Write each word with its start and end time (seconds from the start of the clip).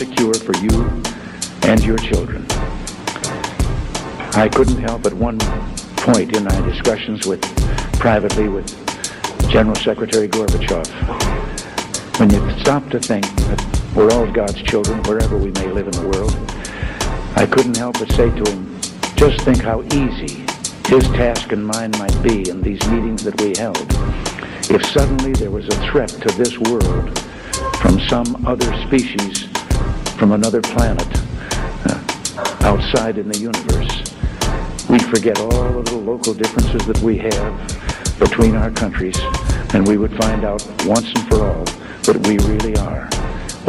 secure 0.00 0.32
for 0.32 0.56
you 0.56 1.02
and 1.68 1.84
your 1.84 1.98
children. 1.98 2.42
I 4.32 4.48
couldn't 4.50 4.78
help 4.78 5.04
at 5.04 5.12
one 5.12 5.38
point 5.98 6.34
in 6.34 6.44
my 6.44 6.58
discussions 6.62 7.26
with 7.26 7.42
privately 7.98 8.48
with 8.48 8.66
General 9.50 9.76
Secretary 9.76 10.26
Gorbachev, 10.26 10.88
when 12.18 12.30
you 12.30 12.60
stop 12.60 12.88
to 12.88 12.98
think 12.98 13.26
that 13.26 13.92
we're 13.94 14.10
all 14.12 14.26
God's 14.32 14.62
children 14.62 15.02
wherever 15.02 15.36
we 15.36 15.50
may 15.50 15.66
live 15.66 15.86
in 15.88 15.92
the 15.92 16.08
world, 16.08 16.34
I 17.36 17.44
couldn't 17.44 17.76
help 17.76 17.98
but 17.98 18.10
say 18.12 18.30
to 18.30 18.50
him, 18.50 18.80
just 19.16 19.42
think 19.42 19.58
how 19.58 19.82
easy 19.82 20.46
his 20.88 21.04
task 21.08 21.52
and 21.52 21.66
mine 21.66 21.90
might 21.98 22.22
be 22.22 22.48
in 22.48 22.62
these 22.62 22.80
meetings 22.88 23.22
that 23.24 23.38
we 23.42 23.52
held 23.58 23.86
if 24.70 24.82
suddenly 24.86 25.32
there 25.32 25.50
was 25.50 25.68
a 25.68 25.90
threat 25.90 26.08
to 26.08 26.28
this 26.38 26.58
world 26.58 27.18
from 27.82 28.00
some 28.08 28.46
other 28.46 28.72
species 28.86 29.50
from 30.20 30.32
another 30.32 30.60
planet 30.60 31.08
uh, 31.86 32.56
outside 32.60 33.16
in 33.16 33.26
the 33.26 33.38
universe. 33.38 33.88
We'd 34.90 35.06
forget 35.06 35.38
all 35.40 35.78
of 35.78 35.86
the 35.86 35.96
local 35.96 36.34
differences 36.34 36.86
that 36.86 36.98
we 36.98 37.16
have 37.16 38.18
between 38.18 38.54
our 38.54 38.70
countries, 38.70 39.18
and 39.72 39.88
we 39.88 39.96
would 39.96 40.14
find 40.18 40.44
out 40.44 40.62
once 40.84 41.10
and 41.14 41.26
for 41.26 41.46
all 41.46 41.64
that 42.04 42.26
we 42.26 42.36
really 42.46 42.76
are 42.76 43.08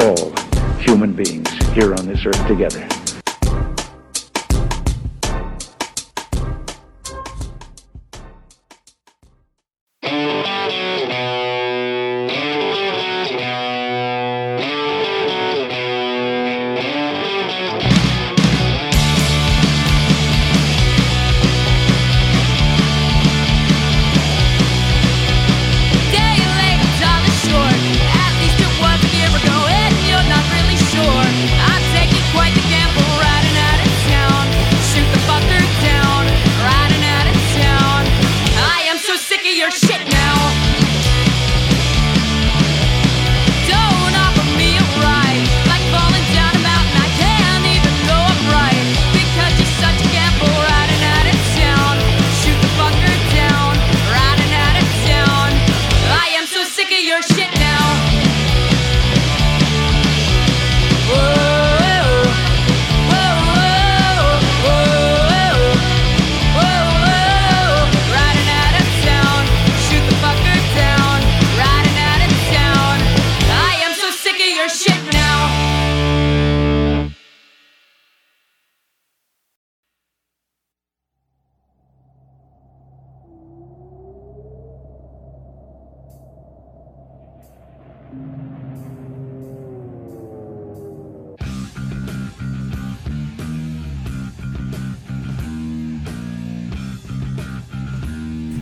all 0.05 0.77
human 0.81 1.13
beings 1.13 1.49
here 1.73 1.95
on 1.95 2.05
this 2.05 2.25
earth 2.25 2.45
together. 2.47 2.90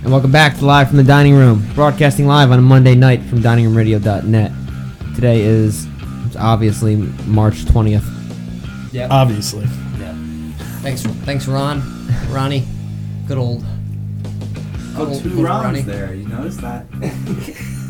And 0.09 0.13
welcome 0.15 0.31
back 0.31 0.57
to 0.57 0.65
Live 0.65 0.87
from 0.87 0.97
the 0.97 1.03
Dining 1.03 1.35
Room, 1.35 1.63
broadcasting 1.75 2.25
live 2.25 2.49
on 2.51 2.57
a 2.57 2.63
Monday 2.63 2.95
night 2.95 3.21
from 3.25 3.41
diningroomradio.net. 3.43 4.51
Today 5.13 5.41
is 5.41 5.85
obviously 6.35 6.95
March 7.27 7.57
20th. 7.65 8.91
Yeah. 8.91 9.07
Obviously. 9.11 9.65
yeah. 9.99 10.15
Thanks, 10.81 11.03
thanks, 11.03 11.47
Ron, 11.47 11.83
Ronnie. 12.31 12.65
Good 13.27 13.37
old. 13.37 13.63
Oh, 13.63 15.05
good 15.05 15.07
old- 15.09 15.21
two 15.21 15.29
good 15.29 15.37
old 15.37 15.45
Rons 15.45 15.63
Ronnie. 15.65 15.81
there. 15.81 16.15
You 16.15 16.27
noticed 16.27 16.61
that? 16.61 16.89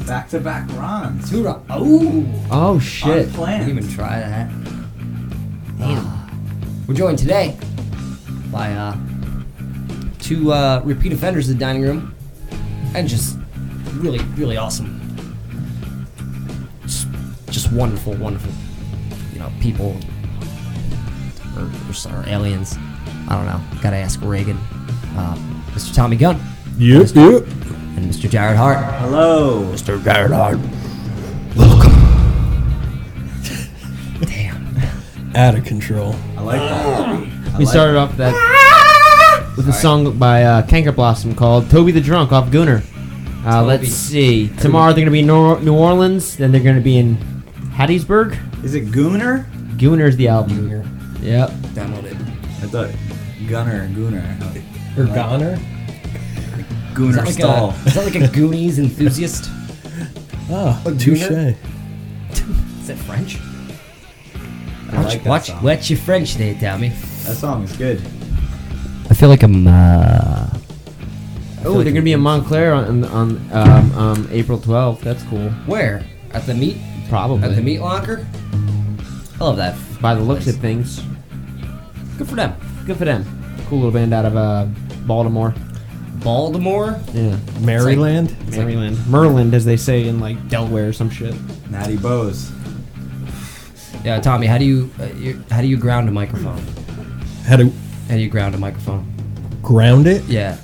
back 0.06 0.28
to 0.32 0.42
back 0.42 0.70
Rons. 0.74 1.30
Two 1.30 1.44
Ron. 1.46 1.66
Oh, 1.70 2.26
Oh 2.52 2.80
shit. 2.80 3.28
Unplanned. 3.28 3.66
didn't 3.66 3.78
even 3.86 3.96
try 3.96 4.20
that. 4.20 4.50
Damn. 5.78 6.86
We're 6.86 6.96
joined 6.96 7.20
today 7.20 7.58
by 8.52 8.74
uh, 8.74 8.98
two 10.30 10.54
uh, 10.54 10.80
repeat 10.86 11.12
offenders 11.12 11.50
in 11.50 11.58
the 11.58 11.60
dining 11.60 11.82
room, 11.82 12.14
and 12.94 13.10
just 13.10 13.36
really, 13.96 14.20
really 14.36 14.58
awesome. 14.58 14.96
Just, 16.84 17.08
just 17.48 17.72
wonderful, 17.72 18.14
wonderful. 18.14 18.52
You 19.34 19.40
know, 19.40 19.52
people 19.60 19.98
or, 21.58 21.64
or, 21.64 22.14
or 22.14 22.30
aliens. 22.30 22.78
I 23.28 23.36
don't 23.36 23.48
know. 23.48 23.60
Gotta 23.82 23.96
ask 23.96 24.22
Reagan. 24.22 24.58
Uh, 25.18 25.36
Mr. 25.72 25.96
Tommy 25.96 26.16
Gunn 26.16 26.40
Yep, 26.78 27.08
yep. 27.16 27.16
and 27.96 28.06
Mr. 28.06 28.30
Jared 28.30 28.56
Hart. 28.56 28.78
Hello. 29.00 29.64
Mr. 29.74 30.02
Jared 30.04 30.32
Hart. 30.32 30.60
Welcome. 31.56 31.92
Damn. 34.28 35.36
Out 35.36 35.56
of 35.56 35.66
control. 35.66 36.16
I 36.38 36.42
like 36.42 36.60
that. 36.60 37.10
I 37.10 37.58
We 37.58 37.66
like 37.66 37.68
started 37.68 37.98
off 37.98 38.16
that 38.18 38.69
with 39.60 39.68
a 39.68 39.74
Sorry. 39.74 39.82
song 40.06 40.18
by 40.18 40.44
uh, 40.44 40.62
Kanker 40.66 40.96
Blossom 40.96 41.36
called 41.36 41.70
"Toby 41.70 41.92
the 41.92 42.00
Drunk" 42.02 42.32
off 42.32 42.48
Gooner. 42.50 42.82
Uh, 43.46 43.62
let's 43.64 43.90
see. 43.90 44.48
Tomorrow 44.58 44.94
they're 44.94 45.02
gonna 45.04 45.12
be 45.12 45.20
in 45.20 45.28
Nor- 45.28 45.60
New 45.60 45.76
Orleans. 45.76 46.38
Then 46.38 46.52
they're 46.54 46.64
gonna 46.64 46.80
be 46.82 46.98
in 46.98 47.18
Hattiesburg. 47.74 48.64
Is 48.64 48.74
it 48.76 48.86
Gooner? 48.88 49.46
Gooner's 49.78 50.16
the 50.16 50.30
album. 50.30 50.70
Yep. 51.22 51.50
Download 51.76 52.04
it. 52.06 52.16
I 52.16 52.68
thought 52.68 52.90
Gunner 53.50 53.82
and 53.82 53.96
Gooner. 53.96 54.98
Or 54.98 55.06
Goner? 55.14 55.54
Is 55.54 55.60
Gooner 56.96 57.16
that, 57.16 57.26
like 57.26 57.34
stall. 57.34 57.72
a, 57.72 57.74
is 57.88 57.94
that 57.96 58.06
like 58.06 58.16
a 58.16 58.28
Goonies 58.34 58.80
enthusiast? 58.80 59.50
Oh, 60.52 60.82
A 60.88 60.92
touche. 60.96 61.28
Gooner? 61.28 61.56
Is 62.82 62.88
that 62.88 62.98
French? 62.98 63.38
I 64.92 64.96
Watch, 64.96 65.06
like 65.06 65.24
that 65.24 65.30
watch, 65.30 65.46
song. 65.46 65.64
watch 65.64 65.90
your 65.92 66.00
French 66.00 66.34
there, 66.38 66.56
Tommy. 66.60 66.90
That 66.90 67.36
song 67.36 67.64
is 67.66 67.78
good. 67.78 68.02
I 69.10 69.14
feel 69.14 69.30
like 69.30 69.44
I'm. 69.44 69.68
uh... 69.68 70.50
Oh, 71.66 71.84
they're 71.84 71.92
gonna 71.92 72.02
be 72.04 72.14
in 72.14 72.22
Montclair 72.22 72.74
on 72.74 73.04
on 73.06 73.52
um, 73.52 73.92
um, 73.98 74.28
April 74.32 74.58
12th. 74.60 75.02
That's 75.02 75.24
cool. 75.24 75.50
Where? 75.66 76.06
At 76.32 76.46
the 76.46 76.54
meat? 76.54 76.78
Probably. 77.10 77.44
At 77.44 77.56
the 77.56 77.62
meat 77.62 77.80
locker? 77.80 78.26
I 79.40 79.44
love 79.44 79.58
that. 79.58 79.76
By 80.02 80.16
the 80.16 80.22
looks 80.22 80.46
place. 80.46 80.56
of 80.56 80.62
things, 80.62 81.02
Good 82.18 82.28
for 82.30 82.36
them. 82.36 82.56
good 82.86 82.98
for 82.98 83.06
them. 83.06 83.26
Cool 83.68 83.80
little 83.80 83.92
band 83.92 84.14
out 84.14 84.26
of 84.26 84.38
uh, 84.38 84.66
Baltimore. 85.06 85.54
Baltimore? 86.24 87.00
Yeah. 87.14 87.38
Maryland? 87.62 88.36
Maryland. 88.52 89.08
Merland, 89.08 89.54
as 89.54 89.66
they 89.66 89.78
say 89.78 90.08
in 90.08 90.20
like 90.20 90.50
Delaware 90.50 90.90
or 90.90 90.94
some 90.94 91.10
shit. 91.10 91.36
Natty 91.70 91.98
Bose. 91.98 92.52
Yeah, 94.02 94.22
Tommy, 94.22 94.48
how 94.48 94.58
do 94.58 94.64
you, 94.64 94.90
uh, 94.98 95.08
you 95.18 95.44
how 95.52 95.60
do 95.60 95.68
you 95.68 95.76
ground 95.76 96.08
a 96.08 96.12
microphone? 96.12 96.64
How 97.46 97.58
to 97.58 97.70
How 98.10 98.16
do 98.16 98.22
you 98.22 98.30
ground 98.30 98.56
a 98.56 98.58
microphone? 98.58 99.06
ground 99.62 100.08
it? 100.08 100.24
Yeah. 100.26 100.58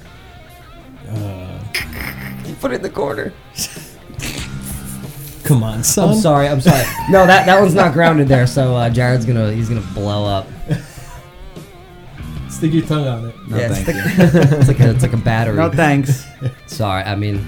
Uh, 1.09 1.59
You 2.45 2.55
put 2.55 2.71
it 2.71 2.75
in 2.75 2.81
the 2.81 2.89
corner. 2.89 3.31
come 5.43 5.63
on, 5.63 5.83
son. 5.83 6.09
I'm 6.09 6.15
sorry. 6.19 6.47
I'm 6.47 6.59
sorry. 6.61 6.83
No, 7.09 7.25
that 7.27 7.45
that 7.45 7.59
one's 7.61 7.75
not 7.75 7.93
grounded 7.93 8.27
there. 8.27 8.47
So 8.47 8.75
uh, 8.75 8.89
Jared's 8.89 9.25
gonna 9.25 9.51
he's 9.51 9.69
gonna 9.69 9.85
blow 9.93 10.25
up. 10.25 10.47
Stick 12.49 12.71
your 12.73 12.85
tongue 12.85 13.07
on 13.07 13.25
it. 13.29 13.35
No, 13.49 13.57
Yeah, 13.57 13.69
it's 13.71 13.81
thank 13.81 13.97
like- 13.97 14.33
you. 14.33 14.57
It's 14.59 14.67
like 14.69 14.79
a, 14.79 14.89
it's 14.91 15.03
like 15.03 15.13
a 15.13 15.17
battery. 15.17 15.57
No 15.57 15.69
thanks. 15.69 16.25
Sorry. 16.67 17.03
I 17.03 17.15
mean, 17.15 17.45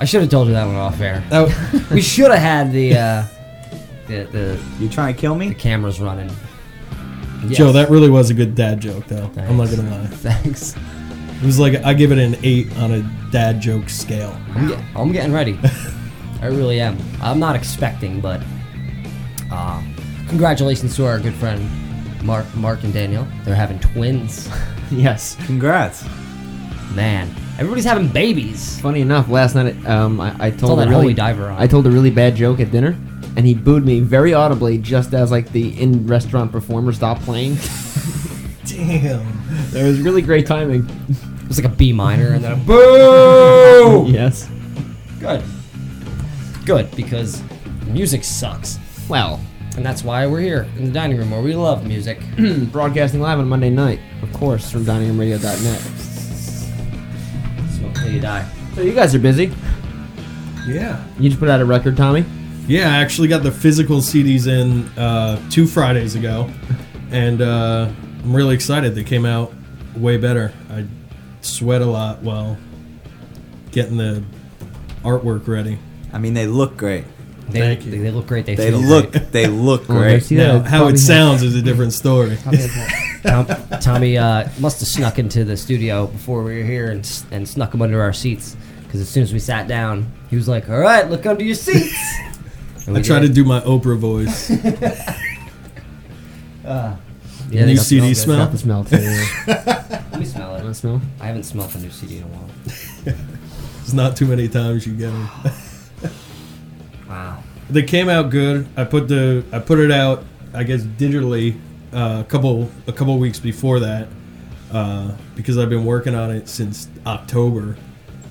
I 0.00 0.04
should 0.04 0.20
have 0.20 0.30
told 0.30 0.48
you 0.48 0.54
that 0.54 0.66
one 0.66 0.76
off 0.76 1.00
air. 1.00 1.24
Oh, 1.32 1.46
We 1.90 2.02
should 2.02 2.30
have 2.30 2.40
had 2.40 2.70
the 2.72 2.96
uh, 2.96 3.24
the 4.06 4.24
the 4.30 4.60
You 4.78 4.88
trying 4.90 5.14
to 5.14 5.20
kill 5.20 5.34
me? 5.34 5.48
the 5.48 5.54
cameras 5.54 5.98
running. 6.00 6.30
Yes. 7.48 7.58
Joe, 7.58 7.72
that 7.72 7.90
really 7.90 8.10
was 8.10 8.30
a 8.30 8.34
good 8.34 8.54
dad 8.54 8.80
joke, 8.80 9.06
though. 9.06 9.30
I'm 9.36 9.56
not 9.56 9.70
gonna 9.70 9.90
lie. 9.90 10.06
Thanks. 10.06 10.74
It 11.42 11.46
was 11.46 11.58
like 11.58 11.74
I 11.84 11.94
give 11.94 12.12
it 12.12 12.18
an 12.18 12.36
eight 12.42 12.74
on 12.78 12.92
a 12.92 13.02
dad 13.30 13.60
joke 13.60 13.88
scale. 13.88 14.36
I'm, 14.54 14.68
get, 14.68 14.84
I'm 14.96 15.12
getting 15.12 15.32
ready. 15.32 15.58
I 16.40 16.46
really 16.46 16.80
am. 16.80 16.98
I'm 17.20 17.38
not 17.38 17.56
expecting, 17.56 18.20
but 18.20 18.42
uh, 19.50 19.82
Congratulations 20.28 20.96
to 20.96 21.06
our 21.06 21.20
good 21.20 21.34
friend 21.34 21.68
Mark, 22.24 22.46
Mark 22.56 22.82
and 22.82 22.92
Danielle. 22.92 23.28
They're 23.44 23.54
having 23.54 23.78
twins. 23.78 24.48
yes. 24.90 25.36
Congrats. 25.46 26.04
Man, 26.94 27.28
everybody's 27.58 27.84
having 27.84 28.08
babies. 28.08 28.80
Funny 28.80 29.00
enough, 29.00 29.28
last 29.28 29.54
night 29.54 29.76
um, 29.86 30.20
I, 30.20 30.34
I 30.38 30.50
all 30.50 30.56
told 30.56 30.80
a 30.80 30.88
really 30.88 31.14
diver 31.14 31.50
on. 31.50 31.60
I 31.60 31.66
told 31.66 31.86
a 31.86 31.90
really 31.90 32.10
bad 32.10 32.36
joke 32.36 32.60
at 32.60 32.70
dinner, 32.70 32.96
and 33.36 33.46
he 33.46 33.54
booed 33.54 33.84
me 33.84 34.00
very 34.00 34.32
audibly 34.32 34.78
just 34.78 35.12
as 35.14 35.30
like 35.30 35.50
the 35.52 35.80
in 35.80 36.06
restaurant 36.06 36.52
performer 36.52 36.92
stopped 36.92 37.22
playing. 37.22 37.56
Damn. 38.66 39.26
It 39.74 39.82
was 39.82 40.00
really 40.00 40.22
great 40.22 40.46
timing. 40.46 40.88
It 41.08 41.48
was 41.48 41.58
like 41.62 41.70
a 41.70 41.76
B 41.76 41.92
minor 41.92 42.28
and 42.28 42.42
then 42.44 42.52
a 42.52 42.56
boo. 42.56 44.06
yes. 44.08 44.48
Good. 45.20 45.42
Good 46.64 46.94
because 46.96 47.42
music 47.86 48.24
sucks, 48.24 48.78
Well, 49.08 49.38
and 49.76 49.84
that's 49.84 50.02
why 50.02 50.26
we're 50.26 50.40
here 50.40 50.66
in 50.76 50.86
the 50.86 50.92
dining 50.92 51.18
room 51.18 51.30
where 51.30 51.42
we 51.42 51.54
love 51.54 51.86
music. 51.86 52.20
broadcasting 52.72 53.20
live 53.20 53.38
on 53.38 53.48
Monday 53.48 53.70
night, 53.70 54.00
of 54.22 54.32
course, 54.32 54.70
from 54.70 54.84
diningroomradio.net. 54.84 55.80
Smoke 57.70 57.94
till 57.94 58.10
you 58.12 58.20
die. 58.20 58.48
So 58.74 58.80
you 58.82 58.92
guys 58.92 59.14
are 59.14 59.18
busy. 59.18 59.52
Yeah. 60.66 61.04
You 61.18 61.28
just 61.28 61.40
put 61.40 61.48
out 61.48 61.60
a 61.60 61.64
record, 61.64 61.96
Tommy. 61.96 62.24
Yeah, 62.66 62.88
I 62.90 62.96
actually 63.02 63.28
got 63.28 63.42
the 63.42 63.52
physical 63.52 63.98
CDs 63.98 64.46
in 64.46 64.86
uh, 64.98 65.38
two 65.50 65.66
Fridays 65.66 66.14
ago, 66.14 66.50
and 67.10 67.42
uh, 67.42 67.90
I'm 68.22 68.34
really 68.34 68.54
excited. 68.54 68.94
They 68.94 69.04
came 69.04 69.26
out 69.26 69.52
way 69.96 70.16
better. 70.16 70.52
I 70.70 70.86
sweat 71.42 71.82
a 71.82 71.86
lot 71.86 72.22
while 72.22 72.56
getting 73.70 73.98
the 73.98 74.22
artwork 75.02 75.46
ready. 75.46 75.78
I 76.12 76.18
mean, 76.18 76.32
they 76.32 76.46
look 76.46 76.76
great. 76.78 77.04
They, 77.50 77.60
Thank 77.60 77.84
you. 77.84 77.90
They, 77.90 77.98
they 77.98 78.10
look 78.10 78.26
great. 78.26 78.46
They, 78.46 78.54
They 78.54 78.70
feel 78.70 78.80
look. 78.80 79.12
Great. 79.12 79.24
They 79.32 79.46
look 79.46 79.82
Oh, 79.90 79.94
great. 79.98 80.22
see 80.22 80.36
Now, 80.36 80.60
that? 80.60 80.66
how 80.66 80.78
Probably 80.78 80.94
it 80.94 80.98
sounds 80.98 81.42
is 81.42 81.54
a 81.54 81.60
different 81.60 81.92
story. 81.92 82.38
Tom, 83.22 83.46
Tommy 83.82 84.16
uh, 84.16 84.48
must 84.58 84.80
have 84.80 84.88
snuck 84.88 85.18
into 85.18 85.44
the 85.44 85.56
studio 85.58 86.06
before 86.06 86.42
we 86.42 86.56
were 86.56 86.64
here 86.64 86.90
and, 86.90 87.00
s- 87.00 87.26
and 87.30 87.46
snuck 87.46 87.74
him 87.74 87.82
under 87.82 88.00
our 88.00 88.14
seats. 88.14 88.56
Because 88.84 89.00
as 89.02 89.10
soon 89.10 89.22
as 89.22 89.32
we 89.34 89.38
sat 89.40 89.68
down, 89.68 90.10
he 90.30 90.36
was 90.36 90.46
like, 90.48 90.70
"All 90.70 90.78
right, 90.78 91.10
look 91.10 91.26
under 91.26 91.44
your 91.44 91.54
seats." 91.56 91.94
And 92.86 92.96
I 92.96 93.00
we 93.00 93.04
try 93.04 93.20
to 93.20 93.28
do 93.28 93.44
my 93.44 93.60
Oprah 93.60 93.96
voice. 93.98 94.50
Yeah, 97.50 97.66
New 97.66 97.76
CD 97.76 98.08
good. 98.08 98.16
smell? 98.16 98.38
Got 98.38 98.52
the 98.52 98.58
smell 98.58 98.84
too. 98.84 98.96
Let 99.46 100.18
me 100.18 100.24
smell 100.24 100.50
Want 100.50 100.64
it. 100.64 100.66
to 100.66 100.74
smell? 100.74 101.00
I 101.20 101.26
haven't 101.26 101.44
smelled 101.44 101.70
the 101.70 101.78
new 101.78 101.90
CD 101.90 102.18
in 102.18 102.24
a 102.24 102.26
while. 102.26 102.50
It's 103.82 103.92
not 103.92 104.16
too 104.16 104.26
many 104.26 104.48
times 104.48 104.86
you 104.86 104.94
get 104.94 105.10
them. 105.10 105.28
Wow. 107.06 107.42
they 107.68 107.82
came 107.82 108.08
out 108.08 108.30
good. 108.30 108.66
I 108.78 108.84
put 108.84 109.08
the 109.08 109.44
I 109.52 109.58
put 109.58 109.78
it 109.78 109.90
out 109.92 110.24
I 110.54 110.62
guess 110.64 110.82
digitally 110.82 111.60
uh, 111.92 112.22
a 112.22 112.24
couple 112.24 112.70
a 112.86 112.92
couple 112.92 113.18
weeks 113.18 113.38
before 113.38 113.80
that 113.80 114.08
uh, 114.72 115.12
because 115.36 115.58
I've 115.58 115.68
been 115.68 115.84
working 115.84 116.14
on 116.14 116.30
it 116.30 116.48
since 116.48 116.88
October. 117.06 117.76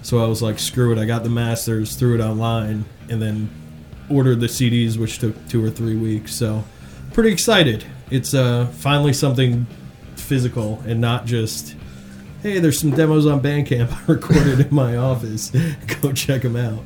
So 0.01 0.23
I 0.23 0.27
was 0.27 0.41
like, 0.41 0.57
screw 0.57 0.91
it. 0.91 0.97
I 0.97 1.05
got 1.05 1.21
the 1.23 1.29
masters, 1.29 1.95
threw 1.95 2.15
it 2.15 2.19
online, 2.21 2.83
and 3.09 3.21
then 3.21 3.47
ordered 4.09 4.39
the 4.39 4.47
CDs, 4.47 4.97
which 4.97 5.19
took 5.19 5.47
two 5.47 5.63
or 5.63 5.69
three 5.69 5.95
weeks. 5.95 6.33
So 6.33 6.63
pretty 7.13 7.31
excited. 7.31 7.85
It's 8.09 8.33
uh, 8.33 8.67
finally 8.67 9.13
something 9.13 9.65
physical 10.15 10.81
and 10.85 11.01
not 11.01 11.25
just. 11.25 11.75
Hey, 12.41 12.59
there's 12.59 12.77
some 12.77 12.91
demos 12.91 13.25
on 13.25 13.41
Bandcamp 13.41 13.91
I 14.09 14.11
recorded 14.11 14.59
in 14.59 14.75
my 14.75 14.97
office. 14.97 15.49
Go 16.01 16.11
check 16.11 16.41
them 16.41 16.55
out. 16.55 16.83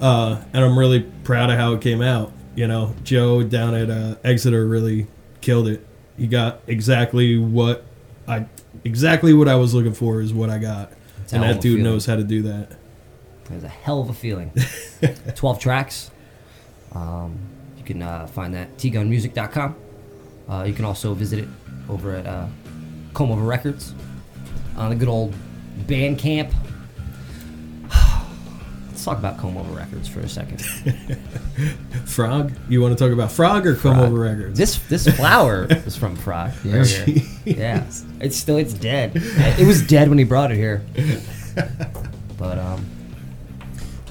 Uh, 0.00 0.42
and 0.52 0.64
I'm 0.64 0.78
really 0.78 1.02
proud 1.24 1.50
of 1.50 1.58
how 1.58 1.72
it 1.74 1.80
came 1.80 2.02
out. 2.02 2.32
You 2.54 2.66
know, 2.68 2.94
Joe 3.02 3.42
down 3.42 3.74
at 3.74 3.90
uh, 3.90 4.16
Exeter 4.22 4.66
really 4.66 5.06
killed 5.40 5.68
it. 5.68 5.86
He 6.16 6.26
got 6.26 6.60
exactly 6.66 7.38
what 7.38 7.84
I 8.28 8.46
exactly 8.84 9.32
what 9.32 9.48
I 9.48 9.56
was 9.56 9.74
looking 9.74 9.94
for 9.94 10.20
is 10.20 10.32
what 10.32 10.50
I 10.50 10.58
got, 10.58 10.92
and 11.32 11.42
that 11.42 11.60
dude 11.60 11.78
feeling. 11.78 11.82
knows 11.82 12.06
how 12.06 12.16
to 12.16 12.24
do 12.24 12.42
that. 12.42 12.72
It 13.50 13.54
was 13.54 13.64
a 13.64 13.68
hell 13.68 14.00
of 14.00 14.08
a 14.08 14.14
feeling. 14.14 14.52
12 15.34 15.58
tracks. 15.58 16.10
Um, 16.94 17.38
you 17.78 17.84
can 17.84 18.02
uh, 18.02 18.26
find 18.26 18.54
that 18.54 18.76
tgunmusic.com. 18.76 19.76
Uh, 20.48 20.64
you 20.66 20.72
can 20.74 20.84
also 20.84 21.14
visit 21.14 21.40
it 21.40 21.48
over 21.88 22.14
at 22.14 22.26
uh, 22.26 22.46
Comb 23.14 23.30
Over 23.30 23.42
Records 23.42 23.94
on 24.76 24.90
the 24.90 24.96
good 24.96 25.08
old 25.08 25.34
Bandcamp. 25.86 26.52
Let's 28.88 29.04
talk 29.04 29.18
about 29.18 29.38
Comb 29.38 29.56
Over 29.56 29.72
Records 29.72 30.08
for 30.08 30.20
a 30.20 30.28
second. 30.28 30.60
Frog, 32.06 32.52
you 32.68 32.80
want 32.80 32.96
to 32.96 33.02
talk 33.02 33.12
about 33.12 33.32
Frog 33.32 33.66
or 33.66 33.74
Come 33.74 33.94
Frog. 33.96 34.08
Over 34.08 34.20
Records? 34.20 34.58
This 34.58 34.78
this 34.88 35.06
flower 35.16 35.66
is 35.70 35.96
from 35.96 36.16
Frog. 36.16 36.52
Right 36.64 36.86
here. 36.86 37.22
yeah, 37.44 37.84
it's 38.20 38.36
still 38.36 38.56
it's 38.58 38.74
dead. 38.74 39.12
It 39.14 39.66
was 39.66 39.86
dead 39.86 40.08
when 40.08 40.18
he 40.18 40.24
brought 40.24 40.50
it 40.52 40.56
here. 40.56 40.84
But 42.38 42.58
um, 42.58 42.84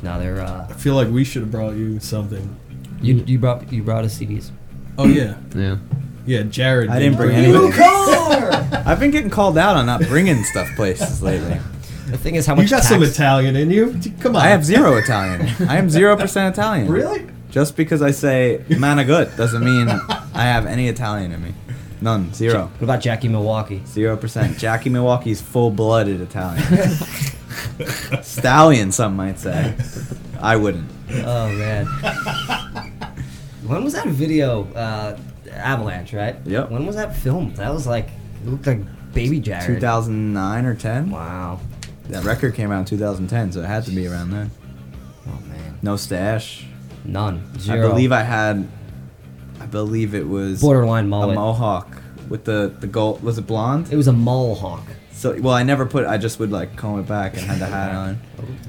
now 0.03 0.17
they're 0.17 0.39
uh, 0.39 0.67
I 0.69 0.73
feel 0.73 0.95
like 0.95 1.09
we 1.09 1.25
should 1.25 1.41
have 1.41 1.51
brought 1.51 1.75
you 1.75 1.99
something. 1.99 2.55
You 3.01 3.23
you 3.25 3.39
brought 3.39 3.71
you 3.71 3.83
brought 3.83 4.03
us 4.05 4.17
CDs. 4.17 4.51
Oh 4.97 5.05
yeah, 5.07 5.35
Yeah. 5.55 5.77
yeah. 6.25 6.43
Jared, 6.43 6.89
I 6.89 6.99
didn't 6.99 7.17
bring 7.17 7.31
it. 7.31 7.43
anything. 7.45 7.71
car. 7.71 8.51
I've 8.85 8.99
been 8.99 9.11
getting 9.11 9.29
called 9.29 9.57
out 9.57 9.75
on 9.77 9.85
not 9.85 10.01
bringing 10.01 10.43
stuff 10.43 10.69
places 10.75 11.21
lately. 11.21 11.59
The 12.07 12.17
thing 12.17 12.35
is 12.35 12.45
how 12.45 12.55
much 12.55 12.69
You 12.69 12.75
much 12.75 12.83
got 12.83 12.89
some 12.89 13.03
Italian 13.03 13.55
in 13.55 13.71
you. 13.71 13.97
Come 14.19 14.35
on. 14.35 14.41
I 14.41 14.49
have 14.49 14.65
zero 14.65 14.97
Italian. 14.97 15.47
I 15.69 15.77
am 15.77 15.89
zero 15.89 16.17
percent 16.17 16.53
Italian. 16.55 16.89
Really? 16.89 17.25
Just 17.51 17.75
because 17.77 18.01
I 18.01 18.11
say 18.11 18.63
"mana 18.77 19.03
good" 19.05 19.35
doesn't 19.37 19.63
mean 19.63 19.87
I 19.89 20.43
have 20.43 20.65
any 20.65 20.87
Italian 20.87 21.31
in 21.31 21.41
me. 21.43 21.53
None. 22.01 22.33
Zero. 22.33 22.65
What 22.79 22.83
about 22.83 23.01
Jackie 23.01 23.27
Milwaukee? 23.27 23.81
Zero 23.85 24.17
percent. 24.17 24.57
Jackie 24.57 24.89
Milwaukee's 24.89 25.39
full-blooded 25.41 26.19
Italian. 26.19 26.63
Stallion, 28.23 28.91
some 28.91 29.15
might 29.15 29.39
say. 29.39 29.75
I 30.41 30.55
wouldn't. 30.55 30.89
Oh 31.25 31.51
man. 31.53 31.87
When 33.71 33.83
was 33.83 33.93
that 33.93 34.07
video? 34.07 34.63
Uh, 34.73 35.17
Avalanche, 35.51 36.13
right? 36.13 36.35
Yep. 36.45 36.71
When 36.71 36.85
was 36.85 36.95
that 36.95 37.15
filmed? 37.15 37.55
That 37.57 37.73
was 37.73 37.87
like 37.87 38.07
it 38.43 38.47
looked 38.47 38.67
like 38.67 38.79
Baby 39.13 39.39
Jared. 39.39 39.65
2009 39.65 40.65
or 40.65 40.75
10. 40.75 41.09
Wow. 41.09 41.59
That 42.09 42.23
record 42.23 42.55
came 42.55 42.71
out 42.71 42.79
in 42.79 42.85
2010, 42.85 43.53
so 43.53 43.61
it 43.61 43.65
had 43.65 43.85
to 43.85 43.91
be 43.91 44.07
around 44.07 44.31
then. 44.31 44.51
Oh 45.27 45.39
man. 45.47 45.79
No 45.81 45.95
stash. 45.95 46.65
None. 47.05 47.59
Zero. 47.59 47.85
I 47.85 47.89
believe 47.89 48.11
I 48.11 48.23
had. 48.23 48.67
I 49.59 49.65
believe 49.65 50.15
it 50.15 50.27
was 50.27 50.59
borderline 50.59 51.05
a 51.05 51.07
mohawk 51.07 52.01
with 52.29 52.45
the 52.45 52.73
the 52.79 52.87
gold. 52.87 53.23
Was 53.23 53.37
it 53.37 53.47
blonde? 53.47 53.91
It 53.91 53.95
was 53.95 54.07
a 54.07 54.13
mohawk. 54.13 54.83
So 55.11 55.39
well, 55.39 55.53
I 55.53 55.63
never 55.63 55.85
put. 55.85 56.05
I 56.05 56.17
just 56.17 56.39
would 56.39 56.51
like 56.51 56.75
comb 56.75 56.99
it 56.99 57.07
back 57.07 57.33
and 57.37 57.43
had 57.43 57.59
the 57.59 57.67
hat 57.67 57.95
on. 57.95 58.19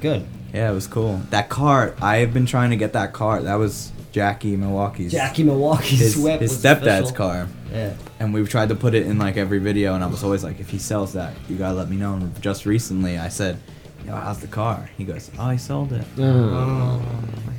Good. 0.01 0.27
Yeah, 0.53 0.71
it 0.71 0.75
was 0.75 0.87
cool. 0.87 1.17
That 1.31 1.49
cart. 1.49 1.97
I 2.03 2.19
have 2.19 2.35
been 2.35 2.47
trying 2.47 2.71
to 2.71 2.77
get 2.77 2.93
that 2.93 3.15
cart. 3.15 3.45
That 3.45 3.55
was 3.55 3.91
Jackie 4.13 4.57
Milwaukee's. 4.57 5.11
Jackie 5.13 5.43
Milwaukee's 5.43 5.99
His, 5.99 6.15
sweat 6.15 6.41
his 6.41 6.51
was 6.53 6.63
stepdad's 6.63 7.11
official. 7.11 7.17
car. 7.17 7.49
Yeah. 7.73 7.95
And 8.21 8.33
we've 8.35 8.49
tried 8.49 8.69
to 8.69 8.75
put 8.75 8.95
it 8.95 9.07
in 9.07 9.19
like 9.19 9.37
every 9.37 9.59
video, 9.59 9.95
and 9.95 10.05
I 10.05 10.07
was 10.07 10.23
always 10.23 10.45
like, 10.45 10.61
if 10.61 10.69
he 10.71 10.79
sells 10.79 11.15
that, 11.15 11.33
you 11.49 11.57
gotta 11.57 11.75
let 11.75 11.89
me 11.89 11.97
know. 11.97 12.15
And 12.15 12.41
just 12.43 12.67
recently, 12.67 13.19
I 13.19 13.29
said, 13.29 13.59
"Yo, 14.07 14.15
how's 14.15 14.41
the 14.41 14.47
car?" 14.49 14.91
He 14.99 15.05
goes, 15.05 15.31
"Oh, 15.39 15.45
I 15.45 15.57
sold 15.57 15.93
it." 15.93 16.05
Oh. 16.19 17.03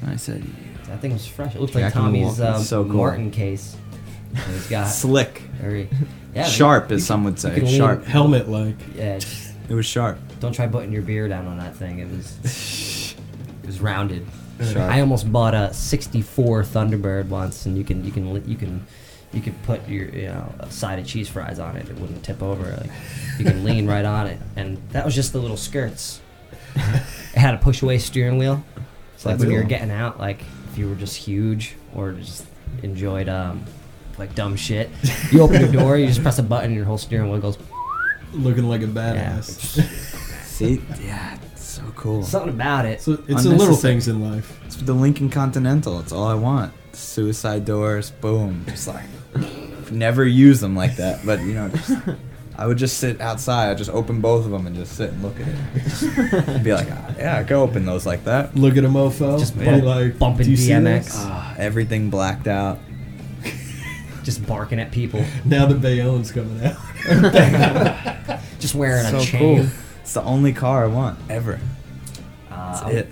And 0.01 0.09
I 0.11 0.15
said, 0.15 0.43
That 0.87 1.01
thing 1.01 1.13
was 1.13 1.25
fresh. 1.25 1.55
It 1.55 1.61
looked 1.61 1.73
like 1.75 1.91
Tommy's 1.91 2.37
Milwaukee. 2.37 2.57
um, 2.57 2.63
So 2.63 2.83
cool. 2.85 2.93
Martin 2.97 3.31
case. 3.31 3.75
He's 4.47 4.67
got 4.67 4.87
"Slick, 5.01 5.39
very 5.59 5.89
yeah, 6.35 6.43
sharp," 6.45 6.89
you 6.89 6.95
as 6.95 7.01
can- 7.01 7.05
some 7.07 7.23
would 7.23 7.39
say. 7.39 7.55
can 7.55 7.65
lean- 7.65 7.77
Sharp. 7.77 8.05
helmet 8.05 8.47
like. 8.47 8.75
Yeah. 8.95 9.17
Just, 9.19 9.53
It 9.69 9.73
was 9.73 9.85
sharp. 9.87 10.19
don't 10.39 10.53
try 10.53 10.67
putting 10.67 10.91
your 10.91 11.01
beer 11.01 11.27
down 11.27 11.47
on 11.47 11.57
that 11.57 11.75
thing. 11.75 11.97
It 11.99 12.09
was 12.11 13.15
it 13.63 13.67
was 13.67 13.81
rounded. 13.81 14.25
Sharp. 14.71 14.91
I 14.91 14.99
almost 15.01 15.31
bought 15.31 15.53
a 15.53 15.73
'64 15.73 16.63
Thunderbird 16.63 17.27
once, 17.27 17.65
and 17.65 17.77
you 17.77 17.83
can 17.83 18.03
you 18.05 18.11
can 18.11 18.47
you 18.49 18.55
can 18.55 18.85
you 19.33 19.41
can 19.41 19.53
put 19.63 19.87
your 19.89 20.09
you 20.09 20.27
know 20.27 20.53
a 20.59 20.71
side 20.71 20.99
of 20.99 21.05
cheese 21.05 21.27
fries 21.29 21.59
on 21.59 21.75
it. 21.75 21.89
It 21.89 21.97
wouldn't 21.97 22.23
tip 22.23 22.41
over. 22.43 22.77
Like 22.81 22.91
you 23.39 23.45
can 23.45 23.63
lean 23.63 23.87
right 23.87 24.05
on 24.05 24.27
it, 24.27 24.39
and 24.55 24.77
that 24.91 25.03
was 25.05 25.15
just 25.15 25.33
the 25.33 25.39
little 25.39 25.57
skirts. 25.57 26.21
It 26.75 27.39
had 27.39 27.53
a 27.53 27.57
push 27.57 27.81
away 27.81 27.97
steering 27.99 28.37
wheel. 28.37 28.63
So 29.17 29.29
like 29.29 29.37
That's 29.37 29.45
when 29.45 29.51
you 29.51 29.57
were 29.57 29.63
getting 29.63 29.91
out, 29.91 30.19
like 30.19 30.41
if 30.71 30.77
you 30.77 30.89
were 30.89 30.95
just 30.95 31.15
huge 31.15 31.75
or 31.95 32.11
just 32.13 32.45
enjoyed 32.81 33.29
um 33.29 33.63
like 34.17 34.35
dumb 34.35 34.55
shit, 34.55 34.89
you 35.31 35.41
open 35.41 35.59
your 35.61 35.71
door, 35.71 35.97
you 35.97 36.05
just 36.07 36.21
press 36.21 36.37
a 36.39 36.43
button, 36.43 36.67
and 36.67 36.75
your 36.75 36.85
whole 36.85 36.97
steering 36.97 37.31
wheel 37.31 37.39
goes. 37.39 37.57
looking 38.33 38.67
like 38.67 38.81
a 38.81 38.85
Yeah. 38.85 39.37
badass. 39.39 39.43
See, 40.45 40.81
yeah, 41.01 41.37
so 41.75 41.83
cool. 41.95 42.23
Something 42.23 42.49
about 42.53 42.85
it. 42.85 43.01
So 43.01 43.13
it's 43.27 43.43
the 43.43 43.49
little 43.49 43.75
things 43.75 44.07
in 44.07 44.21
life. 44.31 44.59
It's 44.65 44.75
the 44.77 44.93
Lincoln 44.93 45.29
Continental. 45.29 45.99
It's 45.99 46.11
all 46.11 46.27
I 46.27 46.33
want. 46.35 46.73
Suicide 46.93 47.65
doors, 47.65 48.11
boom. 48.11 48.65
Just 48.67 48.87
like 48.87 49.05
never 49.91 50.25
use 50.25 50.59
them 50.59 50.75
like 50.75 50.95
that, 50.97 51.25
but 51.25 51.39
you 51.41 51.53
know, 51.53 51.69
just, 51.69 51.91
I 52.57 52.67
would 52.67 52.77
just 52.77 52.97
sit 52.99 53.19
outside. 53.21 53.69
I'd 53.71 53.77
just 53.79 53.89
open 53.89 54.21
both 54.21 54.45
of 54.45 54.51
them 54.51 54.67
and 54.67 54.75
just 54.75 54.95
sit 54.95 55.09
and 55.11 55.23
look 55.23 55.35
at 55.39 55.47
it. 55.47 56.49
I'd 56.49 56.63
be 56.63 56.73
like, 56.73 56.87
ah, 56.91 57.15
yeah, 57.17 57.37
I 57.39 57.43
could 57.43 57.57
open 57.57 57.85
those 57.85 58.05
like 58.05 58.23
that. 58.25 58.55
Look 58.55 58.77
at 58.77 58.83
a 58.85 58.87
mofo. 58.87 59.39
Just 59.39 59.57
be 59.57 59.65
bump- 59.65 59.83
like, 59.83 60.19
bumping 60.19 60.45
"Do 60.47 60.55
see 60.55 60.69
DMX." 60.69 61.11
Ah, 61.15 61.55
everything 61.57 62.09
blacked 62.11 62.47
out. 62.47 62.79
just 64.23 64.45
barking 64.45 64.79
at 64.79 64.91
people, 64.91 65.23
Now 65.45 65.65
the 65.65 65.75
Bayonne's 65.75 66.31
coming 66.31 66.63
out. 66.63 66.77
just 68.59 68.75
wearing 68.75 69.05
So 69.07 69.17
a 69.17 69.21
chain. 69.21 69.57
cool. 69.63 69.71
It's 70.03 70.13
the 70.13 70.21
only 70.23 70.53
car 70.53 70.83
I 70.83 70.87
want 70.87 71.17
ever. 71.29 71.59
Uh, 72.51 72.71
That's 72.71 72.81
I, 72.83 72.89
it. 72.91 73.07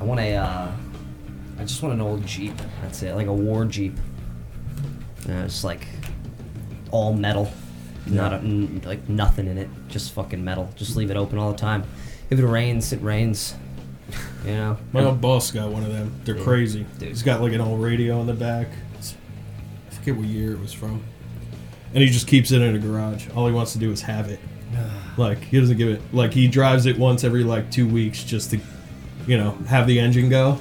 I 0.00 0.04
want 0.04 0.20
a. 0.20 0.36
Uh, 0.36 0.72
I 1.58 1.64
just 1.64 1.82
want 1.82 1.92
an 1.94 2.00
old 2.00 2.24
Jeep. 2.26 2.54
That's 2.82 3.02
it, 3.02 3.14
like 3.14 3.26
a 3.26 3.32
war 3.32 3.64
Jeep. 3.64 3.96
Uh, 5.28 5.32
it's 5.44 5.64
like 5.64 5.86
all 6.90 7.12
metal, 7.12 7.52
not 8.06 8.32
a, 8.32 8.36
n- 8.36 8.80
like 8.84 9.08
nothing 9.08 9.46
in 9.46 9.58
it, 9.58 9.68
just 9.88 10.12
fucking 10.12 10.42
metal. 10.44 10.70
Just 10.76 10.96
leave 10.96 11.10
it 11.10 11.16
open 11.16 11.38
all 11.38 11.52
the 11.52 11.58
time. 11.58 11.84
If 12.30 12.38
it 12.38 12.46
rains, 12.46 12.92
it 12.92 13.02
rains. 13.02 13.54
You 14.44 14.52
know. 14.52 14.78
My 14.92 15.04
old 15.04 15.20
boss 15.20 15.50
got 15.50 15.68
one 15.70 15.82
of 15.82 15.92
them. 15.92 16.18
They're 16.24 16.34
Yeah. 16.38 16.42
crazy. 16.44 16.86
Dude. 16.98 17.08
He's 17.10 17.22
got 17.22 17.42
like 17.42 17.52
an 17.52 17.60
old 17.60 17.82
radio 17.82 18.22
in 18.22 18.26
the 18.26 18.32
back. 18.32 18.68
It's, 18.98 19.14
I 19.90 19.94
forget 19.96 20.16
what 20.16 20.24
year 20.26 20.52
it 20.54 20.60
was 20.60 20.72
from. 20.72 21.02
And 21.92 22.02
he 22.02 22.08
just 22.08 22.26
keeps 22.26 22.50
it 22.50 22.62
in 22.62 22.74
a 22.74 22.78
garage. 22.78 23.28
All 23.36 23.46
he 23.46 23.52
wants 23.52 23.74
to 23.74 23.78
do 23.78 23.92
is 23.92 24.00
have 24.00 24.30
it. 24.30 24.40
Like 25.20 25.38
he 25.44 25.60
doesn't 25.60 25.76
give 25.76 25.88
it. 25.88 26.00
Like 26.12 26.32
he 26.32 26.48
drives 26.48 26.86
it 26.86 26.98
once 26.98 27.24
every 27.24 27.44
like 27.44 27.70
two 27.70 27.86
weeks 27.86 28.24
just 28.24 28.50
to, 28.52 28.60
you 29.26 29.36
know, 29.36 29.50
have 29.68 29.86
the 29.86 30.00
engine 30.00 30.30
go, 30.30 30.58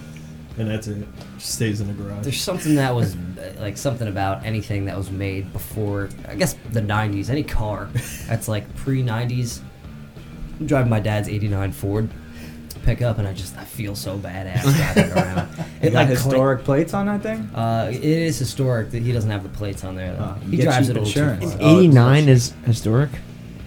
and 0.58 0.70
that's 0.70 0.88
it. 0.88 1.08
Just 1.38 1.56
stays 1.56 1.80
in 1.80 1.88
the 1.88 1.94
garage. 1.94 2.24
There's 2.24 2.42
something 2.42 2.76
that 2.76 2.94
was 2.94 3.16
uh, 3.16 3.56
like 3.60 3.78
something 3.78 4.10
about 4.10 4.46
anything 4.46 4.86
that 4.86 4.98
was 4.98 5.10
made 5.10 5.54
before, 5.54 6.10
I 6.28 6.36
guess 6.36 6.56
the 6.72 6.82
90s. 6.82 7.30
Any 7.30 7.44
car 7.44 7.90
that's 8.28 8.50
like 8.50 8.76
pre 8.76 9.02
90s. 9.02 9.62
I'm 10.60 10.68
driving 10.68 10.90
my 10.90 11.00
dad's 11.00 11.30
89 11.30 11.72
Ford 11.72 12.10
pickup, 12.84 13.18
and 13.18 13.28
I 13.28 13.34
just 13.34 13.58
I 13.58 13.64
feel 13.64 13.96
so 13.96 14.18
badass 14.18 14.64
driving 14.64 15.12
around. 15.14 15.50
It 15.82 15.92
got 15.92 16.00
like, 16.00 16.10
historic 16.10 16.66
plates 16.66 16.94
on 16.94 17.06
that 17.06 17.22
thing. 17.22 17.40
Uh, 17.56 17.90
it 17.90 18.04
is 18.04 18.38
historic 18.38 18.92
that 18.92 19.02
he 19.02 19.14
doesn't 19.14 19.32
have 19.32 19.44
the 19.44 19.50
plates 19.58 19.86
on 19.86 19.96
there. 19.96 20.14
Though. 20.14 20.36
You 20.44 20.58
he 20.58 20.64
drives 20.64 20.90
it 20.90 20.98
a 20.98 21.00
little 21.00 21.08
insurance. 21.08 21.40
too 21.40 21.48
Is 21.48 21.54
far. 21.54 21.62
Oh, 21.62 21.78
it's 21.78 21.86
89 21.86 22.28
is 22.28 22.54
historic? 22.66 23.10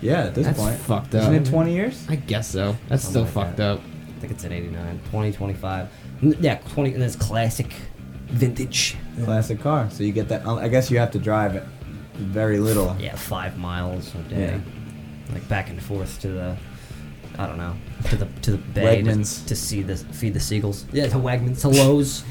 Yeah, 0.03 0.25
at 0.25 0.35
this 0.35 0.47
That's 0.47 0.59
point. 0.59 0.77
fucked 0.79 1.15
up. 1.15 1.23
Isn't 1.23 1.35
it 1.47 1.47
20 1.49 1.73
years? 1.75 2.05
I 2.09 2.17
guess 2.17 2.49
so. 2.51 2.77
That's 2.89 3.05
still 3.09 3.23
like 3.23 3.31
fucked 3.33 3.57
that. 3.59 3.75
up. 3.75 3.81
I 3.81 4.21
think 4.21 4.33
it's 4.33 4.45
at 4.45 4.53
89, 4.53 5.01
20, 5.11 5.33
25. 5.33 5.89
N- 6.23 6.37
Yeah, 6.41 6.57
20, 6.57 6.95
and 6.95 7.03
it's 7.03 7.17
classic, 7.17 7.73
vintage. 8.27 8.97
Classic 9.25 9.61
car. 9.61 9.89
So 9.91 10.03
you 10.05 10.13
get 10.13 10.29
that. 10.29 10.47
I 10.47 10.69
guess 10.69 10.91
you 10.91 10.99
have 10.99 11.11
to 11.13 11.19
drive 11.19 11.55
it 11.55 11.65
very 12.15 12.59
little. 12.59 12.97
Yeah, 13.01 13.15
five 13.17 13.57
miles 13.59 14.15
a 14.15 14.19
day, 14.29 14.41
Yeah. 14.47 15.33
like 15.35 15.49
back 15.49 15.71
and 15.71 15.83
forth 15.83 16.21
to 16.23 16.29
the, 16.29 16.57
I 17.39 17.47
don't 17.47 17.59
know, 17.59 17.75
to 18.11 18.17
the 18.17 18.27
to 18.43 18.51
the 18.53 18.59
bay 18.59 19.03
to, 19.03 19.09
Wegmans. 19.11 19.47
to 19.47 19.57
see 19.57 19.83
the 19.83 19.97
feed 19.97 20.35
the 20.35 20.41
seagulls. 20.41 20.85
Yeah, 20.93 21.09
to 21.09 21.17
Wegmans, 21.17 21.61
to 21.63 21.69
Lowe's, 21.69 22.23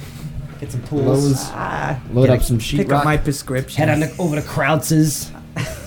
get 0.59 0.71
some 0.71 0.81
pools. 0.83 1.05
Lowe's. 1.25 1.35
Ah, 1.51 1.99
Load 2.13 2.27
Get 2.27 2.35
up 2.35 2.41
it. 2.41 2.45
some 2.45 2.57
pick 2.57 2.87
sheetrock. 2.87 2.91
up 2.99 3.05
my 3.05 3.17
prescription. 3.17 3.77
Head 3.77 3.89
on 3.89 3.99
the, 4.01 4.15
over 4.19 4.35
to 4.35 4.41
Krautz's. 4.47 5.31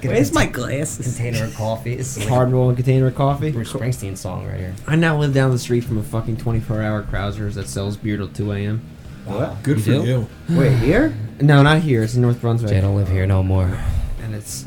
Get 0.00 0.10
Where's 0.12 0.32
my 0.32 0.44
cont- 0.44 0.54
glasses? 0.54 1.16
container 1.16 1.44
of 1.44 1.54
coffee? 1.54 1.96
This 1.96 2.16
is 2.16 2.24
like 2.24 2.28
hard 2.28 2.50
rolling 2.52 2.76
container 2.76 3.06
of 3.08 3.14
coffee. 3.14 3.48
a 3.48 3.52
Bruce 3.52 3.72
Springsteen 3.72 4.16
song 4.16 4.46
right 4.46 4.58
here. 4.58 4.74
I 4.86 4.96
now 4.96 5.18
live 5.18 5.34
down 5.34 5.50
the 5.50 5.58
street 5.58 5.84
from 5.84 5.98
a 5.98 6.02
fucking 6.02 6.36
24 6.38 6.82
hour 6.82 7.02
Krauszer's 7.02 7.54
that 7.56 7.68
sells 7.68 7.96
beer 7.96 8.16
till 8.16 8.28
2 8.28 8.52
a.m. 8.52 8.82
What? 9.26 9.62
Good 9.62 9.78
You 9.78 9.82
for 9.82 9.90
do? 9.90 10.02
you. 10.04 10.28
Wait, 10.58 10.76
here? 10.78 11.14
No, 11.40 11.62
not 11.62 11.80
here. 11.80 12.02
It's 12.02 12.14
in 12.14 12.22
North 12.22 12.40
Brunswick. 12.40 12.70
Jay 12.70 12.80
don't 12.80 12.96
live 12.96 13.08
here 13.08 13.26
no 13.26 13.42
more. 13.42 13.78
And 14.22 14.34
it's 14.34 14.66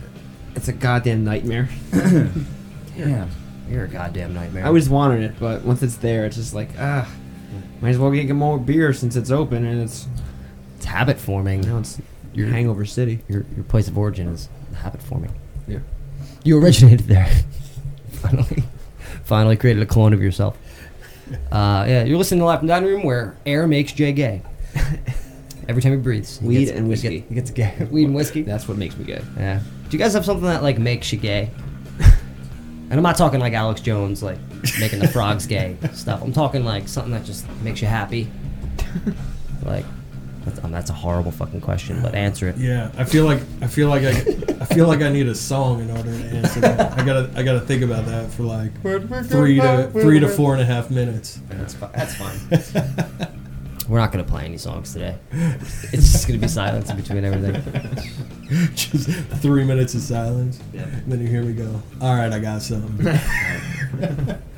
it's 0.56 0.68
a 0.68 0.74
goddamn 0.74 1.24
nightmare. 1.24 1.70
Yeah. 2.96 3.28
You're 3.70 3.86
a 3.86 3.88
goddamn 3.88 4.34
nightmare. 4.36 4.64
I 4.66 4.68
always 4.68 4.88
wanted 4.90 5.24
it, 5.24 5.40
but 5.40 5.64
once 5.64 5.82
it's 5.82 5.96
there, 5.96 6.26
it's 6.26 6.36
just 6.36 6.54
like, 6.54 6.70
ah, 6.78 7.10
might 7.82 7.90
as 7.90 7.98
well 7.98 8.12
get 8.12 8.30
more 8.34 8.60
beer 8.60 8.94
since 8.94 9.16
it's 9.16 9.32
open 9.32 9.66
and 9.66 9.82
it's 9.82 10.08
It's 10.78 10.86
habit 10.86 11.18
forming. 11.18 11.62
now 11.62 11.80
it's 11.80 12.00
your 12.36 12.48
hangover 12.50 12.86
city. 12.86 13.24
Your 13.28 13.46
your 13.56 13.64
place 13.64 13.88
of 13.88 13.98
origin 13.98 14.28
is 14.28 14.48
habit 14.84 15.02
forming. 15.02 15.34
Yeah. 15.68 15.80
You 16.44 16.58
originated 16.62 17.08
there. 17.08 17.28
finally, 18.12 18.64
finally 19.24 19.56
created 19.58 19.82
a 19.82 19.86
clone 19.86 20.14
of 20.14 20.22
yourself. 20.22 20.58
Uh, 21.52 21.86
yeah, 21.88 22.04
you're 22.04 22.18
listening 22.18 22.40
to 22.42 22.46
Live 22.46 22.60
from 22.60 22.68
Dining 22.68 22.90
Room, 22.90 23.04
where 23.04 23.36
air 23.46 23.66
makes 23.66 23.92
Jay 23.94 24.12
gay. 24.12 24.42
Every 25.70 25.82
time 25.82 25.94
he 25.94 25.98
breathes, 25.98 26.38
he 26.38 26.46
Weed 26.46 26.66
gets- 26.66 26.72
and 26.78 26.86
he 26.86 26.90
whiskey. 26.90 27.10
gets- 27.22 27.30
He 27.30 27.36
gets, 27.36 27.52
gay. 27.52 27.88
Weed 27.90 28.06
and 28.06 28.14
whiskey. 28.14 28.42
That's 28.44 28.68
what 28.68 28.78
makes 28.78 28.96
me 28.98 29.06
gay. 29.06 29.22
Yeah. 29.38 29.60
Do 29.90 29.98
you 29.98 30.04
guys 30.04 30.14
have 30.14 30.26
something 30.26 30.46
that 30.46 30.62
like 30.62 30.78
makes 30.78 31.12
you 31.12 31.18
gay? 31.18 31.50
And 32.00 32.94
I'm 33.00 33.02
not 33.02 33.16
talking 33.18 33.40
like 33.40 33.54
Alex 33.54 33.82
Jones, 33.82 34.22
like 34.22 34.38
making 34.80 35.00
the 35.00 35.08
frogs 35.08 35.48
gay 35.48 35.78
stuff. 35.94 36.22
I'm 36.22 36.34
talking 36.34 36.66
like 36.66 36.88
something 36.88 37.14
that 37.14 37.24
just 37.24 37.50
makes 37.64 37.82
you 37.82 37.88
happy. 37.88 38.30
Like, 39.64 39.86
that's, 40.46 40.64
um, 40.64 40.72
that's 40.72 40.90
a 40.90 40.94
horrible 40.94 41.32
fucking 41.32 41.62
question, 41.62 42.02
but 42.02 42.16
answer 42.16 42.48
it. 42.50 42.58
Yeah, 42.58 42.92
I 42.98 43.04
feel 43.04 43.26
like 43.26 43.40
I 43.62 43.68
feel 43.68 43.90
like 43.90 44.04
I, 44.04 44.10
I 44.10 44.66
feel 44.66 44.88
like 44.88 45.02
I 45.02 45.10
need 45.10 45.28
a 45.28 45.36
song 45.36 45.82
in 45.82 45.90
order 45.92 46.12
to 46.12 46.26
answer 46.26 46.60
that. 46.62 47.00
I 47.00 47.06
gotta 47.06 47.32
I 47.36 47.44
gotta 47.44 47.62
think 47.62 47.84
about 47.84 48.06
that 48.06 48.32
for 48.32 48.44
like 48.44 48.72
three 48.82 49.56
to 49.60 49.90
three 49.92 50.20
to 50.20 50.28
four 50.28 50.54
and 50.54 50.62
a 50.62 50.66
half 50.66 50.90
minutes. 50.90 51.40
That's, 51.50 51.74
fi- 51.74 51.92
that's 51.94 52.16
fine. 52.16 53.40
We're 53.90 54.00
not 54.00 54.12
gonna 54.12 54.24
play 54.24 54.46
any 54.46 54.58
songs 54.58 54.94
today. 54.94 55.18
It's 55.32 56.12
just 56.12 56.28
gonna 56.28 56.40
be 56.40 56.48
silence 56.48 56.90
in 56.90 56.96
between 56.96 57.24
everything. 57.26 58.14
Just 58.76 59.10
three 59.42 59.64
minutes 59.64 59.96
of 59.96 60.02
silence. 60.02 60.60
Yeah. 60.74 60.86
Then 61.08 61.20
you 61.22 61.28
hear 61.28 61.42
me 61.44 61.54
go. 61.54 61.82
All 62.02 62.16
right, 62.16 62.32
I 62.32 62.38
got 62.40 62.62
something. 62.62 63.20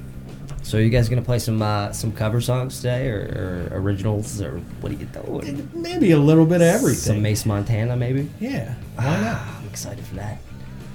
So, 0.65 0.79
are 0.79 0.81
you 0.81 0.89
guys 0.89 1.09
gonna 1.09 1.21
play 1.21 1.37
some 1.37 1.61
uh, 1.61 1.91
some 1.93 2.11
cover 2.11 2.41
songs 2.41 2.77
today, 2.77 3.07
or, 3.09 3.69
or 3.71 3.79
originals, 3.79 4.41
or 4.41 4.57
what 4.81 4.91
are 4.91 4.95
you 4.95 5.05
doing? 5.05 5.69
Maybe 5.75 6.09
a 6.09 6.17
little 6.17 6.47
bit 6.47 6.55
of 6.55 6.63
everything. 6.63 6.95
Some 7.13 7.21
Mace 7.21 7.45
Montana, 7.45 7.95
maybe. 7.95 8.27
Yeah, 8.39 8.73
why 8.95 9.03
not? 9.05 9.19
Ah, 9.37 9.59
I'm 9.61 9.67
excited 9.69 10.03
for 10.03 10.15
that. 10.15 10.39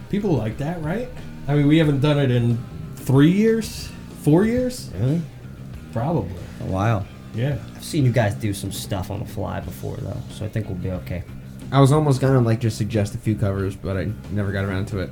People 0.08 0.32
like 0.32 0.58
that, 0.58 0.82
right? 0.82 1.08
I 1.46 1.54
mean, 1.54 1.68
we 1.68 1.78
haven't 1.78 2.00
done 2.00 2.18
it 2.18 2.32
in 2.32 2.58
three 2.96 3.30
years, 3.30 3.88
four 4.22 4.44
years, 4.44 4.90
Really? 4.98 5.22
probably. 5.92 6.34
A 6.62 6.64
while. 6.64 7.06
Yeah. 7.32 7.56
I've 7.76 7.84
seen 7.84 8.04
you 8.04 8.10
guys 8.10 8.34
do 8.34 8.52
some 8.52 8.72
stuff 8.72 9.08
on 9.08 9.20
the 9.20 9.26
fly 9.26 9.60
before, 9.60 9.98
though, 9.98 10.20
so 10.32 10.44
I 10.44 10.48
think 10.48 10.66
we'll 10.66 10.78
be 10.78 10.90
okay. 10.90 11.22
I 11.70 11.80
was 11.80 11.92
almost 11.92 12.20
gonna 12.20 12.40
like 12.40 12.58
just 12.58 12.76
suggest 12.76 13.14
a 13.14 13.18
few 13.18 13.36
covers, 13.36 13.76
but 13.76 13.96
I 13.96 14.10
never 14.32 14.50
got 14.50 14.64
around 14.64 14.86
to 14.86 14.98
it. 14.98 15.10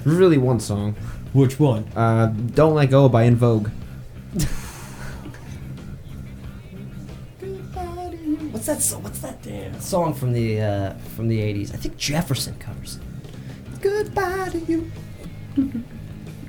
really, 0.06 0.38
one 0.38 0.60
song. 0.60 0.96
Which 1.34 1.58
one? 1.60 1.84
Uh, 1.94 2.26
"Don't 2.28 2.74
Let 2.74 2.90
Go" 2.90 3.08
by 3.10 3.24
En 3.24 3.36
Vogue. 3.36 3.68
What's 8.52 8.66
that? 8.66 8.80
So, 8.82 8.98
what's 8.98 9.18
that 9.20 9.42
damn 9.42 9.78
song 9.80 10.14
from 10.14 10.32
the 10.32 10.60
uh, 10.60 10.94
from 11.16 11.28
the 11.28 11.38
'80s? 11.40 11.74
I 11.74 11.76
think 11.76 11.96
Jefferson 11.96 12.54
covers 12.58 12.96
it. 12.96 13.80
Goodbye 13.82 14.48
to 14.50 14.58
you. 14.60 14.90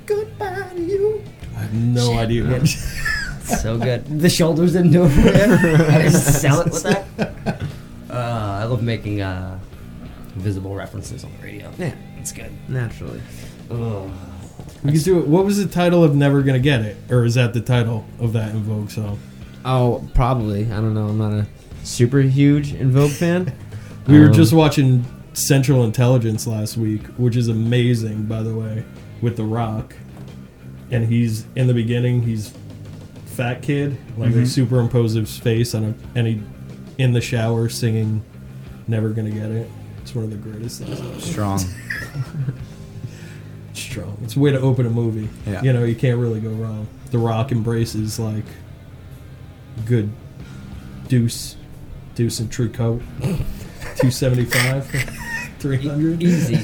Goodbye 0.06 0.70
to 0.74 0.80
you. 0.82 1.22
I 1.56 1.60
have 1.60 1.74
no 1.74 2.06
Shit, 2.10 2.18
idea. 2.18 2.44
man. 2.44 2.66
so 3.42 3.76
good. 3.78 4.06
The 4.20 4.28
shoulders 4.30 4.72
didn't 4.72 4.92
do 4.92 5.04
it 5.04 5.10
for 5.10 5.20
you. 5.20 5.28
I 5.86 5.98
didn't 5.98 6.12
sell 6.12 6.60
it 6.60 6.72
with 6.72 6.82
that. 6.84 7.62
Uh, 8.08 8.60
I 8.62 8.64
love 8.64 8.82
making 8.82 9.20
uh, 9.20 9.58
visible 10.36 10.74
references 10.74 11.22
on 11.22 11.30
the 11.36 11.42
radio. 11.44 11.70
Yeah, 11.76 11.92
It's 12.18 12.32
good. 12.32 12.50
naturally. 12.66 13.20
Ugh. 13.70 14.10
We 14.86 14.92
could 14.92 15.04
do 15.04 15.18
it. 15.20 15.26
What 15.26 15.44
was 15.44 15.56
the 15.58 15.66
title 15.66 16.02
of 16.04 16.14
"Never 16.14 16.42
Gonna 16.42 16.58
Get 16.58 16.80
It"? 16.82 16.96
Or 17.10 17.24
is 17.24 17.34
that 17.34 17.52
the 17.54 17.60
title 17.60 18.04
of 18.18 18.32
that 18.34 18.50
En 18.50 18.62
Vogue 18.62 18.90
song? 18.90 19.18
Oh, 19.64 20.08
probably. 20.14 20.64
I 20.66 20.76
don't 20.76 20.94
know. 20.94 21.08
I'm 21.08 21.18
not 21.18 21.32
a 21.32 21.46
super 21.84 22.20
huge 22.20 22.72
En 22.74 22.90
Vogue 22.90 23.10
fan. 23.10 23.52
We 24.06 24.20
were 24.20 24.26
Um, 24.26 24.32
just 24.34 24.52
watching 24.52 25.04
Central 25.32 25.82
Intelligence 25.84 26.46
last 26.46 26.76
week, 26.76 27.02
which 27.16 27.34
is 27.36 27.48
amazing, 27.48 28.26
by 28.26 28.42
the 28.44 28.54
way, 28.54 28.84
with 29.20 29.36
The 29.36 29.42
Rock. 29.42 29.96
And 30.92 31.08
he's 31.08 31.44
in 31.56 31.66
the 31.66 31.74
beginning, 31.74 32.22
he's 32.22 32.52
fat 33.24 33.62
kid, 33.62 33.98
like 34.16 34.32
they 34.32 34.44
superimpose 34.44 35.14
his 35.14 35.36
face 35.36 35.74
on 35.74 35.82
him, 35.82 35.94
and 36.14 36.26
he 36.28 36.40
in 36.98 37.12
the 37.12 37.20
shower 37.20 37.68
singing 37.68 38.22
"Never 38.86 39.08
Gonna 39.10 39.30
Get 39.32 39.50
It." 39.50 39.68
It's 40.02 40.14
one 40.14 40.24
of 40.24 40.30
the 40.30 40.36
greatest 40.36 40.82
things. 40.82 41.00
ever. 41.00 41.20
Strong. 41.20 41.60
Strong. 43.96 44.18
It's 44.24 44.36
a 44.36 44.40
way 44.40 44.50
to 44.50 44.60
open 44.60 44.84
a 44.84 44.90
movie. 44.90 45.30
Yeah. 45.46 45.62
You 45.62 45.72
know, 45.72 45.82
you 45.84 45.94
can't 45.94 46.18
really 46.18 46.38
go 46.38 46.50
wrong. 46.50 46.86
The 47.12 47.18
Rock 47.18 47.50
embraces 47.50 48.18
like 48.18 48.44
good 49.86 50.12
deuce, 51.08 51.56
deuce 52.14 52.38
and 52.38 52.52
true 52.52 52.68
coat, 52.68 53.00
two 53.96 54.10
seventy 54.10 54.44
five, 54.44 54.86
three 55.60 55.78
hundred. 55.78 56.22
Easy. 56.22 56.60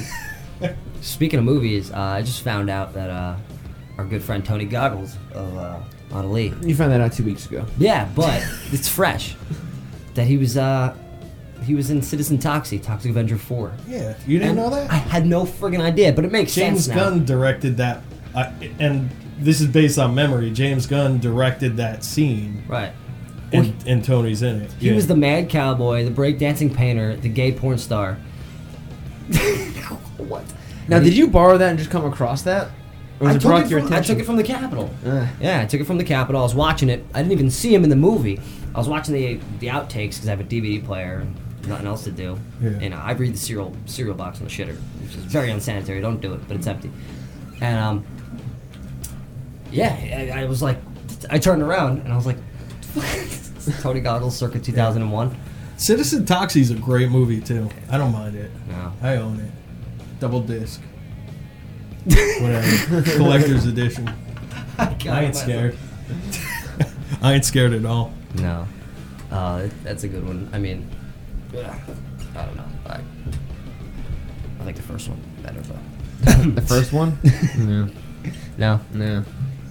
Speaking 1.01 1.39
of 1.39 1.45
movies, 1.45 1.89
uh, 1.91 1.97
I 1.97 2.21
just 2.21 2.43
found 2.43 2.69
out 2.69 2.93
that 2.93 3.09
uh, 3.09 3.35
our 3.97 4.05
good 4.05 4.21
friend 4.21 4.45
Tony 4.45 4.65
Goggles 4.65 5.17
of 5.33 5.57
uh, 5.57 5.79
Model 6.11 6.37
E. 6.37 6.53
You 6.61 6.75
found 6.75 6.91
that 6.91 7.01
out 7.01 7.13
two 7.13 7.23
weeks 7.23 7.47
ago. 7.47 7.65
Yeah, 7.79 8.07
but 8.15 8.43
it's 8.71 8.87
fresh. 8.87 9.35
That 10.13 10.27
he 10.27 10.37
was 10.37 10.57
uh, 10.57 10.95
he 11.63 11.75
was 11.75 11.89
in 11.89 12.01
Citizen 12.01 12.37
Toxie, 12.37 12.81
Toxic 12.81 13.11
Avenger 13.11 13.37
Four. 13.37 13.73
Yeah, 13.87 14.15
you 14.27 14.39
didn't 14.39 14.57
And 14.57 14.57
know 14.57 14.69
that? 14.69 14.91
I 14.91 14.95
had 14.95 15.25
no 15.25 15.43
friggin' 15.45 15.79
idea, 15.81 16.13
but 16.13 16.25
it 16.25 16.31
makes 16.31 16.53
James 16.55 16.85
sense 16.85 16.87
James 16.87 16.97
Gunn 17.09 17.25
directed 17.25 17.77
that, 17.77 18.01
uh, 18.35 18.51
and 18.79 19.09
this 19.39 19.61
is 19.61 19.67
based 19.67 19.97
on 19.99 20.13
memory. 20.15 20.51
James 20.51 20.85
Gunn 20.85 21.19
directed 21.19 21.77
that 21.77 22.03
scene, 22.03 22.63
Right. 22.67 22.91
and, 23.51 23.73
and 23.87 24.03
Tony's 24.03 24.41
in 24.41 24.61
it. 24.61 24.71
He 24.79 24.89
Yeah. 24.89 24.95
was 24.95 25.07
the 25.07 25.15
mad 25.15 25.49
cowboy, 25.49 26.03
the 26.05 26.11
breakdancing 26.11 26.73
painter, 26.73 27.15
the 27.15 27.29
gay 27.29 27.51
porn 27.51 27.77
star. 27.77 28.17
what? 30.17 30.43
Now, 30.87 30.99
did 30.99 31.15
you 31.15 31.27
borrow 31.27 31.57
that 31.57 31.69
and 31.69 31.77
just 31.79 31.89
come 31.89 32.05
across 32.05 32.41
that? 32.43 32.67
Or 33.19 33.27
was 33.27 33.29
I 33.29 33.31
it 33.37 33.39
took 33.41 33.49
brought 33.49 33.61
it 33.61 33.63
to 33.65 33.69
your 33.69 33.81
from, 33.81 33.93
I 33.93 34.01
took 34.01 34.19
it 34.19 34.25
from 34.25 34.35
the 34.35 34.43
Capitol. 34.43 34.89
Uh. 35.05 35.27
Yeah, 35.39 35.61
I 35.61 35.65
took 35.65 35.79
it 35.79 35.85
from 35.85 35.97
the 35.97 36.03
Capitol. 36.03 36.41
I 36.41 36.43
was 36.43 36.55
watching 36.55 36.89
it. 36.89 37.05
I 37.13 37.19
didn't 37.19 37.31
even 37.31 37.49
see 37.49 37.73
him 37.73 37.83
in 37.83 37.89
the 37.89 37.95
movie. 37.95 38.39
I 38.75 38.77
was 38.79 38.89
watching 38.89 39.13
the 39.13 39.39
the 39.59 39.67
outtakes 39.67 40.15
because 40.15 40.27
I 40.27 40.31
have 40.31 40.39
a 40.39 40.43
DVD 40.43 40.83
player 40.83 41.19
and 41.19 41.35
nothing 41.67 41.87
else 41.87 42.03
to 42.03 42.11
do. 42.11 42.37
Yeah. 42.61 42.69
And 42.69 42.93
I 42.93 43.11
read 43.11 43.33
the 43.33 43.37
cereal 43.37 43.75
cereal 43.85 44.15
box 44.15 44.39
on 44.39 44.45
the 44.45 44.51
shitter, 44.51 44.75
which 45.01 45.15
is 45.15 45.23
very 45.25 45.49
unsanitary. 45.51 46.01
Don't 46.01 46.21
do 46.21 46.33
it, 46.33 46.47
but 46.47 46.57
it's 46.57 46.67
empty. 46.67 46.91
And 47.61 47.79
um, 47.79 48.05
yeah, 49.71 50.31
I, 50.35 50.41
I 50.41 50.45
was 50.45 50.61
like, 50.61 50.77
I 51.29 51.39
turned 51.39 51.61
around 51.61 51.99
and 51.99 52.11
I 52.11 52.15
was 52.15 52.25
like, 52.25 52.37
Tony 53.81 54.01
Goggles, 54.01 54.37
circa 54.37 54.59
2001. 54.59 55.35
Citizen 55.77 56.25
Toxie's 56.25 56.71
a 56.71 56.75
great 56.75 57.09
movie 57.09 57.41
too. 57.41 57.69
I 57.89 57.97
don't 57.97 58.11
mind 58.11 58.35
it. 58.35 58.51
No. 58.67 58.93
I 59.01 59.15
own 59.17 59.39
it. 59.39 59.51
Double 60.19 60.41
disc. 60.41 60.81
Whatever. 62.05 63.01
Collector's 63.15 63.65
edition. 63.65 64.09
I 64.77 65.23
ain't 65.25 65.35
scared. 65.35 65.77
I 67.21 67.33
ain't 67.33 67.45
scared 67.45 67.73
at 67.73 67.85
all. 67.85 68.13
No. 68.35 68.67
Uh, 69.31 69.67
that's 69.83 70.03
a 70.03 70.07
good 70.07 70.25
one. 70.25 70.49
I 70.53 70.59
mean, 70.59 70.89
yeah, 71.53 71.79
I 72.35 72.45
don't 72.45 72.55
know. 72.55 72.65
I, 72.87 72.99
I 74.59 74.63
like 74.65 74.75
the 74.75 74.81
first 74.81 75.09
one 75.09 75.19
better, 75.41 75.61
but 75.67 76.55
the 76.55 76.61
first 76.61 76.93
one? 76.93 77.17
no. 77.57 77.89
no, 78.57 78.79
No. 78.93 79.23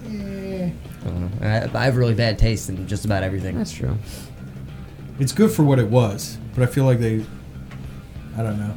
I 0.05 1.05
don't 1.05 1.41
know. 1.41 1.47
I, 1.47 1.69
I 1.77 1.85
have 1.85 1.97
really 1.97 2.13
bad 2.13 2.39
taste 2.39 2.69
in 2.69 2.87
just 2.87 3.03
about 3.05 3.23
everything. 3.23 3.57
That's 3.57 3.71
true. 3.73 3.97
It's 5.19 5.31
good 5.33 5.51
for 5.51 5.63
what 5.63 5.77
it 5.79 5.87
was, 5.89 6.37
but 6.55 6.63
I 6.63 6.65
feel 6.67 6.85
like 6.85 6.99
they. 6.99 7.25
I 8.37 8.41
don't 8.43 8.57
know. 8.57 8.75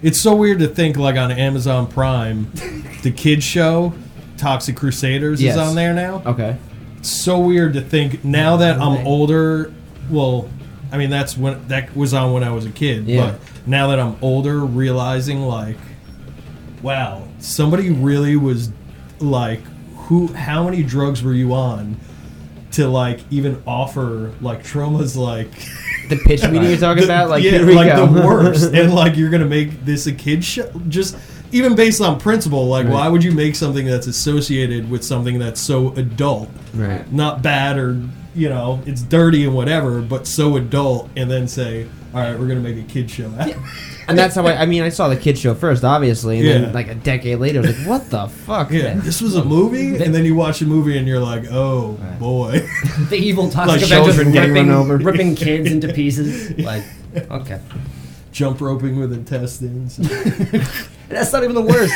It's 0.00 0.20
so 0.22 0.34
weird 0.36 0.60
to 0.60 0.68
think 0.68 0.96
like 0.96 1.16
on 1.16 1.30
Amazon 1.32 1.88
Prime, 1.88 2.50
the 3.02 3.10
kids 3.10 3.44
show, 3.44 3.92
Toxic 4.36 4.76
Crusaders 4.76 5.42
Yes. 5.42 5.54
is 5.56 5.60
on 5.60 5.74
there 5.74 5.92
now. 5.92 6.22
Okay. 6.24 6.56
It's 6.98 7.10
so 7.10 7.38
weird 7.40 7.72
to 7.74 7.80
think 7.80 8.24
now 8.24 8.56
that 8.58 8.80
I'm 8.80 9.04
older. 9.06 9.72
Well, 10.10 10.48
I 10.92 10.98
mean 10.98 11.10
that's 11.10 11.36
when 11.36 11.66
that 11.68 11.94
was 11.96 12.14
on 12.14 12.32
when 12.32 12.42
I 12.44 12.50
was 12.52 12.64
a 12.66 12.70
kid. 12.70 13.06
Yeah. 13.06 13.32
But 13.32 13.40
now 13.66 13.88
that 13.88 13.98
I'm 14.00 14.16
older, 14.22 14.60
realizing 14.60 15.42
like, 15.42 15.76
wow, 16.82 17.26
somebody 17.38 17.90
really 17.90 18.36
was 18.36 18.70
like, 19.18 19.60
who? 19.96 20.28
How 20.28 20.64
many 20.64 20.82
drugs 20.82 21.22
were 21.22 21.34
you 21.34 21.52
on? 21.54 21.98
To 22.72 22.86
like 22.86 23.20
even 23.30 23.60
offer 23.66 24.32
like 24.40 24.62
traumas 24.62 25.16
like 25.16 25.50
The 26.10 26.16
pitch 26.24 26.42
meeting 26.44 26.64
you're 26.68 26.76
talking 26.78 26.98
the- 27.06 27.08
about? 27.08 27.30
Like, 27.30 27.42
yeah, 27.42 27.58
like 27.60 27.94
go. 27.96 28.06
the 28.06 28.20
worst, 28.26 28.72
and 28.74 28.94
like 28.94 29.16
you're 29.16 29.30
gonna 29.30 29.46
make 29.46 29.84
this 29.84 30.06
a 30.06 30.12
kid 30.12 30.44
show. 30.44 30.70
Just 30.88 31.16
even 31.50 31.74
based 31.74 32.00
on 32.02 32.20
principle, 32.20 32.66
like 32.68 32.84
Right. 32.84 32.92
why 32.92 33.08
would 33.08 33.24
you 33.24 33.32
make 33.32 33.54
something 33.56 33.86
that's 33.86 34.06
associated 34.06 34.90
with 34.90 35.02
something 35.02 35.38
that's 35.38 35.60
so 35.60 35.92
adult, 35.94 36.50
Right. 36.74 37.10
not 37.12 37.42
bad 37.42 37.78
or 37.78 38.00
you 38.34 38.48
know 38.48 38.80
it's 38.86 39.02
dirty 39.02 39.44
and 39.44 39.54
whatever, 39.54 40.00
but 40.00 40.26
so 40.26 40.56
adult, 40.56 41.10
and 41.16 41.30
then 41.30 41.48
say, 41.48 41.86
all 42.14 42.20
right, 42.20 42.38
we're 42.38 42.48
gonna 42.48 42.60
make 42.60 42.76
a 42.78 42.82
kid 42.88 43.10
show. 43.10 43.30
out 43.38 43.50
of. 43.50 43.56
And 44.08 44.16
that's 44.18 44.34
how 44.34 44.46
I, 44.46 44.62
I 44.62 44.64
mean, 44.66 44.82
I 44.82 44.88
saw 44.88 45.08
the 45.08 45.16
kids 45.18 45.38
show 45.38 45.54
first, 45.54 45.84
obviously, 45.84 46.38
and 46.38 46.46
Yeah. 46.46 46.58
then 46.60 46.72
like 46.72 46.88
a 46.88 46.94
decade 46.94 47.38
later, 47.40 47.58
I 47.58 47.66
was 47.66 47.78
like, 47.78 47.86
what 47.86 48.08
the 48.10 48.26
fuck? 48.28 48.70
Yeah, 48.70 48.94
this 48.94 49.20
was 49.20 49.34
a 49.36 49.44
movie, 49.44 50.02
and 50.02 50.14
then 50.14 50.24
you 50.24 50.34
watch 50.34 50.62
a 50.62 50.64
movie 50.64 50.96
and 50.96 51.06
you're 51.06 51.20
like, 51.20 51.44
oh 51.50 51.98
boy. 52.18 52.66
The 53.10 53.16
evil 53.16 53.44
Like 53.48 53.52
toxic 53.52 53.82
Avengers 53.82 54.14
children 54.14 54.32
getting 54.32 54.54
ripping, 54.54 54.68
run 54.68 54.76
over. 54.78 54.96
ripping 54.96 55.34
kids 55.34 55.70
into 55.70 55.92
pieces. 55.92 56.56
Like, 56.64 56.84
okay. 57.30 57.60
Jump 58.32 58.60
roping 58.62 58.98
with 58.98 59.12
intestines. 59.12 59.96
That's 61.08 61.32
not 61.32 61.42
even 61.42 61.54
the 61.54 61.62
worst. 61.62 61.92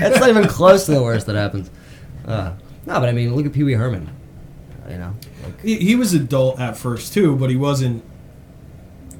That's 0.00 0.18
not 0.20 0.28
even 0.28 0.46
close 0.48 0.86
to 0.86 0.92
the 0.92 1.02
worst 1.02 1.26
that 1.26 1.36
happens. 1.36 1.70
Uh, 2.26 2.52
no, 2.86 3.00
but 3.00 3.08
I 3.08 3.12
mean, 3.12 3.34
look 3.34 3.46
at 3.46 3.52
Pee 3.52 3.62
Wee 3.62 3.74
Herman. 3.74 4.08
You 4.90 4.98
know, 4.98 5.14
like 5.44 5.60
he, 5.62 5.76
he 5.76 5.94
was 5.96 6.14
adult 6.14 6.58
at 6.60 6.76
first 6.76 7.12
too, 7.12 7.36
but 7.36 7.50
he 7.50 7.56
wasn't. 7.56 8.02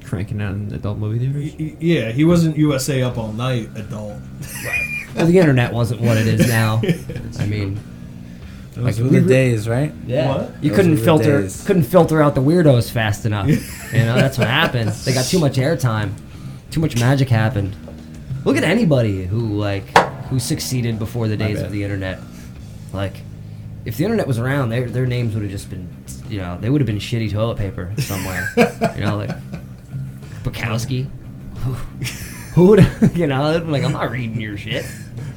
Cranking 0.03 0.39
out 0.41 0.53
in 0.53 0.71
adult 0.73 0.99
movie 0.99 1.17
theaters. 1.19 1.53
he- 1.53 1.77
Yeah, 1.79 2.11
he 2.11 2.25
wasn't 2.25 2.57
USA 2.57 3.01
Up 3.01 3.17
All 3.17 3.33
Night 3.33 3.69
adult. 3.75 4.21
well, 5.15 5.25
the 5.25 5.39
internet 5.39 5.73
wasn't 5.73 6.01
what 6.01 6.17
it 6.17 6.27
is 6.27 6.47
now. 6.47 6.79
I 7.39 7.45
mean, 7.47 7.79
Those 8.75 8.85
Like, 8.85 8.97
were 8.97 9.09
the 9.09 9.21
re- 9.21 9.27
days, 9.27 9.67
right? 9.67 9.91
yeah, 10.05 10.27
What? 10.29 10.51
you 10.61 10.69
Those 10.69 10.75
couldn't 10.75 10.91
were 10.91 10.97
the 10.97 11.03
filter 11.03 11.41
days. 11.41 11.63
couldn't 11.65 11.83
filter 11.85 12.21
out 12.21 12.35
the 12.35 12.41
weirdos 12.41 12.91
fast 12.91 13.25
enough. 13.25 13.47
you 13.93 13.99
know, 13.99 14.13
that's 14.15 14.37
what 14.37 14.47
happened. 14.47 14.89
They 14.91 15.13
got 15.13 15.25
too 15.25 15.39
much 15.39 15.55
airtime. 15.55 16.11
Too 16.69 16.81
much 16.81 16.99
magic 16.99 17.29
happened. 17.29 17.75
Look 18.43 18.57
at 18.57 18.63
anybody 18.63 19.25
who 19.25 19.39
like 19.57 19.97
who 20.27 20.37
succeeded 20.39 20.99
before 20.99 21.27
the 21.27 21.35
days 21.37 21.57
bet. 21.57 21.65
of 21.65 21.71
the 21.71 21.83
internet. 21.83 22.19
Like, 22.93 23.21
if 23.85 23.97
the 23.97 24.03
internet 24.03 24.27
was 24.27 24.39
around, 24.39 24.69
their 24.69 24.89
their 24.89 25.05
names 25.05 25.33
would 25.33 25.43
have 25.43 25.51
just 25.51 25.69
been, 25.69 25.87
you 26.29 26.39
know, 26.39 26.57
they 26.59 26.69
would 26.69 26.81
have 26.81 26.85
been 26.87 26.97
shitty 26.97 27.31
toilet 27.31 27.57
paper 27.57 27.93
somewhere. 27.99 28.47
you 28.95 29.01
know, 29.03 29.17
like 29.17 29.29
Bukowski. 30.43 31.09
Who 32.53 32.67
would, 32.67 32.87
you 33.15 33.27
know, 33.27 33.51
they'd 33.53 33.65
like, 33.69 33.83
I'm 33.83 33.91
not 33.91 34.11
reading 34.11 34.39
your 34.39 34.57
shit. 34.57 34.85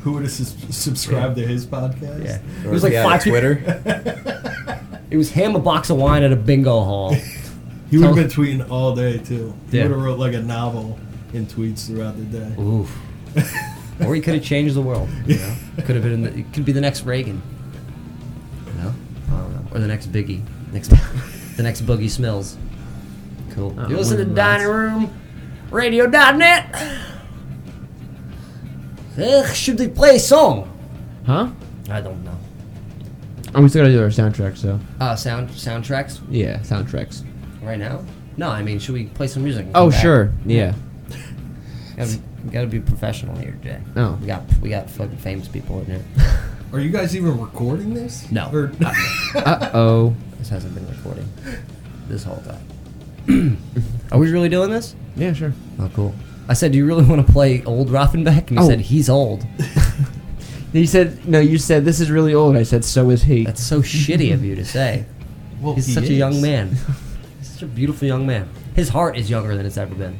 Who 0.02 0.12
would 0.12 0.22
have 0.22 0.30
sus- 0.32 0.54
subscribed 0.76 1.36
to 1.36 1.46
his 1.46 1.66
podcast? 1.66 2.24
Yeah, 2.24 2.38
it 2.64 2.70
was 2.70 2.82
like 2.82 2.92
he 2.92 2.98
five 3.02 3.22
Twitter. 3.22 3.62
It 5.10 5.16
was 5.16 5.30
him, 5.30 5.56
a 5.56 5.58
box 5.58 5.88
of 5.88 5.96
wine 5.96 6.22
at 6.22 6.32
a 6.32 6.36
bingo 6.36 6.80
hall. 6.84 7.16
He 7.90 7.96
would 7.96 8.04
have 8.08 8.14
Tell- 8.16 8.24
been 8.44 8.60
tweeting 8.60 8.70
all 8.70 8.94
day 8.94 9.16
too. 9.16 9.54
He 9.70 9.78
Yeah. 9.78 9.84
would 9.84 9.92
have 9.92 10.02
wrote 10.02 10.18
like 10.18 10.34
a 10.34 10.42
novel 10.42 10.98
in 11.32 11.46
tweets 11.46 11.86
throughout 11.86 12.18
the 12.18 12.24
day. 12.24 12.54
Oof. 12.60 12.94
or 14.04 14.14
he 14.14 14.20
could 14.20 14.34
have 14.34 14.44
changed 14.44 14.74
the 14.74 14.82
world. 14.82 15.08
You 15.26 15.36
know, 15.38 15.56
could 15.86 15.96
have 15.96 16.04
been. 16.04 16.20
The, 16.20 16.38
it 16.40 16.52
could 16.52 16.66
be 16.66 16.72
the 16.72 16.82
next 16.82 17.04
Reagan. 17.04 17.40
Or 19.72 19.78
the 19.80 19.86
next 19.86 20.10
Biggie, 20.12 20.42
next, 20.72 20.88
the 21.56 21.62
next 21.62 21.82
Boogie 21.86 22.04
Smills. 22.10 22.56
Cool. 23.50 23.78
Uh, 23.78 23.88
you 23.88 23.96
listen 23.96 24.16
to 24.18 24.24
Dining. 24.24 24.66
Room 24.68 25.10
Radio.net. 25.70 26.74
Ugh, 29.20 29.54
should 29.54 29.78
they 29.78 29.88
play 29.88 30.16
a 30.16 30.20
song? 30.20 30.70
Huh? 31.26 31.50
I 31.90 32.00
don't 32.00 32.22
know. 32.24 32.38
Oh, 33.54 33.62
we 33.62 33.68
still 33.68 33.82
gotta 33.82 33.92
do 33.94 34.02
our 34.02 34.08
soundtrack, 34.08 34.56
so. 34.56 34.78
Uh, 35.00 35.16
sound 35.16 35.48
soundtracks 35.50 36.20
Yeah, 36.30 36.58
soundtracks. 36.60 37.24
right 37.62 37.78
now. 37.78 38.04
No, 38.36 38.48
I 38.50 38.62
mean, 38.62 38.78
should 38.78 38.94
we 38.94 39.06
play 39.06 39.26
some 39.26 39.42
music? 39.42 39.66
and 39.66 39.76
Oh, 39.76 39.90
back? 39.90 40.00
sure. 40.00 40.32
Yeah. 40.46 40.74
Gotta 41.96 42.12
be, 42.16 42.22
we 42.44 42.50
gotta 42.52 42.66
be 42.68 42.78
professional 42.80 43.36
here, 43.36 43.58
Jay. 43.62 43.80
Oh. 43.96 44.16
We 44.20 44.26
got 44.28 44.42
we 44.62 44.68
got 44.68 44.88
fucking 44.88 45.16
famous 45.16 45.48
people 45.48 45.80
in 45.80 45.86
here. 45.86 46.04
Are 46.72 46.80
you 46.80 46.90
guys 46.90 47.16
even 47.16 47.38
recording 47.40 47.94
this? 47.94 48.30
No. 48.30 48.50
Or, 48.52 48.72
Uh 49.34 49.70
oh. 49.74 50.14
This 50.38 50.48
hasn't 50.50 50.74
been 50.74 50.86
recording 50.88 51.28
this 52.08 52.24
whole 52.24 52.42
time. 52.42 53.58
Are 54.12 54.18
we 54.18 54.30
really 54.30 54.48
doing 54.48 54.70
this? 54.70 54.94
Yeah, 55.16 55.32
sure. 55.32 55.52
Oh, 55.78 55.90
cool. 55.94 56.14
I 56.48 56.54
said, 56.54 56.72
"Do 56.72 56.78
you 56.78 56.86
really 56.86 57.04
want 57.04 57.26
to 57.26 57.30
play 57.32 57.62
old 57.64 57.88
Rothenbeck?" 57.88 58.48
And 58.48 58.50
he 58.50 58.58
Oh. 58.58 58.68
said, 58.68 58.80
"He's 58.80 59.08
old." 59.08 59.46
He 60.72 60.84
said, 60.84 61.26
no, 61.26 61.40
you 61.40 61.56
said 61.56 61.86
this 61.86 61.98
is 61.98 62.10
really 62.10 62.34
old. 62.34 62.54
I 62.54 62.62
said, 62.62 62.84
so 62.84 63.08
is 63.08 63.22
he. 63.22 63.42
That's 63.46 63.62
so 63.62 63.80
shitty 63.80 64.34
of 64.34 64.44
you 64.44 64.54
to 64.54 64.66
say. 64.66 65.06
well, 65.62 65.74
He's 65.74 65.86
he 65.86 65.94
such 65.94 66.04
a 66.04 66.12
is. 66.12 66.18
young 66.18 66.42
man. 66.42 66.76
He's 67.38 67.48
such 67.48 67.62
a 67.62 67.66
beautiful 67.66 68.06
young 68.06 68.26
man. 68.26 68.50
His 68.76 68.90
heart 68.90 69.16
is 69.16 69.30
younger 69.30 69.56
than 69.56 69.64
it's 69.64 69.78
ever 69.78 69.94
been. 69.94 70.18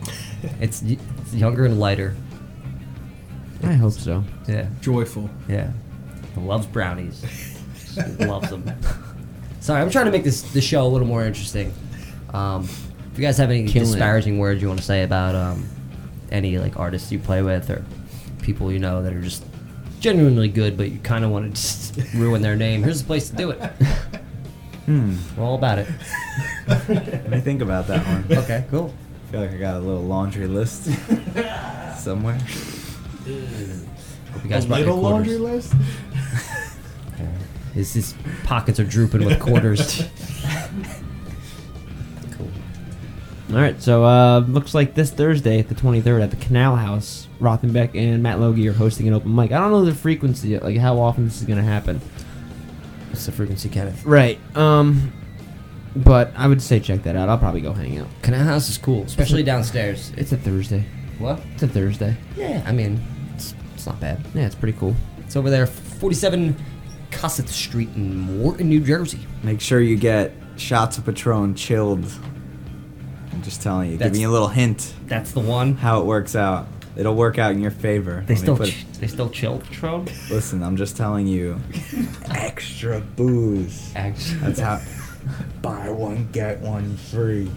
It's, 0.58 0.80
it's 0.82 1.34
younger 1.34 1.66
and 1.66 1.78
lighter. 1.78 2.16
I 3.62 3.74
hope 3.74 3.92
so. 3.92 4.24
Yeah, 4.48 4.68
Joyful. 4.80 5.28
yeah. 5.50 5.70
He 6.38 6.46
loves 6.46 6.66
brownies. 6.66 7.22
He 7.94 8.24
loves 8.24 8.50
them. 8.50 8.64
Sorry, 9.60 9.82
I'm 9.82 9.90
trying 9.90 10.06
to 10.06 10.12
make 10.12 10.24
this 10.24 10.42
the 10.42 10.60
show 10.60 10.86
a 10.86 10.88
little 10.88 11.06
more 11.06 11.24
interesting. 11.24 11.72
Um, 12.32 12.64
if 12.64 13.16
you 13.16 13.22
guys 13.22 13.38
have 13.38 13.50
any 13.50 13.66
Killing 13.66 13.90
disparaging 13.90 14.38
words 14.38 14.62
you 14.62 14.68
want 14.68 14.80
to 14.80 14.86
say 14.86 15.02
about 15.02 15.34
um, 15.34 15.68
any 16.30 16.58
like 16.58 16.78
artists 16.78 17.10
you 17.10 17.18
play 17.18 17.42
with 17.42 17.70
or 17.70 17.84
people 18.42 18.72
you 18.72 18.78
know 18.78 19.02
that 19.02 19.12
are 19.12 19.20
just 19.20 19.44
genuinely 20.00 20.48
good, 20.48 20.76
but 20.76 20.90
you 20.90 20.98
kind 21.00 21.24
of 21.24 21.30
want 21.30 21.46
to 21.46 21.50
just 21.50 22.14
ruin 22.14 22.42
their 22.42 22.56
name, 22.56 22.82
here's 22.82 23.00
the 23.00 23.06
place 23.06 23.30
to 23.30 23.36
do 23.36 23.50
it. 23.50 23.72
Hmm. 24.88 25.16
We're 25.36 25.44
all 25.44 25.56
about 25.56 25.78
it. 25.78 25.86
Let 26.66 27.28
me 27.28 27.40
think 27.40 27.60
about 27.60 27.88
that 27.88 28.06
one. 28.06 28.38
Okay, 28.38 28.64
cool. 28.70 28.94
I 29.28 29.30
feel 29.30 29.40
like 29.42 29.50
I 29.50 29.58
got 29.58 29.76
a 29.76 29.80
little 29.80 30.02
laundry 30.02 30.46
list 30.46 30.84
somewhere. 31.98 32.38
Hope 32.38 34.44
you 34.44 34.48
guys 34.48 34.64
a 34.64 34.68
brought 34.68 34.80
little 34.80 34.96
laundry 34.96 35.36
list? 35.36 35.74
His, 37.74 37.92
his 37.92 38.14
pockets 38.44 38.80
are 38.80 38.84
drooping 38.84 39.24
with 39.24 39.38
quarters. 39.40 40.02
cool. 42.32 42.48
All 43.50 43.56
right, 43.56 43.80
so 43.80 44.04
uh, 44.04 44.40
looks 44.40 44.74
like 44.74 44.94
this 44.94 45.10
Thursday, 45.10 45.62
the 45.62 45.74
23rd, 45.74 46.22
at 46.24 46.30
the 46.30 46.36
Canal 46.36 46.76
House, 46.76 47.28
Rothenbeck 47.40 47.94
and 47.94 48.22
Matt 48.22 48.40
Logie 48.40 48.66
are 48.68 48.72
hosting 48.72 49.06
an 49.06 49.14
open 49.14 49.34
mic. 49.34 49.52
I 49.52 49.58
don't 49.60 49.70
know 49.70 49.84
the 49.84 49.94
frequency, 49.94 50.48
yet, 50.48 50.62
like 50.64 50.76
how 50.78 50.98
often 50.98 51.24
this 51.26 51.40
is 51.40 51.46
gonna 51.46 51.62
happen. 51.62 52.00
What's 53.10 53.26
the 53.26 53.32
frequency, 53.32 53.68
Kenneth? 53.68 54.04
Right. 54.04 54.38
Um, 54.56 55.12
But 55.96 56.32
I 56.36 56.46
would 56.48 56.60
say 56.62 56.80
check 56.80 57.02
that 57.04 57.16
out. 57.16 57.28
I'll 57.28 57.38
probably 57.38 57.60
go 57.60 57.72
hang 57.72 57.98
out. 57.98 58.08
Canal 58.22 58.44
House 58.44 58.68
is 58.68 58.78
cool, 58.78 59.04
especially 59.04 59.42
downstairs. 59.42 60.12
It's 60.16 60.32
a 60.32 60.36
Thursday. 60.36 60.84
What? 61.18 61.40
It's 61.54 61.62
a 61.62 61.68
Thursday. 61.68 62.16
Yeah, 62.36 62.62
I 62.66 62.72
mean, 62.72 63.00
it's, 63.34 63.54
it's 63.74 63.86
not 63.86 63.98
bad. 64.00 64.24
Yeah, 64.34 64.46
it's 64.46 64.54
pretty 64.54 64.78
cool. 64.78 64.94
It's 65.20 65.34
over 65.36 65.48
there, 65.50 65.66
47 65.98 66.56
Cosset 67.10 67.48
Street 67.48 67.88
in 67.96 68.16
Morton, 68.18 68.68
New 68.68 68.80
Jersey. 68.80 69.20
Make 69.42 69.60
sure 69.60 69.80
you 69.80 69.96
get 69.96 70.32
shots 70.56 70.98
of 70.98 71.06
Patron 71.06 71.54
chilled. 71.54 72.04
I'm 73.32 73.42
just 73.42 73.62
telling 73.62 73.90
you, 73.92 73.96
That's- 73.98 74.10
giving 74.12 74.22
you 74.22 74.30
a 74.30 74.32
little 74.32 74.48
hint 74.48 74.92
That's 75.06 75.32
the 75.32 75.40
one. 75.40 75.76
how 75.76 76.00
it 76.00 76.06
works 76.06 76.34
out. 76.36 76.66
It'll 76.96 77.14
work 77.14 77.38
out 77.38 77.52
in 77.52 77.60
your 77.60 77.70
favor. 77.70 78.24
They 78.26 78.34
Let 78.34 78.40
me 78.40 78.44
still 78.44 78.56
put 78.56 78.68
ch- 78.70 78.84
they 79.00 79.06
still 79.06 79.30
chill 79.30 79.58
Patron. 79.60 80.06
Listen, 80.30 80.62
I'm 80.64 80.76
just 80.76 80.96
telling 80.96 81.28
you. 81.28 81.60
Extra 82.30 83.00
booze. 83.00 83.92
Actually, 83.94 84.38
That's 84.40 84.58
how. 84.60 84.80
Buy 85.62 85.90
one 85.90 86.28
get 86.32 86.60
one 86.60 86.96
free. 86.96 87.50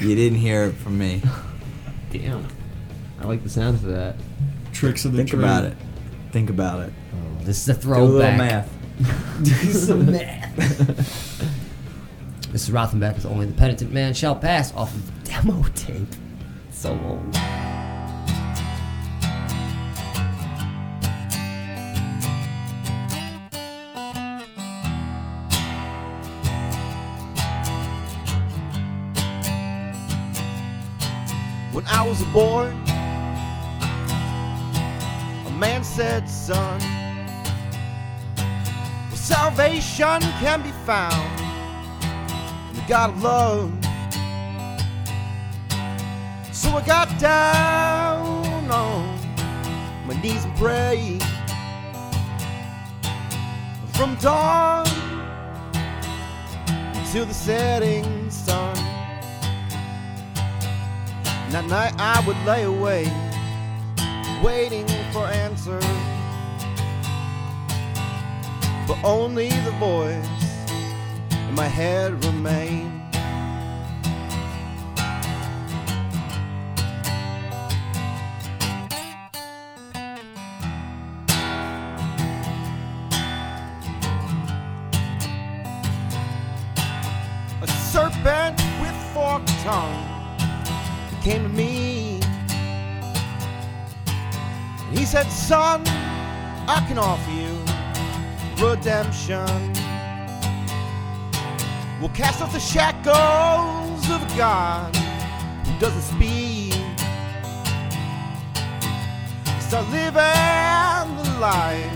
you 0.00 0.14
didn't 0.14 0.38
hear 0.38 0.64
it 0.64 0.72
from 0.76 0.96
me. 0.96 1.20
Damn. 2.10 2.46
I 3.20 3.26
like 3.26 3.42
the 3.42 3.48
sounds 3.50 3.82
of 3.84 3.90
that. 3.90 4.14
Tricks 4.72 5.04
of 5.04 5.12
the 5.12 5.18
Think 5.18 5.30
trade. 5.30 5.40
about 5.40 5.64
it. 5.64 5.76
Think 6.32 6.48
about 6.48 6.80
it. 6.80 6.92
This 7.46 7.68
is 7.68 7.76
a 7.78 7.80
Do 7.80 7.88
a 7.88 7.94
little 7.94 8.08
throwback. 8.08 8.38
math. 8.38 8.72
Do 9.44 9.52
some 9.72 10.06
math. 10.12 10.56
This 12.50 12.68
is 12.68 12.70
Rothenbeck 12.70 13.14
with 13.14 13.26
Only 13.26 13.46
the 13.46 13.52
Penitent 13.52 13.92
Man 13.92 14.14
Shall 14.14 14.34
Pass 14.34 14.74
off 14.74 14.92
of 14.92 15.24
demo 15.24 15.62
tape. 15.74 16.08
So 16.72 16.90
old. 17.04 17.36
When 31.72 31.84
I 31.88 32.06
was 32.06 32.22
a 32.22 32.26
boy, 32.26 32.72
a 35.46 35.50
man 35.58 35.84
said, 35.84 36.26
Son, 36.28 36.80
well, 36.80 36.95
salvation 39.26 40.20
can 40.38 40.62
be 40.62 40.70
found 40.86 41.40
in 42.70 42.76
the 42.76 42.84
God 42.86 43.10
of 43.10 43.20
love. 43.24 43.72
So 46.52 46.70
I 46.70 46.82
got 46.86 47.08
down 47.18 48.70
on 48.70 49.18
my 50.06 50.14
knees 50.22 50.44
and 50.44 50.56
prayed 50.56 51.24
from 53.94 54.14
dawn 54.16 54.86
until 56.94 57.26
the 57.26 57.34
setting 57.34 58.30
sun. 58.30 58.76
And 61.52 61.68
night 61.68 61.94
I 61.98 62.22
would 62.28 62.38
lay 62.46 62.62
awake, 62.62 63.10
waiting 64.40 64.86
for 65.12 65.26
answers. 65.26 66.05
But 68.86 68.98
only 69.02 69.48
the 69.48 69.72
voice 69.72 70.28
in 71.30 71.54
my 71.54 71.66
head 71.66 72.24
remained. 72.24 72.92
A 87.60 87.66
serpent 87.66 88.60
with 88.80 88.94
forked 89.12 89.48
tongue 89.64 90.06
came 91.22 91.42
to 91.42 91.48
me. 91.48 92.20
And 94.86 94.96
he 94.96 95.04
said, 95.04 95.26
Son, 95.28 95.82
I 96.68 96.84
can 96.86 96.98
offer 96.98 97.30
you 97.32 97.55
redemption. 98.58 99.72
We'll 102.00 102.10
cast 102.10 102.42
off 102.42 102.52
the 102.52 102.60
shackles 102.60 104.10
of 104.10 104.22
a 104.22 104.36
God 104.36 104.94
who 105.66 105.78
doesn't 105.78 106.02
speak. 106.02 106.74
Start 109.60 109.88
living 109.90 111.16
the 111.16 111.38
life 111.40 111.92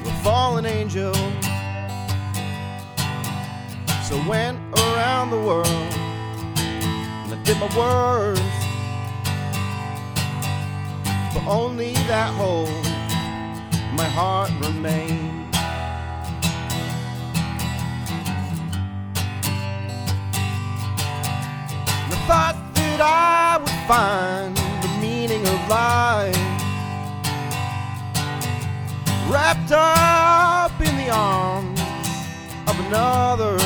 of 0.00 0.06
a 0.06 0.22
fallen 0.22 0.66
angel. 0.66 1.14
So 4.02 4.22
went 4.28 4.58
around 4.78 5.30
the 5.30 5.40
world 5.40 5.66
and 5.66 7.32
I 7.32 7.42
did 7.44 7.58
my 7.58 7.70
worst. 7.76 8.42
But 11.34 11.46
only 11.48 11.94
that 12.08 12.34
hole 12.34 12.66
my 13.96 14.04
heart 14.04 14.50
remained. 14.60 15.43
Find 23.86 24.56
the 24.56 24.88
meaning 24.98 25.42
of 25.46 25.68
life 25.68 26.34
wrapped 29.28 29.72
up 29.72 30.72
in 30.80 30.96
the 30.96 31.10
arms 31.10 31.80
of 32.66 32.80
another. 32.86 33.58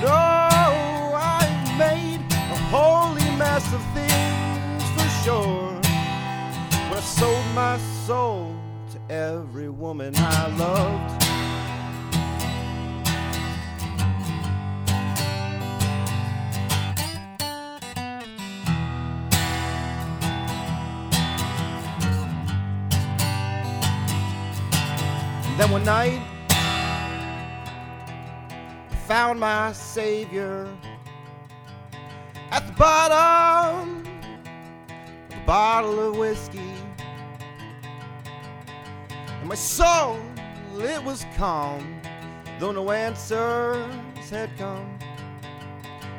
No, 0.00 1.12
I've 1.16 1.78
made 1.78 2.20
a 2.30 2.58
holy 2.70 3.28
mess 3.36 3.66
of 3.72 3.82
things 3.94 4.82
for 4.94 5.08
sure. 5.24 5.72
When 6.88 6.98
I 6.98 7.00
sold 7.00 7.46
my 7.52 7.78
soul 8.06 8.54
to 8.92 9.12
every 9.12 9.70
woman 9.70 10.14
I 10.16 10.56
loved. 10.56 11.17
Then 25.58 25.72
one 25.72 25.82
night, 25.82 26.22
I 28.90 28.94
found 29.08 29.40
my 29.40 29.72
Savior 29.72 30.72
at 32.52 32.64
the 32.64 32.72
bottom 32.74 34.06
of 35.30 35.36
a 35.36 35.44
bottle 35.44 35.98
of 36.10 36.16
whiskey. 36.16 36.72
And 39.40 39.48
my 39.48 39.56
soul, 39.56 40.20
it 40.78 41.02
was 41.02 41.26
calm, 41.36 42.00
though 42.60 42.70
no 42.70 42.92
answers 42.92 44.30
had 44.30 44.56
come. 44.56 44.96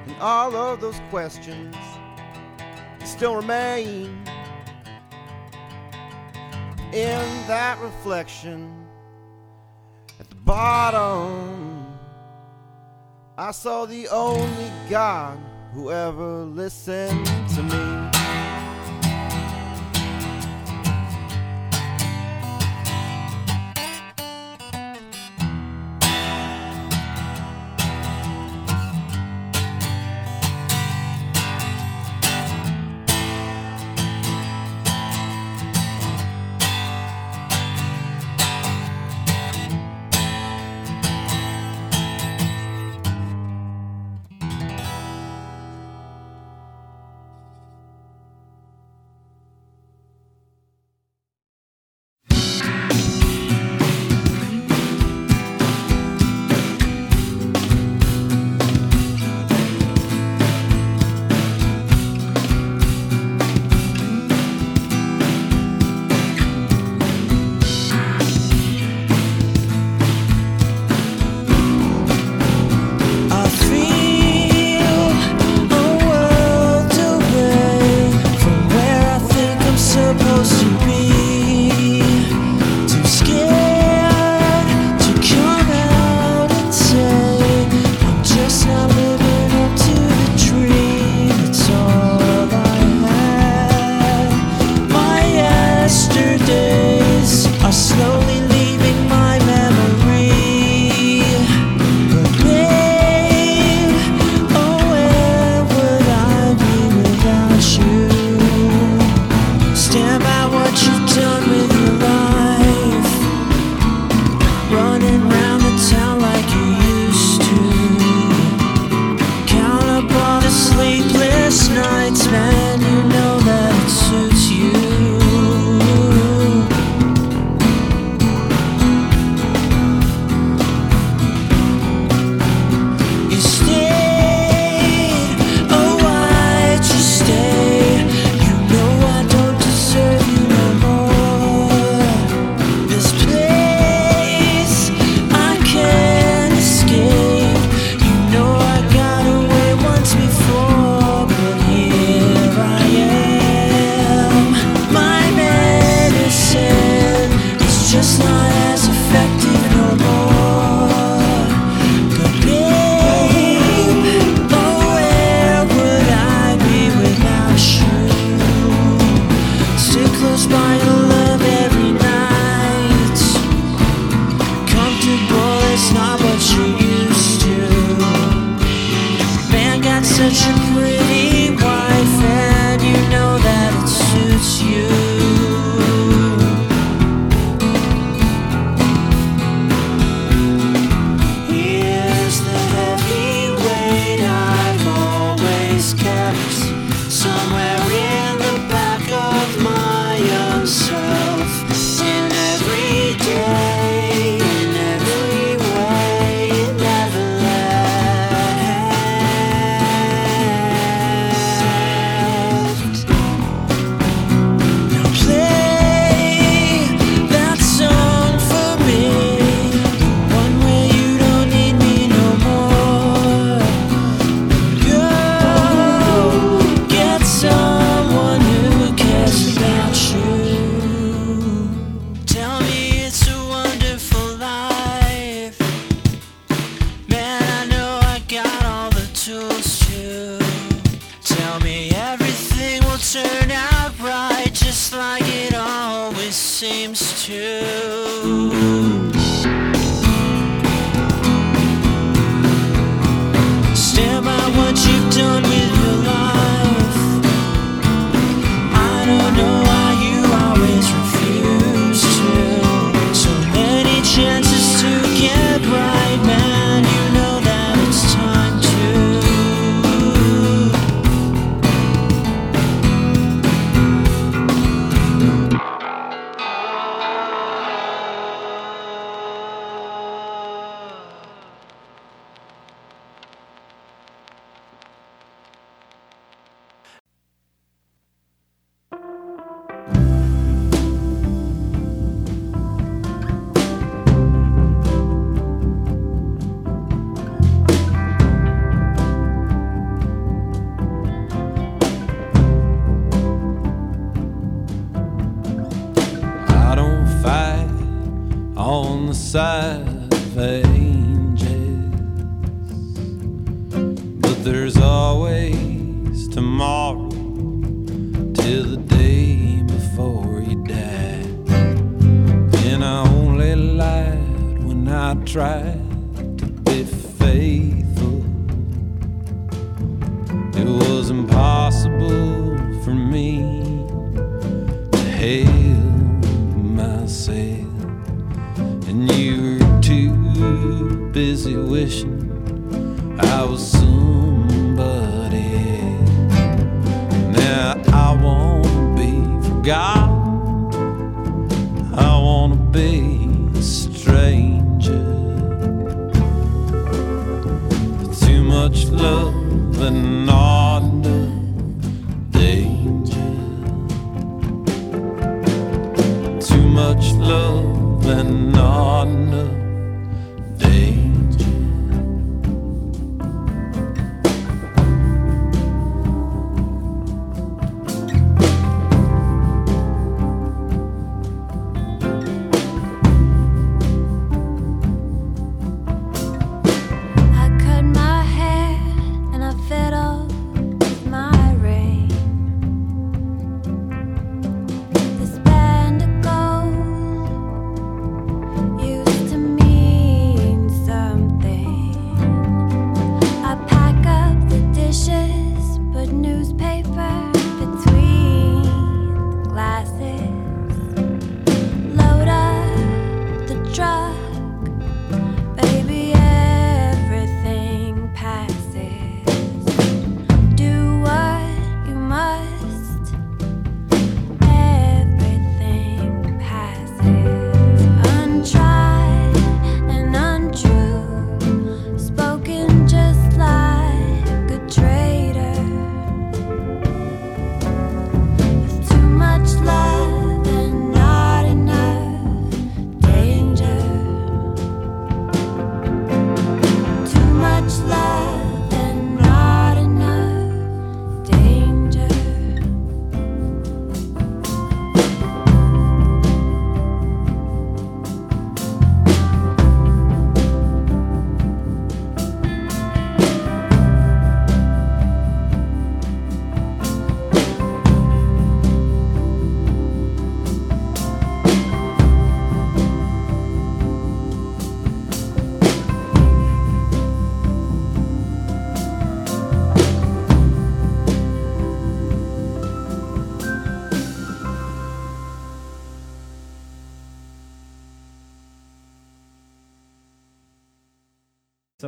And 0.06 0.18
all 0.20 0.54
of 0.54 0.82
those 0.82 1.00
questions 1.10 1.78
still 3.06 3.38
remain 3.38 4.22
in 6.92 7.48
that 7.48 7.80
reflection 7.80 8.79
bottom. 10.50 11.96
I 13.38 13.52
saw 13.52 13.86
the 13.86 14.08
only 14.08 14.72
God 14.90 15.38
who 15.74 15.92
ever 15.92 16.44
listened 16.44 17.28
to 17.54 17.62
me. 17.62 17.89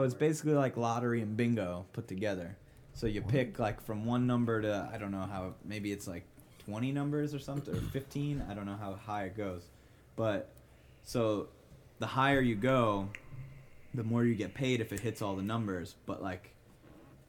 So 0.01 0.05
it's 0.05 0.15
basically 0.15 0.53
like 0.53 0.77
lottery 0.77 1.21
and 1.21 1.37
bingo 1.37 1.85
put 1.93 2.07
together. 2.07 2.57
So 2.93 3.05
you 3.05 3.21
pick 3.21 3.59
like 3.59 3.79
from 3.85 4.03
one 4.03 4.25
number 4.25 4.59
to 4.59 4.89
I 4.91 4.97
don't 4.97 5.11
know 5.11 5.27
how 5.31 5.53
maybe 5.63 5.91
it's 5.91 6.07
like 6.07 6.23
20 6.65 6.91
numbers 6.91 7.35
or 7.35 7.39
something 7.39 7.75
or 7.75 7.81
15. 7.81 8.43
I 8.49 8.55
don't 8.55 8.65
know 8.65 8.77
how 8.81 8.95
high 8.95 9.25
it 9.25 9.37
goes. 9.37 9.61
But 10.15 10.49
so 11.03 11.49
the 11.99 12.07
higher 12.07 12.41
you 12.41 12.55
go, 12.55 13.09
the 13.93 14.03
more 14.03 14.23
you 14.25 14.33
get 14.33 14.55
paid 14.55 14.81
if 14.81 14.91
it 14.91 14.99
hits 15.01 15.21
all 15.21 15.35
the 15.35 15.43
numbers, 15.43 15.93
but 16.07 16.23
like 16.23 16.51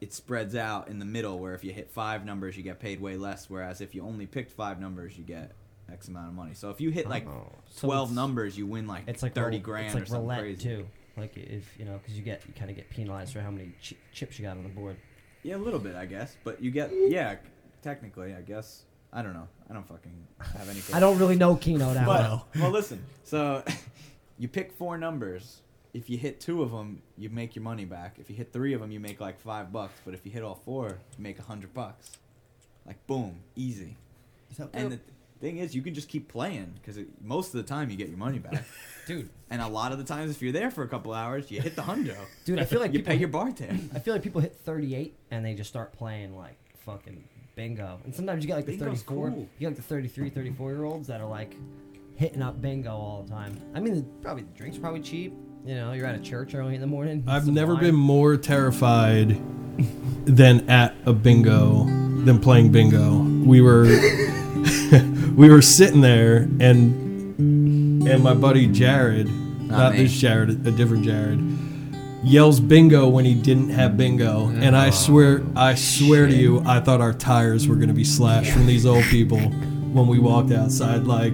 it 0.01 0.11
spreads 0.11 0.55
out 0.55 0.87
in 0.87 0.97
the 0.97 1.05
middle 1.05 1.37
where 1.37 1.53
if 1.53 1.63
you 1.63 1.71
hit 1.73 1.91
5 1.91 2.25
numbers 2.25 2.57
you 2.57 2.63
get 2.63 2.79
paid 2.79 2.99
way 2.99 3.17
less 3.17 3.51
whereas 3.51 3.81
if 3.81 3.93
you 3.93 4.01
only 4.01 4.25
picked 4.25 4.51
5 4.51 4.81
numbers 4.81 5.15
you 5.15 5.23
get 5.23 5.51
X 5.91 6.07
amount 6.07 6.29
of 6.29 6.33
money. 6.33 6.55
So 6.55 6.71
if 6.71 6.81
you 6.81 6.89
hit 6.89 7.07
like 7.07 7.27
Oh. 7.27 7.51
So 7.69 7.87
12 7.87 8.09
it's- 8.09 8.15
numbers 8.15 8.57
you 8.57 8.65
win 8.65 8.87
like 8.87 9.03
It's 9.05 9.21
like 9.21 9.35
30 9.35 9.57
roul- 9.57 9.63
grand 9.63 9.85
It's 9.85 9.93
like 9.93 10.03
or 10.03 10.05
something 10.07 10.21
roulette 10.23 10.39
crazy. 10.39 10.63
too. 10.63 10.87
Like 11.17 11.37
if 11.37 11.63
you 11.77 11.85
know, 11.85 11.99
because 12.01 12.17
you 12.17 12.23
get 12.23 12.41
you 12.47 12.53
kind 12.53 12.69
of 12.71 12.75
get 12.75 12.89
penalized 12.89 13.33
for 13.33 13.41
how 13.41 13.51
many 13.51 13.73
chi- 13.87 13.95
chips 14.13 14.39
you 14.39 14.45
got 14.45 14.57
on 14.57 14.63
the 14.63 14.69
board. 14.69 14.95
Yeah, 15.43 15.57
a 15.57 15.57
little 15.57 15.79
bit, 15.79 15.95
I 15.95 16.05
guess. 16.05 16.35
But 16.43 16.61
you 16.63 16.71
get, 16.71 16.89
yeah, 16.93 17.35
technically, 17.81 18.33
I 18.33 18.41
guess. 18.41 18.83
I 19.11 19.21
don't 19.21 19.33
know. 19.33 19.47
I 19.69 19.73
don't 19.73 19.87
fucking 19.87 20.27
have 20.57 20.69
any. 20.69 20.79
I 20.93 20.99
don't 20.99 21.19
really 21.19 21.35
know 21.35 21.55
Keno 21.55 21.93
that 21.93 22.05
But, 22.05 22.21
well. 22.21 22.47
well, 22.59 22.71
listen. 22.71 23.03
So, 23.25 23.63
you 24.39 24.47
pick 24.47 24.71
four 24.71 24.97
numbers. 24.97 25.61
If 25.93 26.09
you 26.09 26.17
hit 26.17 26.39
two 26.39 26.61
of 26.63 26.71
them, 26.71 27.01
you 27.17 27.29
make 27.29 27.55
your 27.55 27.63
money 27.63 27.85
back. 27.85 28.15
If 28.19 28.29
you 28.29 28.35
hit 28.35 28.51
three 28.53 28.73
of 28.73 28.81
them, 28.81 28.91
you 28.91 28.99
make 28.99 29.19
like 29.19 29.39
five 29.39 29.71
bucks. 29.71 29.93
But 30.05 30.13
if 30.13 30.25
you 30.25 30.31
hit 30.31 30.43
all 30.43 30.55
four, 30.65 30.97
you 31.17 31.23
make 31.23 31.37
a 31.39 31.43
hundred 31.43 31.73
bucks. 31.73 32.11
Like 32.85 33.05
boom, 33.05 33.39
easy. 33.55 33.97
And 34.73 34.93
the 34.93 34.99
thing 35.43 35.57
is, 35.57 35.75
you 35.75 35.81
can 35.81 35.93
just 35.93 36.07
keep 36.07 36.29
playing 36.29 36.73
because 36.75 36.97
most 37.21 37.53
of 37.53 37.61
the 37.61 37.67
time 37.67 37.89
you 37.89 37.97
get 37.97 38.07
your 38.07 38.17
money 38.17 38.39
back. 38.39 38.63
Dude. 39.05 39.29
And 39.49 39.61
a 39.61 39.67
lot 39.67 39.91
of 39.91 39.97
the 39.97 40.03
times, 40.05 40.31
if 40.31 40.41
you're 40.41 40.53
there 40.53 40.71
for 40.71 40.83
a 40.83 40.87
couple 40.87 41.13
hours, 41.13 41.51
you 41.51 41.61
hit 41.61 41.75
the 41.75 41.81
hundo. 41.81 42.15
Dude, 42.45 42.59
I 42.59 42.65
feel 42.65 42.79
like 42.79 42.93
you 42.93 42.99
people 42.99 43.09
pay 43.09 43.13
hit- 43.15 43.19
your 43.19 43.29
bartender. 43.29 43.83
I 43.93 43.99
feel 43.99 44.13
like 44.13 44.23
people 44.23 44.39
hit 44.39 44.55
38 44.55 45.13
and 45.31 45.45
they 45.45 45.53
just 45.53 45.69
start 45.69 45.91
playing 45.91 46.35
like 46.37 46.57
fucking 46.85 47.25
bingo. 47.55 47.99
And 48.05 48.15
sometimes 48.15 48.43
you 48.43 48.47
get 48.47 48.55
like 48.55 48.65
the 48.65 48.77
Bingo's 48.77 49.03
34, 49.03 49.29
cool. 49.29 49.39
you 49.39 49.47
get 49.59 49.67
like 49.67 49.75
the 49.75 49.81
33, 49.81 50.29
34 50.29 50.71
year 50.71 50.83
olds 50.85 51.07
that 51.09 51.19
are 51.19 51.27
like 51.27 51.55
hitting 52.15 52.41
up 52.41 52.61
bingo 52.61 52.91
all 52.91 53.23
the 53.23 53.29
time. 53.29 53.59
I 53.75 53.81
mean, 53.81 53.95
the, 53.95 54.01
probably 54.21 54.43
the 54.43 54.57
drinks 54.57 54.77
are 54.77 54.81
probably 54.81 55.01
cheap. 55.01 55.33
You 55.65 55.75
know, 55.75 55.91
you're 55.91 56.05
at 56.05 56.15
a 56.15 56.19
church 56.19 56.55
early 56.55 56.75
in 56.75 56.81
the 56.81 56.87
morning. 56.87 57.25
I've 57.27 57.47
never 57.47 57.73
wine. 57.73 57.83
been 57.83 57.95
more 57.95 58.37
terrified 58.37 59.37
than 60.25 60.69
at 60.69 60.95
a 61.05 61.13
bingo 61.13 61.83
than 62.23 62.39
playing 62.39 62.71
bingo. 62.71 63.17
We 63.45 63.59
were 63.61 63.85
we 65.35 65.49
were 65.49 65.61
sitting 65.61 66.01
there 66.01 66.37
and 66.59 67.03
and 68.07 68.23
my 68.23 68.33
buddy 68.33 68.67
Jared, 68.67 69.27
not, 69.61 69.93
me. 69.93 70.03
this 70.03 70.13
Jared, 70.13 70.65
a 70.67 70.71
different 70.71 71.03
Jared, 71.03 71.39
yells 72.23 72.59
bingo 72.59 73.07
when 73.07 73.25
he 73.25 73.33
didn't 73.33 73.69
have 73.69 73.97
bingo. 73.97 74.47
And 74.47 74.75
I 74.75 74.89
oh, 74.89 74.91
swear 74.91 75.43
I 75.55 75.75
swear 75.75 76.27
to 76.27 76.35
you, 76.35 76.61
I 76.65 76.79
thought 76.79 77.01
our 77.01 77.13
tires 77.13 77.67
were 77.67 77.75
gonna 77.75 77.93
be 77.93 78.03
slashed 78.03 78.51
from 78.51 78.65
these 78.67 78.85
old 78.85 79.03
people 79.05 79.39
when 79.39 80.07
we 80.07 80.19
walked 80.19 80.51
outside 80.51 81.03
like 81.03 81.33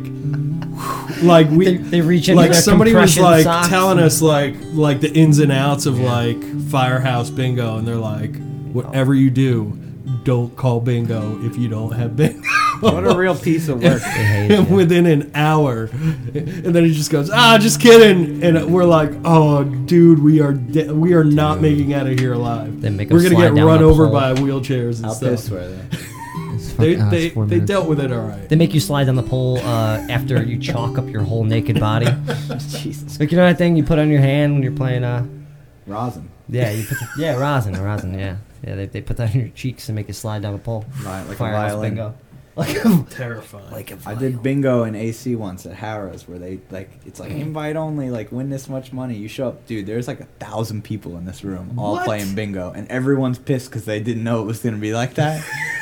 like 1.22 1.50
we 1.50 1.66
They, 1.66 1.78
they 1.78 2.02
reach 2.02 2.30
into 2.30 2.42
like 2.42 2.52
their 2.52 2.62
somebody 2.62 2.94
was 2.94 3.18
like 3.18 3.44
socks. 3.44 3.68
telling 3.70 4.00
us 4.00 4.22
like 4.22 4.56
like 4.74 5.02
the 5.02 5.12
ins 5.14 5.40
and 5.40 5.52
outs 5.52 5.86
of 5.86 6.00
like 6.00 6.42
firehouse 6.70 7.30
bingo 7.30 7.78
and 7.78 7.88
they're 7.88 7.96
like 7.96 8.36
whatever 8.72 9.14
you 9.16 9.30
do 9.30 9.78
don't 10.24 10.56
call 10.56 10.80
bingo 10.80 11.44
if 11.46 11.58
you 11.58 11.68
don't 11.68 11.94
have 11.94 12.16
bingo 12.16 12.42
What 12.80 13.06
a 13.06 13.16
real 13.18 13.36
piece 13.38 13.68
of 13.68 13.82
work. 13.84 14.02
And 14.50 14.74
within 14.76 15.06
an 15.06 15.32
hour 15.36 15.84
and 15.94 16.74
then 16.76 16.84
he 16.86 16.94
just 16.94 17.12
goes 17.12 17.30
ah 17.30 17.58
just 17.60 17.80
kidding 17.82 18.44
and 18.44 18.72
we're 18.74 18.86
like 18.86 19.12
oh 19.26 19.64
dude 19.64 20.20
we 20.24 20.42
are 20.42 20.54
de- 20.54 20.92
we 20.94 21.14
are 21.14 21.24
not 21.24 21.62
making 21.62 21.94
out 21.94 22.08
of 22.08 22.18
here 22.18 22.34
alive 22.34 22.82
They 22.82 22.90
make 22.90 23.10
we're 23.10 23.22
gonna 23.22 23.36
get 23.54 23.54
run 23.64 23.84
over 23.84 24.06
pole. 24.06 24.14
by 24.14 24.34
wheelchairs 24.34 24.98
and 24.98 25.06
How 25.06 25.12
stuff 25.14 25.30
pissed 25.32 25.50
they? 26.78 26.96
they, 26.96 26.96
they, 26.96 27.30
they 27.46 27.60
dealt 27.60 27.88
with 27.88 28.00
it 28.00 28.12
all 28.12 28.22
right 28.22 28.48
They 28.50 28.56
make 28.56 28.74
you 28.74 28.80
slide 28.80 29.06
down 29.06 29.16
the 29.16 29.24
pole 29.24 29.60
uh, 29.60 30.06
after 30.10 30.42
you 30.42 30.58
chalk 30.58 30.98
up 30.98 31.08
your 31.08 31.22
whole 31.24 31.44
naked 31.44 31.80
body. 31.80 32.08
Jesus. 32.70 33.20
Like 33.20 33.32
you 33.32 33.38
know 33.38 33.46
that 33.46 33.58
thing 33.58 33.76
you 33.76 33.84
put 33.84 34.00
on 34.00 34.10
your 34.10 34.22
hand 34.22 34.54
when 34.54 34.64
you're 34.64 34.72
playing. 34.72 35.04
Uh, 35.04 35.26
Rosin. 35.86 36.30
yeah, 36.48 36.72
you 36.72 36.86
put 36.86 36.98
the, 37.00 37.08
yeah 37.18 37.36
rosin, 37.36 37.74
rosin. 37.82 38.18
Yeah, 38.18 38.38
yeah. 38.66 38.76
They, 38.76 38.86
they 38.86 39.02
put 39.02 39.18
that 39.18 39.32
on 39.34 39.40
your 39.40 39.50
cheeks 39.50 39.90
and 39.90 39.96
make 39.96 40.08
you 40.08 40.14
slide 40.14 40.42
down 40.42 40.54
the 40.54 40.60
pole. 40.60 40.86
Right, 41.04 41.24
like 41.24 41.36
a 41.36 41.40
violin. 41.40 41.90
bingo. 41.96 42.16
Like 42.70 42.84
a, 42.84 43.06
terrifying 43.10 43.72
like 43.72 44.06
I 44.06 44.16
did 44.16 44.44
bingo 44.44 44.84
in 44.84 44.94
AC 44.94 45.34
once 45.38 45.66
at 45.66 45.78
Harrah's 45.78 46.28
where 46.28 46.38
they 46.38 46.60
like 46.70 46.90
it's 47.06 47.18
like 47.18 47.32
mm. 47.32 47.40
invite 47.40 47.78
only, 47.78 48.10
like 48.10 48.34
win 48.34 48.50
this 48.50 48.68
much 48.68 48.92
money. 48.92 49.16
You 49.16 49.30
show 49.30 49.48
up, 49.48 49.66
dude. 49.66 49.86
There's 49.86 50.10
like 50.10 50.20
a 50.20 50.26
thousand 50.40 50.84
people 50.84 51.16
in 51.18 51.26
this 51.26 51.42
room 51.44 51.80
all 51.80 51.94
What? 51.94 52.06
playing 52.06 52.36
bingo, 52.36 52.74
and 52.74 52.86
everyone's 52.90 53.40
pissed 53.40 53.70
because 53.70 53.86
they 53.86 54.02
didn't 54.02 54.26
know 54.26 54.42
it 54.42 54.46
was 54.46 54.62
gonna 54.62 54.76
be 54.76 54.94
like 54.94 55.14
that. 55.14 55.42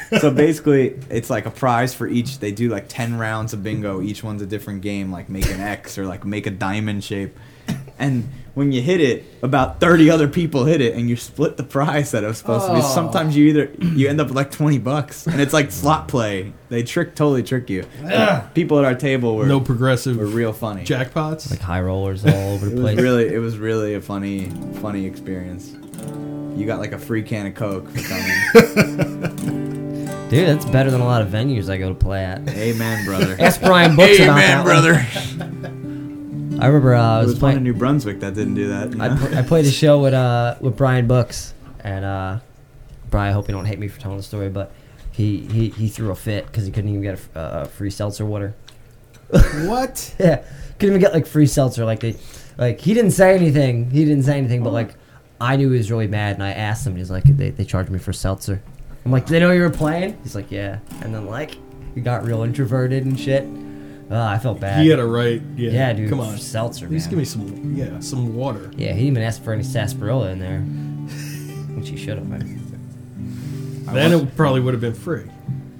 so 0.19 0.29
basically, 0.29 0.99
it's 1.09 1.31
like 1.31 1.47
a 1.47 1.51
prize 1.51 1.95
for 1.95 2.05
each. 2.05 2.37
They 2.37 2.51
do 2.51 2.69
like 2.69 2.85
ten 2.87 3.17
rounds 3.17 3.53
of 3.53 3.63
bingo. 3.63 3.99
Each 3.99 4.23
one's 4.23 4.43
a 4.43 4.47
different 4.47 4.81
game, 4.81 5.11
like 5.11 5.29
make 5.29 5.49
an 5.49 5.59
X 5.59 5.97
or 5.97 6.05
like 6.05 6.25
make 6.25 6.45
a 6.45 6.51
diamond 6.51 7.03
shape. 7.03 7.35
And 7.97 8.29
when 8.57 8.71
you 8.71 8.81
hit 8.81 8.99
it, 8.99 9.23
about 9.43 9.79
thirty 9.79 10.09
other 10.09 10.27
people 10.27 10.65
hit 10.65 10.81
it, 10.81 10.95
and 10.95 11.07
you 11.07 11.15
split 11.15 11.57
the 11.57 11.63
prize 11.63 12.09
that 12.09 12.23
it 12.23 12.27
was 12.27 12.39
supposed 12.39 12.65
to 12.65 12.73
be. 12.73 12.81
Sometimes 12.81 13.37
you 13.37 13.45
either 13.45 13.71
you 13.79 14.09
end 14.09 14.19
up 14.19 14.29
with 14.29 14.35
like 14.35 14.49
twenty 14.49 14.79
bucks, 14.79 15.27
and 15.27 15.39
it's 15.39 15.53
like 15.53 15.71
slot 15.71 16.07
play. 16.07 16.53
They 16.69 16.81
trick 16.81 17.13
totally 17.13 17.43
trick 17.43 17.69
you. 17.69 17.85
People 18.55 18.79
at 18.79 18.85
our 18.85 18.95
table 18.95 19.35
were 19.35 19.45
no 19.45 19.61
progressive 19.61 20.17
were 20.17 20.25
real 20.25 20.53
funny. 20.53 20.83
jackpots 20.83 21.51
like 21.51 21.59
high 21.59 21.81
rollers 21.81 22.25
all 22.25 22.33
over 22.33 22.65
the 22.65 22.71
was 22.75 22.81
place. 22.81 22.99
really 22.99 23.27
it 23.27 23.37
was 23.37 23.59
really 23.59 23.93
a 23.93 24.01
funny 24.01 24.49
funny 24.81 25.05
experience. 25.05 25.75
You 26.57 26.65
got 26.65 26.79
like 26.79 26.93
a 26.93 26.99
free 26.99 27.21
can 27.21 27.45
of 27.45 27.53
Coke 27.53 27.87
for 27.91 28.01
coming. 28.09 29.35
Dude, 30.29 30.47
that's 30.47 30.65
better 30.65 30.89
than 30.89 30.99
a 30.99 31.05
lot 31.05 31.21
of 31.21 31.29
venues 31.29 31.69
I 31.69 31.77
go 31.77 31.89
to 31.89 31.95
play 31.95 32.25
at. 32.25 32.49
Amen, 32.49 33.05
brother. 33.05 33.37
Ask 33.39 33.61
Brian 33.61 33.95
Books 33.95 34.19
about 34.19 34.35
that. 34.35 34.65
Amen, 34.67 35.61
one. 35.61 35.73
I 36.59 36.67
remember 36.67 36.95
uh, 36.95 37.01
I 37.01 37.17
was, 37.19 37.27
was 37.31 37.39
playing. 37.39 37.57
in 37.57 37.63
New 37.63 37.73
Brunswick 37.73 38.19
that 38.21 38.33
didn't 38.33 38.55
do 38.55 38.67
that. 38.69 38.99
I, 38.99 39.15
pl- 39.15 39.37
I 39.37 39.41
played 39.41 39.65
a 39.65 39.71
show 39.83 40.01
with 40.01 40.13
uh 40.13 40.55
with 40.59 40.75
Brian 40.77 41.07
Books 41.07 41.53
and 41.83 42.03
uh 42.05 42.39
Brian 43.09 43.29
I 43.29 43.33
hope 43.33 43.47
you 43.47 43.53
don't 43.53 43.65
hate 43.65 43.79
me 43.79 43.87
for 43.87 43.99
telling 43.99 44.17
the 44.17 44.23
story 44.23 44.49
but 44.49 44.71
he 45.11 45.39
he, 45.47 45.69
he 45.69 45.87
threw 45.89 46.11
a 46.11 46.15
fit 46.15 46.45
because 46.47 46.65
he 46.65 46.71
couldn't 46.71 46.89
even 46.89 47.01
get 47.01 47.15
a 47.15 47.17
f- 47.17 47.29
uh, 47.37 47.65
free 47.65 47.89
seltzer 47.89 48.25
water. 48.25 48.55
What? 49.67 50.13
Yeah 50.19 50.43
couldn't 50.79 50.93
even 50.95 51.01
get 51.01 51.11
like 51.13 51.25
free 51.25 51.47
seltzer 51.47 51.85
like 51.85 51.99
they 52.01 52.15
like 52.57 52.79
he 52.79 52.93
didn't 52.93 53.11
say 53.11 53.33
anything 53.35 53.89
he 53.89 54.05
didn't 54.05 54.23
say 54.23 54.37
anything 54.37 54.63
but 54.63 54.71
like 54.71 54.93
I 55.41 55.55
knew 55.55 55.71
he 55.71 55.77
was 55.77 55.89
really 55.91 56.07
mad 56.07 56.35
and 56.35 56.43
I 56.43 56.51
asked 56.51 56.85
him 56.85 56.91
And 56.91 56.99
he's 56.99 57.09
like 57.11 57.23
they, 57.23 57.49
they 57.49 57.65
charged 57.65 57.89
me 57.91 57.99
for 57.99 58.13
seltzer. 58.13 58.61
I'm 59.05 59.11
like 59.11 59.25
they 59.25 59.39
know 59.39 59.51
you 59.51 59.61
were 59.61 59.69
playing? 59.69 60.17
He's 60.23 60.35
like 60.35 60.51
yeah. 60.51 60.79
And 61.01 61.13
then 61.15 61.25
like 61.25 61.57
he 61.95 62.01
got 62.01 62.25
real 62.25 62.43
introverted 62.43 63.05
and 63.05 63.19
shit 63.19 63.43
uh, 64.09 64.15
I 64.23 64.37
felt 64.39 64.59
bad 64.59 64.81
He 64.83 64.89
had 64.89 64.99
a 64.99 65.05
right. 65.05 65.41
Yeah, 65.55 65.71
yeah 65.71 65.93
dude 65.93 66.09
Come 66.09 66.19
on. 66.21 66.37
seltzer 66.37 66.85
At 66.85 66.91
least 66.91 67.09
give 67.09 67.19
me 67.19 67.25
some. 67.25 67.75
Yeah, 67.75 67.99
some 67.99 68.35
water. 68.35 68.71
Yeah, 68.75 68.87
he 68.93 68.99
didn't 69.01 69.07
even 69.07 69.23
ask 69.23 69.43
for 69.43 69.53
any 69.53 69.63
sarsaparilla 69.63 70.29
in 70.31 70.39
there, 70.39 70.59
which 71.75 71.89
he 71.89 71.97
should 71.97 72.17
have. 72.17 72.27
man. 72.27 72.63
Then 73.93 74.11
it 74.11 74.35
probably 74.35 74.59
would 74.59 74.73
have 74.73 74.81
been 74.81 74.93
free. 74.93 75.23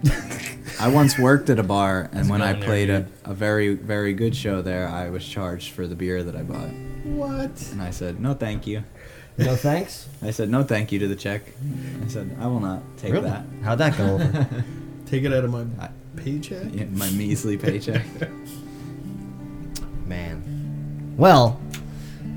I 0.79 0.87
once 0.87 1.17
worked 1.19 1.49
at 1.49 1.59
a 1.59 1.63
bar, 1.63 2.09
and 2.13 2.29
when 2.29 2.41
I 2.41 2.51
going 2.53 2.59
there, 2.61 2.69
played 2.69 2.89
a, 2.89 3.07
a 3.25 3.33
very 3.33 3.73
very 3.73 4.13
good 4.13 4.33
show 4.35 4.61
there, 4.61 4.87
I 4.87 5.09
was 5.09 5.27
charged 5.27 5.71
for 5.71 5.87
the 5.87 5.95
beer 5.95 6.23
that 6.23 6.35
I 6.35 6.43
bought, 6.43 6.69
What? 7.03 7.69
and 7.71 7.81
I 7.81 7.89
said 7.91 8.19
no, 8.21 8.33
thank 8.33 8.65
you. 8.67 8.83
No 9.37 9.55
thanks. 9.57 10.07
I 10.21 10.31
said 10.31 10.49
no, 10.49 10.63
thank 10.63 10.91
you 10.93 10.99
to 10.99 11.07
the 11.07 11.15
check. 11.17 11.41
I 12.03 12.07
said 12.07 12.37
I 12.39 12.47
will 12.47 12.59
not 12.61 12.81
take 12.97 13.11
Really? 13.11 13.29
that. 13.29 13.43
How'd 13.63 13.79
that 13.79 13.97
go 13.97 14.05
over? 14.15 14.47
Take 15.07 15.23
it 15.23 15.33
out 15.33 15.43
of 15.43 15.51
my 15.51 15.65
I- 15.83 15.89
paycheck. 16.17 16.73
Yeah, 16.73 16.85
my 16.85 17.09
measly 17.11 17.57
paycheck. 17.57 18.05
Man. 20.05 21.15
Well, 21.17 21.59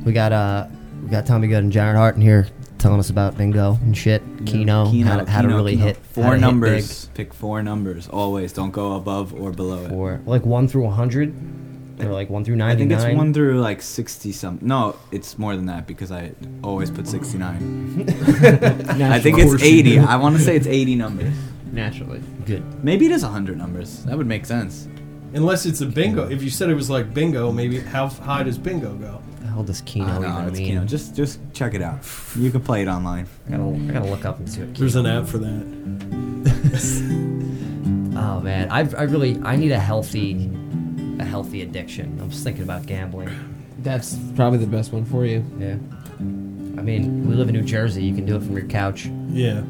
we 0.04 0.12
got 0.12 0.32
uh, 0.32 0.66
we 1.02 1.08
got 1.08 1.26
Tommy 1.26 1.48
Good 1.48 1.64
and 1.64 1.72
Jared 1.72 1.96
Hart 1.96 2.16
in 2.16 2.22
here 2.22 2.46
telling 2.78 2.98
us 2.98 3.10
about 3.10 3.36
bingo 3.36 3.78
and 3.82 3.96
shit. 3.96 4.22
Keno, 4.46 4.90
Keno, 4.90 5.10
how, 5.10 5.20
to, 5.20 5.30
how 5.30 5.42
to 5.42 5.48
really 5.48 5.74
Keno. 5.74 5.86
hit 5.86 5.96
four 5.98 6.24
to 6.24 6.30
hit 6.32 6.40
numbers. 6.40 7.06
Pick 7.14 7.34
four 7.34 7.62
numbers 7.62 8.08
always. 8.08 8.52
Don't 8.52 8.70
go 8.70 8.94
above 8.94 9.34
or 9.34 9.52
below 9.52 9.88
four. 9.88 10.14
it. 10.14 10.24
for 10.24 10.30
like 10.30 10.44
one 10.44 10.66
through 10.66 10.88
hundred, 10.88 11.34
or 12.00 12.06
like 12.06 12.30
one 12.30 12.44
through 12.44 12.56
ninety. 12.56 12.84
I 12.84 12.88
think 12.88 12.92
it's 12.92 13.16
one 13.16 13.32
through 13.34 13.60
like 13.60 13.82
sixty 13.82 14.32
something. 14.32 14.66
No, 14.66 14.96
it's 15.12 15.38
more 15.38 15.54
than 15.54 15.66
that 15.66 15.86
because 15.86 16.10
I 16.10 16.32
always 16.64 16.90
put 16.90 17.06
sixty 17.06 17.38
nine. 17.38 18.04
I 18.08 19.20
think 19.20 19.38
it's 19.38 19.62
eighty. 19.62 19.98
I 19.98 20.16
want 20.16 20.36
to 20.36 20.42
say 20.42 20.56
it's 20.56 20.66
eighty 20.66 20.96
numbers. 20.96 21.34
Naturally. 21.72 22.20
good. 22.46 22.62
Maybe 22.84 23.06
it 23.06 23.12
is 23.12 23.22
hundred 23.22 23.58
numbers. 23.58 24.04
That 24.04 24.16
would 24.18 24.26
make 24.26 24.44
sense. 24.46 24.88
Unless 25.32 25.64
it's 25.66 25.80
a 25.80 25.86
bingo. 25.86 26.28
If 26.28 26.42
you 26.42 26.50
said 26.50 26.70
it 26.70 26.74
was 26.74 26.90
like 26.90 27.14
bingo, 27.14 27.52
maybe 27.52 27.78
how 27.78 28.08
high 28.08 28.42
does 28.42 28.58
bingo 28.58 28.94
go? 28.94 29.22
The 29.40 29.46
hell 29.46 29.62
does 29.62 29.80
Keno 29.82 30.06
I 30.08 30.18
know, 30.18 30.28
even 30.32 30.48
it's 30.48 30.58
mean? 30.58 30.68
Keno. 30.68 30.84
Just 30.84 31.14
just 31.14 31.38
check 31.52 31.74
it 31.74 31.82
out. 31.82 32.00
You 32.36 32.50
can 32.50 32.60
play 32.62 32.82
it 32.82 32.88
online. 32.88 33.26
I 33.46 33.50
gotta, 33.52 33.62
I 33.62 33.92
gotta 33.92 34.10
look 34.10 34.24
up 34.24 34.38
and 34.40 34.50
see 34.50 34.60
what. 34.62 34.74
There's 34.74 34.94
Keno 34.94 35.08
an 35.10 35.22
app 35.22 35.28
for 35.28 35.38
that. 35.38 37.20
Oh 38.12 38.40
man, 38.40 38.70
I 38.70 38.80
I 38.80 39.04
really 39.04 39.40
I 39.42 39.56
need 39.56 39.72
a 39.72 39.78
healthy, 39.78 40.50
a 41.18 41.24
healthy 41.24 41.62
addiction. 41.62 42.18
I'm 42.20 42.30
just 42.30 42.44
thinking 42.44 42.62
about 42.64 42.84
gambling. 42.86 43.30
That's 43.78 44.18
probably 44.36 44.58
the 44.58 44.66
best 44.66 44.92
one 44.92 45.04
for 45.06 45.24
you. 45.24 45.44
Yeah. 45.58 45.76
I 46.18 46.82
mean, 46.82 47.26
we 47.28 47.34
live 47.34 47.48
in 47.48 47.54
New 47.54 47.62
Jersey. 47.62 48.02
You 48.04 48.14
can 48.14 48.26
do 48.26 48.36
it 48.36 48.42
from 48.42 48.56
your 48.56 48.66
couch. 48.66 49.06
Yeah. 49.28 49.62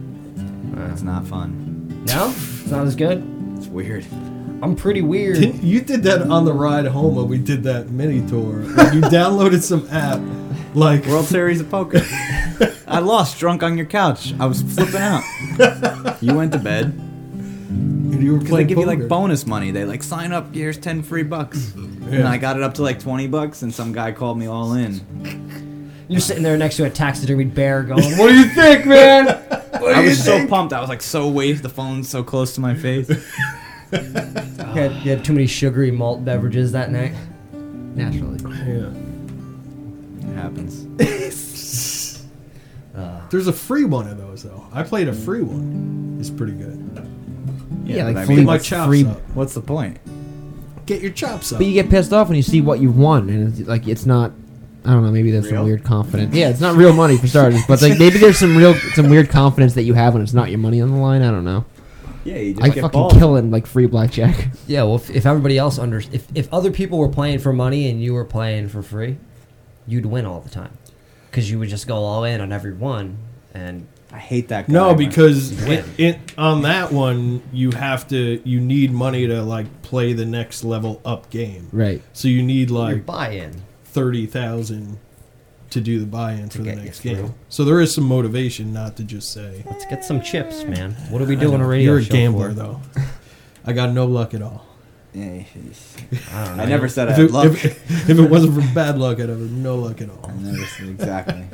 Uh, 0.77 0.91
it's 0.93 1.03
not 1.03 1.27
fun. 1.27 1.70
No, 2.07 2.33
it's 2.37 2.67
not 2.71 2.87
as 2.87 2.97
good. 2.97 3.23
It's 3.57 3.67
weird. 3.67 4.05
I'm 4.63 4.75
pretty 4.77 5.03
weird. 5.03 5.37
Didn't- 5.37 5.63
You 5.63 5.81
did 5.81 6.03
that 6.05 6.23
on 6.23 6.45
the 6.45 6.53
ride 6.53 6.87
home 6.87 7.15
when 7.17 7.29
we 7.29 7.39
did 7.39 7.63
that 7.65 7.91
mini 7.91 8.27
tour. 8.29 8.57
Like, 8.63 8.93
you 8.95 9.01
downloaded 9.03 9.63
some 9.63 9.89
app, 9.91 10.21
like 10.75 11.05
World 11.07 11.25
Series 11.27 11.61
of 11.61 11.71
Poker. 11.71 12.01
I 12.87 12.99
lost 12.99 13.39
drunk 13.39 13.63
on 13.63 13.77
your 13.77 13.87
couch. 13.87 14.35
I 14.41 14.47
was 14.47 14.63
flipping 14.63 14.97
out. 15.01 15.23
You 16.23 16.35
went 16.35 16.53
to 16.53 16.59
bed. 16.59 16.87
and 16.87 18.23
you 18.23 18.33
were 18.33 18.39
Because 18.39 18.49
they 18.51 18.55
playing 18.55 18.67
give 18.69 18.79
you 18.79 18.87
like 18.87 19.09
bonus 19.09 19.47
money. 19.47 19.71
They 19.71 19.85
like 19.85 20.03
sign 20.03 20.33
up, 20.33 20.55
here's 20.55 20.77
10 20.79 21.03
free 21.05 21.23
bucks. 21.23 21.73
And 21.75 22.27
I 22.27 22.37
got 22.39 22.57
it 22.57 22.63
up 22.63 22.75
to 22.75 22.83
like 22.83 22.99
20 22.99 23.29
bucks, 23.29 23.63
and 23.63 23.73
some 23.73 23.93
guy 23.93 24.11
called 24.13 24.37
me 24.39 24.47
all 24.47 24.73
in. 24.75 25.91
You're 26.09 26.21
sitting 26.21 26.43
there 26.43 26.57
next 26.59 26.77
to 26.79 26.85
a 26.87 26.91
taxidermied 26.91 27.55
bear 27.55 27.83
going, 27.85 28.19
What 28.19 28.29
do 28.31 28.35
you 28.37 28.47
think, 28.47 28.85
man? 28.87 29.60
I 29.95 30.01
was 30.03 30.23
so 30.23 30.47
pumped. 30.47 30.73
I 30.73 30.81
was 30.81 30.89
like 30.89 31.03
so 31.03 31.29
wasted. 31.29 31.63
The 31.65 31.69
phone's 31.69 32.09
so 32.09 32.23
close 32.23 32.55
to 32.55 32.61
my 32.61 32.75
face. 32.75 33.11
You 33.93 34.77
had, 34.77 34.93
you 35.05 35.11
had 35.11 35.25
too 35.25 35.33
many 35.33 35.49
sugary 35.49 35.91
malt 35.91 36.25
beverages 36.25 36.71
that 36.73 36.93
night. 36.93 37.13
Naturally. 37.53 38.39
Yeah. 38.65 38.93
It 40.31 40.35
happens. 40.37 40.87
Uh, 42.95 43.21
there's 43.31 43.47
a 43.47 43.53
free 43.53 43.85
one 43.85 44.09
of 44.09 44.19
those 44.19 44.43
though. 44.43 44.67
I 44.73 44.83
played 44.83 45.09
a 45.09 45.13
free 45.13 45.43
one. 45.43 46.17
It's 46.21 46.29
pretty 46.29 46.53
good. 46.53 46.77
Yeah, 47.85 48.07
but 48.07 48.15
like 48.15 48.27
free, 48.27 48.37
my 48.45 48.53
like 48.55 48.63
chops 48.63 48.89
free. 48.89 49.07
up. 49.07 49.21
What's 49.35 49.55
the 49.55 49.61
point? 49.61 49.99
Get 50.87 51.01
your 51.01 51.13
chops 51.13 51.53
up. 51.53 51.59
But 51.61 51.67
you 51.67 51.73
get 51.73 51.89
pissed 51.89 52.13
off 52.13 52.29
when 52.29 52.37
you 52.37 52.43
see 52.43 52.61
what 52.61 52.81
you've 52.81 52.99
won, 52.99 53.31
and 53.31 53.49
it's 53.59 53.69
like 53.69 53.87
it's 53.87 54.07
not. 54.07 54.33
I 54.85 54.93
don't 54.93 55.05
know. 55.05 55.11
Maybe 55.11 55.31
there's 55.31 55.49
some 55.49 55.65
weird 55.65 55.85
confidence. 55.85 56.35
Yeah, 56.35 56.49
it's 56.49 56.61
not 56.61 56.77
real 56.77 56.93
money 56.93 57.17
for 57.17 57.27
starters, 57.27 57.61
but 57.67 57.83
like 57.83 57.99
maybe 57.99 58.19
there's 58.19 58.39
some 58.39 58.57
real, 58.57 58.75
some 58.95 59.11
weird 59.11 59.29
confidence 59.29 59.75
that 59.75 59.83
you 59.83 59.95
have 59.95 60.15
when 60.15 60.23
it's 60.23 60.33
not 60.33 60.51
your 60.51 60.59
money 60.59 60.81
on 60.81 60.91
the 60.91 60.97
line. 60.97 61.23
I 61.23 61.31
don't 61.31 61.45
know. 61.45 61.65
Yeah, 62.25 62.37
you 62.37 62.55
just 62.55 62.65
I 62.65 62.69
get 62.69 62.83
fucking 62.83 63.01
balls. 63.01 63.13
kill 63.15 63.37
it 63.37 63.45
like 63.47 63.67
free 63.67 63.87
blackjack. 63.87 64.49
Yeah, 64.67 64.83
well, 64.85 64.97
if, 64.97 65.11
if 65.11 65.27
everybody 65.27 65.57
else 65.59 65.79
under, 65.79 65.99
if, 65.99 66.27
if 66.35 66.53
other 66.53 66.71
people 66.71 66.99
were 66.99 67.09
playing 67.09 67.39
for 67.39 67.53
money 67.53 67.89
and 67.89 68.03
you 68.03 68.13
were 68.15 68.25
playing 68.25 68.69
for 68.69 68.83
free, 68.83 69.19
you'd 69.87 70.07
win 70.07 70.27
all 70.27 70.41
the 70.41 70.51
time, 70.51 70.77
because 71.31 71.51
you 71.51 71.59
would 71.59 71.69
just 71.69 71.89
go 71.89 71.97
all 71.97 72.25
in 72.25 72.41
on 72.41 72.53
every 72.53 72.75
one, 72.75 73.17
and 73.55 73.87
I 74.13 74.19
hate 74.19 74.49
that 74.49 74.67
guy. 74.67 74.73
no, 74.73 74.95
because 74.95 75.67
it, 75.67 75.85
it, 75.99 76.19
on 76.37 76.63
that 76.63 76.93
one 76.93 77.43
you 77.53 77.71
have 77.71 78.09
to 78.09 78.41
you 78.45 78.61
need 78.61 78.93
money 78.93 79.27
to 79.27 79.43
like 79.43 79.83
play 79.83 80.13
the 80.13 80.27
next 80.27 80.65
level 80.65 81.01
up 81.05 81.31
game. 81.31 81.69
Right. 81.73 82.03
So 82.13 82.29
you 82.29 82.43
need 82.43 82.71
your 82.71 82.81
like 82.81 83.07
buy-in. 83.07 83.63
Thirty 83.93 84.27
thousand 84.27 84.99
to 85.71 85.81
do 85.81 86.01
the 86.01 86.07
buy-in 86.07 86.49
for 86.51 86.59
the 86.59 86.65
get 86.65 86.79
you 86.79 86.85
next 86.85 87.01
through. 87.01 87.15
game. 87.15 87.35
So 87.49 87.65
there 87.65 87.81
is 87.81 87.95
some 87.95 88.05
motivation 88.05 88.73
not 88.73 88.97
to 88.97 89.05
just 89.05 89.33
say 89.33 89.63
Let's 89.71 89.87
get 89.87 90.05
some 90.05 90.21
chips, 90.21 90.65
man. 90.65 90.93
What 91.11 91.23
are 91.23 91.27
we 91.27 91.37
doing 91.37 91.59
know, 91.59 91.65
a 91.65 91.69
radio 91.69 91.93
You're 91.93 92.01
a 92.01 92.05
show 92.05 92.13
gambler 92.13 92.49
for? 92.49 92.55
though. 92.55 92.81
I 93.65 93.73
got 93.73 93.93
no 93.93 94.07
luck 94.07 94.35
at 94.35 94.43
all. 94.43 94.67
Yeah, 95.13 95.43
I 96.33 96.45
don't 96.47 96.57
know. 96.57 96.63
I 96.63 96.67
never 96.67 96.89
said 96.89 97.09
I 97.09 97.13
If 97.13 97.17
had 97.19 97.27
it, 97.27 97.31
luck. 97.33 97.47
if, 97.47 98.11
if 98.11 98.19
it 98.19 98.31
wasn't 98.31 98.55
for 98.55 98.75
bad 98.75 98.97
luck, 98.99 99.19
I'd 99.21 99.29
have 99.29 99.39
no 99.39 99.77
luck 99.77 100.01
at 100.01 100.09
all. 100.11 100.25
I 100.29 100.33
never 100.35 100.65
said 100.67 100.89
exactly. 100.89 101.45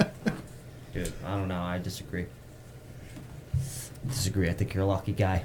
Dude, 0.94 1.12
I 1.24 1.36
don't 1.36 1.48
know. 1.48 1.60
I 1.60 1.78
disagree. 1.78 2.26
Disagree. 4.06 4.48
I 4.48 4.52
think 4.52 4.72
you're 4.74 4.82
a 4.84 4.86
lucky 4.86 5.12
guy. 5.12 5.44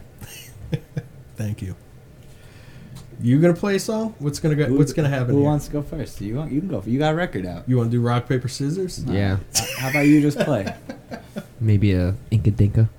Thank 1.36 1.62
you. 1.62 1.76
You 3.22 3.40
gonna 3.40 3.54
play 3.54 3.76
a 3.76 3.80
song? 3.80 4.16
What's 4.20 4.40
gonna 4.40 4.56
go, 4.56 4.66
What's 4.74 4.94
gonna 4.94 5.10
happen? 5.10 5.30
Who 5.36 5.42
here? 5.42 5.46
wants 5.50 5.66
to 5.68 5.72
go 5.72 5.82
first? 5.84 6.20
You 6.22 6.38
want? 6.38 6.52
You 6.52 6.60
can 6.60 6.70
go. 6.70 6.82
You 6.86 6.98
got 6.98 7.14
a 7.14 7.16
record 7.16 7.46
out. 7.46 7.64
You 7.68 7.78
want 7.78 7.92
to 7.92 7.98
do 7.98 8.02
rock 8.02 8.28
paper 8.28 8.48
scissors? 8.48 9.04
Yeah. 9.06 9.38
How 9.78 9.90
about 9.90 10.08
you 10.08 10.22
just 10.22 10.40
play? 10.40 10.74
Maybe 11.60 11.94
a 11.94 12.16
Inca 12.32 12.50
Dinka. 12.52 12.90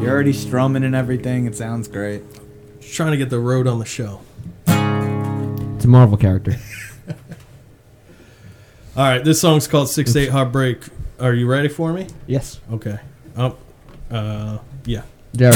You're 0.00 0.10
already 0.10 0.32
strumming 0.32 0.82
and 0.82 0.96
everything. 0.96 1.46
It 1.46 1.54
sounds 1.56 1.86
great. 1.86 2.22
Just 2.80 2.94
trying 2.94 3.12
to 3.12 3.16
get 3.16 3.30
the 3.30 3.38
road 3.38 3.68
on 3.68 3.78
the 3.78 3.84
show. 3.84 4.20
It's 4.66 5.84
a 5.84 5.88
Marvel 5.88 6.16
character. 6.16 6.56
All 8.96 9.04
right, 9.04 9.24
this 9.24 9.40
song's 9.40 9.68
called 9.68 9.88
Six 9.88 10.16
Eight 10.16 10.30
Heartbreak. 10.30 10.82
Are 11.20 11.32
you 11.34 11.46
ready 11.46 11.68
for 11.68 11.92
me? 11.92 12.08
Yes. 12.26 12.58
Okay. 12.72 12.98
Oh, 13.36 13.56
Uh. 14.10 14.58
Yeah. 14.84 15.02
Jerry. 15.36 15.54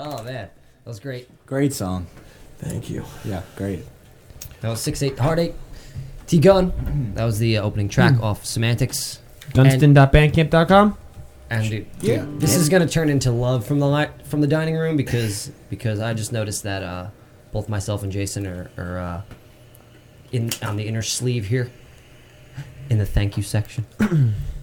Oh 0.00 0.22
man, 0.22 0.48
that 0.84 0.86
was 0.86 1.00
great. 1.00 1.28
Great 1.44 1.72
song. 1.74 2.06
Thank 2.58 2.88
you. 2.88 3.04
Yeah, 3.24 3.42
great. 3.56 3.84
That 4.60 4.68
was 4.68 4.80
six 4.80 5.02
eight 5.02 5.18
heartache. 5.18 5.54
T 6.28 6.38
Gun. 6.38 7.12
That 7.16 7.24
was 7.24 7.40
the 7.40 7.58
uh, 7.58 7.62
opening 7.62 7.88
track 7.88 8.20
off 8.22 8.44
Semantics. 8.44 9.20
Dunstan.bandcamp.com. 9.54 10.96
And 11.50 11.70
dude, 11.70 11.98
dude, 11.98 12.40
this 12.40 12.54
is 12.54 12.68
gonna 12.68 12.86
turn 12.86 13.08
into 13.08 13.32
love 13.32 13.66
from 13.66 13.80
the 13.80 13.88
li- 13.88 14.10
from 14.24 14.40
the 14.40 14.46
dining 14.46 14.76
room 14.76 14.96
because 14.96 15.50
because 15.68 15.98
I 15.98 16.14
just 16.14 16.32
noticed 16.32 16.62
that 16.62 16.82
uh, 16.82 17.08
both 17.50 17.68
myself 17.68 18.02
and 18.02 18.12
Jason 18.12 18.46
are, 18.46 18.70
are 18.76 18.98
uh, 18.98 19.22
in 20.30 20.50
on 20.62 20.76
the 20.76 20.86
inner 20.86 21.02
sleeve 21.02 21.46
here 21.46 21.72
in 22.90 22.98
the 22.98 23.06
thank 23.06 23.36
you 23.36 23.42
section. 23.42 23.86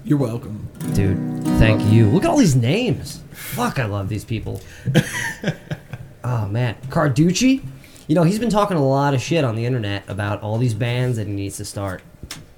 You're 0.04 0.20
welcome. 0.20 0.70
Dude, 0.94 1.35
thank 1.60 1.82
you. 1.92 2.08
Look 2.10 2.24
at 2.24 2.30
all 2.30 2.38
these 2.38 2.56
names. 2.56 3.22
Fuck, 3.32 3.80
I 3.80 3.86
love 3.86 4.10
these 4.10 4.26
people. 4.26 4.62
oh 6.24 6.48
man, 6.48 6.76
Carducci. 6.90 7.64
You 8.08 8.16
know 8.16 8.24
he's 8.24 8.40
been 8.40 8.50
talking 8.50 8.78
a 8.78 8.86
lot 8.86 9.14
of 9.14 9.22
shit 9.22 9.44
on 9.44 9.56
the 9.56 9.66
internet 9.66 10.08
about 10.08 10.42
all 10.42 10.58
these 10.58 10.74
bands 10.74 11.18
that 11.18 11.28
he 11.28 11.34
needs 11.34 11.58
to 11.58 11.66
start. 11.66 12.02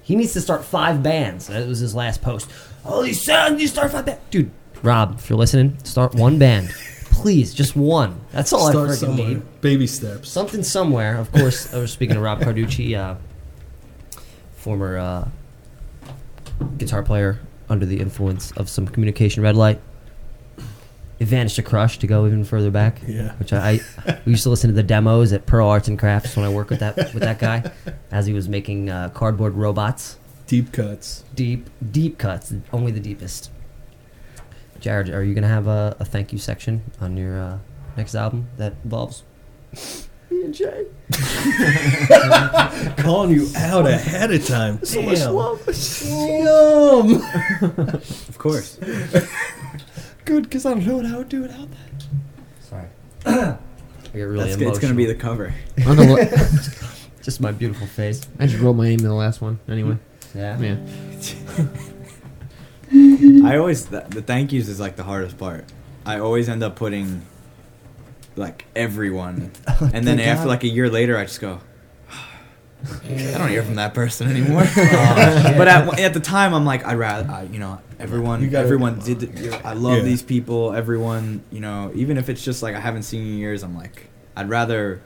He 0.02 0.16
needs 0.16 0.32
to 0.34 0.40
start 0.40 0.64
five 0.64 1.02
bands. 1.02 1.46
That 1.46 1.66
was 1.66 1.78
his 1.78 1.94
last 1.94 2.22
post. 2.22 2.50
All 2.84 3.02
these 3.02 3.22
sounds, 3.22 3.60
you 3.60 3.68
start 3.68 3.92
five 3.92 4.06
bands, 4.06 4.20
dude. 4.30 4.50
Rob, 4.82 5.18
if 5.18 5.28
you're 5.28 5.38
listening, 5.38 5.78
start 5.84 6.14
one 6.14 6.38
band, 6.38 6.68
please, 7.04 7.52
just 7.52 7.76
one. 7.76 8.20
That's 8.32 8.52
all 8.52 8.70
Start 8.70 8.90
I 8.90 8.92
freaking 8.92 9.16
need. 9.16 9.60
Baby 9.60 9.86
steps. 9.86 10.30
Something 10.30 10.62
somewhere. 10.62 11.16
Of 11.16 11.32
course, 11.32 11.74
I 11.74 11.78
was 11.78 11.92
speaking 11.92 12.14
to 12.14 12.20
Rob 12.20 12.40
Carducci, 12.40 12.96
uh, 12.96 13.16
former 14.56 14.98
uh, 14.98 15.28
guitar 16.78 17.02
player 17.02 17.40
under 17.68 17.86
the 17.86 18.00
influence 18.00 18.52
of 18.52 18.68
some 18.68 18.86
communication 18.86 19.42
red 19.42 19.56
light. 19.56 19.80
Advantage 21.20 21.54
to 21.54 21.62
Crush 21.62 21.98
to 21.98 22.06
go 22.06 22.26
even 22.26 22.44
further 22.44 22.70
back. 22.70 23.00
Yeah. 23.06 23.34
Which 23.36 23.52
I, 23.52 23.80
I 24.06 24.20
we 24.24 24.32
used 24.32 24.44
to 24.44 24.50
listen 24.50 24.68
to 24.68 24.74
the 24.74 24.84
demos 24.84 25.32
at 25.32 25.46
Pearl 25.46 25.68
Arts 25.68 25.88
and 25.88 25.98
Crafts 25.98 26.36
when 26.36 26.44
I 26.44 26.48
worked 26.48 26.70
with 26.70 26.78
that 26.80 26.96
with 26.96 27.20
that 27.20 27.40
guy, 27.40 27.70
as 28.12 28.26
he 28.26 28.32
was 28.32 28.48
making 28.48 28.88
uh, 28.88 29.08
cardboard 29.10 29.54
robots. 29.54 30.16
Deep 30.46 30.72
cuts. 30.72 31.24
Deep, 31.34 31.68
deep 31.90 32.18
cuts, 32.18 32.54
only 32.72 32.92
the 32.92 33.00
deepest. 33.00 33.50
Jared, 34.80 35.10
are 35.10 35.24
you 35.24 35.34
gonna 35.34 35.48
have 35.48 35.66
a, 35.66 35.96
a 35.98 36.04
thank 36.04 36.32
you 36.32 36.38
section 36.38 36.82
on 37.00 37.16
your 37.16 37.38
uh, 37.38 37.58
next 37.96 38.14
album 38.14 38.48
that 38.56 38.74
involves 38.84 39.24
me 40.30 40.42
and 40.44 40.54
Jay? 40.54 40.86
Calling 43.02 43.30
you 43.30 43.48
out 43.56 43.86
ahead 43.86 44.32
of 44.32 44.46
time. 44.46 44.84
So 44.84 45.02
much 45.02 45.18
Damn. 45.18 45.34
love. 45.34 45.68
Of 48.28 48.38
course. 48.38 48.78
Good, 50.24 50.44
because 50.44 50.66
I 50.66 50.74
don't 50.74 50.84
know 50.84 51.08
how 51.08 51.18
to 51.18 51.24
do 51.24 51.44
it 51.44 51.50
out 51.52 51.68
that. 51.70 52.06
Sorry. 52.60 52.86
I 53.26 53.56
get 54.12 54.22
really 54.22 54.44
That's, 54.44 54.56
emotional. 54.56 54.70
it's 54.70 54.78
gonna 54.78 54.94
be 54.94 55.06
the 55.06 55.14
cover. 55.14 55.54
On 55.86 55.96
the 55.96 56.04
li- 56.04 56.28
just 57.22 57.40
my 57.40 57.52
beautiful 57.52 57.86
face. 57.86 58.20
I 58.38 58.46
just 58.46 58.60
wrote 58.62 58.74
my 58.74 58.84
name 58.84 59.00
in 59.00 59.06
the 59.06 59.14
last 59.14 59.40
one. 59.40 59.58
Anyway. 59.68 59.96
Yeah. 60.34 60.58
Yeah. 60.58 60.76
I 63.48 63.56
always 63.56 63.86
the, 63.86 64.00
the 64.08 64.22
thank 64.22 64.52
yous 64.52 64.68
is 64.68 64.80
like 64.80 64.96
the 64.96 65.04
hardest 65.04 65.36
part. 65.38 65.64
I 66.06 66.18
always 66.20 66.48
end 66.48 66.62
up 66.62 66.76
putting 66.76 67.22
like 68.38 68.64
everyone, 68.76 69.50
and 69.92 70.06
then 70.06 70.20
after 70.20 70.44
God. 70.44 70.48
like 70.48 70.64
a 70.64 70.68
year 70.68 70.88
later, 70.88 71.16
I 71.18 71.24
just 71.24 71.40
go. 71.40 71.60
I 73.04 73.36
don't 73.36 73.48
hear 73.48 73.62
from 73.62 73.74
that 73.76 73.92
person 73.94 74.28
anymore. 74.36 74.62
Oh, 74.64 75.54
but 75.58 75.68
at, 75.68 75.98
at 76.00 76.14
the 76.14 76.20
time, 76.20 76.54
I'm 76.54 76.64
like, 76.64 76.86
I'd 76.86 76.96
rather, 76.96 77.30
I, 77.30 77.42
you 77.42 77.58
know, 77.58 77.80
everyone, 77.98 78.42
You 78.42 78.56
everyone 78.56 79.00
did. 79.00 79.20
The, 79.20 79.66
I 79.66 79.72
love 79.72 79.98
Yeah. 79.98 80.02
these 80.04 80.22
people. 80.22 80.72
Everyone, 80.72 81.42
you 81.50 81.60
know, 81.60 81.90
even 81.94 82.16
if 82.18 82.28
it's 82.28 82.42
just 82.44 82.62
like 82.62 82.74
I 82.76 82.80
haven't 82.80 83.02
seen 83.02 83.26
you 83.26 83.32
in 83.32 83.38
years, 83.38 83.62
I'm 83.64 83.76
like, 83.76 84.06
I'd 84.36 84.48
rather 84.48 85.02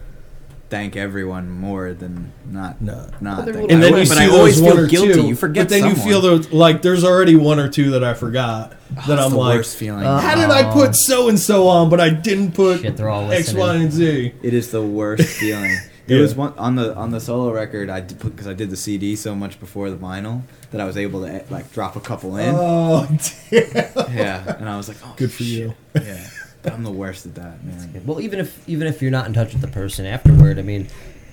thank 0.72 0.96
everyone 0.96 1.50
more 1.50 1.92
than 1.92 2.32
not. 2.46 2.80
No. 2.80 3.06
not. 3.20 3.44
they're 3.44 3.54
And 3.58 3.68
then 3.70 3.94
everyone, 3.94 4.00
you 4.00 4.08
but 4.08 4.16
see 4.16 4.24
I 4.24 4.26
those 4.28 4.38
always 4.38 4.60
one 4.62 4.72
feel 4.72 4.80
or 4.84 4.86
guilty. 4.88 5.12
two. 5.12 5.26
You 5.28 5.36
forget. 5.36 5.64
But 5.64 5.68
then 5.68 5.88
you 5.90 5.94
feel 5.94 6.20
those 6.22 6.50
like 6.50 6.80
there's 6.80 7.04
already 7.04 7.36
one 7.36 7.60
or 7.60 7.68
two 7.68 7.90
that 7.90 8.02
I 8.02 8.14
forgot 8.14 8.74
that 9.06 9.18
I'm 9.18 9.32
the 9.32 9.36
like, 9.36 9.56
worst 9.58 9.76
feeling. 9.76 10.04
Uh, 10.04 10.18
how 10.18 10.34
did 10.34 10.48
I 10.50 10.72
put 10.72 10.96
so 10.96 11.28
and 11.28 11.38
so 11.38 11.68
on, 11.68 11.90
but 11.90 12.00
I 12.00 12.08
didn't 12.08 12.52
put 12.52 12.80
Shit, 12.80 12.96
they're 12.96 13.10
all 13.10 13.30
X, 13.30 13.52
and 13.52 13.92
Z. 13.92 14.32
It 14.42 14.54
is 14.54 14.70
the 14.70 14.80
worst 14.82 15.24
feeling. 15.40 15.70
It 16.08 16.14
Yeah. 16.16 16.20
was 16.22 16.34
one 16.34 16.54
on 16.56 16.74
the 16.76 16.94
on 16.96 17.10
the 17.10 17.20
solo 17.20 17.52
record. 17.52 17.90
I 17.90 18.00
did 18.00 18.18
because 18.18 18.46
I 18.48 18.54
did 18.54 18.70
the 18.70 18.76
CD 18.76 19.14
so 19.14 19.34
much 19.34 19.60
before 19.60 19.90
the 19.90 19.96
vinyl 19.96 20.42
that 20.70 20.80
I 20.80 20.84
was 20.84 20.96
able 20.96 21.20
to 21.26 21.44
like 21.50 21.70
drop 21.72 21.96
a 21.96 22.00
couple 22.00 22.38
in. 22.38 22.54
Oh, 22.58 23.06
damn. 23.50 24.16
yeah, 24.16 24.56
and 24.58 24.68
I 24.68 24.76
was 24.78 24.88
like, 24.88 24.96
oh, 25.04 25.12
Good 25.16 25.30
for 25.30 25.42
shit. 25.44 25.48
you. 25.58 25.74
Yeah, 25.94 26.26
but 26.26 26.41
I'm 26.64 26.84
the 26.84 26.90
worst 26.92 27.26
at 27.26 27.34
that, 27.36 27.64
man. 27.64 28.02
Well, 28.06 28.20
even 28.20 28.38
if 28.38 28.68
even 28.68 28.86
if 28.86 29.02
you're 29.02 29.10
not 29.10 29.26
in 29.26 29.32
touch 29.32 29.52
with 29.52 29.62
the 29.62 29.68
person 29.68 30.06
afterward, 30.06 30.58
I 30.58 30.62
mean, 30.62 30.88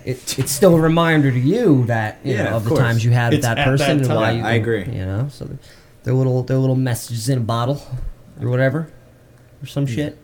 it, 0.05 0.39
it's 0.39 0.51
still 0.51 0.75
a 0.75 0.80
reminder 0.82 1.30
to 1.32 1.39
you 1.39 1.86
that 1.86 2.19
you 2.23 2.34
Yeah, 2.34 2.43
know 2.45 2.49
of 2.51 2.55
of 2.57 2.63
the 2.63 2.69
course. 2.69 2.80
times 2.82 3.05
you 3.05 3.11
had 3.11 3.34
with 3.34 3.41
that 3.43 3.57
person 3.63 3.99
that 3.99 4.07
and 4.09 4.15
why 4.15 4.32
you. 4.32 4.43
I 4.43 4.53
agree. 4.53 4.86
You 4.86 5.05
know, 5.05 5.27
so 5.30 5.47
they're 6.03 6.13
little 6.13 6.43
they're 6.43 6.57
little 6.57 6.75
messages 6.75 7.30
in 7.30 7.38
a 7.38 7.41
bottle 7.41 7.82
or 8.41 8.49
whatever 8.49 8.91
or 9.61 9.65
some 9.67 9.86
shit. 9.86 10.17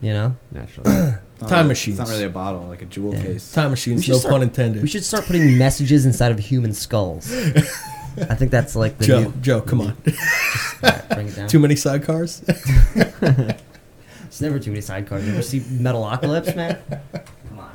You 0.00 0.12
know, 0.12 0.36
Naturally. 0.52 0.90
Time 1.40 1.50
really- 1.50 1.68
machines. 1.68 1.98
It's 1.98 2.08
not 2.08 2.14
really 2.14 2.26
a 2.26 2.30
bottle, 2.30 2.66
like 2.68 2.82
a 2.82 2.86
jewel 2.86 3.14
Yeah. 3.14 3.22
case. 3.22 3.52
Time 3.52 3.66
We 3.66 3.70
machines, 3.70 4.08
no 4.08 4.16
start- 4.18 4.32
pun 4.32 4.42
intended. 4.42 4.82
we 4.82 4.88
should 4.88 5.04
start 5.04 5.24
putting 5.24 5.56
messages 5.58 6.06
inside 6.06 6.30
of 6.32 6.38
human 6.38 6.72
skulls. 6.74 7.32
I 7.32 8.34
think 8.34 8.50
that's 8.50 8.76
like 8.76 8.98
the 8.98 9.06
Joe, 9.06 9.20
new. 9.22 9.32
Joe, 9.40 9.60
come 9.62 9.80
on. 9.86 9.96
Alright, 10.84 11.10
uh, 11.10 11.14
bring 11.14 11.28
it 11.28 11.36
down. 11.36 11.48
Too 11.48 11.58
many 11.58 11.74
sidecars? 11.74 12.42
It's 14.30 14.40
never 14.40 14.60
too 14.60 14.70
many 14.70 14.80
sidecars. 14.80 15.26
You 15.26 15.32
ever 15.32 15.42
see 15.42 15.58
Metalocalypse, 15.58 16.54
man? 16.54 16.78
Come 17.48 17.58
on, 17.58 17.72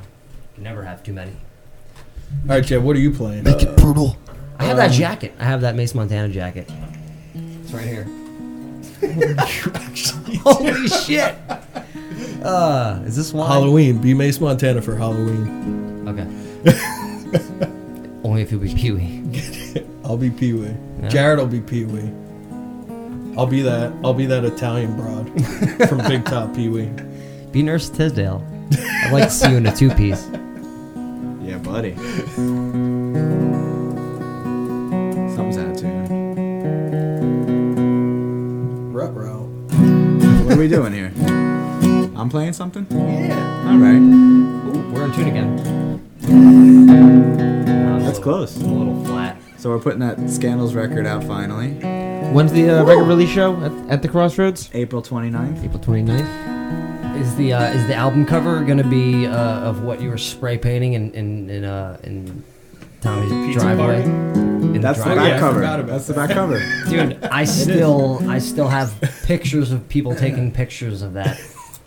you 0.55 0.63
never 0.63 0.83
have 0.83 1.03
too 1.03 1.11
many. 1.11 1.31
All 1.31 2.47
right, 2.47 2.63
Jeff, 2.63 2.81
what 2.81 2.95
are 2.95 2.99
you 2.99 3.11
playing? 3.11 3.43
Make 3.43 3.61
it 3.61 3.75
brutal. 3.75 4.15
I 4.57 4.63
have 4.63 4.77
that 4.77 4.93
jacket. 4.93 5.33
I 5.37 5.43
have 5.43 5.59
that 5.61 5.75
Mace 5.75 5.93
Montana 5.93 6.29
jacket. 6.29 6.71
It's 7.33 7.73
right 7.73 7.85
here. 7.85 8.05
Holy 10.45 10.87
shit! 10.87 11.35
Uh, 12.41 13.01
is 13.03 13.17
this 13.17 13.33
why? 13.33 13.47
Halloween. 13.47 13.97
Be 13.99 14.13
Mace 14.13 14.39
Montana 14.39 14.81
for 14.81 14.95
Halloween. 14.95 16.07
Okay. 16.07 16.23
Only 18.23 18.43
if 18.43 18.51
you 18.53 18.59
be 18.59 18.73
Pee-wee. 18.73 19.83
I'll 20.05 20.15
be 20.15 20.29
Pee 20.29 20.53
Wee. 20.53 20.73
Yeah. 21.01 21.09
Jared 21.09 21.37
will 21.37 21.47
be 21.47 21.59
Pee 21.59 21.83
Wee. 21.83 22.09
I'll 23.37 23.45
be 23.47 23.61
that. 23.63 23.93
I'll 24.03 24.13
be 24.13 24.25
that 24.27 24.45
Italian 24.45 24.95
broad 24.95 25.27
from 25.89 25.97
Big 26.07 26.23
Top 26.31 26.55
Pee 26.55 26.69
Wee. 26.69 26.89
Be 27.51 27.61
Nurse 27.63 27.89
Tisdale. 27.89 28.41
I'd 28.71 29.11
like 29.11 29.25
to 29.25 29.29
see 29.29 29.49
you 29.51 29.57
in 29.57 29.65
a 29.65 29.75
two-piece. 29.75 30.25
Yeah, 31.41 31.57
buddy. 31.59 31.95
Something's 35.35 35.57
out 35.57 35.67
of 35.71 35.77
tune. 35.77 36.05
Rut 38.93 39.13
row. 39.13 39.41
What 40.45 40.53
are 40.55 40.59
we 40.59 40.67
doing 40.67 40.93
here? 40.93 41.11
I'm 42.17 42.29
playing 42.29 42.53
something. 42.53 42.87
Yeah. 42.89 43.67
All 43.69 43.77
right, 43.77 43.95
Ooh, 43.95 44.91
we're 44.93 45.03
in 45.05 45.11
tune 45.13 45.27
again. 45.27 45.57
that's 48.03 48.19
close. 48.19 48.55
A 48.61 48.65
little 48.65 49.03
flat. 49.05 49.37
So 49.57 49.69
we're 49.69 49.79
putting 49.79 49.99
that 49.99 50.29
Scandals 50.29 50.73
record 50.73 51.05
out 51.05 51.23
finally, 51.25 51.77
When's 52.33 52.51
the 52.51 52.69
uh, 52.69 52.83
record 52.83 53.05
release 53.05 53.29
show 53.29 53.55
at, 53.63 53.71
at 53.89 54.01
the 54.01 54.07
Crossroads? 54.09 54.69
April 54.73 55.01
29th. 55.01 55.63
April 55.63 55.79
29th. 55.79 57.15
Is 57.21 57.33
the 57.37 57.53
uh, 57.53 57.63
is 57.71 57.87
the 57.87 57.95
album 57.95 58.25
cover 58.25 58.61
gonna 58.65 58.83
be 58.83 59.25
uh, 59.25 59.31
of 59.61 59.83
what 59.83 60.01
you 60.01 60.09
were 60.09 60.17
spray 60.17 60.57
painting 60.57 60.93
in 60.93 61.11
in 61.13 61.49
in, 61.49 61.63
uh, 61.63 61.97
in 62.03 62.43
Tommy's 62.99 63.31
Pizza 63.31 63.59
driveway? 63.61 64.03
In 64.03 64.81
That's 64.81 64.99
the 64.99 65.05
driveway? 65.05 65.29
back 65.29 65.39
cover. 65.39 65.53
forgot 65.59 65.79
about 65.79 65.91
That's 65.93 66.07
the 66.07 66.13
back 66.13 66.29
cover. 66.31 66.59
Dude, 66.89 67.23
I 67.23 67.45
still 67.45 68.19
I 68.29 68.39
still 68.39 68.67
have 68.67 68.99
pictures 69.23 69.71
of 69.71 69.87
people 69.87 70.13
taking 70.25 70.51
pictures 70.51 71.01
of 71.01 71.13
that. 71.13 71.39
It's 71.39 71.79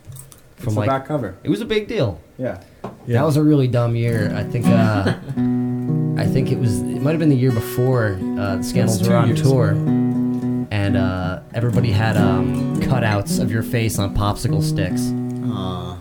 From 0.65 0.75
the 0.75 0.81
like 0.81 0.89
back 0.89 1.07
cover. 1.07 1.37
it 1.43 1.51
was 1.51 1.61
a 1.61 1.67
big 1.67 1.89
deal. 1.89 2.19
Yeah. 2.39 2.63
Yeah. 3.07 3.19
That 3.21 3.25
was 3.25 3.37
a 3.37 3.43
really 3.43 3.69
dumb 3.69 3.97
year. 3.97 4.33
I 4.35 4.45
think 4.45 4.65
uh, 4.67 5.15
I 6.19 6.25
think 6.27 6.51
it 6.51 6.59
was 6.59 6.81
it 6.81 7.03
might 7.03 7.11
have 7.11 7.19
been 7.21 7.29
the 7.29 7.37
year 7.37 7.53
before 7.53 8.19
uh, 8.39 8.57
the 8.57 8.63
Scandals 8.63 9.03
two 9.03 9.11
were 9.11 9.17
on 9.17 9.29
years 9.29 9.43
tour. 9.43 9.75
And 10.71 10.97
uh, 10.97 11.41
everybody 11.55 11.91
had 11.91 12.17
um, 12.17 12.77
cutouts 12.81 13.41
of 13.41 13.51
your 13.51 13.63
face 13.63 13.99
on 13.99 14.15
popsicle 14.15 14.63
sticks. 14.63 15.11
Aw. 15.51 15.99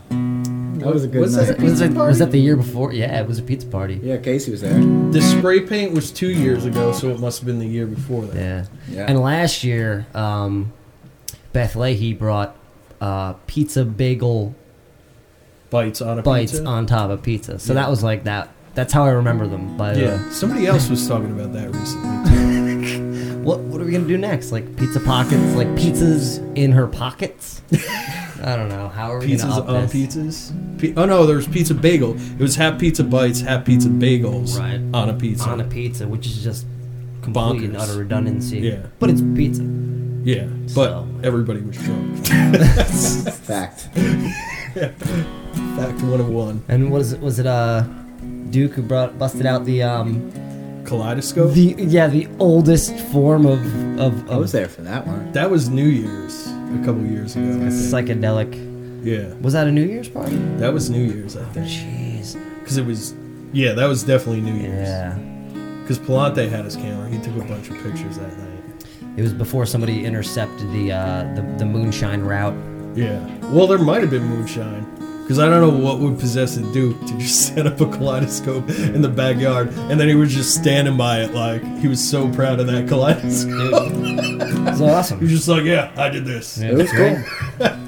That 0.79 0.93
was 0.93 1.03
a 1.05 1.07
good 1.07 1.21
Was 1.21 1.35
night. 1.37 1.45
that- 1.47 1.59
Was, 1.59 1.81
it, 1.81 1.91
was 1.93 2.19
that 2.19 2.31
the 2.31 2.39
year 2.39 2.55
before? 2.55 2.93
Yeah, 2.93 3.19
it 3.19 3.27
was 3.27 3.39
a 3.39 3.43
pizza 3.43 3.65
party. 3.67 3.99
Yeah, 4.03 4.17
Casey 4.17 4.51
was 4.51 4.61
there. 4.61 4.79
The 5.11 5.21
spray 5.21 5.61
paint 5.61 5.93
was 5.93 6.11
two 6.11 6.29
years 6.29 6.65
ago, 6.65 6.91
so 6.91 7.09
it 7.09 7.19
must 7.19 7.39
have 7.39 7.47
been 7.47 7.59
the 7.59 7.65
year 7.67 7.87
before 7.87 8.25
that. 8.27 8.35
Yeah. 8.35 8.65
Yeah. 8.89 9.05
And 9.07 9.19
last 9.19 9.63
year, 9.63 10.05
um, 10.13 10.71
Beth 11.53 11.75
Leahy 11.75 12.13
brought 12.13 12.55
uh, 13.01 13.33
pizza 13.47 13.85
bagel 13.85 14.53
Bites 15.69 16.01
on 16.01 16.19
a 16.19 16.21
bites 16.21 16.51
pizza. 16.53 16.65
on 16.65 16.85
top 16.85 17.09
of 17.09 17.21
pizza. 17.23 17.57
So 17.59 17.73
Yeah. 17.73 17.81
that 17.81 17.89
was 17.89 18.03
like 18.03 18.25
that. 18.25 18.49
That's 18.75 18.93
how 18.93 19.03
I 19.05 19.09
remember 19.09 19.47
them. 19.47 19.75
But 19.77 19.97
Yeah. 19.97 20.29
Somebody 20.29 20.67
else 20.67 20.89
was 20.89 21.07
talking 21.07 21.31
about 21.31 21.53
that 21.53 21.73
recently. 21.73 22.46
Too. 23.47 23.51
What 23.51 23.59
What 23.61 23.81
are 23.81 23.85
we 23.85 23.91
gonna 23.91 24.07
do 24.07 24.17
next? 24.17 24.51
Like 24.51 24.75
pizza 24.77 24.99
pockets? 24.99 25.55
Like 25.55 25.67
pizzas 25.69 26.39
in 26.57 26.71
her 26.73 26.87
pockets? 26.87 27.61
I 28.43 28.55
don't 28.55 28.69
know. 28.69 28.87
How 28.89 29.11
are 29.13 29.19
we 29.19 29.27
Pizzas 29.27 29.41
gonna 29.49 29.61
up 29.61 29.69
on 29.69 29.87
this? 29.87 29.93
pizzas. 30.15 30.79
Pi- 30.79 30.93
oh 31.01 31.05
no, 31.05 31.25
there's 31.25 31.47
pizza 31.47 31.73
bagel. 31.73 32.15
It 32.15 32.39
was 32.39 32.55
half 32.55 32.77
pizza 32.79 33.03
bites, 33.03 33.41
half 33.41 33.65
pizza 33.65 33.89
bagels 33.89 34.57
Right. 34.59 34.79
on 34.93 35.09
a 35.09 35.13
pizza. 35.13 35.49
on 35.49 35.59
a 35.59 35.63
pizza, 35.63 36.07
which 36.07 36.27
is 36.27 36.43
just 36.43 36.65
complete 37.23 37.63
and 37.63 37.75
Bonkers. 37.75 37.79
utter 37.81 37.97
redundancy. 37.99 38.59
Yeah. 38.59 38.85
but 38.99 39.09
it's 39.09 39.21
pizza. 39.35 39.63
yeah, 40.23 40.45
but 40.75 40.89
So- 40.91 41.07
everybody 41.23 41.61
was 41.61 41.77
drunk. 41.77 42.25
Fact. 43.47 43.89
Fact 45.77 46.01
one 46.03 46.19
of 46.19 46.29
one. 46.29 46.63
And 46.67 46.91
was 46.91 47.13
it 47.13 47.19
was 47.21 47.39
it 47.39 47.47
uh 47.47 47.83
Duke 48.51 48.73
who 48.73 48.81
brought 48.83 49.17
busted 49.17 49.45
out 49.45 49.65
the 49.65 49.83
um 49.83 50.31
Kaleidoscope. 50.87 51.53
the 51.53 51.75
yeah 51.77 52.07
the 52.07 52.27
oldest 52.39 52.95
form 53.11 53.45
of 53.45 53.59
of, 53.99 54.31
I 54.31 54.37
was 54.37 54.51
there 54.51 54.67
for 54.67 54.81
that 54.83 55.05
one. 55.05 55.31
that 55.33 55.49
was 55.51 55.69
New 55.69 55.87
Year's 55.87 56.47
a 56.47 56.81
couple 56.85 57.03
years 57.05 57.35
ago. 57.35 57.45
I 57.45 57.69
think. 57.69 57.71
psychedelic. 57.73 59.03
yeah, 59.05 59.33
Was 59.41 59.53
that 59.53 59.67
a 59.67 59.71
New 59.71 59.85
Year's 59.85 60.09
party? 60.09 60.35
that 60.57 60.73
was 60.73 60.89
New 60.89 61.03
Year's, 61.03 61.35
I 61.37 61.43
think. 61.45 61.67
Jeez. 61.67 62.35
Because 62.59 62.77
it 62.77 62.85
was, 62.85 63.13
yeah, 63.53 63.73
that 63.73 63.85
was 63.87 64.03
definitely 64.03 64.41
New 64.41 64.53
Year's. 64.55 64.87
Yeah. 64.87 65.13
Because 65.81 65.97
Palante 65.99 66.49
had 66.49 66.65
his 66.65 66.75
camera. 66.75 67.09
He 67.09 67.17
took 67.19 67.35
a 67.37 67.47
bunch 67.47 67.69
of 67.69 67.75
pictures 67.81 68.17
that 68.17 68.37
night. 68.37 68.85
It 69.15 69.21
was 69.21 69.33
before 69.33 69.65
somebody 69.65 70.05
intercepted 70.05 70.69
the 70.73 70.91
uh, 70.91 71.23
the, 71.35 71.41
the 71.59 71.65
moonshine 71.65 72.21
route. 72.21 72.53
Yeah. 72.95 73.19
Well, 73.51 73.67
there 73.67 73.77
might 73.77 74.01
have 74.01 74.09
been 74.11 74.25
moonshine. 74.25 74.85
Because 75.27 75.39
I 75.39 75.49
don't 75.49 75.59
know 75.59 75.83
what 75.85 75.99
would 75.99 76.17
possess 76.19 76.55
a 76.55 76.61
Duke 76.71 76.97
to 77.01 77.17
just 77.17 77.47
set 77.53 77.67
up 77.67 77.81
a 77.81 77.85
kaleidoscope 77.85 78.69
in 78.69 79.01
the 79.01 79.09
backyard, 79.09 79.67
and 79.73 79.99
then 79.99 80.07
he 80.07 80.15
was 80.15 80.33
just 80.33 80.55
standing 80.55 80.95
by 80.95 81.19
it 81.21 81.33
like 81.33 81.61
he 81.79 81.89
was 81.89 82.01
so 82.09 82.31
proud 82.31 82.61
of 82.61 82.67
that 82.67 82.87
kaleidoscope. 82.87 83.93
It 84.67 84.71
was 84.71 84.81
awesome. 84.81 85.19
he 85.19 85.23
was 85.25 85.33
just 85.33 85.47
like, 85.47 85.63
"Yeah, 85.63 85.91
I 85.97 86.09
did 86.09 86.23
this." 86.25 86.57
It 86.59 86.73
was 86.73 86.91
cool. 86.91 87.15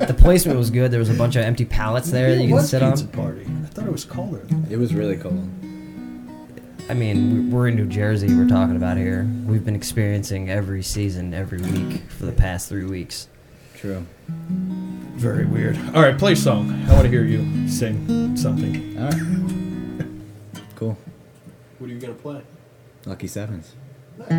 the 0.06 0.16
placement 0.18 0.58
was 0.58 0.70
good. 0.70 0.92
There 0.92 1.00
was 1.00 1.10
a 1.10 1.14
bunch 1.14 1.36
of 1.36 1.44
empty 1.44 1.66
pallets 1.66 2.10
there 2.10 2.36
that 2.36 2.42
It 2.42 2.48
you 2.48 2.56
was 2.56 2.70
can 2.72 2.80
sit 2.82 2.90
pizza 2.90 3.06
on. 3.06 3.12
party. 3.12 3.46
I 3.64 3.68
thought 3.68 3.86
it 3.86 3.92
was 3.92 4.06
colder. 4.06 4.42
It 4.70 4.78
was 4.78 4.94
really 4.94 5.18
cold. 5.18 5.48
I 6.90 6.94
mean, 6.94 7.52
we're 7.52 7.68
in 7.68 7.76
New 7.76 7.86
Jersey. 7.86 8.34
We're 8.34 8.48
talking 8.48 8.76
about 8.76 8.98
here. 8.98 9.28
We've 9.46 9.64
been 9.64 9.76
experiencing 9.76 10.50
every 10.50 10.82
season, 10.84 11.34
every 11.34 11.60
week 11.62 12.02
for 12.10 12.26
the 12.26 12.32
past 12.32 12.68
three 12.70 12.86
weeks. 12.86 13.28
True. 13.80 14.06
Very 14.28 15.46
weird. 15.46 15.78
All 15.96 16.02
right, 16.02 16.18
play 16.18 16.34
a 16.34 16.36
song. 16.36 16.70
I 16.90 16.92
want 16.92 17.04
to 17.04 17.10
hear 17.10 17.24
you 17.24 17.70
sing 17.70 18.36
something. 18.36 18.98
All 19.00 19.10
right. 19.10 19.22
Cool. 20.76 20.98
What 21.78 21.90
are 21.90 21.94
you 21.94 22.00
gonna 22.00 22.14
play? 22.14 22.42
Lucky 23.06 23.28
sevens. 23.28 23.74
Nice. 24.18 24.30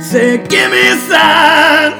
Say, 0.00 0.36
give 0.46 0.70
me 0.70 0.88
a 0.90 0.96
sign. 0.96 1.92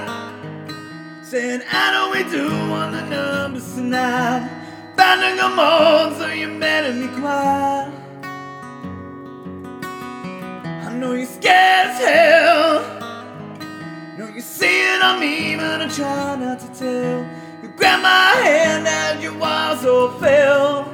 Saying, 1.24 1.62
I 1.68 1.92
know 1.92 2.10
we 2.12 2.30
do 2.30 2.48
want 2.70 2.92
the 2.92 3.02
numbers 3.06 3.74
tonight. 3.74 4.51
Them 5.02 5.58
on, 5.58 6.14
so 6.14 6.28
you 6.28 6.60
better 6.60 6.92
be 6.92 7.08
quiet. 7.20 7.92
I 10.64 10.92
know 10.94 11.12
you're 11.14 11.26
scared 11.26 11.88
as 11.88 11.98
hell. 11.98 12.82
Know 14.16 14.28
you 14.28 14.40
see 14.40 14.94
it 14.94 15.02
on 15.02 15.18
me, 15.18 15.56
but 15.56 15.82
I 15.82 15.88
try 15.88 16.36
not 16.36 16.60
to 16.60 16.68
tell. 16.78 17.26
You 17.62 17.68
grab 17.76 18.00
my 18.00 18.42
hand 18.46 18.86
as 18.86 19.20
you 19.20 19.34
was 19.36 19.80
so 19.80 20.10
fell. 20.20 20.84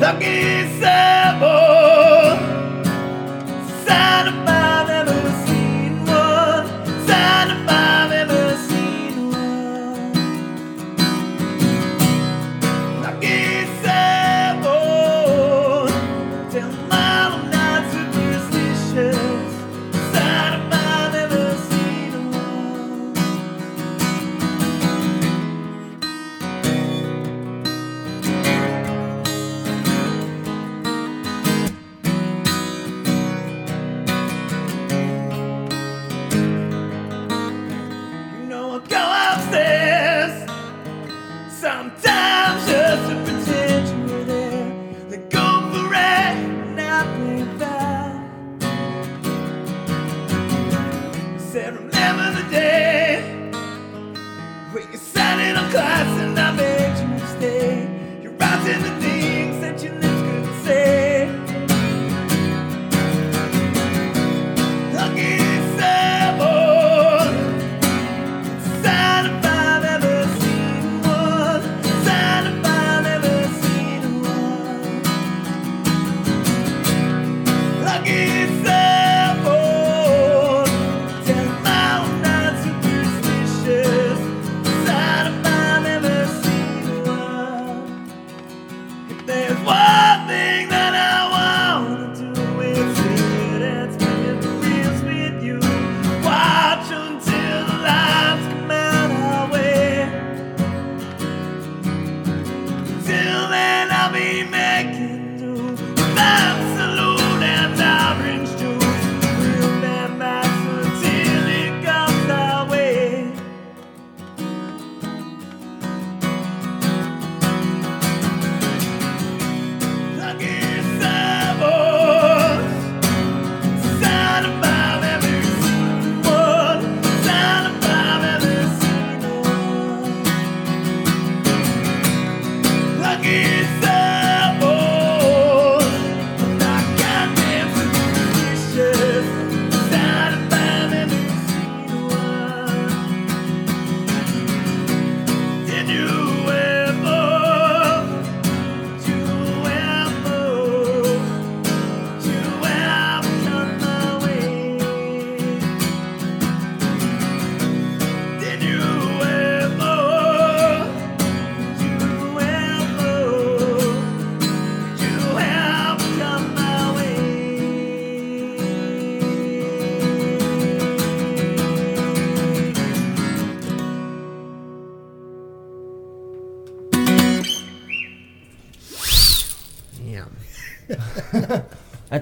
Lucky 0.00 0.66
seven. 0.80 2.38
Sign 3.84 4.26
if 4.28 4.48
I've 4.48 4.88
ever 4.88 5.20
seen 5.46 6.06
one. 6.06 6.66
Sign 7.06 7.50
if 7.50 7.68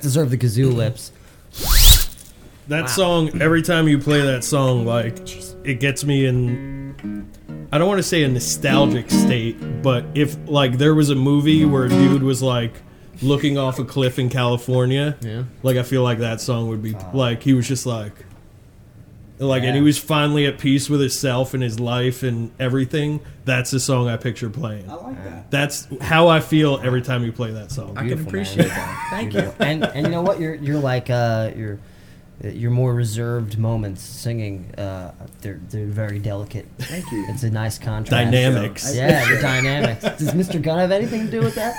that 0.01 0.07
deserved 0.07 0.31
the 0.31 0.39
kazoo 0.39 0.69
mm-hmm. 0.69 0.79
lips. 0.79 1.13
That 2.69 2.89
song, 2.89 3.43
every 3.43 3.63
time 3.63 3.89
you 3.89 3.99
play 3.99 4.21
that 4.21 4.45
song, 4.45 4.85
mm-hmm. 4.85 4.89
like 4.89 5.67
it 5.67 5.81
gets 5.81 6.05
me 6.05 6.27
in. 6.27 7.29
I 7.73 7.79
don't 7.79 7.89
want 7.89 7.99
to 7.99 8.05
say 8.05 8.23
a 8.23 8.29
nostalgic 8.29 9.11
state, 9.11 9.83
but 9.83 10.05
if 10.15 10.37
like 10.49 10.79
there 10.79 10.95
was 10.95 11.11
a 11.11 11.15
movie 11.15 11.65
where 11.65 11.85
a 11.85 11.89
dude 11.89 12.23
was 12.23 12.43
like 12.43 12.73
looking 13.23 13.59
off 13.59 13.79
a 13.79 13.85
cliff 13.85 14.19
in 14.19 14.29
California, 14.29 15.17
Yeah. 15.21 15.45
like 15.63 15.77
I 15.77 15.83
feel 15.83 16.03
like 16.03 16.19
that 16.19 16.41
song 16.41 16.69
would 16.69 16.83
be 16.83 16.95
like 17.13 17.43
he 17.43 17.53
was 17.53 17.69
just 17.69 17.87
like, 17.87 18.13
like, 19.41 19.63
and 19.63 19.75
he 19.75 19.83
was 19.83 19.99
finally 19.99 20.47
at 20.47 20.59
peace 20.59 20.89
with 20.91 21.01
himself 21.01 21.55
and 21.55 21.63
his 21.63 21.81
life 21.81 22.23
and 22.23 22.51
everything. 22.61 23.21
That's 23.45 23.71
the 23.71 23.81
song 23.81 24.09
I 24.09 24.17
picture 24.17 24.51
playing. 24.51 24.89
I 24.91 24.95
like 24.95 25.25
that. 25.25 25.51
That's 25.51 25.89
how 26.01 26.29
I 26.29 26.41
feel 26.41 26.79
every 26.83 27.03
time 27.03 27.25
you 27.25 27.33
play 27.33 27.51
that 27.53 27.73
song. 27.73 27.93
I 27.97 28.01
can 28.01 28.09
Beautiful, 28.09 28.33
man. 28.33 28.43
appreciate 28.43 28.69
that. 28.69 29.07
Thank 29.11 29.33
you. 29.35 29.53
and 29.59 29.85
and 29.85 30.07
you 30.07 30.13
know 30.13 30.23
what? 30.23 30.39
You're 30.41 30.55
you're 30.55 30.79
like 30.79 31.11
uh 31.11 31.51
you're 31.57 31.79
your 32.43 32.71
more 32.71 32.95
reserved 32.95 33.59
moments 33.59 34.03
singing. 34.03 34.75
Uh, 34.79 35.13
they're 35.43 35.61
they're 35.69 35.85
very 35.87 36.19
delicate. 36.19 36.67
Thank 36.79 37.11
you. 37.13 37.27
It's 37.29 37.43
a 37.43 37.51
nice 37.51 37.79
contrast. 37.79 38.11
Dynamics. 38.11 38.95
Yeah, 38.95 39.29
the 39.29 39.41
dynamics. 39.43 40.03
Does 40.19 40.33
Mr. 40.33 40.61
Gunn 40.61 40.79
have 40.79 40.91
anything 40.91 41.27
to 41.27 41.31
do 41.31 41.41
with 41.41 41.55
that? 41.57 41.75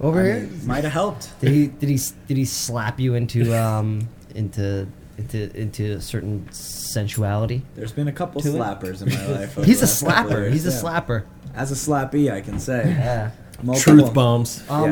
Over 0.00 0.24
here? 0.24 0.48
Might 0.64 0.84
have 0.84 0.92
helped. 0.94 1.38
Did 1.40 1.50
he 1.50 1.66
did 1.66 1.90
he 1.90 1.98
did 2.26 2.36
he 2.38 2.44
slap 2.46 3.00
you 3.00 3.14
into 3.14 3.54
um 3.54 4.08
into 4.34 4.86
into 5.18 5.54
into 5.58 5.92
a 5.94 6.00
certain 6.00 6.46
sensuality? 6.52 7.62
There's 7.74 7.92
been 7.92 8.08
a 8.08 8.12
couple 8.12 8.40
To 8.42 8.48
it? 8.48 8.52
slappers 8.54 9.02
in 9.02 9.08
my 9.12 9.26
life. 9.40 9.56
He's 9.64 9.78
a 9.80 9.84
last 9.86 10.02
couple 10.04 10.12
of 10.14 10.26
slapper. 10.38 10.40
years, 10.42 10.52
He's 10.52 10.66
a 10.66 10.70
slapper. 10.84 11.24
As 11.54 11.70
a 11.72 11.74
slappy, 11.74 12.32
I 12.32 12.40
can 12.40 12.58
say. 12.58 12.84
Yeah. 12.88 13.30
Multiple- 13.62 13.94
Truth 13.98 14.14
bombs. 14.14 14.64
Um, 14.68 14.84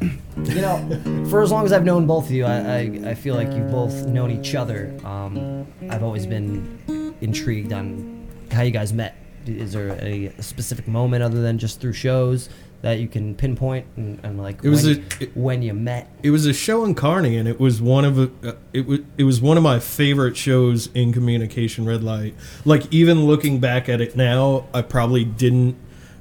yeah. 0.00 0.08
You 0.44 0.60
know, 0.60 1.26
for 1.30 1.42
as 1.42 1.50
long 1.52 1.64
as 1.64 1.72
I've 1.72 1.84
known 1.84 2.06
both 2.06 2.26
of 2.26 2.30
you, 2.32 2.44
I, 2.44 2.56
I, 2.56 2.78
I 3.10 3.14
feel 3.14 3.34
like 3.34 3.52
you've 3.52 3.70
both 3.70 4.06
known 4.06 4.30
each 4.30 4.54
other. 4.54 4.96
Um, 5.04 5.66
I've 5.90 6.02
always 6.02 6.26
been 6.26 7.14
intrigued 7.20 7.72
on 7.72 8.26
how 8.50 8.62
you 8.62 8.70
guys 8.70 8.92
met. 8.92 9.16
Is 9.46 9.72
there 9.72 9.90
a, 10.02 10.32
specific 10.40 10.86
moment 10.88 11.22
other 11.22 11.40
than 11.42 11.58
just 11.58 11.80
through 11.80 11.92
shows 11.94 12.48
that 12.80 13.00
you 13.00 13.08
can 13.08 13.34
pinpoint 13.34 13.86
and, 13.96 14.20
and 14.22 14.38
like 14.40 14.62
It 14.62 14.68
was 14.68 14.84
when, 14.86 14.92
a- 14.94 14.98
you, 14.98 15.04
it- 15.20 15.36
when 15.36 15.62
you 15.62 15.74
met? 15.74 16.08
It 16.22 16.30
was 16.30 16.46
a 16.46 16.52
show 16.52 16.84
in 16.84 16.94
Kearny, 16.94 17.38
and 17.38 17.48
it 17.48 17.58
was 17.58 17.80
one 17.82 18.04
of 18.04 18.18
a, 18.18 18.30
uh, 18.48 18.52
it 18.72 18.86
was 18.86 19.00
it 19.16 19.24
was 19.24 19.40
one 19.40 19.56
of 19.56 19.62
my 19.62 19.80
favorite 19.80 20.36
shows 20.36 20.88
in 20.94 21.12
Communication 21.12 21.84
Red 21.84 22.02
Light. 22.04 22.34
Like 22.64 22.84
even 22.92 23.24
looking 23.26 23.58
back 23.60 23.88
at 23.88 24.00
it 24.00 24.14
now, 24.16 24.66
I 24.72 24.82
probably 24.82 25.24
didn't 25.24 25.76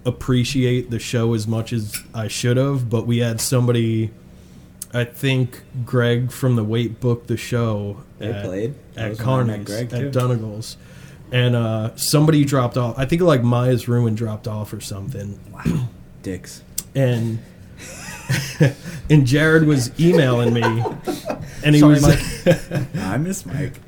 appreciate 0.06 0.90
the 0.90 1.00
show 1.00 1.34
as 1.34 1.48
much 1.48 1.74
as 1.74 2.02
I 2.14 2.28
should 2.28 2.58
have. 2.58 2.90
But 2.90 3.06
we 3.06 3.18
had 3.20 3.40
somebody, 3.42 4.12
I 4.94 5.04
think 5.04 5.64
Greg 5.86 6.32
from 6.32 6.56
the 6.56 6.64
Wait 6.64 7.00
booked 7.00 7.28
the 7.28 7.38
show. 7.38 8.04
They 8.18 8.32
at, 8.32 8.46
played. 8.46 8.74
At 8.96 9.10
was 9.12 9.20
when 9.20 9.28
I 9.30 9.44
met 9.44 9.46
Kearny's 9.60 9.66
Greg, 9.68 9.94
at 9.94 10.00
too. 10.00 10.12
Donegal's. 10.12 10.78
And 11.32 11.56
uh, 11.58 11.94
somebody 11.98 12.46
dropped 12.46 12.78
off. 12.78 12.98
I 12.98 13.06
think 13.06 13.22
like 13.22 13.44
Maya's 13.44 13.88
Ruin 13.90 14.16
dropped 14.16 14.48
off 14.48 14.72
or 14.74 14.80
something 14.80 15.38
Dicks. 16.28 16.62
and 16.94 17.40
and 19.10 19.26
Jared 19.26 19.66
was 19.66 19.98
emailing 19.98 20.54
me, 20.54 20.62
and 21.64 21.74
he 21.74 21.80
Sorry, 21.80 21.94
was 21.94 22.02
Mike. 22.46 22.96
I 22.98 23.16
miss 23.18 23.46
Mike. 23.46 23.80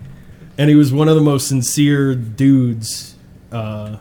and 0.58 0.70
he 0.70 0.76
was 0.78 0.94
one 0.94 1.10
of 1.10 1.16
the 1.16 1.22
most 1.22 1.50
sincere 1.50 2.16
dudes. 2.16 3.16
Uh, 3.52 3.98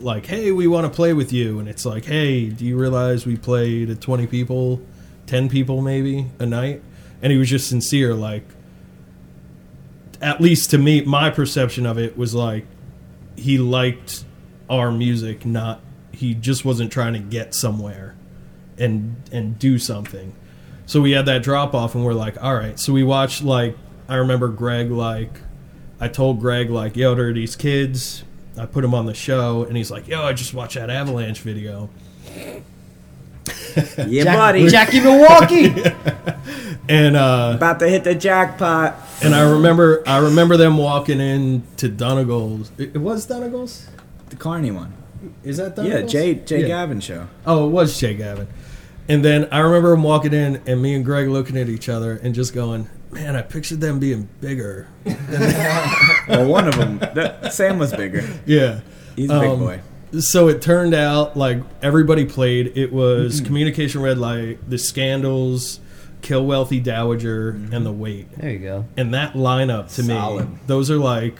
like, 0.00 0.24
hey, 0.24 0.52
we 0.52 0.66
want 0.66 0.86
to 0.86 0.90
play 0.90 1.12
with 1.12 1.34
you, 1.34 1.58
and 1.58 1.68
it's 1.68 1.84
like, 1.84 2.06
hey, 2.06 2.48
do 2.48 2.64
you 2.64 2.78
realize 2.78 3.26
we 3.26 3.36
play 3.36 3.84
to 3.84 3.94
twenty 3.94 4.26
people, 4.26 4.80
ten 5.26 5.50
people 5.50 5.82
maybe 5.82 6.28
a 6.38 6.46
night? 6.46 6.80
And 7.20 7.30
he 7.30 7.36
was 7.38 7.50
just 7.50 7.68
sincere, 7.68 8.14
like. 8.14 8.44
At 10.22 10.40
least 10.40 10.70
to 10.70 10.78
me, 10.78 11.02
my 11.02 11.28
perception 11.30 11.84
of 11.84 11.98
it 11.98 12.16
was 12.16 12.32
like 12.32 12.64
he 13.36 13.58
liked 13.58 14.24
our 14.70 14.90
music, 14.92 15.44
not 15.44 15.80
he 16.22 16.34
just 16.34 16.64
wasn't 16.64 16.90
trying 16.90 17.12
to 17.12 17.18
get 17.18 17.54
somewhere 17.54 18.14
and 18.78 19.16
and 19.30 19.58
do 19.58 19.78
something. 19.78 20.34
So 20.86 21.00
we 21.00 21.12
had 21.12 21.26
that 21.26 21.42
drop 21.42 21.74
off, 21.74 21.94
and 21.94 22.04
we're 22.04 22.12
like, 22.14 22.42
all 22.42 22.54
right. 22.54 22.78
So 22.80 22.92
we 22.92 23.02
watched 23.04 23.42
like 23.44 23.76
I 24.08 24.16
remember 24.16 24.48
Greg 24.48 24.90
like 24.90 25.30
I 26.00 26.08
told 26.08 26.40
Greg 26.40 26.70
like, 26.70 26.96
yo, 26.96 27.14
there 27.14 27.28
are 27.28 27.32
these 27.32 27.54
kids. 27.56 28.24
I 28.58 28.66
put 28.66 28.84
him 28.84 28.92
on 28.94 29.06
the 29.06 29.14
show, 29.14 29.64
and 29.64 29.76
he's 29.76 29.90
like, 29.90 30.08
yo, 30.08 30.22
I 30.22 30.32
just 30.32 30.52
watched 30.54 30.74
that 30.74 30.90
Avalanche 30.90 31.40
video, 31.40 31.88
Yeah, 34.06 34.24
Jack- 34.24 34.36
buddy. 34.36 34.68
Jackie 34.68 35.00
Milwaukee. 35.00 35.66
and 36.88 37.16
uh, 37.16 37.52
About 37.56 37.78
to 37.80 37.88
hit 37.88 38.04
the 38.04 38.14
jackpot. 38.14 38.94
and 39.22 39.34
I 39.34 39.50
remember 39.52 40.02
I 40.06 40.18
remember 40.18 40.56
them 40.58 40.76
walking 40.76 41.20
in 41.20 41.62
to 41.78 41.88
Donegal's. 41.88 42.70
It, 42.78 42.94
it 42.94 42.98
was 42.98 43.24
Donegal's. 43.26 43.86
The 44.28 44.36
Kearny 44.36 44.74
one. 44.74 44.92
Is 45.44 45.56
that 45.58 45.76
the 45.76 45.82
Yeah, 45.82 45.88
Donegal's? 45.90 46.12
Jay 46.12 46.34
Jay 46.34 46.60
Yeah. 46.62 46.66
Gavin 46.68 47.00
show. 47.00 47.28
Oh, 47.46 47.66
it 47.66 47.70
was 47.70 47.98
Jay 47.98 48.14
Gavin. 48.14 48.48
And 49.08 49.24
then 49.24 49.48
I 49.50 49.58
remember 49.60 49.92
him 49.92 50.02
walking 50.02 50.32
in 50.32 50.60
and 50.66 50.80
me 50.80 50.94
and 50.94 51.04
Greg 51.04 51.28
looking 51.28 51.56
at 51.56 51.68
each 51.68 51.88
other 51.88 52.12
and 52.22 52.34
just 52.34 52.54
going, 52.54 52.88
man, 53.10 53.34
I 53.36 53.42
pictured 53.42 53.80
them 53.80 53.98
being 53.98 54.28
bigger. 54.40 54.86
Well, 56.28 56.46
one 56.46 56.68
of 56.68 56.76
them. 56.76 56.98
That, 56.98 57.52
Sam 57.52 57.78
was 57.78 57.92
bigger. 57.92 58.22
Yeah. 58.46 58.80
He's 59.16 59.28
a 59.30 59.40
big 59.40 59.50
Um, 59.50 59.58
boy. 59.58 59.80
So 60.20 60.48
it 60.48 60.62
turned 60.62 60.94
out 60.94 61.36
like 61.36 61.58
everybody 61.82 62.24
played. 62.24 62.76
It 62.76 62.92
was 62.92 63.40
Communication 63.40 64.02
Red 64.02 64.18
Light, 64.18 64.58
The 64.68 64.78
Scandals, 64.78 65.80
Kill 66.20 66.44
Wealthy 66.46 66.80
Dowager, 66.80 67.50
and 67.72 67.84
The 67.84 67.92
Wait. 67.92 68.30
there 68.38 68.50
you 68.50 68.58
go. 68.60 68.84
And 68.96 69.12
that 69.14 69.32
lineup 69.34 69.92
to 69.96 70.02
Solid. 70.04 70.50
me, 70.50 70.58
those 70.66 70.90
are 70.90 70.96
like 70.98 71.38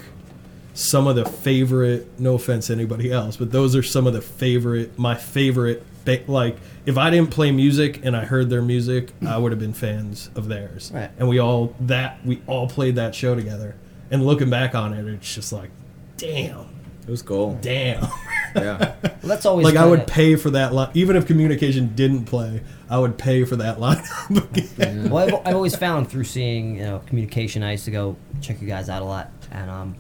some 0.75 1.07
of 1.07 1.16
the 1.16 1.25
favorite. 1.25 2.18
No 2.18 2.35
offense 2.35 2.68
to 2.68 2.73
anybody 2.73 3.12
else, 3.12 3.37
but 3.37 3.51
those 3.53 3.75
are 3.77 3.83
some 3.83 4.07
of 4.07 4.12
the 4.12 4.23
favorite. 4.23 4.99
My 4.99 5.14
favorite. 5.14 5.83
ba- 6.05 6.20
Like 6.27 6.57
if 6.87 6.97
I 6.99 7.11
didn't 7.11 7.31
play 7.31 7.51
music 7.53 8.01
and 8.05 8.16
I 8.16 8.25
heard 8.25 8.51
their 8.51 8.62
music, 8.62 9.11
I 9.27 9.39
would 9.39 9.53
have 9.53 9.59
been 9.61 9.73
fans 9.75 10.31
of 10.35 10.49
theirs. 10.49 10.91
Right. 10.95 11.11
And 11.18 11.29
we 11.29 11.39
all 11.39 11.75
that 11.81 12.25
we 12.25 12.41
all 12.47 12.68
played 12.68 12.97
that 12.97 13.14
show 13.14 13.35
together. 13.35 13.75
And 14.11 14.25
looking 14.27 14.51
back 14.51 14.75
on 14.75 14.93
it, 14.93 15.07
it's 15.07 15.35
just 15.35 15.53
like, 15.53 15.70
damn, 16.16 16.66
It 17.07 17.11
was 17.11 17.23
cool. 17.23 17.59
damn. 17.62 18.07
Yeah. 18.55 18.93
Well, 19.03 19.12
that's 19.23 19.47
always 19.47 19.64
like 19.64 19.77
I 19.77 19.85
kinda- 19.85 19.91
would 19.97 20.07
pay 20.07 20.37
for 20.37 20.51
that 20.51 20.75
line, 20.75 20.91
even 20.93 21.16
if 21.16 21.27
communication 21.27 21.95
didn't 21.95 22.27
play. 22.27 22.61
I 22.91 22.99
would 22.99 23.16
pay 23.16 23.45
for 23.45 23.57
that 23.57 23.79
lineup. 23.79 25.09
Well, 25.11 25.25
I've, 25.27 25.47
I've 25.47 25.55
always 25.55 25.75
found 25.75 26.11
through 26.11 26.25
seeing 26.25 26.77
you 26.77 26.83
know 26.83 26.99
communication. 27.07 27.62
I 27.62 27.73
used 27.73 27.87
to 27.87 27.91
go 27.91 28.16
check 28.43 28.61
you 28.61 28.68
guys 28.68 28.91
out 28.91 29.01
a 29.01 29.07
lot, 29.07 29.31
and 29.51 29.70
um, 29.70 29.95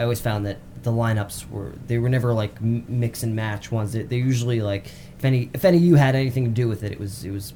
I 0.00 0.04
always 0.04 0.20
found 0.20 0.46
that 0.46 0.56
the 0.82 0.90
lineups 0.90 1.50
were 1.50 1.72
they 1.86 1.98
were 1.98 2.08
never 2.08 2.32
like 2.32 2.58
mix 2.62 3.22
and 3.22 3.36
match 3.36 3.70
ones. 3.70 3.92
They, 3.92 4.02
they 4.02 4.16
usually 4.16 4.62
like 4.62 4.86
if 5.18 5.24
any 5.26 5.50
if 5.52 5.62
any 5.66 5.76
of 5.76 5.82
you 5.82 5.96
had 5.96 6.14
anything 6.14 6.44
to 6.46 6.50
do 6.50 6.68
with 6.68 6.82
it, 6.82 6.90
it 6.92 6.98
was 6.98 7.22
it 7.22 7.30
was 7.30 7.52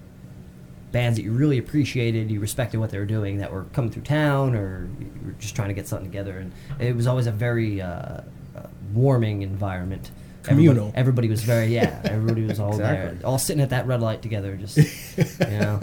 bands 0.92 1.16
that 1.16 1.22
you 1.24 1.32
really 1.32 1.56
appreciated, 1.56 2.30
you 2.30 2.38
respected 2.38 2.78
what 2.80 2.90
they 2.90 2.98
were 2.98 3.06
doing, 3.06 3.38
that 3.38 3.50
were 3.50 3.64
coming 3.72 3.90
through 3.90 4.02
town, 4.02 4.54
or 4.54 4.90
you 5.00 5.10
were 5.24 5.32
just 5.38 5.56
trying 5.56 5.68
to 5.68 5.74
get 5.74 5.88
something 5.88 6.06
together, 6.06 6.38
and 6.38 6.52
it 6.78 6.94
was 6.94 7.06
always 7.06 7.26
a 7.26 7.32
very 7.32 7.80
uh, 7.80 7.86
uh, 7.88 8.20
warming 8.92 9.40
environment. 9.40 10.10
Communal. 10.42 10.88
Everybody, 10.88 10.98
everybody 10.98 11.28
was 11.30 11.42
very 11.42 11.68
yeah. 11.68 11.98
Everybody 12.04 12.44
was 12.44 12.60
all 12.60 12.72
Exactly. 12.72 13.16
there, 13.18 13.26
all 13.26 13.38
sitting 13.38 13.62
at 13.62 13.70
that 13.70 13.86
red 13.86 14.02
light 14.02 14.20
together, 14.20 14.54
just 14.56 14.76
you 15.40 15.58
know. 15.58 15.80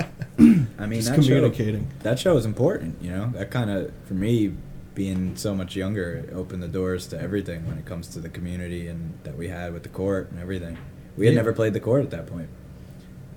I 0.77 0.85
mean, 0.85 1.01
Just 1.01 1.07
that 1.09 1.15
communicating. 1.15 1.87
Show, 1.89 2.03
that 2.03 2.19
show 2.19 2.37
is 2.37 2.45
important. 2.45 3.01
You 3.01 3.09
know, 3.09 3.31
that 3.33 3.49
kind 3.49 3.71
of 3.71 3.91
for 4.05 4.13
me, 4.13 4.53
being 4.95 5.35
so 5.35 5.55
much 5.55 5.75
younger, 5.75 6.25
it 6.27 6.33
opened 6.33 6.61
the 6.61 6.67
doors 6.67 7.07
to 7.07 7.19
everything 7.19 7.65
when 7.67 7.77
it 7.77 7.85
comes 7.85 8.07
to 8.09 8.19
the 8.19 8.29
community 8.29 8.87
and 8.87 9.13
that 9.23 9.37
we 9.37 9.47
had 9.47 9.73
with 9.73 9.83
the 9.83 9.89
court 9.89 10.29
and 10.31 10.39
everything. 10.39 10.77
We 11.17 11.25
had 11.25 11.33
Yeah. 11.35 11.39
never 11.41 11.53
played 11.53 11.73
the 11.73 11.79
court 11.79 12.03
at 12.03 12.09
that 12.11 12.27
point. 12.27 12.49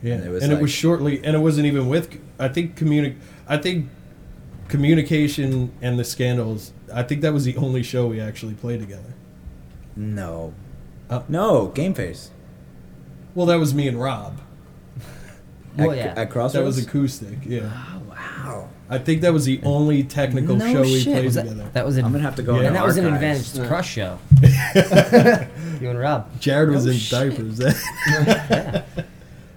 Yeah, 0.03 0.15
And 0.15 0.25
it 0.25 0.31
was 0.31 0.43
and 0.43 0.53
it 0.53 0.61
was 0.61 0.71
shortly, 0.71 1.25
and 1.25 1.35
it 1.35 1.39
wasn't 1.39 1.67
even 1.67 1.89
with. 1.89 2.19
I 2.39 2.49
think 2.49 2.77
communi- 2.77 3.15
I 3.49 3.57
think 3.57 3.89
communication 4.69 5.73
and 5.81 5.99
the 5.99 6.05
scandals. 6.05 6.73
I 6.93 7.03
think 7.03 7.21
that 7.23 7.33
was 7.33 7.45
the 7.45 7.57
only 7.57 7.83
show 7.83 8.07
we 8.09 8.21
actually 8.21 8.55
played 8.55 8.81
together. 8.81 9.15
No, 9.97 10.53
Uh, 11.09 11.23
no, 11.29 11.69
Game 11.69 11.95
Face. 11.95 12.31
Well, 13.35 13.47
that 13.47 13.57
was 13.57 13.75
me 13.75 13.87
and 13.89 14.01
Rob. 14.01 14.41
Well, 15.77 15.91
at, 15.91 15.97
yeah. 15.97 16.15
at 16.17 16.31
Crossroads. 16.31 16.53
That 16.55 16.65
was 16.65 16.79
acoustic. 16.79 17.39
Yeah, 17.45 17.71
oh 17.95 18.01
wow! 18.45 18.69
I 18.91 18.99
think 18.99 19.23
that 19.23 19.33
was 19.33 19.45
the 19.45 19.61
only 19.65 20.05
technical 20.05 20.57
No 20.57 20.73
show 20.73 20.83
we 20.83 21.01
shit. 21.01 21.13
played 21.15 21.25
Was 21.25 21.37
together. 21.37 21.55
that, 21.55 21.75
that 21.75 21.87
was 21.87 21.97
an, 21.97 22.05
I'm 22.05 22.13
gonna 22.13 22.25
have 22.25 22.37
to 22.37 22.43
go. 22.43 22.55
Yeah. 22.55 22.61
in 22.61 22.67
and 22.67 22.77
the 22.77 22.81
that 22.81 22.87
was 22.87 22.97
an 22.99 23.07
archives. 23.07 23.57
Advantage 23.57 23.63
to 23.63 23.69
Crush 23.69 23.91
show. 23.91 24.19
you 25.81 25.91
and 25.91 25.99
Rob. 25.99 26.41
Jared 26.41 26.71
was 26.71 26.87
No 26.87 26.93
in 26.93 26.99
shit. 26.99 27.37
diapers. 27.37 27.61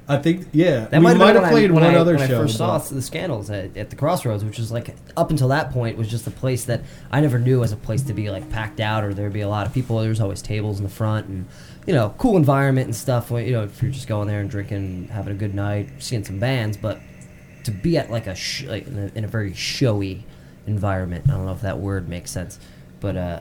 I 0.09 0.17
think 0.17 0.47
yeah. 0.53 0.85
That 0.85 0.99
we 0.99 1.03
might 1.03 1.17
might 1.17 1.35
have 1.35 1.43
have 1.43 1.51
played 1.51 1.69
when 1.69 1.83
one 1.83 1.93
I, 1.93 1.97
other 1.97 2.13
when 2.13 2.21
I 2.23 2.27
show. 2.27 2.41
first 2.43 2.55
saw 2.57 2.77
the 2.77 3.01
Scandals 3.01 3.49
at, 3.49 3.75
at 3.75 3.89
the 3.89 3.97
Crossroads, 3.97 4.41
which 4.45 4.57
was 4.57 4.71
like 4.71 4.95
up 5.17 5.31
until 5.31 5.49
that 5.49 5.71
point 5.71 5.97
was 5.97 6.07
just 6.07 6.25
a 6.27 6.31
place 6.31 6.63
that 6.65 6.81
I 7.11 7.19
never 7.19 7.37
knew 7.37 7.61
as 7.61 7.73
a 7.73 7.75
place 7.75 8.03
to 8.03 8.13
be 8.13 8.29
like 8.31 8.49
packed 8.49 8.79
out 8.79 9.03
or 9.03 9.13
there'd 9.13 9.33
be 9.33 9.41
a 9.41 9.49
lot 9.49 9.67
of 9.67 9.73
people. 9.73 9.99
There's 9.99 10.21
always 10.21 10.41
tables 10.41 10.77
in 10.77 10.83
the 10.85 10.89
front 10.89 11.27
and 11.27 11.45
you 11.85 11.93
know 11.93 12.15
cool 12.17 12.37
environment 12.37 12.85
and 12.85 12.95
stuff. 12.95 13.31
You 13.31 13.51
know 13.51 13.63
if 13.63 13.81
you're 13.81 13.91
just 13.91 14.07
going 14.07 14.29
there 14.29 14.39
and 14.39 14.49
drinking, 14.49 15.09
having 15.11 15.33
a 15.33 15.37
good 15.37 15.53
night, 15.53 15.89
seeing 15.99 16.23
some 16.23 16.39
bands, 16.39 16.77
but 16.77 17.01
to 17.67 17.71
be 17.71 17.97
at 17.97 18.09
like 18.11 18.27
a 18.27 18.35
sh- 18.35 18.63
like 18.65 18.87
in 18.87 18.97
a, 18.97 19.17
in 19.17 19.23
a 19.23 19.27
very 19.27 19.53
showy 19.53 20.25
environment. 20.65 21.25
I 21.29 21.33
don't 21.33 21.45
know 21.45 21.53
if 21.53 21.61
that 21.61 21.79
word 21.79 22.09
makes 22.09 22.31
sense, 22.31 22.59
but 22.99 23.15
uh, 23.15 23.39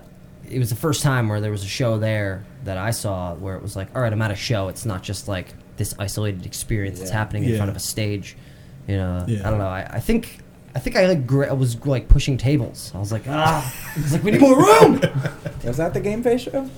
it 0.48 0.58
was 0.60 0.70
the 0.70 0.76
first 0.76 1.02
time 1.02 1.28
where 1.28 1.40
there 1.40 1.50
was 1.50 1.64
a 1.64 1.68
show 1.68 1.98
there 1.98 2.44
that 2.64 2.78
I 2.78 2.90
saw 2.92 3.34
where 3.34 3.56
it 3.56 3.62
was 3.62 3.74
like, 3.74 3.94
all 3.96 4.02
right, 4.02 4.12
I'm 4.12 4.22
at 4.22 4.30
a 4.30 4.36
show. 4.36 4.68
It's 4.68 4.84
not 4.86 5.02
just 5.02 5.26
like 5.26 5.48
this 5.76 5.94
isolated 5.98 6.46
experience 6.46 6.98
that's 6.98 7.10
Yeah. 7.10 7.16
happening 7.18 7.44
in 7.44 7.50
Yeah. 7.50 7.56
front 7.56 7.70
of 7.70 7.76
a 7.76 7.80
stage. 7.80 8.36
You 8.86 8.96
know, 8.98 9.24
Yeah. 9.26 9.46
I 9.46 9.50
don't 9.50 9.58
know. 9.58 9.66
I, 9.68 9.88
I 9.94 10.00
think. 10.00 10.38
I 10.74 10.78
think 10.78 10.94
I 10.94 11.06
like 11.06 11.26
gra- 11.26 11.48
I 11.48 11.54
was 11.54 11.86
like 11.86 12.06
pushing 12.06 12.36
tables. 12.36 12.92
I 12.94 12.98
was 12.98 13.10
like, 13.10 13.22
ah, 13.28 13.94
I 13.96 14.00
was 14.02 14.12
like, 14.12 14.22
we 14.22 14.32
need 14.32 14.42
more 14.42 14.58
room. 14.58 15.00
Was 15.64 15.78
that 15.78 15.94
the 15.94 16.00
Game 16.00 16.22
Face 16.22 16.42
show? 16.42 16.68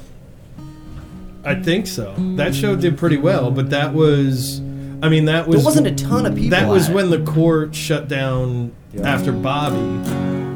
I 1.45 1.57
think 1.57 1.89
so. 1.89 2.15
That 2.37 2.55
show 2.55 2.77
did 2.77 2.97
pretty 2.97 3.17
well, 3.17 3.51
but 3.51 3.71
that 3.71 3.93
was, 3.95 4.61
I 5.03 5.09
mean, 5.09 5.27
that 5.27 5.47
was 5.47 5.57
There 5.59 5.65
wasn't 5.65 5.87
a 5.87 5.95
ton 5.95 6.27
of 6.27 6.35
people. 6.35 6.51
That 6.59 6.69
was 6.69 6.87
at 6.87 6.91
it. 6.91 6.95
when 6.95 7.11
the 7.11 7.21
court 7.21 7.75
shut 7.75 8.09
down 8.09 8.73
Yeah. 8.93 9.03
after 9.09 9.31
Bobby, 9.33 9.77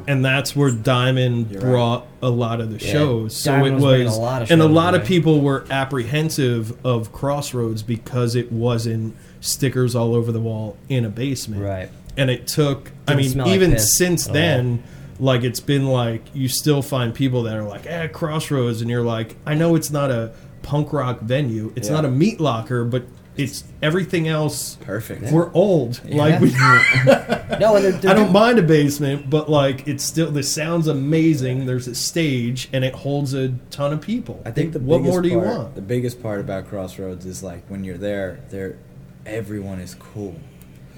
and 0.09 0.24
that's 0.24 0.57
where 0.57 0.70
Diamond 0.70 1.49
You're 1.51 1.61
right. 1.62 1.70
brought 1.70 2.07
a 2.22 2.30
lot 2.30 2.61
of 2.61 2.70
the 2.76 2.84
Yeah, 2.84 2.93
shows. 2.93 3.36
So 3.36 3.53
Diamond 3.53 3.74
it 3.76 3.80
was 3.84 4.05
was, 4.07 4.16
a 4.16 4.20
lot 4.20 4.43
of 4.43 4.51
and 4.51 4.61
a 4.61 4.64
shows 4.64 4.72
lot 4.72 4.95
of 4.95 5.01
away. 5.03 5.09
people 5.09 5.40
were 5.40 5.64
apprehensive 5.70 6.74
of 6.84 7.12
Crossroads 7.12 7.82
because 7.82 8.34
it 8.34 8.51
wasn't 8.51 9.14
stickers 9.40 9.95
all 9.95 10.14
over 10.14 10.32
the 10.32 10.40
wall 10.40 10.76
in 10.88 11.05
a 11.05 11.09
basement, 11.09 11.62
Right. 11.62 11.90
And 12.16 12.28
it 12.30 12.47
took. 12.47 12.93
I 13.09 13.12
Didn't 13.12 13.22
mean, 13.22 13.30
smell 13.32 13.47
like 13.47 13.55
even 13.55 13.78
since 13.78 14.24
at 14.26 14.30
all. 14.30 14.34
then. 14.34 14.82
Like 15.20 15.45
it's 15.45 15.61
been 15.61 15.86
like 15.86 16.22
you 16.34 16.49
still 16.49 16.82
find 16.82 17.14
people 17.14 17.45
that 17.45 17.55
are 17.55 17.62
like, 17.62 17.86
eh, 17.86 18.09
Crossroads, 18.09 18.80
and 18.80 18.90
you're 18.90 19.05
like, 19.05 19.36
I 19.47 19.55
know 19.55 19.76
it's 19.76 19.90
not 19.90 20.11
a 20.11 20.32
punk 20.62 20.93
rock 20.93 21.20
venue, 21.20 21.72
it's 21.76 21.88
Yeah. 21.88 21.95
not 21.95 22.05
a 22.07 22.11
meat 22.11 22.40
locker, 22.40 22.84
but 22.84 23.05
it's 23.37 23.64
everything 23.80 24.28
else 24.28 24.76
Perfect. 24.76 25.33
we're 25.33 25.53
old. 25.53 26.05
Like 26.05 26.41
we, 26.41 26.51
No, 27.59 27.76
and 27.76 27.85
they're, 27.85 27.93
they're 27.93 28.11
I 28.11 28.14
don't 28.14 28.33
mind 28.33 28.59
a 28.59 28.62
basement, 28.62 29.30
but 29.30 29.49
like 29.49 29.87
it's 29.89 30.05
still 30.05 30.30
the 30.30 30.43
sound's 30.43 30.87
amazing. 30.87 31.66
There's 31.66 31.89
a 31.89 31.95
stage 31.95 32.68
and 32.72 32.85
it 32.85 32.95
holds 32.95 33.35
a 33.35 33.49
ton 33.70 33.93
of 33.93 34.01
people. 34.01 34.43
I 34.45 34.51
think 34.51 34.72
the 34.72 34.80
what 34.80 34.99
biggest 34.99 35.12
more 35.12 35.22
do 35.22 35.28
you 35.28 35.39
want? 35.39 35.74
The 35.74 35.83
biggest 35.83 36.22
part 36.22 36.41
about 36.41 36.68
Crossroads 36.68 37.24
is 37.24 37.43
like 37.43 37.64
when 37.68 37.85
you're 37.85 37.99
there, 37.99 38.41
there, 38.51 38.78
everyone 39.24 39.80
is 39.80 39.95
cool, 39.95 40.39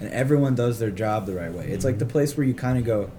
and 0.00 0.10
everyone 0.10 0.54
does 0.54 0.78
their 0.78 0.90
job 0.90 1.26
the 1.26 1.34
right 1.34 1.52
way. 1.52 1.68
It's 1.68 1.84
like 1.84 1.98
the 1.98 2.04
mm-hmm. 2.04 2.12
place 2.12 2.36
where 2.36 2.46
you 2.46 2.54
kind 2.54 2.78
of 2.78 2.84
go, 2.84 3.10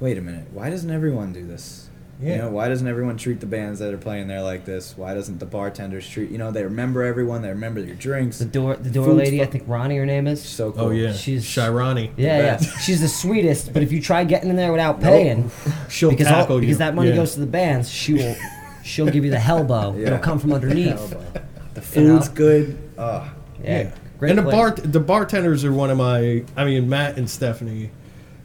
wait 0.00 0.18
a 0.18 0.22
minute, 0.22 0.48
why 0.52 0.70
doesn't 0.70 0.90
everyone 0.90 1.32
do 1.32 1.46
this? 1.46 1.89
Yeah. 2.22 2.32
You 2.32 2.38
know, 2.42 2.50
why 2.50 2.68
doesn't 2.68 2.86
everyone 2.86 3.16
treat 3.16 3.40
the 3.40 3.46
bands 3.46 3.78
that 3.78 3.94
are 3.94 3.98
playing 3.98 4.28
there 4.28 4.42
like 4.42 4.64
this? 4.66 4.94
Why 4.96 5.14
doesn't 5.14 5.38
the 5.38 5.46
bartenders 5.46 6.06
treat? 6.08 6.30
You 6.30 6.36
know, 6.38 6.50
they 6.50 6.64
remember 6.64 7.02
everyone. 7.02 7.40
They 7.42 7.48
remember 7.48 7.80
your 7.80 7.94
drinks. 7.96 8.38
the 8.38 8.44
door 8.44 8.76
the 8.76 8.90
door 8.90 9.06
Food's 9.06 9.18
lady. 9.18 9.42
I 9.42 9.46
think 9.46 9.64
Ronnie, 9.66 9.96
her 9.96 10.04
name 10.06 10.26
is. 10.26 10.42
so 10.42 10.72
cool. 10.72 10.86
Oh 10.86 10.90
yeah, 10.90 11.12
She's- 11.12 11.44
Shirani. 11.44 12.10
Yeah, 12.16 12.38
yeah. 12.38 12.56
She's 12.58 13.00
the 13.00 13.08
sweetest. 13.08 13.72
But 13.72 13.82
if 13.82 13.90
you 13.92 14.02
try 14.02 14.24
getting 14.24 14.50
in 14.50 14.56
there 14.56 14.70
without 14.72 15.00
paying, 15.00 15.50
She'll 15.88 16.10
because 16.10 16.26
all, 16.26 16.32
tackle 16.34 16.56
you. 16.56 16.60
because 16.62 16.78
that 16.78 16.94
money 16.94 17.10
Yeah. 17.10 17.16
goes 17.16 17.34
to 17.34 17.40
the 17.40 17.46
bands, 17.46 17.90
she 17.90 18.14
will 18.14 18.36
she'll 18.84 19.08
give 19.10 19.24
you 19.24 19.30
the 19.30 19.40
elbow. 19.40 19.94
Yeah. 19.96 20.08
It'll 20.08 20.18
come 20.18 20.38
from 20.38 20.52
underneath. 20.52 20.96
Elbow. 20.98 21.24
The 21.74 22.00
You 22.00 22.06
know? 22.08 22.16
food's 22.18 22.28
good. 22.28 22.76
Oh, 22.98 23.30
Yeah. 23.62 23.82
Yeah. 23.84 23.90
Great 24.18 24.30
and 24.30 24.38
the 24.38 24.42
place. 24.42 24.54
bar 24.54 24.70
the 24.72 25.00
bartenders 25.00 25.64
are 25.64 25.72
one 25.72 25.88
of 25.88 25.96
my. 25.96 26.44
I 26.54 26.66
mean, 26.66 26.88
Matt 26.90 27.16
and 27.16 27.30
Stephanie. 27.30 27.90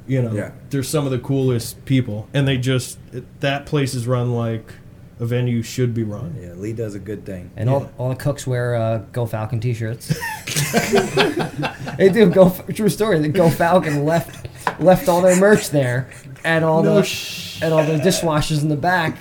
You 0.07 0.21
know, 0.21 0.33
Yeah. 0.33 0.51
they're 0.69 0.83
some 0.83 1.05
of 1.05 1.11
the 1.11 1.19
coolest 1.19 1.83
people, 1.85 2.27
and 2.33 2.47
they 2.47 2.57
just 2.57 2.97
that 3.39 3.65
place 3.65 3.93
is 3.95 4.05
run 4.07 4.33
like 4.33 4.73
a 5.19 5.25
venue 5.25 5.61
should 5.63 5.93
be 5.93 6.03
run. 6.03 6.35
yeah. 6.39 6.53
Lee 6.53 6.73
does 6.73 6.93
a 6.93 6.99
good 6.99 7.25
thing. 7.25 7.49
And 7.55 7.69
all, 7.69 7.89
all 7.97 8.09
the 8.09 8.15
cooks 8.15 8.45
wear 8.45 8.75
uh, 8.75 8.97
Go 9.13 9.25
Falcon 9.25 9.59
t-shirts. 9.61 10.09
they 11.97 12.09
do. 12.09 12.29
Go 12.29 12.49
true 12.73 12.89
story. 12.89 13.19
The 13.19 13.29
Go 13.29 13.49
Falcon 13.49 14.05
left 14.05 14.47
left 14.79 15.07
all 15.07 15.21
their 15.21 15.39
merch 15.39 15.69
there, 15.69 16.09
and 16.43 16.63
all 16.65 16.83
No 16.83 16.95
the 16.95 17.03
sh- 17.03 17.61
and 17.61 17.73
all 17.73 17.83
the 17.85 17.97
dishwashers 17.97 18.61
in 18.61 18.69
the 18.69 18.75
back. 18.75 19.17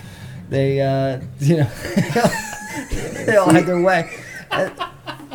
They 0.51 0.81
uh, 0.81 1.21
you 1.41 1.59
know 1.59 1.65
they 3.27 3.37
all 3.37 3.51
had 3.51 3.67
their 3.67 3.81
way. 3.83 4.11
And- 4.51 4.73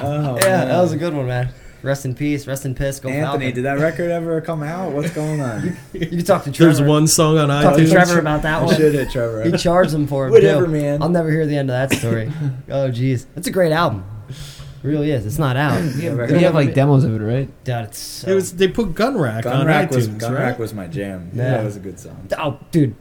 Oh, 0.01 0.37
yeah, 0.37 0.63
that 0.63 0.79
was 0.81 0.93
a 0.93 0.97
good 0.97 1.13
one, 1.13 1.27
man. 1.27 1.49
Rest 1.81 2.05
in 2.05 2.13
peace. 2.15 2.45
Rest 2.45 2.65
in 2.65 2.75
piss. 2.75 2.99
Go 2.99 3.09
Anthony, 3.09 3.45
Falcon. 3.45 3.55
did 3.55 3.63
that 3.65 3.79
record 3.79 4.11
ever 4.11 4.41
come 4.41 4.63
out? 4.63 4.91
What's 4.91 5.11
going 5.11 5.39
on? 5.41 5.77
you 5.93 6.07
can 6.07 6.23
talk 6.23 6.43
to 6.43 6.51
Trevor. 6.51 6.73
There's 6.73 6.87
one 6.87 7.07
song 7.07 7.37
on 7.37 7.49
I 7.49 7.63
Talk 7.63 7.77
to 7.77 7.83
iTunes. 7.83 7.91
Trevor 7.91 8.19
about 8.19 8.41
that 8.41 8.61
I 8.61 8.65
one. 8.65 8.75
should 8.75 8.93
hit 8.93 9.09
Trevor. 9.11 9.43
He 9.43 9.51
charged 9.53 9.91
them 9.91 10.05
for 10.07 10.27
it. 10.27 10.31
Whatever, 10.31 10.65
too. 10.65 10.71
man. 10.71 11.01
I'll 11.01 11.09
never 11.09 11.31
hear 11.31 11.45
the 11.45 11.55
end 11.57 11.69
of 11.71 11.89
that 11.89 11.97
story. 11.97 12.27
oh, 12.69 12.89
jeez, 12.89 13.25
it's 13.35 13.47
a 13.47 13.51
great 13.51 13.71
album. 13.71 14.03
It 14.29 14.87
really 14.87 15.11
is. 15.11 15.25
It's 15.25 15.37
not 15.39 15.55
out. 15.57 15.81
Yeah, 15.95 16.13
You 16.27 16.37
have 16.39 16.53
like 16.55 16.73
demos 16.73 17.03
of 17.03 17.13
it, 17.15 17.19
right? 17.23 17.63
Dude, 17.63 17.75
it's 17.85 17.97
so- 17.97 18.31
It 18.31 18.35
was 18.35 18.55
they 18.55 18.67
put 18.69 18.93
Gun 18.95 19.17
Rack 19.17 19.43
Gun 19.43 19.61
on 19.61 19.67
Rack 19.67 19.89
iTunes. 19.89 19.95
was 19.95 20.07
Gun 20.09 20.33
right? 20.33 20.39
Rack 20.41 20.59
was 20.59 20.73
my 20.73 20.87
jam. 20.87 21.31
Yeah. 21.33 21.51
That 21.51 21.65
was 21.65 21.75
a 21.75 21.79
good 21.81 21.99
song. 21.99 22.27
oh, 22.37 22.59
dude, 22.71 22.95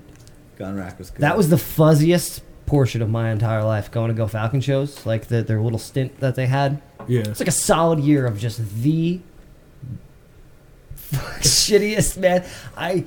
Gun 0.57 0.77
Rack 0.77 0.99
was 0.99 1.11
good. 1.11 1.21
that 1.23 1.37
was 1.37 1.51
the 1.51 1.57
fuzziest 1.57 2.41
portion 2.67 3.01
of 3.01 3.09
my 3.09 3.31
entire 3.31 3.63
life 3.65 3.91
going 3.91 4.09
to 4.09 4.15
go 4.15 4.27
Falcon 4.27 4.61
shows. 4.61 5.07
Like 5.07 5.27
the, 5.29 5.43
their 5.43 5.61
little 5.61 5.79
stint 5.79 6.19
that 6.21 6.35
they 6.35 6.47
had. 6.47 6.83
Yeah. 7.09 7.23
It's 7.23 7.41
like 7.41 7.49
a 7.49 7.53
solid 7.53 8.01
year 8.01 8.27
of 8.27 8.39
just 8.39 8.83
the 8.83 9.21
shittiest 11.11 12.19
man. 12.19 12.45
I 12.77 13.05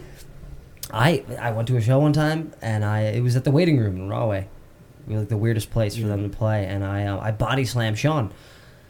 I 0.91 1.23
I 1.39 1.51
went 1.51 1.67
to 1.69 1.77
a 1.77 1.81
show 1.81 1.99
one 1.99 2.13
time 2.13 2.51
and 2.61 2.83
I 2.83 3.01
it 3.01 3.21
was 3.21 3.35
at 3.35 3.43
the 3.43 3.51
waiting 3.51 3.77
room 3.77 3.95
in 3.95 4.09
Rahway. 4.09 4.47
It 5.07 5.11
was 5.11 5.19
like 5.19 5.29
the 5.29 5.37
weirdest 5.37 5.71
place 5.71 5.95
for 5.95 6.07
them 6.07 6.29
to 6.29 6.35
play, 6.35 6.65
and 6.65 6.83
I 6.83 7.05
uh, 7.05 7.19
I 7.19 7.31
body 7.31 7.65
slammed 7.65 7.97
Sean, 7.97 8.31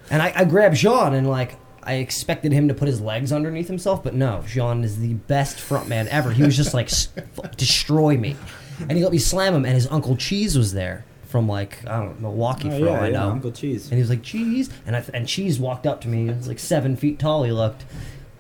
and 0.10 0.22
I, 0.22 0.34
I 0.36 0.46
grabbed 0.46 0.78
Sean 0.78 1.14
and 1.14 1.30
like 1.30 1.58
I 1.84 1.96
expected 1.96 2.52
him 2.52 2.68
to 2.68 2.74
put 2.74 2.88
his 2.88 3.02
legs 3.02 3.32
underneath 3.32 3.68
himself, 3.68 4.04
but 4.04 4.14
no, 4.14 4.44
Sean 4.48 4.84
is 4.84 5.00
the 5.00 5.14
best 5.14 5.58
frontman 5.58 6.08
ever. 6.08 6.32
He 6.32 6.44
was 6.44 6.56
just 6.56 6.74
like 6.74 6.90
destroy 7.58 8.18
me, 8.18 8.36
and 8.80 8.92
he 8.94 9.04
let 9.04 9.12
me 9.12 9.18
slam 9.18 9.54
him, 9.54 9.66
and 9.66 9.74
his 9.74 9.88
uncle 9.88 10.16
Cheese 10.16 10.58
was 10.58 10.74
there 10.74 11.06
from 11.32 11.48
like 11.48 11.86
I 11.88 11.98
don't 12.00 12.22
know 12.22 12.30
Milwaukee 12.30 12.70
Oh, 12.72 12.80
for 12.80 12.90
all 12.90 12.96
I 12.96 13.08
yeah, 13.08 13.20
know. 13.20 13.30
Uncle 13.32 13.52
Cheese. 13.52 13.86
And 13.86 13.94
he 13.94 14.02
was 14.02 14.10
like, 14.10 14.22
"Cheese," 14.22 14.70
and 14.86 14.96
I, 14.96 15.04
and 15.14 15.28
Cheese 15.28 15.60
walked 15.60 15.88
up 15.88 16.02
to 16.02 16.08
me. 16.08 16.26
He 16.26 16.32
was 16.32 16.48
like 16.48 16.60
seven 16.60 16.96
feet 16.96 17.18
tall. 17.20 17.44
He 17.44 17.52
looked, 17.52 17.86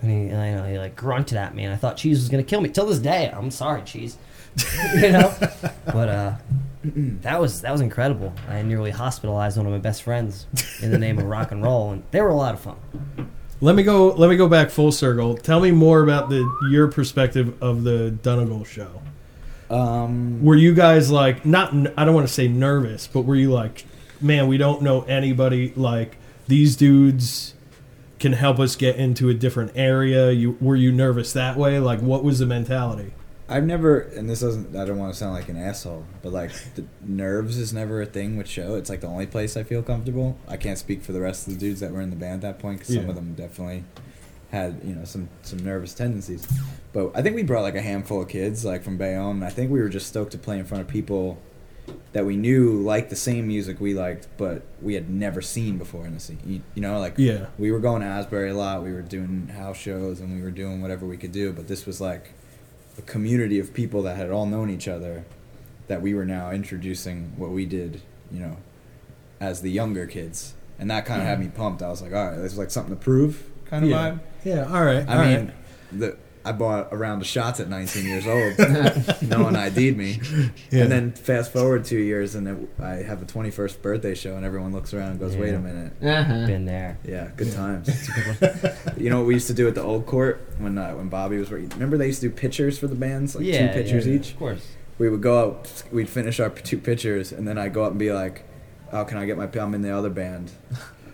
and 0.02 0.12
he, 0.12 0.36
I 0.36 0.54
know, 0.54 0.64
he 0.66 0.78
like 0.78 0.96
grunted 0.96 1.38
at 1.38 1.56
me, 1.56 1.64
and 1.64 1.74
I 1.74 1.78
thought 1.78 1.98
Cheese 1.98 2.20
was 2.20 2.30
gonna 2.30 2.44
kill 2.44 2.62
me. 2.62 2.70
Till 2.70 2.86
this 2.86 3.00
day, 3.00 3.32
I'm 3.34 3.50
sorry, 3.52 3.82
Cheese. 3.84 4.18
you 4.96 5.12
know, 5.14 5.34
but 5.86 6.10
uh, 6.10 6.34
that 6.84 7.40
was 7.40 7.62
that 7.62 7.72
was 7.72 7.80
incredible. 7.82 8.34
I 8.50 8.62
nearly 8.64 8.92
hospitalized 8.92 9.56
one 9.58 9.66
of 9.66 9.72
my 9.72 9.78
best 9.80 10.04
friends 10.04 10.46
in 10.82 10.92
the 10.92 10.98
name 11.00 11.18
of 11.18 11.26
rock 11.26 11.52
and 11.52 11.64
roll, 11.64 11.92
and 11.92 12.04
they 12.12 12.22
were 12.22 12.30
a 12.30 12.36
lot 12.36 12.54
of 12.54 12.60
fun. 12.60 12.76
Let 13.62 13.76
me 13.76 13.84
go. 13.84 14.08
Let 14.10 14.30
me 14.30 14.36
go 14.36 14.50
back 14.50 14.70
full 14.72 14.92
circle. 14.92 15.36
Tell 15.38 15.60
me 15.62 15.72
more 15.72 16.02
about 16.04 16.30
the 16.30 16.44
your 16.70 16.88
perspective 16.90 17.56
of 17.64 17.84
the 17.84 18.12
Donegal 18.12 18.66
show. 18.66 19.02
Um, 19.72 20.44
Were 20.44 20.56
you 20.56 20.74
guys 20.74 21.10
like 21.10 21.46
not? 21.46 21.74
I 21.98 22.04
don't 22.06 22.14
want 22.14 22.28
to 22.28 22.34
say 22.34 22.48
nervous, 22.48 23.08
but 23.08 23.22
were 23.22 23.36
you 23.36 23.52
like, 23.52 23.86
man, 24.20 24.48
we 24.48 24.58
don't 24.58 24.82
know 24.82 25.04
anybody. 25.04 25.74
Like 25.76 26.18
these 26.48 26.76
dudes 26.76 27.54
can 28.20 28.34
help 28.34 28.60
us 28.60 28.76
get 28.76 28.98
into 28.98 29.30
a 29.30 29.34
different 29.34 29.72
area. 29.76 30.32
You 30.32 30.58
were 30.60 30.76
you 30.76 30.92
nervous 30.92 31.32
that 31.34 31.56
way? 31.56 31.80
Like, 31.80 32.02
what 32.02 32.24
was 32.24 32.40
the 32.40 32.46
mentality? 32.46 33.14
I've 33.48 33.66
never, 33.66 34.00
and 34.00 34.30
this 34.30 34.40
doesn't. 34.42 34.76
I 34.76 34.86
don't 34.86 34.98
want 34.98 35.14
to 35.14 35.18
sound 35.18 35.34
like 35.34 35.50
an 35.50 35.58
asshole, 35.58 36.06
but 36.22 36.32
like 36.32 36.52
the 36.76 36.86
nerves 37.06 37.58
is 37.58 37.74
never 37.74 38.02
a 38.02 38.06
thing 38.06 38.38
with 38.38 38.48
show. 38.48 38.76
It's 38.76 38.90
like 38.90 39.02
the 39.02 39.08
only 39.08 39.26
place 39.26 39.58
I 39.58 39.64
feel 39.64 39.84
comfortable. 39.84 40.38
I 40.48 40.58
can't 40.58 40.78
speak 40.78 41.02
for 41.02 41.12
the 41.14 41.22
rest 41.22 41.48
of 41.48 41.54
the 41.54 41.60
dudes 41.60 41.80
that 41.80 41.92
were 41.92 42.02
in 42.02 42.10
the 42.10 42.16
band 42.16 42.44
at 42.44 42.56
that 42.56 42.60
point 42.62 42.80
because 42.80 42.96
some 42.96 43.10
of 43.10 43.16
them 43.16 43.34
definitely 43.36 43.84
had 44.52 44.82
you 44.84 44.94
know 44.96 45.06
some 45.06 45.30
some 45.42 45.60
nervous 45.60 45.94
tendencies. 45.94 46.48
But 46.94 47.12
I 47.16 47.22
think 47.22 47.36
we 47.36 47.44
brought 47.44 47.62
like 47.62 47.76
a 47.76 47.82
handful 47.82 48.22
of 48.22 48.28
kids 48.28 48.66
like 48.66 48.84
from 48.84 48.98
Bayonne. 48.98 49.44
I 49.44 49.50
think 49.50 49.72
we 49.72 49.80
were 49.80 49.90
just 49.90 50.08
stoked 50.08 50.32
to 50.34 50.38
play 50.38 50.60
in 50.60 50.66
front 50.66 50.82
of 50.82 50.88
people 50.90 51.38
that 52.14 52.26
we 52.26 52.36
knew 52.38 52.80
liked 52.82 53.10
the 53.10 53.16
same 53.16 53.48
music 53.48 53.80
we 53.82 53.94
liked, 53.94 54.28
but 54.38 54.62
we 54.82 54.94
had 54.94 55.10
never 55.10 55.42
seen 55.42 55.78
before 55.78 56.06
in 56.06 56.14
the 56.14 56.20
scene. 56.20 56.40
You, 56.46 56.62
you 56.76 56.82
know, 56.82 57.00
like 57.00 57.16
Yeah. 57.18 57.48
we 57.58 57.72
were 57.72 57.80
going 57.80 58.02
to 58.02 58.08
Asbury 58.08 58.50
a 58.50 58.54
lot. 58.54 58.84
We 58.84 58.92
were 58.94 59.02
doing 59.02 59.48
house 59.48 59.78
shows 59.78 60.20
and 60.20 60.36
we 60.36 60.42
were 60.44 60.52
doing 60.52 60.82
whatever 60.82 61.06
we 61.06 61.18
could 61.18 61.32
do. 61.32 61.52
But 61.54 61.68
this 61.68 61.86
was 61.86 62.00
like 62.00 62.32
a 62.98 63.02
community 63.02 63.58
of 63.60 63.74
people 63.74 64.04
that 64.04 64.16
had 64.18 64.30
all 64.30 64.46
known 64.46 64.70
each 64.70 64.88
other 64.88 65.26
that 65.88 66.02
we 66.02 66.14
were 66.14 66.26
now 66.26 66.52
introducing 66.52 67.34
what 67.38 67.50
we 67.52 67.66
did, 67.66 68.02
you 68.32 68.40
know, 68.40 68.58
as 69.40 69.62
the 69.62 69.72
younger 69.72 70.06
kids. 70.06 70.54
And 70.78 70.90
that 70.92 71.06
kind 71.06 71.22
of 71.22 71.28
had 71.28 71.40
me 71.40 71.48
pumped. 71.48 71.82
I 71.82 71.90
was 71.90 72.02
like, 72.02 72.14
all 72.14 72.28
right, 72.28 72.38
this 72.38 72.52
is 72.54 72.58
like 72.60 72.72
something 72.72 72.96
to 72.96 73.02
prove 73.02 73.50
kind 73.72 73.84
of 73.86 73.90
Yeah. 73.90 73.98
vibe. 73.98 74.20
Yeah. 74.44 74.74
All 74.74 74.86
right. 74.86 75.08
I 75.10 75.18
all 75.18 75.26
mean, 75.26 75.46
right. 75.48 75.56
the 76.00 76.18
I 76.44 76.52
bought 76.54 76.92
a 76.92 76.98
round 76.98 77.22
of 77.22 77.28
shots 77.28 77.60
at 77.60 77.70
19 77.70 78.04
years 78.06 78.26
old. 78.26 78.58
no 79.30 79.44
one 79.44 79.56
ID'd 79.56 79.96
me. 79.96 80.20
Yeah. 80.72 80.84
And 80.84 80.92
then 80.92 81.12
fast 81.12 81.54
forward 81.54 81.86
two 81.86 82.00
years, 82.00 82.34
and 82.34 82.48
it, 82.48 82.70
I 82.82 82.96
have 83.04 83.22
a 83.22 83.26
21st 83.26 83.82
birthday 83.84 84.16
show, 84.16 84.36
and 84.36 84.44
everyone 84.44 84.72
looks 84.74 84.92
around 84.92 85.12
and 85.12 85.20
goes, 85.20 85.36
"Wait 85.38 85.54
a 85.54 85.60
minute." 85.60 85.94
Uh-huh. 86.02 86.48
Been 86.48 86.66
there. 86.66 86.98
Yeah, 87.06 87.30
good 87.36 87.52
times. 87.54 88.10
you 88.98 89.12
know 89.12 89.20
what 89.20 89.28
we 89.28 89.36
used 89.36 89.48
to 89.48 89.54
do 89.54 89.68
at 89.68 89.76
the 89.76 89.84
old 89.84 90.08
court 90.08 90.42
when 90.58 90.80
uh, 90.80 90.94
when 90.94 91.10
Bobby 91.10 91.38
was 91.38 91.52
working? 91.52 91.70
Remember 91.70 91.96
they 91.98 92.08
used 92.08 92.22
to 92.22 92.30
do 92.30 92.36
pictures 92.36 92.80
for 92.80 92.88
the 92.88 92.96
bands, 92.96 93.36
like 93.36 93.46
yeah, 93.46 93.68
two 93.68 93.74
pictures 93.80 94.08
yeah, 94.08 94.16
each. 94.16 94.32
Of 94.32 94.40
course. 94.40 94.68
We 94.98 95.10
would 95.10 95.22
go 95.22 95.40
out, 95.40 95.84
we'd 95.92 96.10
finish 96.10 96.40
our 96.40 96.50
two 96.50 96.78
pictures, 96.80 97.32
and 97.32 97.48
then 97.48 97.58
I'd 97.60 97.74
go 97.74 97.84
up 97.84 97.92
and 97.92 98.00
be 98.00 98.12
like, 98.12 98.46
"Oh, 98.92 99.06
can 99.06 99.20
I 99.20 99.26
get 99.28 99.38
my? 99.38 99.46
p- 99.46 99.60
I'm 99.60 99.76
in 99.76 99.84
the 99.84 99.96
other 99.96 100.10
band." 100.10 100.52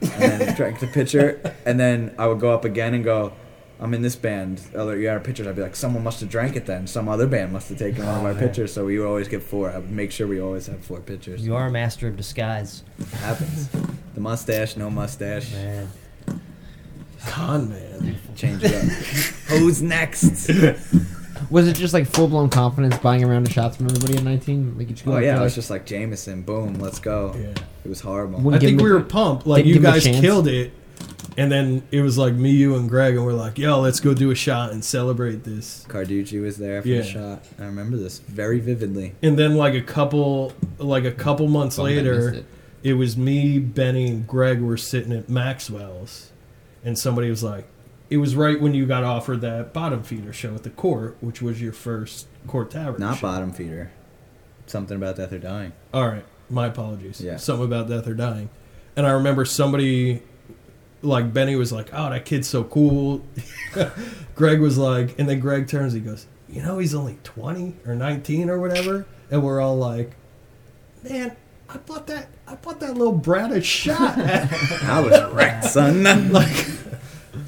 And 0.02 0.42
then 0.42 0.56
drink 0.56 0.80
the 0.80 0.88
picture, 0.88 1.40
and 1.66 1.80
then 1.80 2.14
I 2.20 2.28
would 2.28 2.40
go 2.40 2.52
up 2.54 2.66
again 2.66 2.94
and 2.94 3.04
go, 3.04 3.34
I'm 3.80 3.94
in 3.94 4.02
this 4.02 4.16
band. 4.16 4.62
Other 4.76 4.98
you 4.98 5.04
got 5.04 5.14
our 5.14 5.20
pictures. 5.20 5.46
I'd 5.48 5.56
be 5.56 5.62
like, 5.62 5.76
someone 5.76 6.04
must 6.04 6.20
have 6.22 6.30
drank 6.30 6.56
it 6.56 6.66
then. 6.66 6.88
Some 6.88 7.08
other 7.08 7.28
band 7.28 7.54
must 7.54 7.70
have 7.70 7.78
taken 7.78 8.06
one 8.06 8.16
of 8.16 8.24
Oh, 8.24 8.26
our 8.28 8.34
man. 8.34 8.42
pictures. 8.44 8.74
So 8.74 8.86
we 8.86 8.98
would 8.98 9.08
always 9.08 9.28
get 9.28 9.44
four. 9.44 9.70
I 9.72 9.78
would 9.78 9.92
make 9.92 10.12
sure 10.12 10.26
we 10.28 10.40
always 10.42 10.66
have 10.68 10.84
four 10.84 11.00
pictures. 11.00 11.46
You 11.46 11.56
are 11.56 11.68
a 11.68 11.72
master 11.72 12.08
of 12.08 12.18
disguise, 12.18 12.84
It 13.00 13.08
happens. 13.10 13.70
the 14.16 14.20
mustache, 14.22 14.78
no 14.78 14.90
mustache. 14.90 15.52
man. 15.54 15.90
Con 17.28 17.70
man. 17.70 18.18
Change 18.36 18.64
it 18.64 18.74
up. 18.74 18.82
Who's 19.60 19.82
next? 19.82 20.50
Was 21.50 21.68
it 21.68 21.76
just 21.76 21.94
like 21.94 22.08
full 22.08 22.28
blown 22.28 22.50
confidence 22.50 22.98
buying 22.98 23.24
a 23.24 23.28
round 23.28 23.48
of 23.48 23.54
shots 23.54 23.78
from 23.78 23.86
everybody 23.88 24.18
at 24.18 24.24
19? 24.24 24.78
Like 24.78 24.88
you 24.90 24.94
just 24.94 25.06
go 25.06 25.14
Oh 25.14 25.18
yeah, 25.18 25.34
there, 25.34 25.42
it 25.42 25.44
was 25.44 25.56
just 25.56 25.70
like 25.70 25.86
Jameson. 25.86 26.42
Boom, 26.44 26.76
let's 26.76 27.00
go. 27.00 27.34
Yeah. 27.38 27.48
It 27.86 27.88
was 27.90 28.02
horrible. 28.02 28.40
Wouldn't 28.40 28.56
I 28.56 28.60
give 28.60 28.70
think 28.70 28.80
him 28.82 28.86
we 28.86 28.92
a- 28.92 28.96
were 28.96 29.02
pumped. 29.04 29.48
Like 29.48 29.64
Didn't 29.64 29.68
you 29.68 29.74
give 29.76 29.84
him 29.84 29.90
a 29.90 29.94
guys 29.94 30.04
chance? 30.04 30.20
killed 30.22 30.48
it, 30.48 30.72
and 31.38 31.52
then 31.52 31.84
it 31.92 32.02
was 32.02 32.18
like 32.18 32.34
me, 32.34 32.52
you, 32.52 32.76
and 32.76 32.90
Greg, 32.90 33.16
and 33.16 33.26
we're 33.26 33.34
like, 33.34 33.58
"Yo, 33.58 33.80
let's 33.80 34.00
go 34.00 34.14
do 34.14 34.32
a 34.32 34.36
shot 34.36 34.72
and 34.72 34.84
celebrate 34.84 35.44
this." 35.44 35.86
Carducci 35.88 36.42
was 36.42 36.58
there 36.58 36.82
for 36.82 36.88
Yeah. 36.88 37.02
the 37.02 37.08
shot. 37.08 37.46
I 37.60 37.64
remember 37.66 37.96
this 37.98 38.20
very 38.20 38.60
vividly. 38.60 39.14
And 39.22 39.38
then 39.38 39.56
like 39.56 39.74
a 39.74 39.82
couple, 39.82 40.54
like 40.80 41.06
a 41.06 41.12
couple 41.12 41.48
months 41.48 41.78
Bummed 41.78 41.90
I 41.90 41.96
missed 41.96 42.06
later, 42.06 42.30
it. 42.34 42.46
it 42.84 42.94
was 42.94 43.16
me, 43.18 43.60
Benny, 43.60 44.08
and 44.08 44.28
Greg 44.28 44.62
were 44.62 44.78
sitting 44.78 45.12
at 45.14 45.30
Maxwell's, 45.30 46.32
and 46.84 46.98
somebody 46.98 47.30
was 47.30 47.44
like, 47.44 47.68
"It 48.10 48.18
was 48.18 48.36
right 48.36 48.60
when 48.60 48.74
you 48.74 48.86
got 48.86 49.04
offered 49.04 49.42
that 49.42 49.74
bottom 49.74 50.04
feeder 50.04 50.34
show 50.34 50.56
at 50.56 50.64
the 50.64 50.70
court, 50.70 51.18
which 51.22 51.42
was 51.42 51.62
your 51.62 51.74
first 51.74 52.28
court 52.48 52.72
tavern." 52.72 53.00
Not 53.00 53.18
show. 53.18 53.28
bottom 53.28 53.52
feeder. 53.52 53.92
Something 54.66 54.98
about 54.98 55.16
death 55.18 55.32
or 55.32 55.40
dying. 55.40 55.74
All 55.94 56.08
right, 56.08 56.26
my 56.50 56.68
apologies. 56.68 57.22
Yeah. 57.22 57.38
something 57.38 57.66
about 57.66 57.88
death 57.88 58.08
or 58.08 58.14
dying, 58.14 58.50
and 58.96 59.06
I 59.06 59.12
remember 59.12 59.46
somebody, 59.46 60.22
like 61.02 61.34
Benny, 61.34 61.56
was 61.56 61.72
like, 61.72 61.90
"Oh, 61.94 62.10
that 62.10 62.26
kid's 62.26 62.48
so 62.48 62.64
cool." 62.64 63.26
Greg 64.36 64.60
was 64.60 64.78
like, 64.78 65.18
and 65.20 65.28
then 65.30 65.40
Greg 65.40 65.68
turns, 65.68 65.94
he 65.94 66.00
goes, 66.00 66.28
"You 66.50 66.62
know, 66.64 66.78
he's 66.80 66.94
only 66.96 67.18
twenty 67.24 67.76
or 67.86 67.96
nineteen 67.96 68.50
or 68.50 68.60
whatever," 68.60 69.06
and 69.32 69.44
we're 69.44 69.60
all 69.62 69.78
like, 69.78 70.16
"Man." 71.04 71.36
I 71.70 71.76
bought 71.80 72.08
that. 72.08 72.30
I 72.48 72.56
bought 72.56 72.80
that 72.80 72.94
little 72.94 73.12
brat 73.12 73.52
a 73.52 73.62
shot. 73.62 74.18
I 74.18 75.02
was 75.02 75.34
wrecked, 75.34 75.66
son. 75.66 76.02
like, 76.32 76.66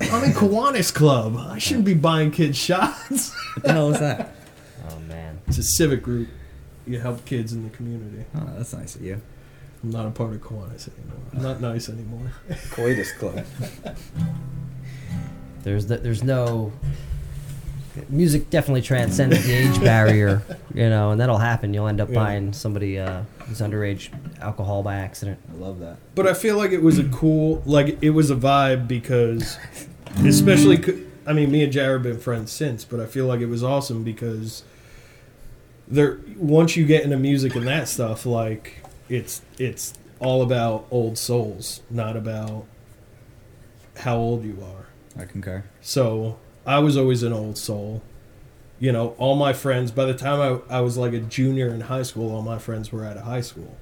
I'm 0.02 0.24
in 0.24 0.32
Kiwanis 0.32 0.94
Club. 0.94 1.36
I 1.38 1.58
shouldn't 1.58 1.86
be 1.86 1.94
buying 1.94 2.32
kids 2.32 2.58
shots. 2.58 3.34
what 3.56 3.64
the 3.64 3.74
hell 3.74 3.92
is 3.94 4.00
that? 4.00 4.32
Oh 4.92 4.98
man. 5.02 5.40
it's 5.48 5.58
a 5.58 5.64
civic 5.64 6.02
group. 6.02 6.30
You 6.88 7.00
help 7.00 7.24
kids 7.26 7.54
in 7.54 7.64
the 7.64 7.70
community. 7.70 8.26
Oh, 8.36 8.50
that's 8.58 8.74
nice 8.74 8.96
of 8.96 9.02
you. 9.04 9.22
I'm 9.84 9.92
not 9.92 10.08
a 10.08 10.12
part 10.12 10.34
of 10.34 10.42
Kiwanis 10.42 10.90
anymore. 10.98 11.20
I'm 11.34 11.42
not 11.44 11.62
nice 11.62 11.90
anymore. 11.90 12.32
Coitus 12.72 13.12
Club. 13.14 13.46
There's 15.64 15.86
the, 15.88 15.98
there's 15.98 16.24
no 16.24 16.72
music 18.08 18.50
definitely 18.50 18.82
transcends 18.82 19.46
the 19.46 19.54
age 19.54 19.80
barrier, 19.82 20.42
you 20.74 20.90
know, 20.90 21.12
and 21.12 21.20
that'll 21.20 21.38
happen. 21.38 21.74
You'll 21.74 21.88
end 21.88 22.00
up 22.02 22.10
Yeah. 22.10 22.16
buying 22.16 22.54
somebody 22.54 22.98
uh, 22.98 23.24
who's 23.50 23.60
underage 23.62 24.10
alcohol 24.40 24.84
by 24.84 24.96
accident. 24.96 25.40
I 25.52 25.56
love 25.56 25.80
that. 25.80 25.98
But 26.16 26.28
I 26.28 26.34
feel 26.34 26.56
like 26.56 26.72
it 26.72 26.82
was 26.82 27.00
a 27.00 27.04
cool, 27.10 27.62
like 27.66 27.98
it 28.02 28.12
was 28.12 28.30
a 28.30 28.36
vibe 28.36 28.88
because, 28.88 29.58
especially, 30.24 31.08
I 31.26 31.34
mean, 31.34 31.52
me 31.52 31.64
and 31.64 31.74
Jared 31.74 31.94
have 31.94 32.04
been 32.04 32.20
friends 32.22 32.52
since, 32.52 32.86
but 32.86 33.00
I 33.00 33.08
feel 33.08 33.26
like 33.26 33.42
it 33.42 33.48
was 33.48 33.64
awesome 33.64 34.04
because 34.04 34.64
there, 35.88 36.20
once 36.38 36.78
you 36.78 36.86
get 36.86 37.04
into 37.04 37.18
music 37.18 37.56
and 37.56 37.68
that 37.68 37.88
stuff, 37.88 38.26
like 38.26 38.84
it's 39.10 39.42
it's 39.58 39.94
all 40.20 40.42
about 40.44 40.86
old 40.92 41.18
souls, 41.18 41.82
not 41.90 42.16
about 42.16 42.66
how 43.98 44.18
old 44.18 44.46
you 44.46 44.64
are. 44.64 45.22
I 45.22 45.26
concur. 45.26 45.64
So 45.82 46.38
I 46.66 46.80
was 46.80 46.96
always 46.96 47.24
an 47.24 47.34
old 47.34 47.58
soul. 47.58 48.04
You 48.80 48.92
know, 48.92 49.10
all 49.18 49.36
my 49.36 49.54
friends, 49.54 49.92
by 49.92 50.06
the 50.06 50.14
time 50.14 50.62
I, 50.70 50.78
I 50.78 50.82
was 50.82 50.98
like 50.98 51.14
a 51.14 51.20
junior 51.20 51.68
in 51.68 51.82
high 51.82 52.04
school, 52.04 52.34
all 52.34 52.42
my 52.42 52.58
friends 52.58 52.92
were 52.92 53.06
out 53.06 53.18
of 53.18 53.24
high 53.24 53.42
school. 53.42 53.76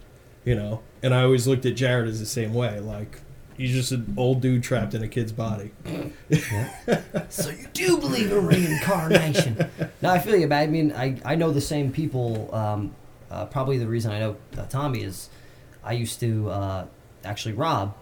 You 0.43 0.55
know, 0.55 0.81
and 1.03 1.13
I 1.13 1.23
always 1.23 1.45
looked 1.45 1.65
at 1.65 1.75
Jared 1.75 2.07
as 2.07 2.19
the 2.19 2.25
same 2.25 2.53
way. 2.53 2.79
Like, 2.79 3.19
he's 3.57 3.73
just 3.73 3.91
an 3.91 4.13
old 4.17 4.41
dude 4.41 4.63
trapped 4.63 4.93
in 4.93 5.03
a 5.03 5.07
kid's 5.07 5.31
body. 5.31 5.71
So 7.29 7.49
you 7.49 7.67
do 7.73 7.97
believe 7.97 8.31
in 8.31 8.45
reincarnation? 8.45 9.69
no, 10.01 10.09
I 10.09 10.19
feel 10.19 10.35
you, 10.37 10.47
man. 10.47 10.63
I 10.63 10.67
mean, 10.67 10.91
I, 10.93 11.19
I 11.25 11.35
know 11.35 11.51
the 11.51 11.61
same 11.61 11.91
people. 11.91 12.53
Um, 12.55 12.95
uh, 13.29 13.45
probably 13.45 13.77
the 13.77 13.87
reason 13.87 14.11
I 14.11 14.19
know 14.19 14.37
uh, 14.57 14.65
Tommy 14.67 15.03
is 15.03 15.29
I 15.83 15.93
used 15.93 16.19
to 16.21 16.49
uh, 16.49 16.85
actually 17.25 17.53
rob 17.53 17.93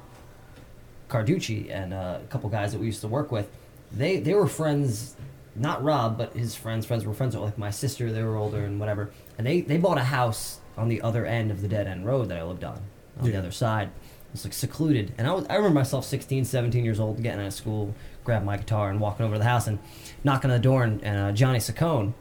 Carducci 1.10 1.72
and 1.72 1.94
uh, 1.94 2.20
a 2.24 2.28
couple 2.28 2.50
guys 2.50 2.72
that 2.74 2.80
we 2.80 2.86
used 2.86 3.02
to 3.02 3.08
work 3.08 3.32
with. 3.32 3.50
They 3.92 4.20
they 4.20 4.34
were 4.34 4.48
friends, 4.48 5.15
not 5.56 5.84
Rob, 5.84 6.18
but 6.18 6.34
his 6.34 6.56
friends. 6.56 6.86
Friends 6.86 7.06
were 7.06 7.14
friends 7.14 7.36
with 7.36 7.44
like 7.44 7.58
my 7.58 7.72
sister. 7.72 8.12
They 8.12 8.24
were 8.24 8.36
older 8.36 8.64
and 8.66 8.80
whatever. 8.80 9.12
And 9.38 9.46
they 9.48 9.62
they 9.62 9.78
bought 9.78 9.98
a 9.98 10.04
house 10.04 10.60
on 10.78 10.90
the 10.90 11.02
other 11.02 11.26
end 11.26 11.52
of 11.52 11.62
the 11.62 11.68
dead 11.68 11.88
end 11.88 12.06
road 12.06 12.30
that 12.30 12.38
I 12.38 12.44
lived 12.44 12.64
on, 12.64 12.82
on 13.20 13.26
the 13.30 13.38
other 13.38 13.52
side. 13.52 13.90
It's 14.34 14.44
like 14.44 14.54
secluded. 14.54 15.14
And 15.18 15.28
I, 15.28 15.34
was, 15.34 15.46
I 15.50 15.56
remember 15.56 15.80
myself 15.80 16.04
16, 16.04 16.44
17 16.44 16.84
years 16.84 17.00
old, 17.00 17.24
getting 17.24 17.40
out 17.40 17.48
of 17.48 17.54
school, 17.54 17.96
grabbing 18.26 18.46
my 18.46 18.58
guitar 18.58 18.90
and 18.90 19.00
walking 19.00 19.26
over 19.26 19.36
to 19.36 19.40
the 19.40 19.46
house 19.46 19.68
and 19.68 19.80
knocking 20.26 20.52
on 20.52 20.58
the 20.58 20.62
door. 20.62 20.84
And, 20.84 21.02
and 21.04 21.18
uh, 21.18 21.32
Johnny 21.32 21.60
Saccone 21.60 22.14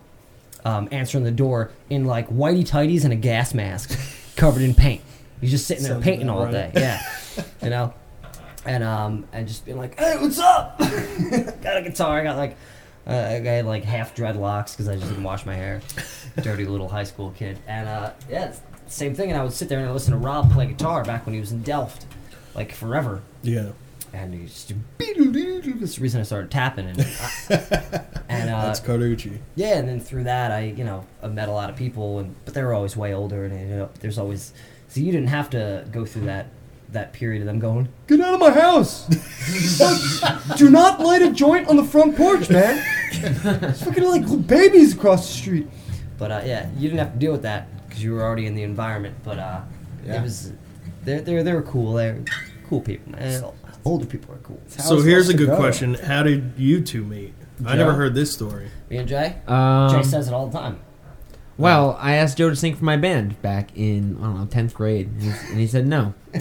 um, 0.64 0.88
answering 0.92 1.24
the 1.24 1.32
door 1.32 1.72
in 1.90 2.04
like 2.04 2.28
whitey 2.28 2.62
tighties 2.64 3.02
and 3.02 3.12
a 3.12 3.16
gas 3.16 3.52
mask 3.52 3.98
covered 4.36 4.62
in 4.62 4.74
paint. 4.74 5.02
He's 5.40 5.50
just 5.50 5.66
sitting 5.66 5.82
there 5.82 5.94
Sounds 5.94 6.04
painting 6.04 6.30
all 6.30 6.44
right. 6.44 6.52
day. 6.52 6.70
Yeah. 6.74 7.02
you 7.62 7.70
know? 7.70 7.92
And 8.66 8.82
um 8.82 9.26
and 9.32 9.46
just 9.46 9.66
being 9.66 9.76
like, 9.76 9.98
hey, 9.98 10.16
what's 10.18 10.38
up? 10.38 10.78
got 10.78 11.76
a 11.76 11.82
guitar. 11.82 12.20
I 12.20 12.22
got 12.22 12.38
like, 12.38 12.56
uh, 13.06 13.10
I 13.10 13.40
had 13.42 13.66
like 13.66 13.84
half 13.84 14.14
dreadlocks 14.14 14.72
because 14.72 14.88
I 14.88 14.94
just 14.96 15.08
didn't 15.08 15.24
wash 15.24 15.44
my 15.46 15.54
hair. 15.54 15.80
Dirty 16.42 16.64
little 16.64 16.88
high 16.88 17.04
school 17.04 17.30
kid. 17.36 17.58
And 17.66 17.88
uh, 17.88 18.12
yeah, 18.30 18.46
it's 18.46 18.58
the 18.86 18.90
same 18.90 19.14
thing. 19.14 19.30
And 19.30 19.38
I 19.38 19.42
would 19.42 19.52
sit 19.52 19.68
there 19.68 19.78
and 19.78 19.88
I 19.88 19.92
listen 19.92 20.12
to 20.12 20.18
Rob 20.18 20.50
play 20.52 20.66
guitar 20.66 21.04
back 21.04 21.26
when 21.26 21.34
he 21.34 21.40
was 21.40 21.52
in 21.52 21.62
Delft, 21.62 22.06
like 22.54 22.72
forever. 22.72 23.22
Yeah. 23.42 23.70
And 24.12 24.32
he 24.32 24.44
just 24.46 24.72
that's 24.98 25.96
the 25.96 25.98
reason 26.00 26.20
I 26.20 26.24
started 26.24 26.50
tapping. 26.50 26.86
And, 26.86 27.00
I- 27.00 27.04
and 28.28 28.50
uh, 28.50 28.66
That's 28.66 28.80
Carducci. 28.80 29.38
yeah, 29.56 29.76
and 29.78 29.88
then 29.88 29.98
through 30.00 30.24
that, 30.24 30.50
I 30.52 30.60
you 30.66 30.84
know 30.84 31.04
I 31.22 31.26
met 31.28 31.48
a 31.48 31.52
lot 31.52 31.68
of 31.68 31.74
people, 31.76 32.20
and 32.20 32.34
but 32.44 32.54
they 32.54 32.62
were 32.62 32.72
always 32.74 32.96
way 32.96 33.12
older, 33.12 33.44
and 33.44 33.58
you 33.58 33.76
know 33.76 33.90
there's 34.00 34.18
always 34.18 34.52
so 34.88 35.00
you 35.00 35.10
didn't 35.10 35.28
have 35.28 35.50
to 35.50 35.84
go 35.90 36.04
through 36.06 36.26
that 36.26 36.46
that 36.94 37.12
period 37.12 37.42
of 37.42 37.46
them 37.46 37.58
going 37.58 37.88
get 38.06 38.20
out 38.20 38.34
of 38.34 38.40
my 38.40 38.50
house, 38.50 39.06
do 40.56 40.70
not 40.70 41.00
light 41.00 41.22
a 41.22 41.30
joint 41.30 41.68
on 41.68 41.76
the 41.76 41.84
front 41.84 42.16
porch, 42.16 42.48
man. 42.50 42.82
It's 43.12 43.82
fucking 43.84 44.02
like 44.04 44.46
babies 44.46 44.94
across 44.94 45.26
the 45.28 45.32
street. 45.34 45.68
But 46.18 46.30
uh, 46.32 46.42
yeah, 46.44 46.68
you 46.76 46.88
didn't 46.88 46.98
have 46.98 47.12
to 47.12 47.18
deal 47.18 47.32
with 47.32 47.42
that 47.42 47.68
because 47.86 48.02
you 48.02 48.12
were 48.12 48.22
already 48.22 48.46
in 48.46 48.54
the 48.54 48.62
environment. 48.62 49.16
But 49.22 49.38
uh, 49.38 49.60
Yeah. 50.06 50.18
it 50.18 50.22
was 50.22 50.52
they 51.04 51.20
they 51.20 51.42
they 51.42 51.52
were 51.52 51.62
cool. 51.62 51.92
They're 51.94 52.22
cool 52.68 52.80
people, 52.80 53.12
man. 53.12 53.44
Older 53.84 54.06
people 54.06 54.34
are 54.34 54.38
cool. 54.38 54.60
How 54.78 54.82
So 54.84 55.00
here's 55.02 55.28
a 55.28 55.34
good 55.34 55.48
go. 55.48 55.56
question: 55.56 55.94
How 55.94 56.22
did 56.22 56.52
you 56.56 56.80
two 56.80 57.04
meet? 57.04 57.34
I 57.66 57.76
never 57.76 57.92
heard 57.92 58.14
this 58.14 58.32
story. 58.32 58.68
Me 58.90 58.96
and 58.96 59.08
Jay. 59.08 59.36
Um, 59.46 59.90
Jay 59.90 60.02
says 60.02 60.26
it 60.28 60.34
all 60.34 60.48
the 60.48 60.58
time. 60.58 60.80
Well, 61.56 61.96
I 62.00 62.14
asked 62.14 62.36
Joe 62.38 62.50
to 62.50 62.56
sing 62.56 62.74
for 62.74 62.84
my 62.84 62.96
band 62.96 63.40
back 63.40 63.70
in 63.76 64.16
I 64.20 64.24
don't 64.24 64.38
know 64.40 64.46
tenth 64.46 64.74
grade, 64.74 65.06
and 65.08 65.22
he, 65.22 65.28
and 65.50 65.58
he 65.60 65.66
said 65.66 65.86
no. 65.86 66.14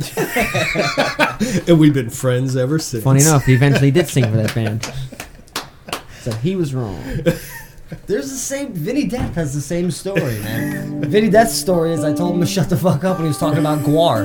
And 1.67 1.77
we've 1.79 1.93
been 1.93 2.09
friends 2.09 2.55
ever 2.55 2.79
since. 2.79 3.03
Funny 3.03 3.21
enough, 3.21 3.45
he 3.45 3.53
eventually 3.53 3.91
did 3.91 4.07
sing 4.07 4.23
for 4.25 4.37
that 4.37 4.55
band. 4.55 4.89
So 6.21 6.31
he 6.31 6.55
was 6.55 6.73
wrong. 6.73 7.01
There's 8.07 8.29
the 8.31 8.37
same. 8.37 8.73
Vinny 8.73 9.07
Depp 9.07 9.33
has 9.35 9.53
the 9.53 9.61
same 9.61 9.91
story, 9.91 10.39
man. 10.39 11.01
Vinny 11.09 11.29
Depp's 11.29 11.53
story 11.53 11.91
is 11.91 12.03
I 12.03 12.13
told 12.13 12.35
him 12.35 12.41
to 12.41 12.47
shut 12.47 12.69
the 12.69 12.77
fuck 12.77 13.03
up 13.03 13.17
when 13.17 13.25
he 13.25 13.27
was 13.27 13.37
talking 13.37 13.59
about 13.59 13.79
Gwar, 13.79 14.21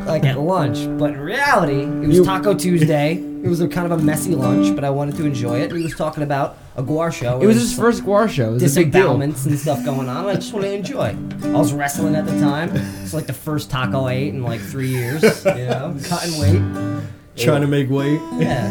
like 0.06 0.24
at 0.24 0.40
lunch. 0.40 0.78
But 0.98 1.10
in 1.12 1.20
reality, 1.20 1.82
it 1.82 2.08
was 2.08 2.16
You- 2.16 2.24
Taco 2.24 2.54
Tuesday. 2.54 3.16
It 3.16 3.46
was 3.48 3.60
a 3.60 3.68
kind 3.68 3.90
of 3.90 4.00
a 4.00 4.02
messy 4.02 4.34
lunch, 4.34 4.74
but 4.74 4.82
I 4.82 4.90
wanted 4.90 5.16
to 5.16 5.26
enjoy 5.26 5.60
it. 5.60 5.70
He 5.72 5.82
was 5.84 5.94
talking 5.94 6.22
about 6.24 6.56
a 6.78 6.82
Gwar 6.82 7.12
show. 7.12 7.40
It 7.42 7.46
was 7.46 7.56
his 7.56 7.74
first 7.76 8.04
Gwar 8.04 8.28
show. 8.30 8.50
It 8.50 8.62
was 8.62 8.76
a 8.76 8.80
big 8.84 8.92
deal. 8.92 9.02
disembowelments 9.02 9.44
and 9.46 9.58
stuff 9.58 9.84
going 9.84 10.08
on. 10.08 10.18
and 10.18 10.28
I 10.30 10.34
just 10.36 10.52
want 10.52 10.64
to 10.64 10.72
enjoy. 10.72 11.14
I 11.42 11.48
was 11.58 11.72
wrestling 11.72 12.14
at 12.14 12.24
the 12.24 12.38
time. 12.38 12.70
It's 13.02 13.12
like 13.12 13.26
the 13.26 13.32
first 13.32 13.68
taco 13.70 14.04
I 14.04 14.12
ate 14.12 14.28
in 14.34 14.42
like 14.42 14.60
three 14.60 14.88
years. 14.88 15.22
You 15.44 15.52
know, 15.66 15.96
cutting 16.04 16.38
weight. 16.38 17.04
Trying 17.36 17.60
to 17.62 17.66
make 17.66 17.90
weight. 17.90 18.20
Yeah. 18.38 18.68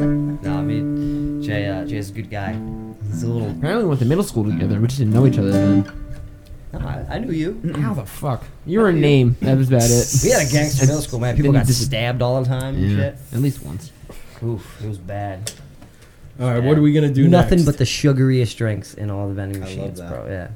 no, 0.00 0.54
I 0.58 0.62
mean, 0.62 1.42
Jay. 1.42 1.68
Uh, 1.68 1.84
Jay's 1.84 2.10
a 2.10 2.12
good 2.14 2.30
guy. 2.30 2.52
He's 3.08 3.22
a 3.22 3.28
little. 3.28 3.50
Apparently, 3.50 3.84
we 3.84 3.88
went 3.88 4.00
to 4.00 4.06
middle 4.06 4.24
school 4.24 4.44
together. 4.44 4.80
We 4.80 4.86
just 4.86 4.98
didn't 4.98 5.12
know 5.12 5.26
each 5.26 5.38
other 5.38 5.50
then. 5.52 5.92
No, 6.72 6.78
I, 6.78 7.06
I 7.10 7.18
knew 7.18 7.32
you. 7.32 7.74
How 7.76 7.92
the 7.92 8.06
fuck? 8.06 8.44
You 8.64 8.80
were 8.80 8.88
a 8.88 8.92
name. 8.94 9.36
That 9.42 9.58
was 9.58 9.68
about 9.68 9.82
it. 9.84 10.06
We 10.24 10.30
had 10.30 10.46
a 10.48 10.50
gangster 10.50 10.86
middle 10.86 11.02
school, 11.02 11.20
man. 11.20 11.36
People 11.36 11.52
Then 11.52 11.60
got 11.62 11.68
you 11.68 11.74
stabbed 11.74 12.22
all 12.22 12.42
the 12.42 12.48
time 12.48 12.76
and 12.76 12.90
Yeah, 12.90 12.96
shit. 12.96 13.16
at 13.34 13.38
least 13.40 13.62
once. 13.62 13.92
Oof, 14.42 14.82
it 14.82 14.88
was 14.88 14.96
bad. 14.98 15.52
All 16.40 16.48
right, 16.48 16.62
what 16.62 16.78
are 16.78 16.82
we 16.82 16.92
gonna 16.92 17.10
do 17.10 17.28
Nothing 17.28 17.58
next? 17.58 17.66
but 17.66 17.78
the 17.78 17.84
sugariest 17.84 18.56
drinks 18.56 18.94
in 18.94 19.10
all 19.10 19.28
the 19.28 19.34
vending 19.34 19.62
I 19.62 19.66
love 19.66 19.76
machines, 19.76 19.98
that. 20.00 20.08
bro. 20.10 20.26
Yeah. 20.28 20.48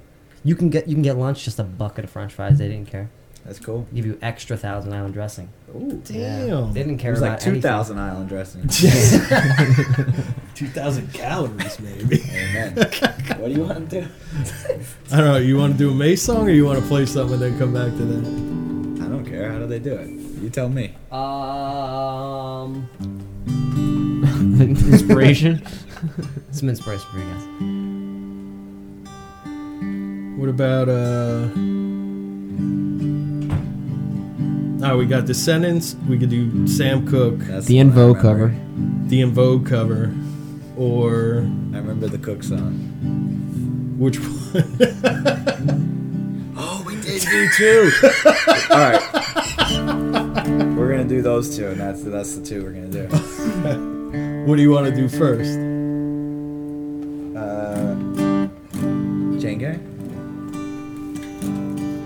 You 0.45 0.55
can 0.55 0.71
get 0.71 0.87
you 0.89 0.95
can 0.95 1.03
get 1.03 1.17
lunch 1.19 1.45
just 1.45 1.59
a 1.59 1.65
bucket 1.65 2.05
of 2.05 2.11
French 2.11 2.33
fries. 2.33 2.59
They 2.59 2.69
didn't 2.69 2.89
care. 2.91 3.11
That's 3.45 3.61
cool. 3.61 3.87
Give 3.95 4.05
you 4.05 4.19
extra 4.23 4.57
Thousand 4.57 4.93
Island 4.93 5.15
dressing. 5.15 5.49
Ooh. 5.73 6.03
Yeah. 6.09 6.47
Damn. 6.47 6.73
They 6.73 6.83
didn't 6.83 6.99
care 6.99 7.11
It 7.13 7.15
was 7.15 7.21
about 7.23 7.31
like 7.33 7.41
two 7.41 7.51
anything. 7.51 7.63
thousand 7.63 7.99
island 8.01 8.29
dressing. 8.29 8.63
2,000 10.57 11.13
calories, 11.13 11.79
maybe. 11.79 12.23
Amen. 12.29 12.75
what 12.77 13.45
do 13.47 13.51
you 13.53 13.63
want 13.65 13.89
to 13.91 14.01
do? 14.01 14.09
I 15.13 15.17
don't 15.19 15.27
know. 15.27 15.37
You 15.37 15.59
want 15.59 15.75
to 15.75 15.79
do 15.79 15.91
a 15.91 15.95
May 15.95 16.17
song 16.17 16.49
or 16.49 16.51
you 16.51 16.65
want 16.65 16.81
to 16.81 16.87
play 16.89 17.07
something 17.07 17.35
and 17.35 17.43
then 17.43 17.59
come 17.59 17.73
back 17.75 17.93
to 17.93 18.05
that? 18.05 19.05
I 19.05 19.09
don't 19.09 19.25
care. 19.25 19.53
How 19.53 19.59
do 19.59 19.67
they 19.69 19.79
do 19.79 19.95
it? 19.95 20.09
You 20.09 20.51
tell 20.51 20.69
me. 20.69 20.95
Um, 21.13 22.89
Inspiration. 24.61 25.63
some 26.51 26.69
inspiration 26.69 27.07
for 27.11 27.19
you 27.19 27.25
guys. 27.25 27.47
What 30.39 30.49
about, 30.49 30.89
uh. 30.89 31.49
Oh, 34.89 34.97
we 34.99 35.07
got 35.07 35.25
Descendants. 35.27 35.97
We 36.09 36.19
could 36.19 36.29
do 36.31 36.67
Sam 36.69 37.07
Cooke, 37.09 37.39
That's 37.41 37.67
the 37.67 37.79
one 37.79 37.89
I 37.89 37.91
Invo 37.91 37.97
remember. 38.15 38.21
cover. 38.21 38.55
the 39.09 39.23
En 39.23 39.31
Vogue 39.33 39.67
cover, 39.67 40.13
or 40.77 41.39
I 41.39 41.79
remember 41.79 42.07
the 42.09 42.19
Cooke 42.19 42.43
song. 42.43 42.75
which 43.99 44.19
one? 44.21 44.33
Oh, 46.59 46.83
we 46.87 46.95
did 47.03 47.21
do 47.21 47.49
two. 47.55 47.91
All 48.71 48.79
right. 48.79 49.03
We're 50.75 50.89
gonna 50.91 51.05
do 51.05 51.21
those 51.21 51.55
two, 51.55 51.67
and 51.69 51.79
that's 51.79 52.03
that's 52.03 52.35
the 52.37 52.43
two 52.45 52.63
we're 52.65 52.73
gonna 52.73 52.89
do. 52.89 53.07
What 53.75 54.57
do 54.57 54.63
you 54.63 54.71
want 54.71 54.87
to 54.87 54.95
do 54.95 55.09
first? 55.09 55.59
Uh, 57.37 57.95
Chain 59.41 59.59
Gang. 59.59 59.81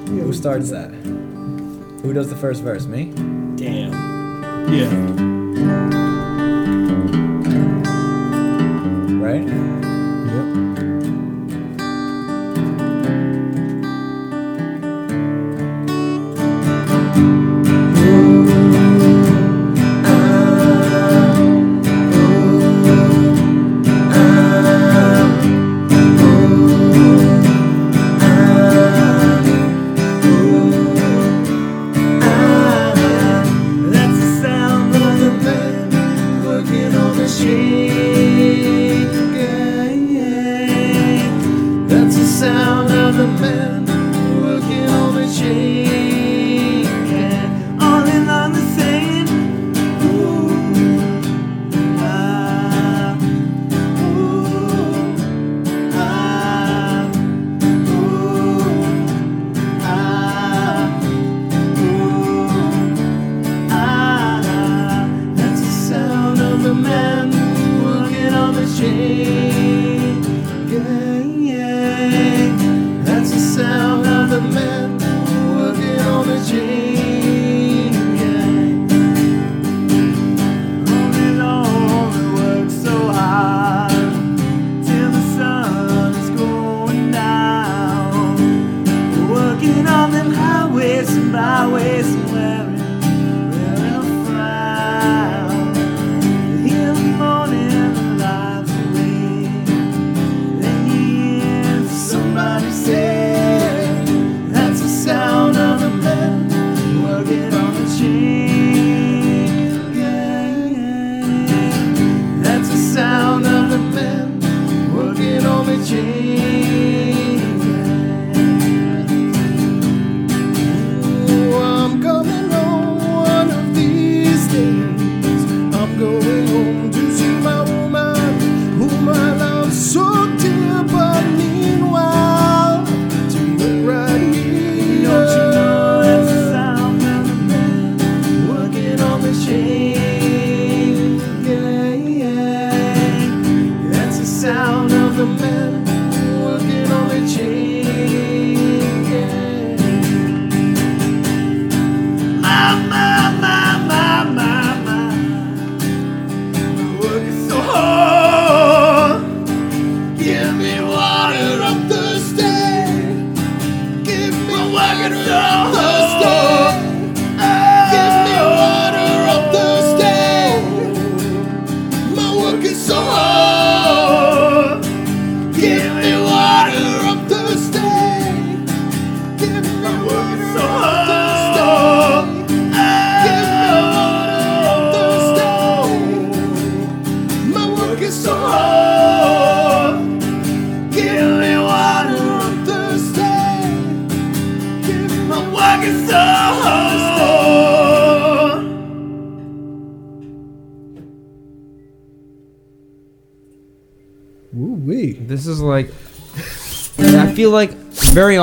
Who 0.09 0.33
starts 0.33 0.71
that? 0.71 0.91
Who 2.03 2.13
does 2.13 2.31
the 2.31 2.37
first 2.37 2.63
verse? 2.63 2.87
Me. 2.87 3.13
Damn. 3.57 3.93
Yeah. 4.73 4.91
Right. 9.21 9.90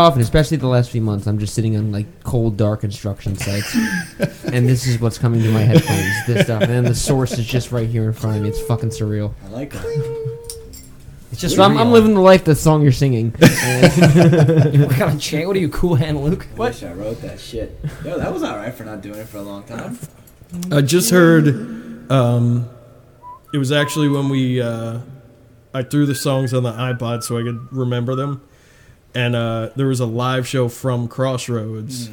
Often, 0.08 0.22
especially 0.22 0.58
the 0.58 0.68
last 0.68 0.90
few 0.90 1.02
months, 1.02 1.28
I'm 1.28 1.38
just 1.38 1.54
sitting 1.54 1.76
on 1.78 1.92
like 1.92 2.24
cold, 2.24 2.58
dark 2.58 2.82
construction 2.82 3.36
sites, 3.36 3.76
and 4.46 4.68
this 4.68 4.88
is 4.88 5.00
what's 5.00 5.18
coming 5.18 5.42
to 5.44 5.52
my 5.52 5.62
headphones. 5.62 6.26
This 6.26 6.46
stuff, 6.46 6.64
and 6.64 6.72
then 6.72 6.84
the 6.86 6.96
source 6.96 7.38
is 7.38 7.46
just 7.46 7.72
right 7.72 7.88
here 7.88 8.06
in 8.06 8.14
front 8.14 8.38
of 8.38 8.44
me. 8.44 8.50
It's 8.50 8.62
fucking 8.62 8.90
surreal. 8.90 9.34
I 9.46 9.50
like 9.50 9.72
that. 9.74 10.28
It's 11.32 11.42
just 11.42 11.58
So 11.58 11.64
I'm, 11.64 11.78
I'm 11.78 11.92
living 11.92 12.14
the 12.14 12.22
life 12.22 12.46
the 12.46 12.56
song 12.56 12.82
you're 12.82 12.92
singing. 12.92 13.32
What 13.40 14.92
kind 14.96 15.14
of 15.14 15.20
chain? 15.20 15.46
What 15.48 15.56
are 15.56 15.60
you, 15.60 15.70
Cool 15.70 15.96
Hand 15.96 16.24
Luke? 16.24 16.48
I 16.56 16.58
wish 16.58 16.84
I 16.84 16.94
wrote 16.94 17.22
that 17.22 17.40
shit. 17.40 17.78
Yo, 18.04 18.18
that 18.18 18.34
was 18.34 18.44
alright 18.44 18.74
for 18.74 18.86
not 18.86 19.02
doing 19.02 19.20
it 19.20 19.28
for 19.28 19.38
a 19.38 19.42
long 19.42 19.64
time. 19.64 20.00
I 20.72 20.82
just 20.82 21.12
heard. 21.12 21.48
Um, 22.12 22.70
it 23.54 23.58
was 23.58 23.72
actually 23.72 24.08
when 24.08 24.30
we. 24.30 24.62
Uh, 24.62 25.00
I 25.74 25.84
threw 25.84 26.06
the 26.06 26.16
songs 26.16 26.54
on 26.54 26.64
the 26.64 26.72
iPod 26.72 27.24
so 27.24 27.38
I 27.38 27.44
could 27.44 27.72
remember 27.72 28.16
them, 28.16 28.42
and 29.14 29.36
uh, 29.36 29.70
there 29.76 29.88
was 29.88 30.00
a 30.00 30.06
live 30.06 30.48
show 30.48 30.68
from 30.70 31.08
Crossroads, 31.08 32.10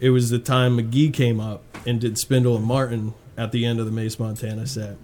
it 0.00 0.10
was 0.10 0.30
the 0.30 0.38
time 0.38 0.78
McGee 0.78 1.12
came 1.12 1.40
up 1.40 1.62
and 1.86 2.00
did 2.00 2.18
Spindle 2.18 2.56
and 2.56 2.64
Martin 2.64 3.14
at 3.36 3.52
the 3.52 3.64
end 3.64 3.78
of 3.80 3.86
the 3.86 3.92
Mace 3.92 4.18
Montana 4.18 4.66
set, 4.66 4.96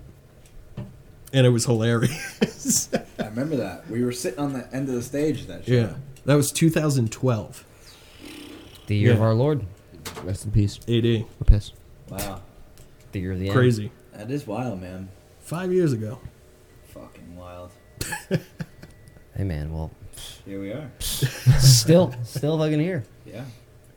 and 1.33 1.47
it 1.47 1.51
was 1.51 1.65
hilarious. 1.67 2.89
I 3.19 3.27
remember 3.27 3.57
that. 3.57 3.89
We 3.89 4.05
were 4.05 4.13
sitting 4.13 4.39
on 4.41 4.53
the 4.53 4.69
end 4.75 4.89
of 4.89 4.95
the 4.95 5.03
stage 5.03 5.47
that 5.47 5.65
show. 5.67 5.73
yeah, 5.73 5.95
that 6.25 6.35
was 6.35 6.51
2012 6.53 7.65
The 8.87 8.97
year 8.97 9.13
of 9.13 9.23
our 9.23 9.35
Lord. 9.35 9.65
Rest 10.23 10.45
in 10.45 10.51
peace. 10.53 10.79
AD. 10.89 11.05
We're 11.05 11.25
pissed. 11.47 11.75
Wow. 12.09 12.43
The 13.13 13.21
year 13.21 13.33
of 13.33 13.39
the 13.39 13.47
end. 13.47 13.55
Crazy. 13.57 13.91
That 14.13 14.31
is 14.31 14.47
wild, 14.47 14.81
man. 14.81 15.09
Five 15.41 15.73
years 15.73 15.93
ago. 15.93 16.21
Fucking 16.89 17.37
wild. 17.37 17.71
Hey 19.37 19.43
man, 19.45 19.73
well, 19.73 19.91
Here 20.47 20.61
we 20.61 20.71
are. 20.73 20.91
still, 21.01 22.15
still 22.25 22.59
fucking 22.59 22.81
here. 22.81 23.05
Yeah. 23.27 23.45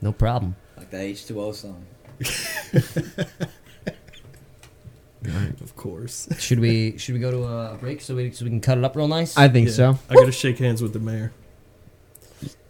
No 0.01 0.11
problem. 0.11 0.55
Like 0.77 0.89
that 0.91 1.01
H2O 1.01 1.53
song. 1.53 1.85
Of 5.61 5.75
course. 5.75 6.27
Should 6.39 6.59
we 6.59 6.97
should 6.97 7.13
we 7.13 7.19
go 7.19 7.31
to 7.31 7.43
a 7.43 7.77
break 7.79 7.99
so 8.01 8.15
we 8.15 8.31
so 8.31 8.45
we 8.45 8.51
can 8.51 8.61
cut 8.61 8.77
it 8.77 8.83
up 8.83 8.95
real 8.95 9.07
nice? 9.07 9.35
I 9.37 9.49
think 9.49 9.67
Yeah. 9.67 9.73
so. 9.73 9.99
I 10.09 10.13
gotta 10.15 10.31
shake 10.31 10.57
hands 10.59 10.81
with 10.81 10.93
the 10.93 10.99
mayor. 10.99 11.33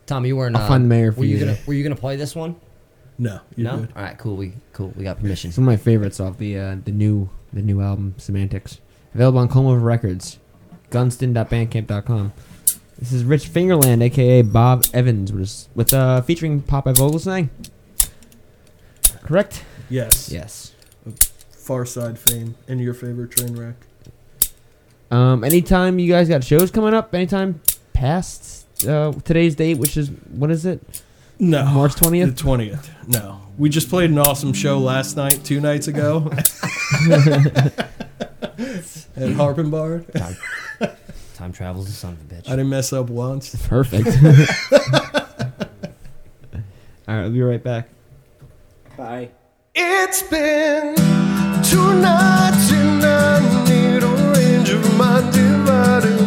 Tom, 0.07 0.25
you 0.25 0.35
weren't. 0.37 0.55
I'll 0.55 0.63
uh, 0.63 0.67
find 0.67 0.85
the 0.85 0.87
mayor 0.87 1.11
for 1.11 1.19
were 1.19 1.25
you 1.25 1.37
you. 1.37 1.45
gonna 1.45 1.57
Were 1.67 1.73
you 1.73 1.83
gonna 1.83 1.95
play 1.95 2.15
this 2.15 2.35
one? 2.35 2.55
No, 3.19 3.41
you're 3.55 3.71
no. 3.71 3.79
good. 3.81 3.89
All 3.95 4.01
right, 4.01 4.17
cool. 4.17 4.35
We 4.37 4.53
cool. 4.73 4.91
We 4.95 5.03
got 5.03 5.19
permission. 5.19 5.51
Some 5.51 5.65
of 5.65 5.67
my 5.67 5.77
favorites 5.77 6.19
off 6.19 6.37
the 6.37 6.57
uh, 6.57 6.77
the 6.83 6.91
new 6.91 7.29
the 7.53 7.61
new 7.61 7.81
album 7.81 8.15
Semantics. 8.17 8.79
Available 9.13 9.39
on 9.39 9.49
Comb 9.49 9.65
Over 9.67 9.79
Records. 9.79 10.39
Gunston.bandcamp.com. 10.89 12.31
This 12.99 13.11
is 13.13 13.23
Rich 13.23 13.47
Fingerland, 13.47 14.01
aka 14.01 14.41
Bob 14.41 14.85
Evans, 14.91 15.67
with, 15.75 15.93
uh, 15.93 16.21
featuring 16.21 16.61
Popeye 16.63 16.95
Vogelsang. 16.95 17.49
Correct? 19.21 19.63
Yes. 19.89 20.31
Yes. 20.31 20.73
Far 21.51 21.85
Side 21.85 22.17
fame 22.17 22.55
and 22.67 22.81
your 22.81 22.93
favorite 22.93 23.29
train 23.31 23.55
wreck. 23.55 23.75
Um, 25.11 25.43
anytime 25.43 25.99
you 25.99 26.11
guys 26.11 26.27
got 26.27 26.43
shows 26.43 26.71
coming 26.71 26.93
up, 26.93 27.13
anytime 27.13 27.61
past 27.93 28.65
uh, 28.87 29.11
today's 29.23 29.55
date, 29.55 29.77
which 29.77 29.95
is 29.95 30.09
what 30.31 30.49
is 30.49 30.65
it? 30.65 31.03
No. 31.39 31.65
March 31.65 31.95
twentieth. 31.95 32.35
The 32.35 32.43
20th? 32.43 32.71
20th. 32.71 33.07
No. 33.07 33.41
We 33.57 33.69
just 33.69 33.89
played 33.89 34.09
an 34.09 34.17
awesome 34.17 34.53
show 34.53 34.79
last 34.79 35.15
night, 35.15 35.43
two 35.43 35.59
nights 35.61 35.87
ago. 35.87 36.31
At 39.15 39.33
Harpin 39.33 39.69
Bar. 39.71 40.03
Time, 41.37 41.49
time 41.49 41.53
travels 41.53 41.85
the 41.85 41.91
son 41.91 42.13
of 42.13 42.21
a 42.21 42.23
bitch. 42.33 42.47
I 42.47 42.51
didn't 42.51 42.69
mess 42.69 42.91
up 42.91 43.11
once. 43.11 43.55
Perfect. 43.67 44.07
All 47.07 47.15
right, 47.15 47.21
we'll 47.21 47.31
be 47.31 47.43
right 47.43 47.63
back. 47.63 47.89
Bye. 48.97 49.29
It's 49.75 50.23
been 50.23 50.95
two 51.63 52.01
nights 52.01 52.71
and 52.71 53.03
I 53.03 53.39
need 53.69 54.01
a 54.01 54.07
range 54.33 54.71
of 54.71 54.97
my 54.97 55.21
dividers 55.29 56.26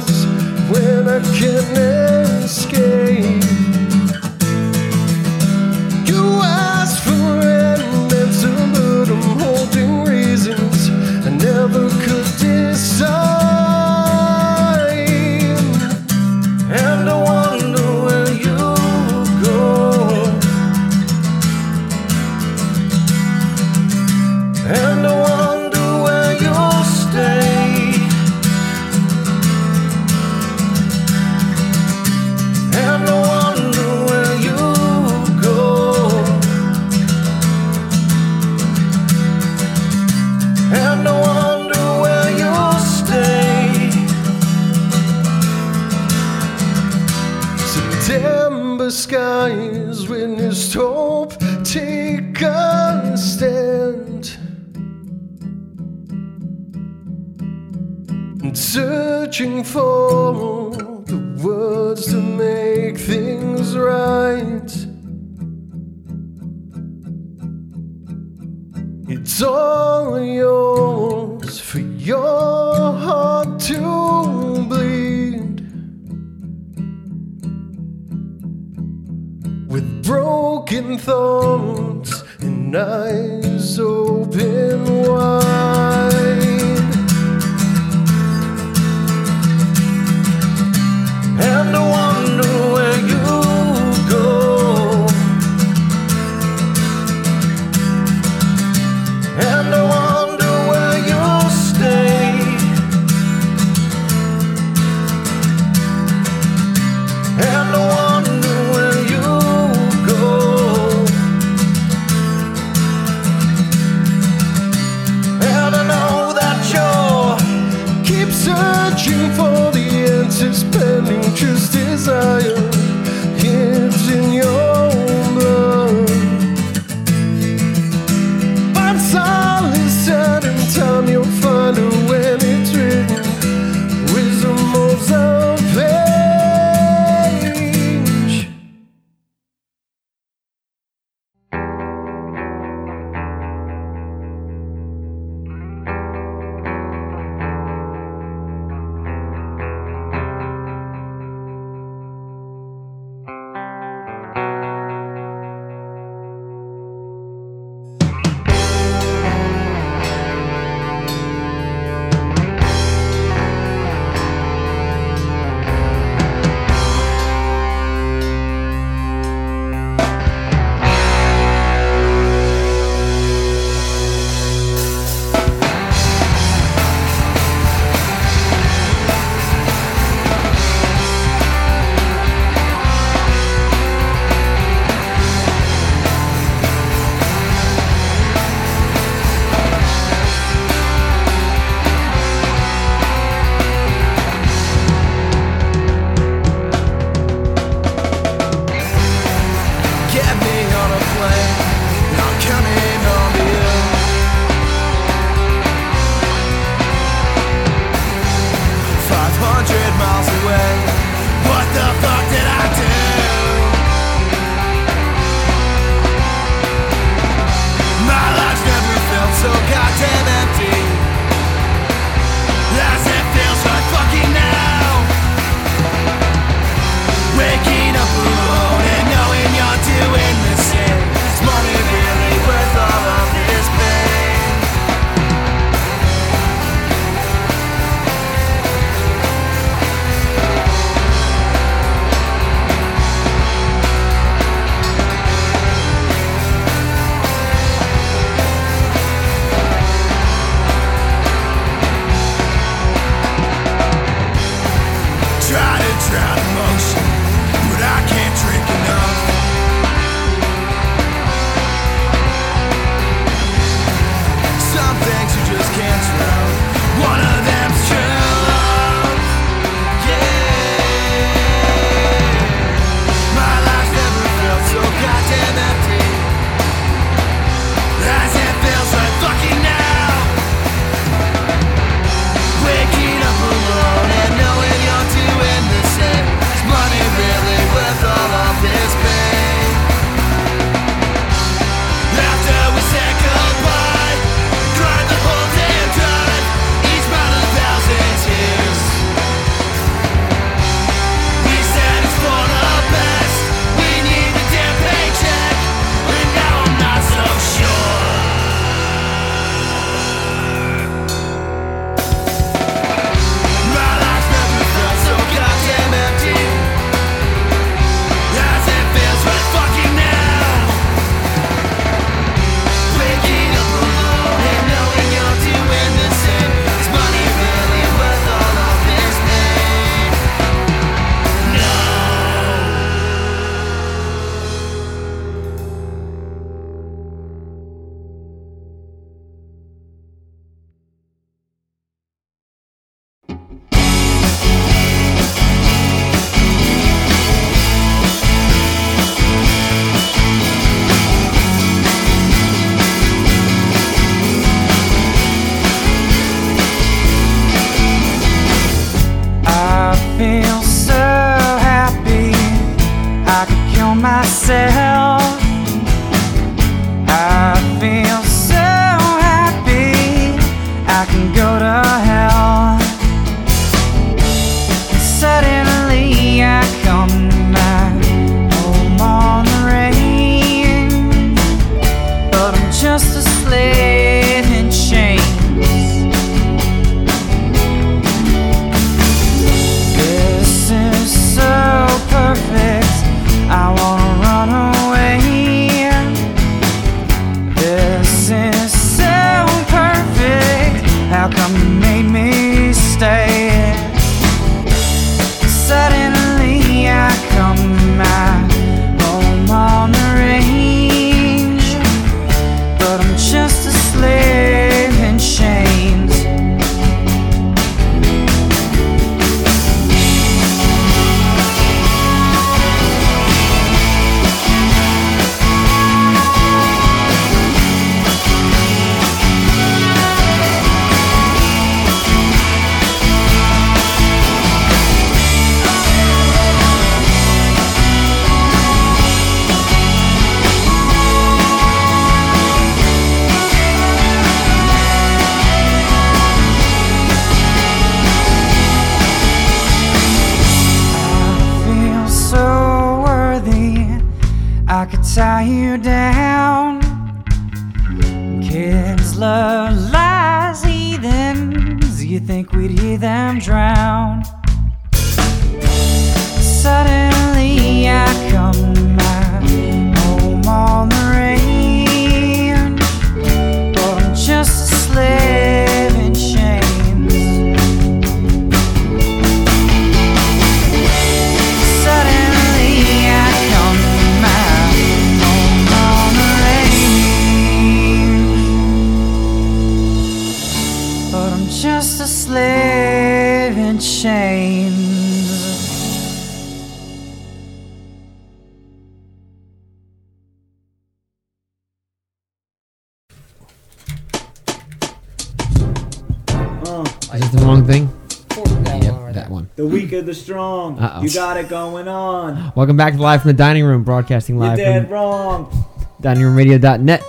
Uh-oh. 510.81 511.03
You 511.03 511.11
got 511.13 511.37
it 511.37 511.49
going 511.49 511.89
on. 511.89 512.53
Welcome 512.57 512.77
back 512.77 512.95
to 512.95 513.01
Live 513.03 513.21
from 513.23 513.29
the 513.29 513.35
Dining 513.37 513.65
Room, 513.65 513.85
broadcasting 513.85 514.37
You're 514.37 514.47
live 514.47 514.57
dead 514.57 514.83
from 514.85 514.93
wrong. 514.93 515.65
diningroomradio.net. 516.01 517.03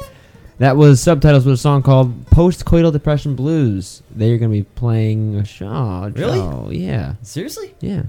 That 0.57 0.75
was 0.75 1.01
subtitles 1.01 1.45
with 1.45 1.53
a 1.53 1.57
song 1.57 1.81
called 1.81 2.25
Postcoital 2.25 2.91
Depression 2.91 3.33
Blues. 3.35 4.03
They're 4.11 4.37
going 4.37 4.51
to 4.51 4.57
be 4.57 4.63
playing 4.63 5.35
a 5.37 5.45
show. 5.45 6.11
Really? 6.13 6.37
Oh, 6.39 6.69
yeah. 6.69 7.13
Seriously? 7.23 7.73
Yeah. 7.79 8.03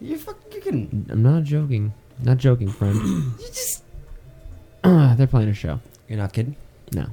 You're 0.00 0.18
fucking. 0.18 0.52
You 0.52 0.60
can. 0.62 1.06
I'm 1.10 1.22
not 1.22 1.42
joking. 1.44 1.92
Not 2.22 2.38
joking, 2.38 2.68
friend. 2.70 2.96
You 3.38 3.46
just. 3.48 3.84
They're 4.82 5.26
playing 5.26 5.50
a 5.50 5.54
show. 5.54 5.80
You're 6.08 6.18
not 6.18 6.32
kidding. 6.32 6.56
No. 6.92 7.06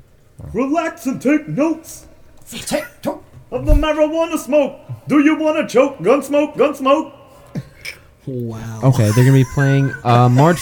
Relax 0.53 1.05
and 1.07 1.21
take 1.21 1.47
notes 1.47 2.07
Take, 2.49 2.85
talk. 3.01 3.23
of 3.51 3.65
the 3.65 3.73
marijuana 3.73 4.37
smoke. 4.37 4.79
Do 5.07 5.19
you 5.19 5.35
want 5.37 5.57
to 5.57 5.67
choke? 5.71 6.01
Gun 6.01 6.23
smoke, 6.23 6.55
gun 6.57 6.73
smoke. 6.75 7.13
Wow. 8.27 8.81
Okay, 8.83 9.05
they're 9.11 9.25
going 9.25 9.27
to 9.27 9.33
be 9.33 9.45
playing 9.53 9.91
uh, 10.03 10.27
March 10.31 10.61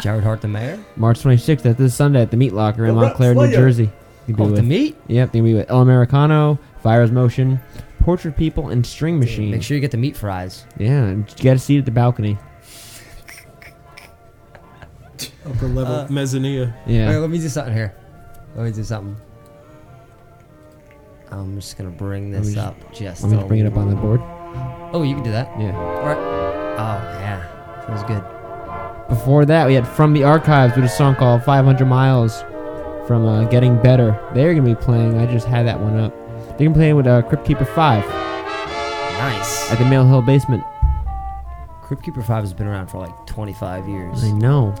Jared 0.00 0.24
Hart, 0.24 0.40
the 0.40 0.48
mayor. 0.48 0.78
March 0.96 1.20
26th. 1.20 1.62
That's 1.62 1.78
this 1.78 1.94
Sunday 1.94 2.22
at 2.22 2.30
the 2.30 2.36
Meat 2.36 2.52
Locker 2.52 2.84
in 2.86 2.94
The 2.94 3.00
Rap 3.00 3.10
Montclair, 3.10 3.34
New 3.34 3.40
Slayer. 3.46 3.52
Jersey. 3.56 3.90
You 4.26 4.34
can 4.34 4.44
Oh, 4.46 4.48
be 4.50 4.54
the 4.56 4.62
meat. 4.62 4.96
Yep, 5.08 5.32
they're 5.32 5.40
going 5.42 5.50
to 5.52 5.54
be 5.54 5.54
with 5.54 5.70
El 5.70 5.80
Americano, 5.80 6.58
Fires 6.82 7.10
Motion, 7.10 7.60
Portrait 8.00 8.36
People, 8.36 8.68
and 8.70 8.84
String 8.86 9.18
Machine. 9.18 9.50
Make 9.50 9.62
sure 9.62 9.76
you 9.76 9.80
get 9.80 9.90
the 9.92 9.96
meat 9.96 10.16
fries. 10.16 10.64
Yeah, 10.78 11.04
and 11.04 11.28
you 11.30 11.36
get 11.36 11.56
a 11.56 11.58
seat 11.58 11.78
at 11.78 11.84
the 11.84 11.90
balcony. 11.90 12.36
Upper 15.46 15.66
level 15.68 15.94
Uh, 15.94 16.08
mezzanine. 16.08 16.72
Yeah. 16.86 17.06
Alright, 17.06 17.20
let 17.20 17.30
me 17.30 17.38
do 17.38 17.48
something 17.48 17.74
here. 17.74 17.94
Let 18.54 18.64
me 18.66 18.72
do 18.72 18.84
something. 18.84 19.16
I'm 21.30 21.56
just 21.56 21.76
gonna 21.78 21.90
bring 21.90 22.30
Let 22.30 22.40
me 22.42 22.44
this 22.46 22.54
just- 22.54 22.66
up. 22.66 22.92
Just. 22.92 23.22
Let 23.22 23.30
me 23.30 23.36
a 23.36 23.40
just 23.40 23.48
bring 23.48 23.60
it 23.60 23.66
up 23.66 23.76
on 23.76 23.88
the 23.90 23.96
board. 23.96 24.20
Oh, 24.92 25.02
you 25.02 25.14
can 25.14 25.24
do 25.24 25.30
that. 25.32 25.48
Yeah. 25.58 25.70
Right. 26.06 26.41
Oh 26.78 26.98
yeah, 27.20 27.86
feels 27.86 28.02
good. 28.04 28.22
Before 29.08 29.44
that, 29.44 29.66
we 29.66 29.74
had 29.74 29.86
From 29.86 30.12
the 30.14 30.24
Archives 30.24 30.74
with 30.74 30.84
a 30.84 30.88
song 30.88 31.14
called 31.16 31.42
500 31.44 31.84
Miles 31.84 32.42
from 33.06 33.26
uh, 33.26 33.44
Getting 33.44 33.80
Better. 33.82 34.18
They're 34.34 34.54
going 34.54 34.64
to 34.64 34.74
be 34.74 34.80
playing, 34.80 35.18
I 35.18 35.26
just 35.30 35.46
had 35.46 35.66
that 35.66 35.78
one 35.78 35.98
up. 35.98 36.12
They're 36.56 36.58
going 36.58 36.58
to 36.58 36.70
be 36.70 36.74
playing 36.74 36.96
with 36.96 37.06
uh, 37.06 37.22
Crypt 37.22 37.44
Keeper 37.44 37.64
5 37.66 38.06
Nice. 38.06 39.70
at 39.70 39.78
the 39.78 39.84
Mill 39.84 40.06
Hill 40.06 40.22
Basement. 40.22 40.64
Crypt 41.82 42.02
Keeper 42.04 42.22
Five 42.22 42.42
has 42.42 42.54
been 42.54 42.66
around 42.66 42.86
for 42.86 42.98
like 42.98 43.26
25 43.26 43.86
years. 43.88 44.24
I 44.24 44.30
know. 44.32 44.74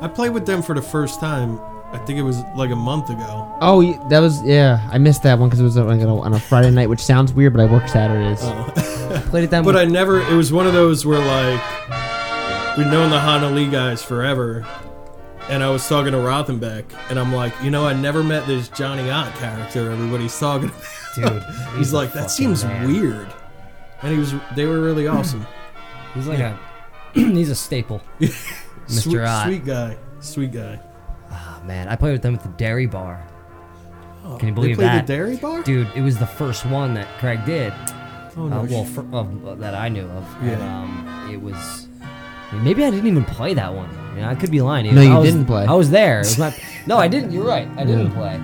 I 0.00 0.08
played 0.08 0.30
with 0.32 0.46
them 0.46 0.62
for 0.62 0.74
the 0.74 0.80
first 0.82 1.20
time. 1.20 1.60
I 1.92 1.98
think 1.98 2.18
it 2.18 2.22
was 2.22 2.42
like 2.54 2.70
a 2.70 2.76
month 2.76 3.08
ago. 3.10 3.56
Oh, 3.62 3.78
y- 3.82 3.98
that 4.10 4.20
was, 4.20 4.42
yeah, 4.42 4.86
I 4.92 4.98
missed 4.98 5.22
that 5.22 5.38
one 5.38 5.48
because 5.48 5.60
it 5.60 5.64
was 5.64 5.76
like 5.76 6.00
on 6.00 6.08
a, 6.08 6.20
on 6.20 6.34
a 6.34 6.40
Friday 6.40 6.70
night, 6.70 6.88
which 6.88 7.00
sounds 7.00 7.32
weird, 7.32 7.54
but 7.54 7.60
I 7.62 7.72
work 7.72 7.88
Saturdays. 7.88 8.40
Oh. 8.42 9.22
Played 9.30 9.44
it 9.44 9.50
then. 9.50 9.64
But 9.64 9.76
I 9.76 9.84
never. 9.86 10.20
It 10.20 10.34
was 10.34 10.52
one 10.52 10.66
of 10.66 10.74
those 10.74 11.06
where 11.06 11.18
like 11.18 12.76
we've 12.76 12.86
known 12.86 13.10
the 13.10 13.18
Hana 13.18 13.50
Lee 13.50 13.68
guys 13.70 14.02
forever, 14.02 14.66
and 15.48 15.62
I 15.62 15.70
was 15.70 15.86
talking 15.88 16.12
to 16.12 16.18
Rothenbeck, 16.18 16.84
and 17.08 17.18
I'm 17.18 17.32
like, 17.34 17.54
you 17.62 17.70
know, 17.70 17.86
I 17.86 17.94
never 17.94 18.22
met 18.22 18.46
this 18.46 18.68
Johnny 18.68 19.10
Ott 19.10 19.34
character. 19.36 19.90
Everybody's 19.90 20.38
talking. 20.38 20.68
About. 21.16 21.42
dude. 21.42 21.42
He's 21.78 21.92
a 21.92 21.96
like, 21.96 22.12
that 22.12 22.30
seems 22.30 22.64
man. 22.64 22.86
weird, 22.86 23.28
and 24.02 24.12
he 24.12 24.18
was. 24.18 24.34
They 24.54 24.66
were 24.66 24.80
really 24.80 25.06
awesome. 25.08 25.46
He's 26.14 26.26
like 26.26 26.40
a. 26.40 26.58
he's 27.14 27.48
a 27.50 27.54
staple. 27.54 28.02
sweet, 28.18 28.30
Mr. 28.88 29.26
Ott. 29.26 29.46
sweet 29.46 29.64
guy, 29.64 29.96
sweet 30.20 30.52
guy. 30.52 30.78
Oh 31.68 31.70
man, 31.70 31.86
I 31.88 31.96
played 31.96 32.12
with 32.12 32.22
them 32.22 32.34
at 32.34 32.42
the 32.42 32.48
Dairy 32.48 32.86
Bar. 32.86 33.22
Can 34.22 34.32
you 34.32 34.38
They 34.38 34.50
believe 34.52 34.76
played 34.76 34.88
that? 34.88 35.06
the 35.06 35.12
Dairy 35.12 35.36
Bar. 35.36 35.62
Dude, 35.64 35.86
it 35.94 36.00
was 36.00 36.16
the 36.16 36.26
first 36.26 36.64
one 36.64 36.94
that 36.94 37.06
Craig 37.18 37.44
did. 37.44 37.74
Oh 38.38 38.48
no! 38.48 38.60
uh, 38.60 38.64
well, 38.64 38.84
shit. 38.86 38.94
fir- 38.94 39.06
of, 39.12 39.58
that 39.58 39.74
I 39.74 39.90
knew 39.90 40.06
of. 40.06 40.24
Yeah. 40.42 40.52
And, 40.52 40.62
um, 40.62 41.30
it 41.30 41.36
was. 41.42 41.86
I 42.50 42.54
mean, 42.54 42.64
maybe 42.64 42.84
I 42.84 42.90
didn't 42.90 43.06
even 43.06 43.24
play 43.26 43.52
that 43.52 43.74
one. 43.74 43.90
You 44.14 44.22
know, 44.22 44.28
I 44.30 44.34
could 44.34 44.50
be 44.50 44.62
lying. 44.62 44.94
No, 44.94 45.02
I 45.02 45.04
you 45.04 45.14
was- 45.18 45.30
didn't 45.30 45.44
play. 45.44 45.66
I 45.66 45.74
was 45.74 45.90
there. 45.90 46.20
It 46.20 46.26
was 46.28 46.38
my. 46.38 46.54
no, 46.86 46.96
I 46.96 47.06
didn't. 47.06 47.32
You're 47.32 47.44
right. 47.44 47.68
I 47.76 47.84
didn't 47.84 48.06
Yeah. 48.12 48.14
play. 48.14 48.40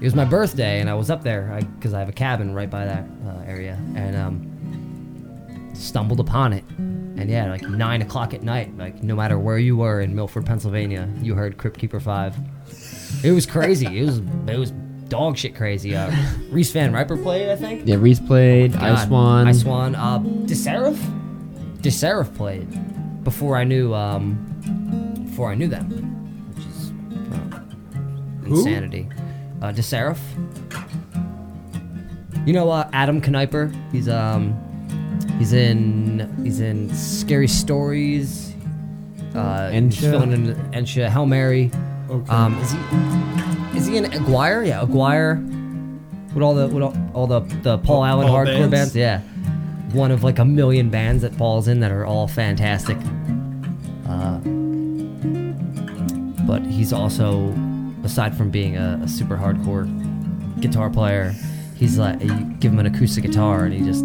It 0.00 0.04
was 0.04 0.14
my 0.14 0.24
birthday, 0.24 0.80
and 0.80 0.88
I 0.88 0.94
was 0.94 1.10
up 1.10 1.24
there 1.24 1.58
because 1.76 1.92
I, 1.94 1.98
have 1.98 2.08
a 2.08 2.12
cabin 2.12 2.54
right 2.54 2.70
by 2.70 2.84
that 2.84 3.04
uh, 3.26 3.42
area, 3.44 3.76
and 3.96 4.14
um, 4.16 5.70
stumbled 5.74 6.20
upon 6.20 6.52
it. 6.52 6.62
And 6.78 7.28
yeah, 7.28 7.50
like 7.50 7.62
nine 7.62 8.02
o'clock 8.02 8.34
at 8.34 8.44
night, 8.44 8.76
like 8.78 9.02
no 9.02 9.16
matter 9.16 9.36
where 9.36 9.58
you 9.58 9.76
were 9.76 10.00
in 10.00 10.14
Milford, 10.14 10.46
Pennsylvania, 10.46 11.08
you 11.20 11.34
heard 11.34 11.58
Crypt 11.58 11.78
Keeper 11.78 11.98
Five. 11.98 12.36
It 13.24 13.32
was 13.32 13.46
crazy. 13.46 13.86
it 13.86 14.04
was 14.04 14.18
it 14.18 14.58
was 14.58 14.70
dog 15.08 15.36
shit 15.36 15.54
crazy. 15.54 15.96
Uh, 15.96 16.10
Reese 16.50 16.70
Van 16.72 16.92
Riper 16.92 17.16
played, 17.16 17.48
I 17.48 17.56
think. 17.56 17.82
Yeah, 17.86 17.96
Reese 17.96 18.20
played, 18.20 18.74
I 18.76 18.94
God, 18.94 19.08
Swan. 19.08 19.48
I 19.48 19.52
Swan. 19.52 19.94
Uh, 19.94 20.18
DeSeraph? 20.20 20.98
DeSeraph 21.80 22.34
played 22.36 22.68
before 23.24 23.56
I 23.56 23.64
knew 23.64 23.94
um, 23.94 24.34
before 25.26 25.50
I 25.50 25.54
knew 25.54 25.68
them, 25.68 25.88
which 26.54 26.66
is 26.66 26.90
uh, 27.32 27.60
Who? 28.46 28.58
insanity. 28.58 29.08
Uh, 29.62 29.72
DeSeraph. 29.72 30.18
You 32.46 32.52
know 32.54 32.70
uh, 32.70 32.88
Adam 32.92 33.20
Kniper? 33.20 33.72
He's 33.92 34.08
um 34.08 34.54
he's 35.38 35.52
in 35.52 36.32
he's 36.44 36.60
in 36.60 36.92
Scary 36.94 37.48
Stories. 37.48 38.54
Uh, 39.34 39.70
he's 39.70 39.82
Ensha? 39.96 40.00
filling 40.10 40.32
in 40.32 40.54
Ensha, 40.72 41.08
Hail 41.08 41.26
Mary. 41.26 41.70
Okay. 42.10 42.30
Um, 42.32 42.58
is 42.60 42.72
he 42.72 42.78
is 43.78 43.86
he 43.86 43.96
in 43.96 44.06
Aguirre? 44.06 44.66
Yeah, 44.66 44.82
Aguirre. 44.82 45.36
With 46.34 46.42
all 46.42 46.54
the 46.54 46.68
with 46.68 46.82
all, 46.82 46.96
all 47.14 47.26
the 47.26 47.40
the 47.62 47.78
Paul 47.78 48.04
Allen 48.04 48.28
all 48.28 48.34
hardcore 48.34 48.70
bands? 48.70 48.92
bands. 48.92 48.96
Yeah, 48.96 49.20
one 49.92 50.10
of 50.10 50.22
like 50.24 50.38
a 50.38 50.44
million 50.44 50.90
bands 50.90 51.22
that 51.22 51.36
Paul's 51.36 51.68
in 51.68 51.80
that 51.80 51.90
are 51.90 52.04
all 52.06 52.28
fantastic. 52.28 52.96
Uh, 54.08 54.38
but 56.46 56.62
he's 56.62 56.92
also, 56.92 57.54
aside 58.04 58.36
from 58.36 58.50
being 58.50 58.76
a, 58.76 59.00
a 59.02 59.08
super 59.08 59.36
hardcore 59.36 59.86
guitar 60.60 60.88
player, 60.90 61.34
he's 61.76 61.98
like 61.98 62.20
you 62.22 62.34
give 62.58 62.72
him 62.72 62.78
an 62.78 62.86
acoustic 62.86 63.24
guitar 63.24 63.64
and 63.64 63.74
he 63.74 63.80
just 63.84 64.04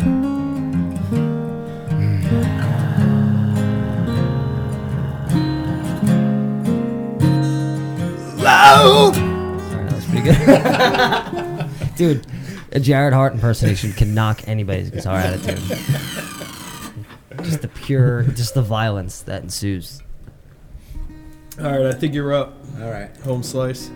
Yeah. 8.38 9.12
Sorry, 9.70 9.86
that 9.88 9.96
was 9.96 10.04
pretty 10.06 10.22
good. 10.22 10.42
Dude, 11.96 12.24
a 12.72 12.80
Jared 12.80 13.12
Hart 13.14 13.32
impersonation 13.34 13.92
can 13.92 14.14
knock 14.14 14.46
anybody's 14.48 14.90
guitar 14.96 15.18
attitude. 15.18 15.58
Just 17.42 17.62
the 17.62 17.68
pure, 17.68 18.22
just 18.24 18.54
the 18.54 18.62
violence 18.62 19.22
that 19.22 19.42
ensues. 19.42 20.02
All 21.60 21.66
right, 21.70 21.86
I 21.86 21.92
think 21.92 22.14
you're 22.14 22.32
up. 22.32 22.54
All 22.80 22.90
right. 22.90 23.14
Home 23.18 23.42
slice. 23.42 23.90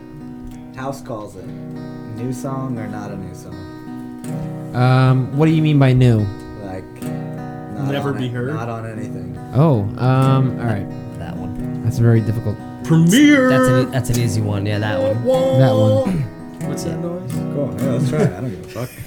House 0.77 1.01
calls 1.03 1.37
it. 1.37 1.45
New 1.47 2.33
song 2.33 2.79
or 2.79 2.87
not 2.87 3.11
a 3.11 3.17
new 3.17 3.35
song? 3.35 4.75
Um, 4.75 5.37
what 5.37 5.47
do 5.47 5.53
you 5.53 5.63
mean 5.63 5.79
by 5.79 5.93
new? 5.93 6.19
Like, 6.63 6.85
not 7.03 7.91
Never 7.93 8.11
on 8.11 8.19
be 8.19 8.27
it- 8.27 8.33
heard? 8.33 8.53
Not 8.55 8.69
on 8.69 8.87
anything. 8.87 9.37
Oh, 9.55 9.83
um, 9.99 10.59
all 10.61 10.67
right. 10.67 10.87
That 11.19 11.37
one. 11.37 11.83
That's 11.83 11.99
very 11.99 12.21
difficult. 12.21 12.57
Premiere. 12.85 13.49
That's 13.49 13.69
an, 13.69 13.91
that's 13.91 14.11
an 14.11 14.19
easy 14.19 14.41
one. 14.43 14.67
Yeah, 14.67 14.79
that 14.81 15.01
one. 15.01 15.25
That 15.59 15.73
one. 15.73 16.33
What's 16.67 16.85
that 16.85 16.99
noise? 16.99 17.33
Cool. 17.33 17.75
Yeah, 17.79 17.93
let's 17.93 18.11
try 18.11 18.23
it. 18.23 18.33
I 18.33 18.41
don't 18.41 18.51
give 18.51 18.77
a 18.77 18.87
fuck. 18.87 18.91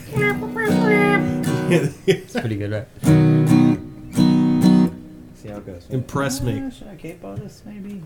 It's 2.07 2.33
pretty 2.33 2.55
good, 2.57 2.71
right? 2.71 2.87
See 5.35 5.49
how 5.49 5.57
it 5.57 5.65
goes. 5.65 5.85
Impress 5.91 6.41
me. 6.41 6.63
Oh, 6.65 6.69
should 6.71 6.87
I 6.87 6.95
cape 6.95 7.23
on 7.23 7.35
this, 7.35 7.61
maybe? 7.65 8.01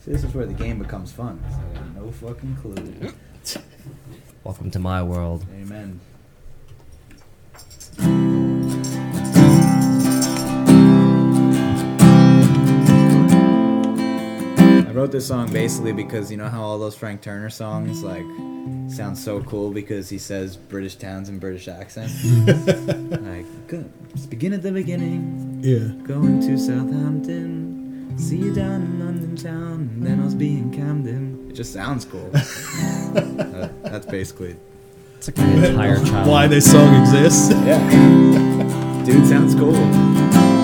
See, 0.00 0.10
this 0.10 0.24
is 0.24 0.34
where 0.34 0.46
the 0.46 0.54
game 0.54 0.80
becomes 0.80 1.12
fun. 1.12 1.40
So 1.50 2.00
no 2.00 2.10
fucking 2.10 2.56
clue. 2.56 3.12
Welcome 4.42 4.70
to 4.72 4.78
my 4.80 5.02
world. 5.02 5.46
Amen. 5.52 6.00
Wrote 14.96 15.12
this 15.12 15.26
song 15.26 15.52
basically 15.52 15.92
because 15.92 16.30
you 16.30 16.38
know 16.38 16.48
how 16.48 16.62
all 16.62 16.78
those 16.78 16.96
Frank 16.96 17.20
Turner 17.20 17.50
songs 17.50 18.02
like 18.02 18.24
sound 18.90 19.18
so 19.18 19.42
cool 19.42 19.70
because 19.70 20.08
he 20.08 20.16
says 20.16 20.56
British 20.56 20.96
towns 20.96 21.28
in 21.28 21.38
British 21.38 21.68
accent. 21.68 22.10
like, 23.22 23.68
go, 23.68 23.84
just 24.14 24.30
begin 24.30 24.54
at 24.54 24.62
the 24.62 24.72
beginning. 24.72 25.60
Yeah. 25.62 26.02
Going 26.06 26.40
to 26.40 26.56
Southampton. 26.56 28.16
See 28.18 28.38
you 28.38 28.54
down 28.54 28.80
in 28.80 29.04
London 29.04 29.36
town. 29.36 29.90
And 29.94 30.06
then 30.06 30.20
I'll 30.20 30.34
be 30.34 30.56
in 30.56 30.72
Camden. 30.72 31.50
It 31.50 31.52
just 31.52 31.72
sounds 31.72 32.04
cool. 32.06 32.30
Uh, 33.16 33.70
that's 33.84 34.04
basically 34.04 34.54
It's 35.16 35.28
like 35.28 35.38
an 35.38 35.64
entire 35.64 36.04
child. 36.04 36.28
Why 36.28 36.46
this 36.46 36.70
song 36.70 37.00
exists? 37.00 37.50
yeah. 37.50 39.02
Dude 39.06 39.26
sounds 39.26 39.54
cool. 39.54 40.55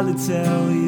Pilot 0.00 0.16
tell 0.26 0.70
you, 0.70 0.79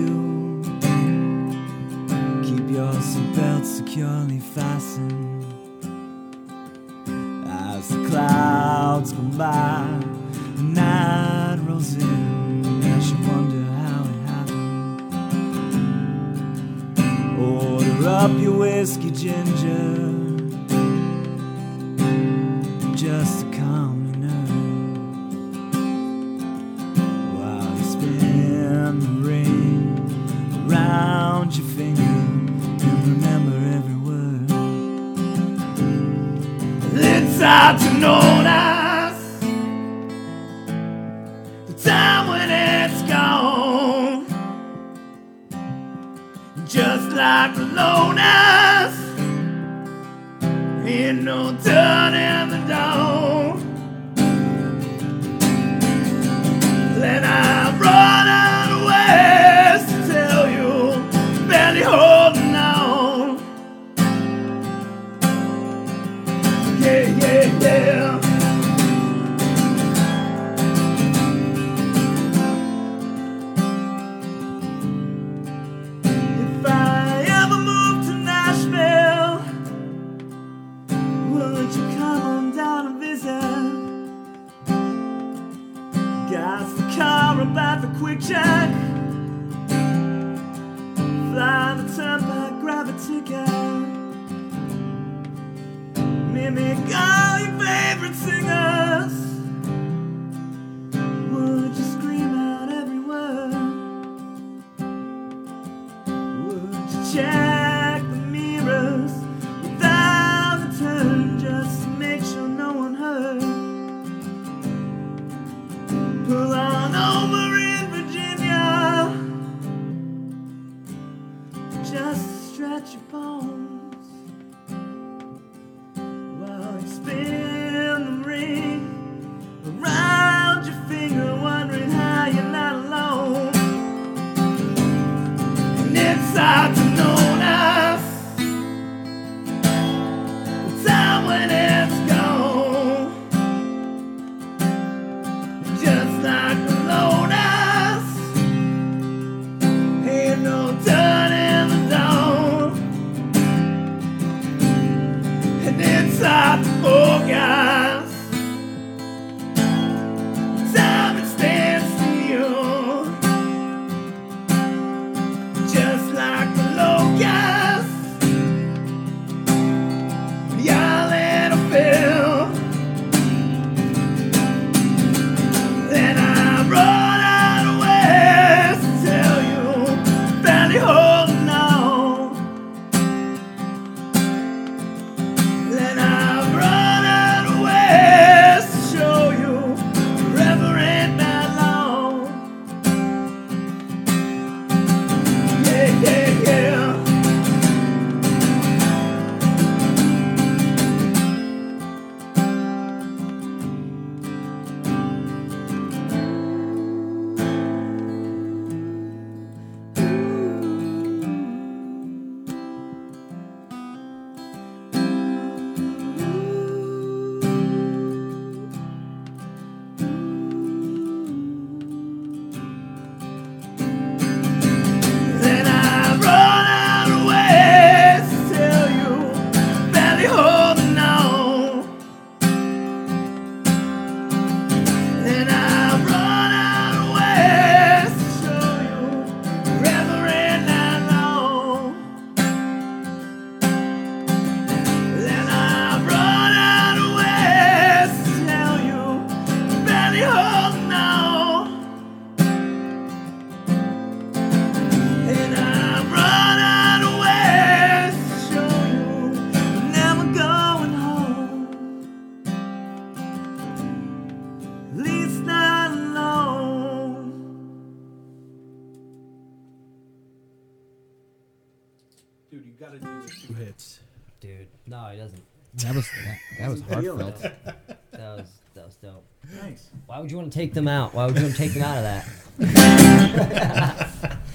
Why 280.52 280.56
would 280.56 280.64
you 280.64 280.66
take 280.66 280.74
them 280.74 280.88
out? 280.88 281.14
Why 281.14 281.24
would 281.24 281.34
you 281.36 281.42
want 281.44 281.54
to 281.54 281.58
take 281.58 281.72
them 281.72 281.82
out 281.82 281.96
of 281.96 282.02
that? 282.04 282.28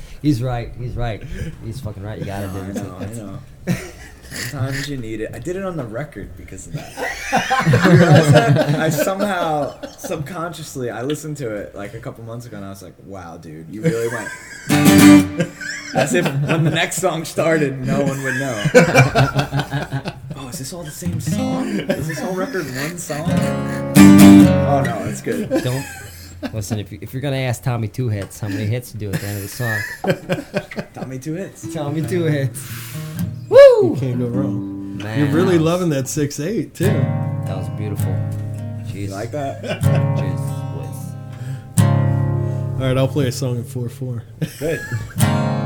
he's 0.22 0.44
right. 0.44 0.72
He's 0.78 0.96
right. 0.96 1.24
He's 1.64 1.80
fucking 1.80 2.04
right. 2.04 2.20
You 2.20 2.26
gotta 2.26 2.50
do 2.50 2.60
I 2.60 2.68
it. 2.68 2.76
know, 2.76 2.98
I 3.00 3.06
know. 3.06 3.40
Sometimes 4.30 4.88
you 4.88 4.98
need 4.98 5.22
it. 5.22 5.32
I 5.34 5.40
did 5.40 5.56
it 5.56 5.66
on 5.66 5.76
the 5.76 5.86
record 5.86 6.38
because 6.38 6.68
of 6.68 6.74
that. 6.74 6.94
That? 7.32 8.76
I 8.80 8.90
somehow, 8.90 9.82
subconsciously, 9.98 10.92
I 10.92 11.02
listened 11.02 11.38
to 11.38 11.50
it 11.56 11.74
like 11.74 11.96
a 11.96 12.00
couple 12.00 12.24
months 12.26 12.46
ago, 12.46 12.58
and 12.58 12.66
I 12.66 12.70
was 12.70 12.84
like, 12.84 12.94
"Wow, 13.04 13.38
dude, 13.38 13.74
you 13.74 13.82
really 13.82 14.10
went." 14.10 14.30
As 15.96 16.14
if 16.14 16.26
when 16.26 16.64
the 16.64 16.72
next 16.72 16.98
song 16.98 17.26
started, 17.26 17.80
no 17.80 18.04
one 18.04 18.22
would 18.22 18.36
know. 18.36 18.64
oh, 20.36 20.48
is 20.50 20.60
this 20.60 20.74
all 20.74 20.84
the 20.84 20.92
same 20.92 21.20
song? 21.20 21.66
Is 21.68 22.08
this 22.08 22.20
whole 22.20 22.36
record 22.36 22.66
one 22.76 23.00
song? 23.00 23.32
Oh 24.68 24.82
no, 24.84 25.06
it's 25.06 25.22
good. 25.22 25.50
Don't 25.64 25.86
listen. 26.54 26.80
If, 26.80 26.92
you, 26.92 27.00
if 27.02 27.14
you're 27.14 27.22
gonna 27.22 27.38
ask 27.38 27.64
Tommy 27.64 27.88
two 27.88 28.10
hits, 28.10 28.40
how 28.40 28.48
many 28.48 28.66
hits 28.66 28.92
to 28.92 28.98
do 28.98 29.12
at 29.12 29.20
the 29.22 29.28
end 29.28 29.38
of 29.38 29.44
the 29.44 29.48
song? 29.50 30.88
Tommy 30.94 31.20
two 31.20 31.34
hits. 31.34 31.74
Tommy 31.74 32.02
two 32.06 32.24
hits. 32.26 32.96
Woo! 33.50 33.58
You 33.94 33.96
can't 34.00 34.20
go 34.20 34.28
wrong. 34.28 34.98
Man, 34.98 35.20
You're 35.20 35.30
really 35.36 35.58
was- 35.58 35.66
loving 35.66 35.90
that 35.90 36.08
six 36.08 36.40
eight 36.40 36.74
too. 36.76 36.86
That 36.86 37.58
was 37.58 37.70
beautiful. 37.70 38.12
Jeez. 38.88 38.94
You 38.94 39.08
like 39.08 39.32
that? 39.32 39.64
Jeez, 39.64 40.74
boys. 40.76 41.80
All 41.80 42.88
right, 42.88 42.98
I'll 42.98 43.08
play 43.08 43.28
a 43.28 43.32
song 43.32 43.58
in 43.58 43.64
four 43.64 43.90
four. 43.90 44.24
Good. 44.60 44.80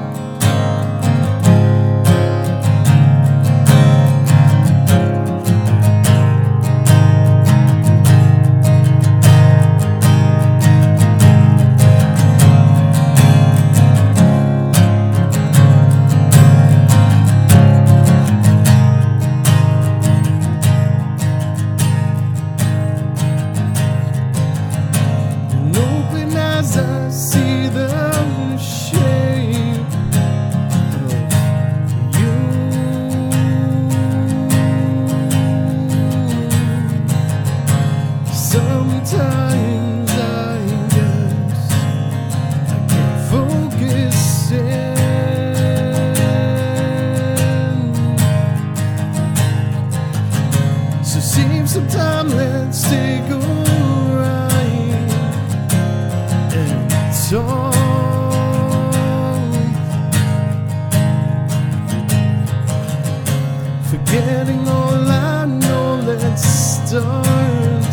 Getting 64.12 64.68
all 64.68 65.10
I 65.10 65.46
know. 65.46 66.02
Let's 66.06 66.44
start, 66.44 67.92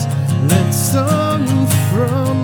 let's 0.51 0.77
start 0.77 1.49
from. 1.93 2.38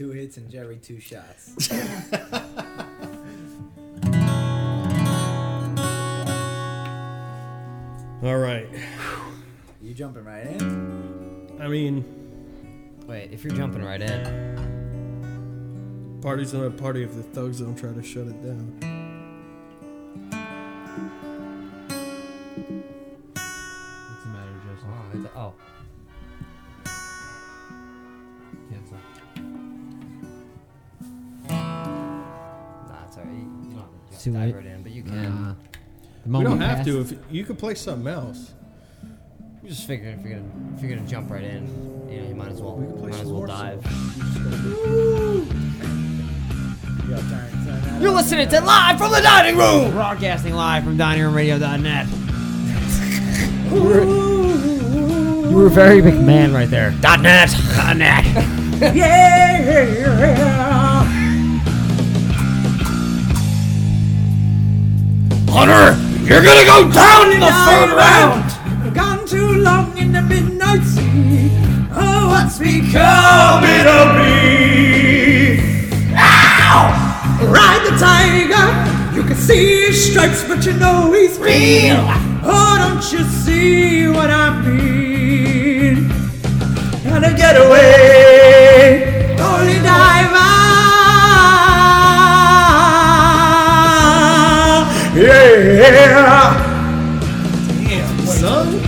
Two 0.00 0.10
hits 0.12 0.38
and 0.38 0.48
Jerry 0.48 0.78
two 0.78 0.98
shots. 0.98 1.70
All 8.22 8.38
right. 8.38 8.66
You 9.82 9.92
jumping 9.92 10.24
right 10.24 10.46
in? 10.46 11.58
I 11.60 11.68
mean, 11.68 12.06
Wait, 13.06 13.30
if 13.30 13.44
you're 13.44 13.54
jumping 13.54 13.84
right 13.84 14.00
in, 14.00 14.60
party's 16.22 16.54
not 16.54 16.64
a 16.64 16.70
party 16.70 17.02
if 17.02 17.14
the 17.14 17.22
thugs 17.22 17.60
don't 17.60 17.76
try 17.76 17.92
to 17.92 18.02
shut 18.02 18.26
it 18.26 18.42
down. 18.42 18.89
We 36.38 36.44
don't 36.44 36.60
have 36.60 36.78
passed. 36.78 36.88
to. 36.88 37.00
If 37.00 37.12
you 37.30 37.44
could 37.44 37.58
play 37.58 37.74
something 37.74 38.06
else. 38.06 38.52
We 39.62 39.68
just 39.68 39.86
figured 39.86 40.18
if 40.18 40.24
you're 40.24 40.38
gonna 40.38 40.50
if 40.76 40.82
you're 40.82 40.96
gonna 40.96 41.08
jump 41.08 41.30
right 41.30 41.42
in, 41.42 41.66
you 42.10 42.20
know, 42.22 42.28
you 42.28 42.34
might 42.34 42.52
as 42.52 42.62
well 42.62 42.76
We 42.76 42.86
can 42.86 42.98
play 42.98 43.10
might 43.10 43.20
as 43.20 43.26
well 43.26 43.46
dive. 43.46 43.84
Yo, 47.08 47.16
turn, 47.16 47.50
turn 47.50 47.82
that 47.82 48.00
You're 48.00 48.12
listening 48.12 48.48
to 48.48 48.60
live 48.60 48.98
from 48.98 49.10
the 49.10 49.20
dining 49.20 49.56
room. 49.56 49.90
Broadcasting 49.90 50.54
live 50.54 50.84
from 50.84 50.96
diningroomradio.net. 50.96 52.06
you 55.50 55.56
were 55.56 55.66
a 55.66 55.70
very 55.70 56.00
big 56.00 56.14
man 56.14 56.54
right 56.54 56.70
there. 56.70 56.92
Dot 57.00 57.20
net. 57.20 57.50
Dot 57.74 57.96
net. 57.96 58.24
Hunter, 65.52 66.09
you're 66.30 66.44
gonna 66.44 66.64
go 66.64 66.88
down 66.92 67.32
in 67.32 67.40
the 67.40 67.52
third 67.66 67.90
round. 67.90 68.94
Gone 68.94 69.26
too 69.26 69.50
long 69.68 69.98
in 69.98 70.12
the 70.12 70.22
midnight 70.22 70.84
sea. 70.84 71.50
Oh, 71.90 72.28
what's 72.30 72.56
becoming 72.56 73.86
of 73.98 74.14
me? 74.14 75.58
Ow! 76.14 76.86
Ride 77.50 77.82
the 77.84 77.96
tiger. 77.98 78.66
You 79.16 79.24
can 79.24 79.34
see 79.34 79.86
his 79.86 80.10
stripes, 80.12 80.44
but 80.44 80.64
you 80.64 80.74
know 80.74 81.12
he's 81.12 81.36
real. 81.36 81.98
Oh, 82.44 82.76
don't 82.78 83.12
you 83.12 83.24
see 83.24 84.06
what 84.06 84.30
I 84.30 84.62
mean? 84.64 86.08
Gotta 87.02 87.34
get 87.36 87.56
away. 87.56 88.29
Yeah. 95.80 97.20
Damn, 97.88 98.18
son. 98.26 98.80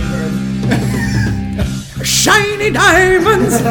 Shiny 2.03 2.69
diamonds. 2.69 3.61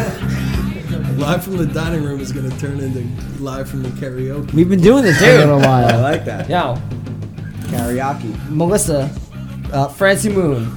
Live 1.18 1.44
from 1.44 1.56
the 1.56 1.66
dining 1.66 2.02
room 2.02 2.20
is 2.20 2.32
going 2.32 2.50
to 2.50 2.58
turn 2.58 2.80
into 2.80 3.02
live 3.40 3.68
from 3.68 3.84
the 3.84 3.90
karaoke. 3.90 4.52
We've 4.52 4.68
been 4.68 4.80
doing 4.80 5.04
this 5.04 5.18
for 5.18 5.24
a 5.26 5.38
little 5.38 5.60
while. 5.60 5.86
I 5.86 6.00
like 6.00 6.24
that. 6.24 6.48
Yo, 6.50 6.74
Karaoke. 7.68 8.34
Melissa, 8.50 9.08
uh, 9.72 9.86
Francie 9.88 10.28
Moon 10.30 10.68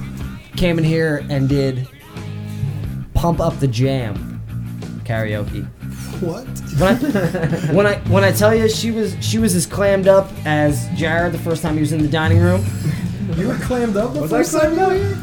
came 0.56 0.78
in 0.78 0.84
here 0.84 1.26
and 1.28 1.48
did 1.48 1.88
"Pump 3.14 3.40
Up 3.40 3.58
the 3.58 3.66
Jam" 3.66 4.40
karaoke. 5.04 5.68
What? 6.20 6.46
When 6.78 6.82
I, 6.82 6.94
when 7.72 7.86
I 7.86 7.94
when 8.10 8.24
I 8.24 8.32
tell 8.32 8.54
you 8.54 8.68
she 8.68 8.90
was 8.90 9.16
she 9.20 9.38
was 9.38 9.54
as 9.54 9.66
clammed 9.66 10.08
up 10.08 10.30
as 10.44 10.88
Jared 10.94 11.32
the 11.32 11.38
first 11.38 11.62
time 11.62 11.74
he 11.74 11.80
was 11.80 11.92
in 11.92 12.00
the 12.02 12.08
dining 12.08 12.38
room. 12.40 12.64
You 13.36 13.48
were 13.48 13.58
clammed 13.58 13.96
up 13.96 14.14
the 14.14 14.20
Was 14.22 14.32
I 14.32 14.38
first 14.38 14.52
time 14.58 14.74
you 14.74 14.80
up? 14.80 14.88
were 14.92 14.94
here? 14.98 15.18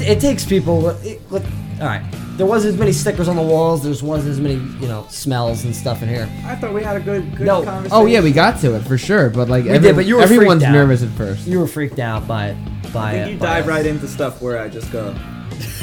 It 0.00 0.20
takes 0.20 0.44
people. 0.44 0.88
It, 1.02 1.20
look, 1.30 1.44
all 1.80 1.86
right, 1.86 2.02
there 2.36 2.46
wasn't 2.46 2.74
as 2.74 2.80
many 2.80 2.92
stickers 2.92 3.28
on 3.28 3.36
the 3.36 3.42
walls. 3.42 3.82
There 3.84 3.92
wasn't 4.08 4.30
as 4.32 4.40
many 4.40 4.54
you 4.80 4.88
know 4.88 5.06
smells 5.08 5.64
and 5.64 5.74
stuff 5.74 6.02
in 6.02 6.08
here. 6.08 6.28
I 6.46 6.56
thought 6.56 6.74
we 6.74 6.82
had 6.82 6.96
a 6.96 7.00
good, 7.00 7.36
good 7.36 7.46
No. 7.46 7.62
conversation. 7.62 7.90
Oh 7.96 8.06
yeah, 8.06 8.20
we 8.20 8.32
got 8.32 8.60
to 8.62 8.74
it 8.74 8.80
for 8.82 8.98
sure. 8.98 9.30
But 9.30 9.48
like, 9.48 9.64
We 9.64 9.70
every, 9.70 9.88
did, 9.88 9.96
but 9.96 10.06
you 10.06 10.16
were 10.16 10.22
everyone's 10.22 10.62
freaked 10.62 10.70
out. 10.70 10.72
nervous 10.72 11.02
at 11.02 11.10
first. 11.10 11.46
You 11.46 11.60
were 11.60 11.68
freaked 11.68 11.98
out 12.00 12.26
by 12.26 12.48
it 12.48 12.92
by. 12.92 13.10
I 13.10 13.12
think 13.14 13.30
you 13.34 13.38
by 13.38 13.46
dive 13.46 13.64
us. 13.64 13.68
right 13.68 13.86
into 13.86 14.08
stuff 14.08 14.42
where 14.42 14.58
I 14.60 14.68
just 14.68 14.90
go. 14.90 15.14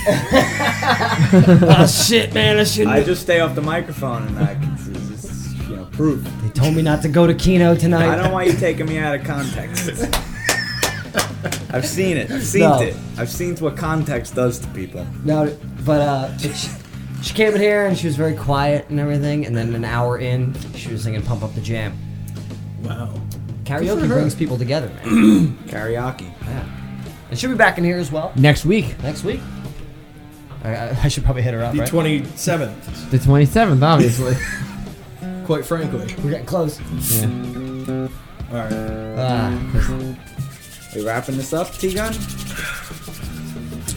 Oh 0.08 1.88
shit, 2.08 2.34
man! 2.34 2.58
I 2.58 2.64
shouldn't. 2.64 2.96
I 2.96 3.04
just 3.04 3.22
stay 3.22 3.40
off 3.40 3.56
the 3.56 3.62
microphone 3.62 4.28
and 4.28 4.40
I 4.40 4.56
can 4.56 4.74
it's 4.74 4.88
just, 5.24 5.56
you 5.70 5.76
know 5.76 5.86
proof. 5.86 6.24
They 6.42 6.50
told 6.50 6.76
me 6.76 6.82
not 6.82 7.02
to 7.04 7.10
go 7.10 7.28
to 7.28 7.34
Kino 7.34 7.76
tonight. 7.76 8.10
I 8.10 8.16
don't 8.16 8.32
want 8.32 8.48
you 8.48 8.54
taking 8.54 8.88
me 8.88 8.98
out 8.98 9.16
of 9.16 9.26
context. 9.26 9.90
I've 11.74 11.86
seen 11.88 12.18
it. 12.18 12.30
I've 12.32 12.44
seen 12.44 12.62
No. 12.62 12.82
it. 12.82 12.96
I've 13.18 13.30
seen 13.30 13.56
what 13.58 13.78
context 13.78 14.36
does 14.36 14.60
to 14.60 14.68
people. 14.70 15.06
No, 15.24 15.56
but 15.86 16.02
uh, 16.02 16.38
she, 16.38 16.50
she 17.22 17.34
came 17.34 17.54
in 17.54 17.62
here 17.62 17.86
and 17.86 17.98
she 17.98 18.08
was 18.08 18.16
very 18.16 18.36
quiet 18.36 18.90
and 18.90 19.00
everything, 19.00 19.46
and 19.46 19.56
then 19.56 19.74
an 19.76 19.86
hour 19.86 20.18
in, 20.18 20.54
she 20.76 20.92
was 20.92 21.04
singing 21.04 21.22
"Pump 21.22 21.44
Up 21.44 21.54
the 21.56 21.62
Jam." 21.62 21.98
Wow. 22.84 23.14
Karaoke 23.64 24.08
brings 24.08 24.36
people 24.36 24.58
together, 24.58 24.90
man. 24.90 25.58
Karaoke. 25.68 26.30
yeah. 26.46 26.66
And 27.30 27.40
she'll 27.40 27.52
be 27.52 27.56
back 27.56 27.78
in 27.78 27.84
here 27.86 27.98
as 27.98 28.12
well 28.12 28.34
Next 28.36 28.66
week, 28.66 29.02
next 29.02 29.24
week. 29.24 29.40
I, 30.64 30.76
I, 30.76 30.98
I 31.04 31.08
should 31.08 31.24
probably 31.24 31.42
hit 31.42 31.54
her 31.54 31.64
up, 31.64 31.74
The 31.74 31.80
right? 31.80 31.90
27th. 31.90 33.10
the 33.12 33.18
27th, 33.18 33.82
obviously. 33.82 34.36
Quite 35.46 35.66
frankly. 35.66 36.14
We're 36.24 36.32
getting 36.32 36.46
close. 36.46 36.80
Yeah. 37.22 38.08
All 38.52 38.58
right. 38.58 38.74
Ah, 39.18 40.16
We 40.96 41.04
wrapping 41.06 41.38
this 41.38 41.54
up, 41.54 41.72
T 41.74 41.94
Gun? 41.94 42.14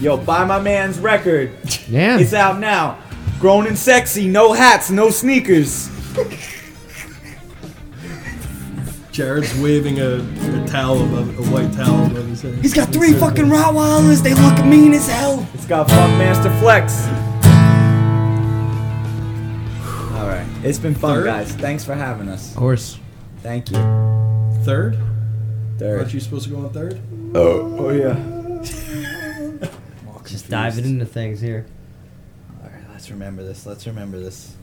Yo, 0.00 0.16
buy 0.16 0.44
my 0.44 0.60
man's 0.60 0.98
record. 0.98 1.52
Yeah. 1.88 2.18
It's 2.18 2.32
out 2.34 2.58
now. 2.60 2.98
Grown 3.40 3.66
and 3.66 3.76
sexy, 3.78 4.26
no 4.28 4.52
hats, 4.52 4.90
no 4.90 5.10
sneakers. 5.10 5.90
Jared's 9.14 9.56
waving 9.60 10.00
a, 10.00 10.16
a 10.16 10.66
towel 10.66 11.00
above 11.04 11.38
a 11.38 11.42
white 11.52 11.72
towel 11.72 12.06
above 12.06 12.26
his 12.26 12.42
head. 12.42 12.54
He's 12.56 12.74
got 12.74 12.92
three 12.92 13.12
fucking 13.12 13.44
Rottweilers. 13.44 14.20
They 14.24 14.34
look 14.34 14.66
mean 14.66 14.92
as 14.92 15.06
hell. 15.08 15.46
It's 15.54 15.66
got 15.66 15.86
Funkmaster 15.86 16.50
Flex. 16.58 17.06
All 20.18 20.26
right, 20.26 20.44
it's 20.64 20.80
been 20.80 20.96
fun, 20.96 21.18
Third? 21.18 21.26
guys. 21.26 21.52
Thanks 21.52 21.84
for 21.84 21.94
having 21.94 22.28
us. 22.28 22.50
Of 22.50 22.56
course. 22.56 22.98
Thank 23.40 23.70
you. 23.70 23.76
Third? 24.64 24.98
Third. 25.78 26.00
Aren't 26.00 26.12
you 26.12 26.18
supposed 26.18 26.46
to 26.46 26.50
go 26.50 26.56
on 26.56 26.72
third? 26.72 27.00
Oh, 27.36 27.86
oh 27.86 27.90
yeah. 27.90 28.18
Just 30.26 30.48
diving 30.48 30.86
into 30.86 31.06
things 31.06 31.40
here. 31.40 31.66
All 32.64 32.68
right, 32.68 32.82
let's 32.90 33.08
remember 33.10 33.44
this. 33.44 33.64
Let's 33.64 33.86
remember 33.86 34.18
this. 34.18 34.56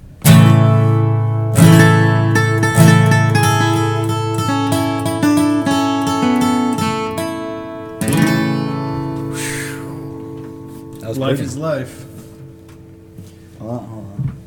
Life 11.17 11.37
quick. 11.37 11.45
is 11.47 11.57
life. 11.57 12.05
Hold 13.59 13.71
on, 13.71 13.85
hold 13.87 14.05
on. 14.05 14.40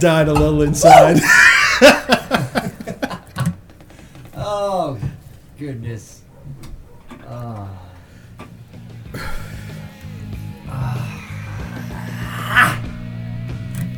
Died 0.00 0.28
a 0.28 0.32
little 0.32 0.62
inside. 0.62 1.20
Oh, 4.42 4.98
goodness. 5.58 6.22
Ah. 7.28 7.68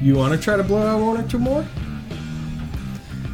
you 0.03 0.17
want 0.17 0.35
to 0.35 0.41
try 0.41 0.57
to 0.57 0.65
blow 0.65 0.85
out 0.85 1.01
one 1.01 1.25
or 1.25 1.29
two 1.29 1.39
more? 1.39 1.65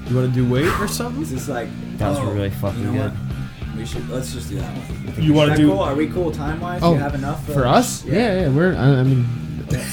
You 0.07 0.17
want 0.17 0.33
to 0.33 0.35
do 0.35 0.49
weight 0.49 0.69
or 0.81 0.87
something? 0.87 1.23
Is 1.23 1.31
this 1.31 1.49
like 1.49 1.69
That 1.99 2.11
was 2.11 2.19
oh, 2.19 2.31
really 2.31 2.51
fucking 2.51 2.81
you 2.81 2.93
know 2.93 2.93
good. 2.93 3.13
what? 3.13 3.77
We 3.77 3.87
should 3.87 4.09
let's 4.09 4.33
just 4.33 4.51
do 4.51 4.57
that 4.57 4.77
one. 4.77 5.23
You 5.23 5.33
want 5.33 5.51
to 5.53 5.57
do? 5.57 5.69
cool? 5.69 5.81
Are 5.81 5.95
we 5.95 6.09
cool 6.09 6.31
time 6.31 6.61
wise? 6.61 6.83
Oh, 6.83 6.93
you 6.93 6.99
have 6.99 7.15
enough 7.15 7.45
For 7.47 7.67
us? 7.67 8.05
Yeah, 8.05 8.43
yeah. 8.43 8.49
we're. 8.49 8.75
I, 8.75 9.01
I 9.01 9.03
mean, 9.03 9.27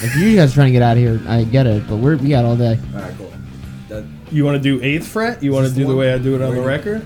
if 0.06 0.16
you 0.16 0.36
guys 0.36 0.52
are 0.52 0.56
trying 0.56 0.68
to 0.68 0.72
get 0.72 0.82
out 0.82 0.98
of 0.98 1.04
here, 1.04 1.20
I 1.28 1.44
get 1.44 1.68
it. 1.68 1.88
But 1.88 1.98
we're 1.98 2.18
we 2.18 2.30
got 2.30 2.46
all 2.46 2.56
day. 2.56 2.80
All 2.96 3.02
right, 3.02 3.14
cool. 3.18 3.32
That, 3.90 4.04
You 4.32 4.46
want 4.46 4.56
to 4.56 4.62
do 4.62 4.84
eighth 4.84 5.08
fret? 5.08 5.42
You 5.44 5.52
want 5.52 5.64
to 5.66 5.68
Just 5.70 5.76
do 5.78 5.84
the 5.84 5.90
one? 5.90 5.98
way 5.98 6.14
I 6.14 6.18
do 6.18 6.36
it 6.36 6.42
on 6.42 6.54
the 6.54 6.60
Where- 6.62 6.68
record? 6.68 7.06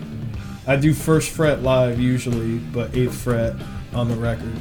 I 0.67 0.75
do 0.75 0.93
first 0.93 1.31
fret 1.31 1.63
live 1.63 1.99
usually, 1.99 2.57
but 2.59 2.95
eighth 2.95 3.15
fret 3.15 3.55
on 3.93 4.07
the 4.07 4.15
record. 4.15 4.53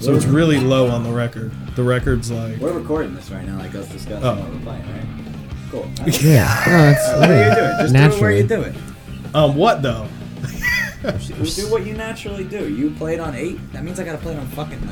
So 0.00 0.14
it's 0.14 0.24
really 0.26 0.60
low 0.60 0.88
on 0.88 1.02
the 1.02 1.10
record. 1.10 1.50
The 1.74 1.82
record's 1.82 2.30
like 2.30 2.58
We're 2.58 2.72
recording 2.72 3.14
this 3.16 3.30
right 3.30 3.44
now, 3.44 3.58
like 3.58 3.74
us 3.74 3.88
discussing 3.88 4.24
Oh. 4.24 4.36
what 4.36 4.52
we're 4.52 4.60
playing, 4.60 4.82
right? 4.82 5.06
Cool. 5.72 5.90
Yeah. 6.22 6.62
No, 6.66 6.90
it's- 6.90 7.18
what 7.18 7.30
are 7.30 7.48
you 7.48 7.54
doing? 7.54 7.76
Just 7.80 7.94
do 7.94 8.16
it 8.16 8.20
where 8.20 8.30
you 8.32 8.42
do 8.44 8.56
naturally. 8.58 8.78
it. 9.24 9.34
um 9.34 9.56
what 9.56 9.82
though? 9.82 10.06
Just 11.42 11.56
do 11.56 11.70
what 11.70 11.84
you 11.86 11.94
naturally 11.94 12.44
do. 12.44 12.68
You 12.72 12.90
played 12.92 13.14
it 13.14 13.20
on 13.20 13.34
eight. 13.34 13.58
That 13.72 13.82
means 13.84 13.98
I 14.00 14.04
gotta 14.04 14.18
play 14.18 14.34
it 14.34 14.38
on 14.38 14.46
fucking 14.48 14.80
nine. 14.86 14.87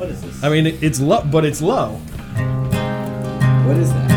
What 0.00 0.08
is 0.08 0.22
this? 0.22 0.42
I 0.42 0.48
mean 0.48 0.66
it, 0.66 0.82
it's 0.82 0.98
low, 0.98 1.22
but 1.22 1.44
it's 1.44 1.60
low. 1.60 1.90
What 3.66 3.76
is 3.76 3.92
that? 3.92 4.08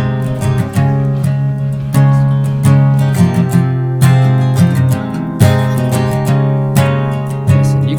Listen, 7.49 7.89
you, 7.89 7.97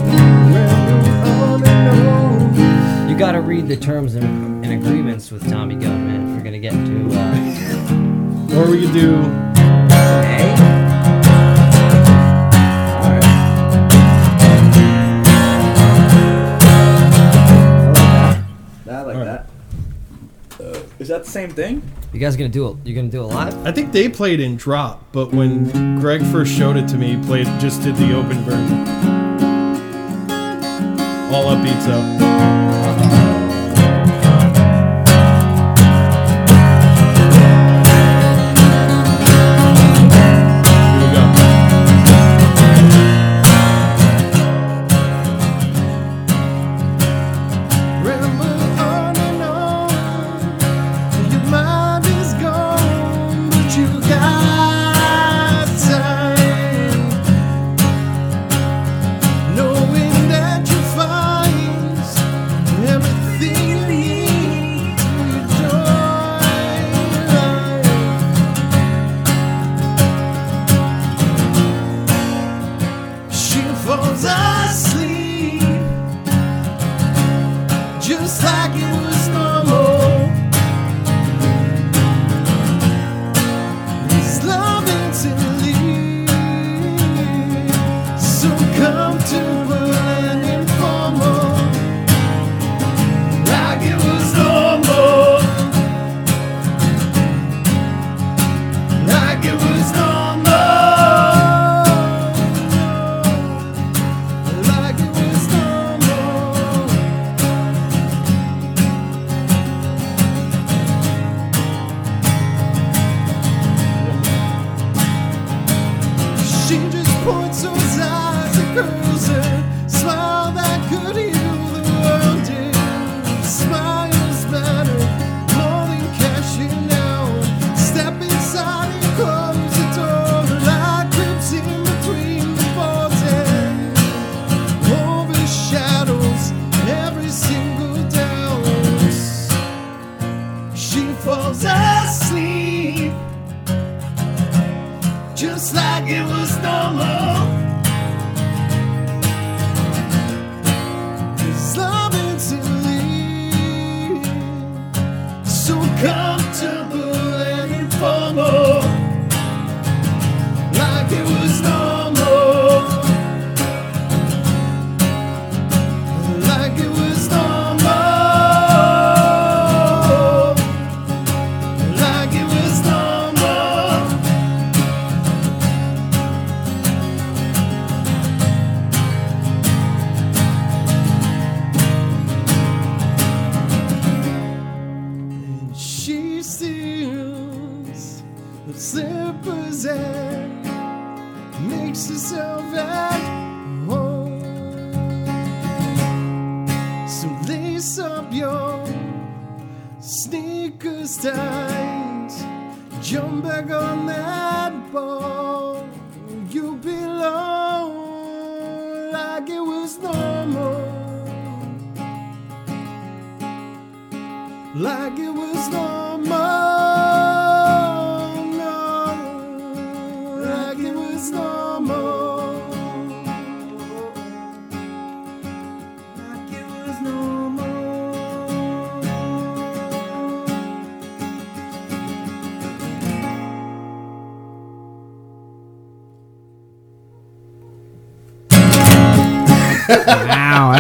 you 3.13 3.19
gotta 3.19 3.43
read 3.43 3.69
the 3.69 3.77
terms 3.77 4.15
and, 4.15 4.34
you 22.15 22.21
guys 22.21 22.37
gonna 22.37 22.49
do 22.49 22.69
it? 22.69 22.77
You're 22.85 22.95
gonna 22.95 23.09
do 23.09 23.23
it 23.23 23.27
live? 23.27 23.67
I 23.67 23.73
think 23.73 23.93
they 23.93 24.09
played 24.09 24.39
in 24.39 24.57
drop, 24.57 25.03
but 25.11 25.33
when 25.33 25.99
Greg 25.99 26.23
first 26.27 26.53
showed 26.53 26.77
it 26.77 26.87
to 26.89 26.97
me, 26.97 27.17
he 27.17 27.23
played 27.25 27.47
just 27.59 27.83
did 27.83 27.97
the 27.97 28.15
open 28.15 28.39
version. 28.45 28.87
All 31.35 31.47
upbeat 31.47 31.81
so. 31.83 32.74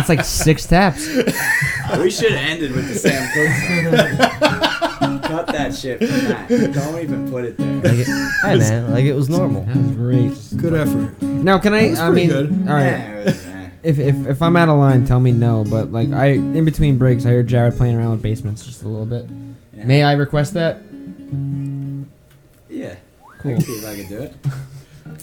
That's 0.07 0.09
like 0.09 0.25
six 0.25 0.67
taps. 0.67 1.07
we 1.99 2.11
should 2.11 2.33
have 2.33 2.51
ended 2.51 2.73
with 2.73 2.89
the 2.89 2.95
Sam 2.95 3.29
Cooke 3.33 3.53
song. 5.11 5.21
Cut 5.23 5.47
that 5.49 5.75
shit 5.75 5.99
from 5.99 6.09
that. 6.29 6.49
Don't 6.75 7.01
even 7.01 7.31
put 7.31 7.45
it 7.45 7.57
there. 7.57 7.75
Like 7.77 7.99
it, 7.99 8.07
hey 8.43 8.59
man, 8.59 8.91
like 8.91 9.05
it 9.05 9.15
was 9.15 9.29
normal. 9.29 9.63
That 9.65 9.77
was 9.77 9.91
great. 9.93 10.61
Good 10.61 10.75
effort. 10.75 11.21
Now, 11.23 11.59
can 11.59 11.73
I? 11.75 11.89
That's 11.89 12.01
I 12.01 12.11
pretty 12.11 12.27
mean, 12.29 12.31
good. 12.31 12.69
all 12.69 12.75
right. 12.75 12.85
Yeah, 12.85 13.13
it 13.21 13.25
was. 13.27 13.47
If, 13.83 13.99
if 13.99 14.27
if 14.27 14.43
I'm 14.43 14.57
out 14.57 14.69
of 14.71 14.79
line, 14.79 15.05
tell 15.07 15.21
me 15.21 15.33
no. 15.33 15.65
But 15.69 15.93
like 15.93 16.11
I, 16.11 16.29
in 16.29 16.65
between 16.65 16.97
breaks, 16.99 17.27
I 17.27 17.31
heard 17.31 17.47
Jared 17.49 17.77
playing 17.77 17.97
around 17.97 18.13
with 18.13 18.23
basements 18.23 18.65
just 18.65 18.83
a 18.83 18.89
little 18.89 19.05
bit. 19.07 19.27
Yeah. 19.77 19.85
May 19.85 20.03
I 20.03 20.13
request 20.13 20.55
that? 20.55 20.81
Yeah. 22.71 22.97
I 22.97 23.37
Cool. 23.43 23.53
can 23.53 23.61
see 23.61 23.73
if 23.73 23.85
I 23.87 23.95
can 23.97 24.09
do 24.09 24.23
it. 24.23 24.35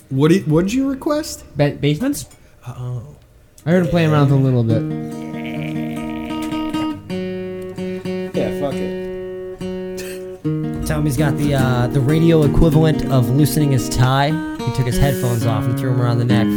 What 0.10 0.30
did 0.30 0.48
what 0.48 0.66
did 0.66 0.74
you 0.74 0.90
request? 0.90 1.44
Ba- 1.58 1.78
basements? 1.80 2.28
Oh. 2.68 3.16
I 3.63 3.69
heard 3.69 3.85
him 3.85 3.91
playing 3.91 4.11
around 4.11 4.31
with 4.31 4.39
a 4.39 4.43
little 4.43 4.63
bit. 4.63 4.81
Yeah, 8.33 8.59
fuck 8.59 8.73
it. 8.73 9.01
Tommy's 10.88 11.15
got 11.15 11.38
the 11.38 11.53
uh, 11.53 11.85
the 11.85 12.01
radio 12.01 12.41
equivalent 12.41 13.05
of 13.11 13.29
loosening 13.29 13.71
his 13.71 13.88
tie. 13.88 14.31
He 14.57 14.71
took 14.73 14.88
his 14.88 14.97
headphones 14.97 15.45
off 15.45 15.63
and 15.63 15.77
threw 15.77 15.91
them 15.91 16.01
around 16.01 16.17
the 16.17 16.25
neck. 16.25 16.47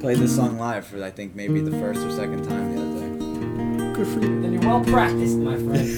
Played 0.00 0.18
this 0.18 0.36
song 0.36 0.58
live 0.58 0.86
for 0.86 1.02
I 1.02 1.10
think 1.10 1.34
maybe 1.34 1.60
the 1.60 1.78
first 1.78 2.00
or 2.00 2.10
second 2.10 2.46
time 2.46 2.76
the 2.76 2.82
other 2.82 3.00
day. 3.00 3.94
Good 3.94 4.06
for 4.08 4.20
you. 4.20 4.42
Then 4.42 4.52
you're 4.52 4.60
well 4.60 4.84
practiced, 4.84 5.38
my 5.38 5.56
friend. 5.56 5.88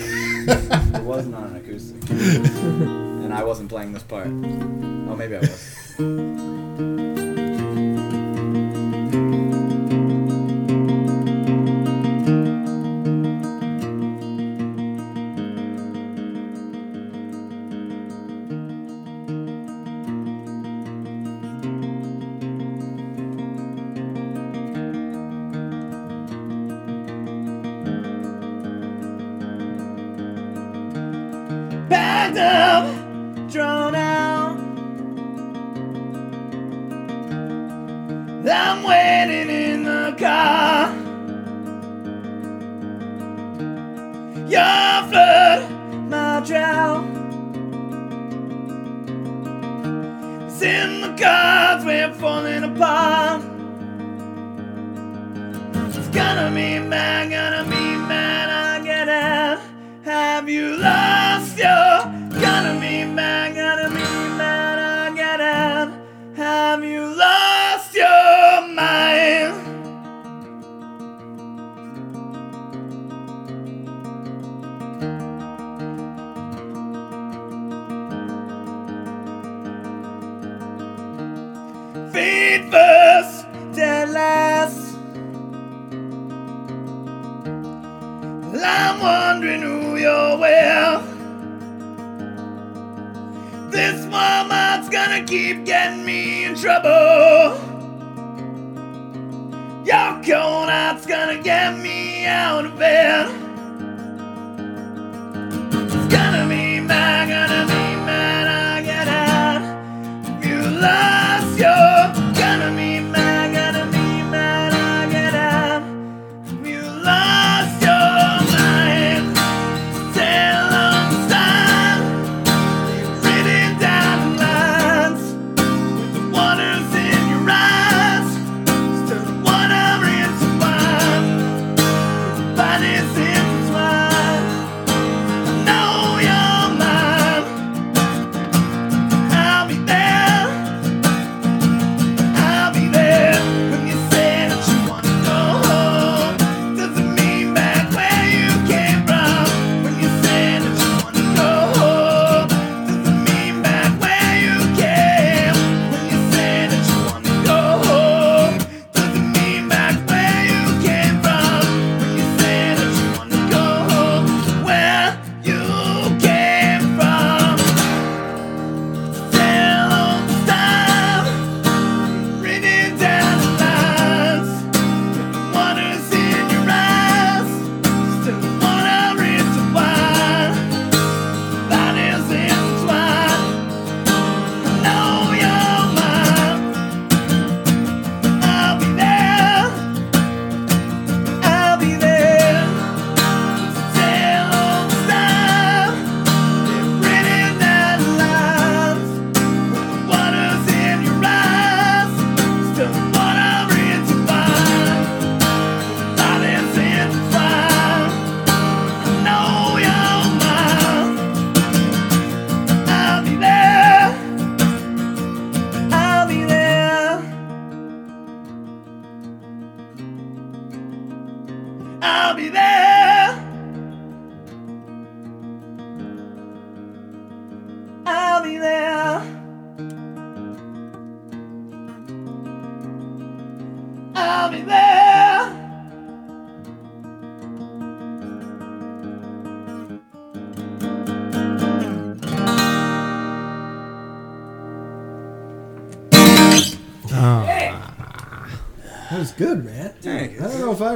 it 0.95 1.03
wasn't 1.03 1.35
on 1.35 1.45
an 1.47 1.57
acoustic. 1.57 2.09
and 2.11 3.35
I 3.35 3.43
wasn't 3.43 3.71
playing 3.71 3.93
this 3.93 4.05
part. 4.05 4.29
Oh, 4.29 5.17
maybe 5.17 5.35
I 5.35 5.41
was. 5.41 6.48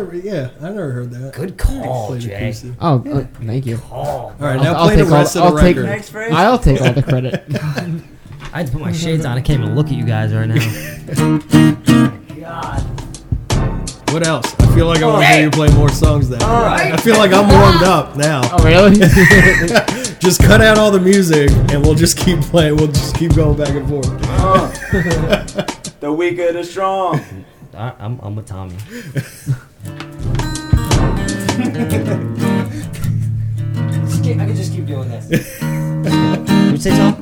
Don't 0.02 0.12
know 0.12 0.18
if 0.18 0.24
I. 0.24 0.28
re- 0.28 0.32
Yeah, 0.32 0.50
I 0.60 0.70
never 0.70 0.92
heard 0.92 1.10
that. 1.12 1.34
Good 1.34 1.56
call, 1.58 2.16
Jay. 2.16 2.34
acoustic. 2.34 2.72
Oh, 2.80 2.98
uh, 3.10 3.24
thank 3.44 3.66
you. 3.66 3.78
Call. 3.78 3.96
All 3.98 4.34
right, 4.40 4.56
I'll- 4.58 4.62
now 4.64 4.72
I'll 4.74 4.86
play 4.86 4.96
the 4.96 5.02
take 5.04 5.12
all- 5.12 5.18
rest 5.18 5.36
of 5.36 5.42
I'll 5.42 5.52
the 5.54 5.60
take- 5.60 5.76
record. 5.76 5.88
Thanks, 5.88 6.08
Frank. 6.08 6.32
I'll 6.34 6.58
take 6.58 6.80
all 6.80 6.92
the 6.92 7.02
credit. 7.02 7.44
I 8.52 8.58
had 8.58 8.66
to 8.66 8.72
put 8.72 8.80
my 8.82 8.92
shades 8.92 9.24
on. 9.24 9.38
I 9.38 9.40
can't 9.40 9.62
even 9.62 9.74
look 9.74 9.86
at 9.86 9.92
you 9.92 10.04
guys 10.04 10.32
right 10.34 10.46
now. 10.48 10.58
God. 12.40 12.84
What 14.12 14.26
else? 14.26 14.54
I 14.60 14.66
feel 14.74 14.84
like 14.84 15.00
I 15.02 15.06
want 15.06 15.22
to 15.22 15.26
hear 15.28 15.44
you 15.44 15.50
play 15.50 15.70
more 15.74 15.88
songs. 15.88 16.28
Then 16.28 16.42
All 16.42 16.60
right. 16.62 16.92
I 16.92 16.98
feel 16.98 17.16
like 17.16 17.32
I'm 17.32 17.48
warmed 17.48 17.82
up 17.82 18.14
now. 18.14 18.42
oh, 18.44 18.62
really? 18.62 18.94
just 20.20 20.42
cut 20.42 20.60
out 20.60 20.76
all 20.76 20.90
the 20.90 21.00
music 21.00 21.48
and 21.72 21.82
we'll 21.82 21.94
just 21.94 22.18
keep 22.18 22.38
playing. 22.42 22.76
We'll 22.76 22.88
just 22.88 23.16
keep 23.16 23.34
going 23.34 23.56
back 23.56 23.70
and 23.70 23.88
forth. 23.88 24.04
The 26.00 26.12
weaker, 26.12 26.52
the 26.52 26.62
strong. 26.62 27.22
I, 27.72 27.94
I'm, 27.98 28.18
I'm 28.22 28.36
with 28.36 28.44
Tommy. 28.44 28.76
Doing 35.02 35.20
this. 35.20 35.60
What'd 35.60 36.72
you 36.72 36.76
say, 36.78 36.96
Tom? 36.96 37.14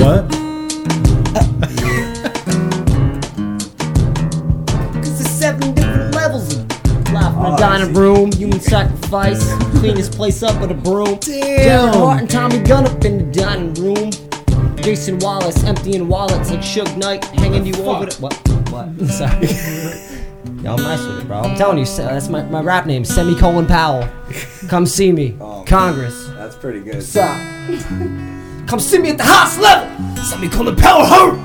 What? 0.00 0.28
Cause 4.94 5.18
there's 5.18 5.30
seven 5.30 5.74
different 5.74 6.14
levels 6.14 6.54
of 6.54 6.60
life 7.12 7.34
oh, 7.36 7.46
in 7.46 7.54
a 7.54 7.58
dining 7.58 7.94
room, 7.94 8.32
human 8.32 8.60
sacrifice, 8.60 9.52
clean 9.78 9.94
this 9.94 10.08
place 10.08 10.42
up 10.42 10.60
with 10.60 10.70
a 10.70 10.74
broom. 10.74 11.16
Darren 11.18 11.94
Hart 11.94 12.20
and 12.20 12.30
Tommy 12.30 12.58
Gunn 12.60 12.86
up 12.86 13.04
in 13.04 13.18
the 13.18 13.24
dining 13.32 13.74
room. 13.74 14.10
Jason 14.76 15.18
Wallace 15.18 15.62
emptying 15.64 16.08
wallets 16.08 16.50
like 16.50 16.60
Suge 16.60 16.96
Knight, 16.96 17.24
hanging 17.24 17.66
you 17.66 17.74
over 17.84 18.06
the. 18.06 18.16
What? 18.20 18.34
What? 18.70 19.08
Sorry. 19.10 19.48
Yo, 20.62 20.74
I'm 20.74 20.82
nice 20.82 21.04
with 21.06 21.20
it, 21.20 21.26
bro. 21.26 21.40
I'm 21.40 21.56
telling 21.56 21.78
you, 21.78 21.84
that's 21.84 22.28
my, 22.28 22.42
my 22.44 22.60
rap 22.60 22.86
name, 22.86 23.04
Semicolon 23.04 23.66
Powell. 23.66 24.08
Come 24.68 24.86
see 24.86 25.12
me. 25.12 25.36
Oh, 25.40 25.64
Congress. 25.66 26.27
That's 27.06 27.12
pretty 27.12 28.04
good. 28.04 28.10
What's 28.10 28.62
up? 28.62 28.68
Come 28.68 28.80
see 28.80 28.98
me 28.98 29.10
at 29.10 29.16
the 29.18 29.24
highest 29.24 29.58
level. 29.60 30.16
Something 30.24 30.50
called 30.50 30.66
the 30.68 30.76
Power 30.76 31.04
hurt. 31.04 31.38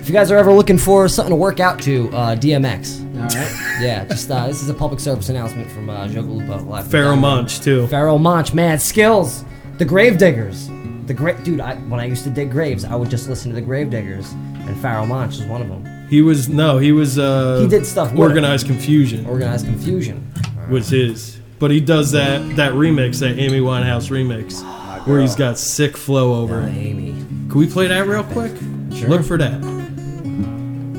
If 0.00 0.08
you 0.08 0.12
guys 0.14 0.30
are 0.30 0.36
ever 0.38 0.52
looking 0.52 0.78
for 0.78 1.08
something 1.08 1.30
to 1.32 1.36
work 1.36 1.58
out 1.60 1.82
to, 1.82 2.08
uh, 2.10 2.36
DMX. 2.36 3.02
All 3.16 3.22
right. 3.22 3.80
yeah, 3.82 4.04
just 4.04 4.30
uh, 4.30 4.46
this 4.46 4.62
is 4.62 4.68
a 4.68 4.74
public 4.74 5.00
service 5.00 5.28
announcement 5.28 5.70
from 5.70 5.90
uh, 5.90 6.06
Jogalupa 6.06 6.64
Live. 6.66 6.84
from 6.84 6.90
Pharaoh 6.92 7.04
Down 7.14 7.20
There. 7.22 7.30
Munch 7.36 7.60
too. 7.60 7.86
Pharoahe 7.88 8.20
Monch, 8.20 8.54
man, 8.54 8.78
skills. 8.78 9.44
The 9.78 9.84
Gravediggaz. 9.84 11.06
The 11.06 11.14
great 11.14 11.42
dude. 11.44 11.60
I, 11.60 11.74
when 11.74 11.98
I 12.00 12.04
used 12.06 12.24
to 12.24 12.30
dig 12.30 12.50
graves, 12.50 12.84
I 12.84 12.94
would 12.94 13.10
just 13.10 13.28
listen 13.28 13.52
to 13.52 13.60
the 13.60 13.66
Gravediggaz, 13.66 14.32
and 14.32 14.76
Pharoahe 14.76 15.06
Monch 15.08 15.38
was 15.38 15.46
one 15.46 15.60
of 15.60 15.68
them. 15.68 15.84
He 16.08 16.22
was 16.22 16.48
no, 16.48 16.78
he 16.78 16.92
was. 16.92 17.18
uh 17.18 17.60
He 17.62 17.66
did 17.68 17.84
stuff 17.84 18.12
with 18.12 18.20
it. 18.20 18.22
Organized 18.22 18.66
Konfusion. 18.68 19.26
Organized 19.28 19.66
Konfusion. 19.66 20.22
was 20.70 20.88
his, 20.88 21.40
but 21.58 21.70
he 21.70 21.80
does 21.80 22.12
that 22.12 22.56
that 22.56 22.72
remix, 22.72 23.20
that 23.20 23.38
Amy 23.38 23.60
Winehouse 23.60 24.10
remix, 24.10 24.62
where 25.06 25.20
he's 25.20 25.34
got 25.36 25.58
sick 25.58 25.96
flow 25.96 26.34
over 26.42 26.62
it. 26.62 26.74
Amy. 26.74 27.12
Can 27.48 27.54
we 27.58 27.66
play 27.66 27.86
that 27.86 28.06
real 28.06 28.24
quick? 28.24 28.52
Sure. 28.94 29.08
Look 29.08 29.24
for 29.24 29.38
that. 29.38 29.62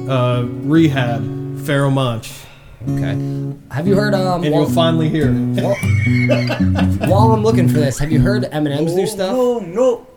Uh, 0.10 0.44
Rehab, 0.64 1.22
Pharoahe 1.60 1.92
Monch, 1.94 2.32
Okay. 2.84 3.54
Have 3.72 3.86
you 3.88 3.96
heard? 3.96 4.14
Um, 4.14 4.44
and 4.44 4.54
while, 4.54 4.64
you'll 4.64 4.72
finally 4.72 5.10
hear 5.10 5.28
it. 5.30 5.62
while, 5.62 5.76
while 7.10 7.32
I'm 7.34 7.44
looking 7.44 7.68
for 7.68 7.80
this, 7.80 8.00
have 8.00 8.12
you 8.12 8.22
heard 8.22 8.44
Eminem's 8.44 8.96
new 8.96 9.06
stuff? 9.08 9.34
No, 9.34 9.60
no. 9.60 10.08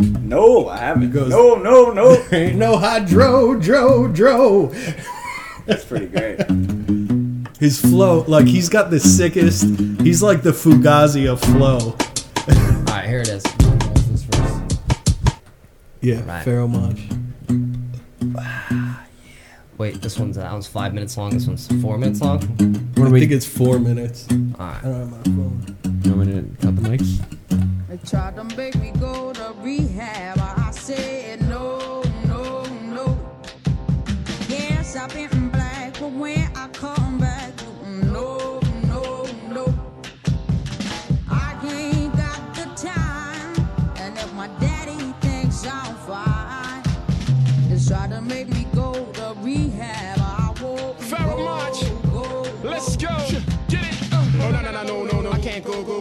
No, 0.00 0.68
I 0.68 0.78
haven't. 0.78 1.12
goes- 1.12 1.30
no, 1.30 1.54
no, 1.54 1.90
no. 1.92 2.24
Ain't 2.32 2.56
no 2.56 2.76
hydro, 2.76 3.54
dro, 3.60 4.08
dro. 4.08 4.72
That's 5.66 5.84
pretty 5.84 6.06
great. 6.06 6.40
His 7.58 7.80
flow, 7.80 8.24
like 8.28 8.46
he's 8.46 8.68
got 8.68 8.90
the 8.90 9.00
sickest. 9.00 9.62
He's 10.00 10.22
like 10.22 10.42
the 10.42 10.50
Fugazi 10.50 11.30
of 11.30 11.40
flow. 11.40 11.96
All 12.48 12.94
right, 12.94 13.06
here 13.08 13.20
it 13.20 13.28
is. 13.28 13.42
What's 13.44 14.04
this 14.04 14.24
first? 14.26 15.40
Yeah, 16.02 16.22
Right. 16.26 16.44
Pharoahe 16.46 16.68
Monch. 16.70 17.00
Wait, 19.78 20.00
this 20.02 20.18
one's 20.18 20.36
that 20.36 20.52
one's 20.52 20.66
five 20.66 20.92
minutes 20.94 21.16
long. 21.16 21.30
This 21.30 21.46
one's 21.46 21.66
four 21.82 21.96
minutes 21.98 22.20
long. 22.20 22.40
What 22.96 23.08
I 23.08 23.10
we? 23.10 23.20
think 23.20 23.32
it's 23.32 23.46
four 23.46 23.78
minutes. 23.78 24.26
All 24.30 24.36
I 24.66 24.80
don't 24.82 24.94
have 24.94 25.10
my 25.10 25.22
phone. 25.24 25.76
I'm 25.84 26.00
gonna 26.02 26.42
cut 26.60 26.76
the 26.76 26.82
mics. 26.82 27.88
They 27.88 27.98
tried 28.08 28.36
to 28.36 28.44
make 28.56 28.74
me 28.76 28.92
go 29.00 29.32
to 29.32 29.54
rehab. 29.60 30.38
I 30.38 30.70
said 30.72 31.40
no, 31.48 32.02
no, 32.26 32.64
no. 32.84 33.18
Yes, 34.48 34.96
I've 34.96 35.12
been 35.12 35.28
no 55.64 55.95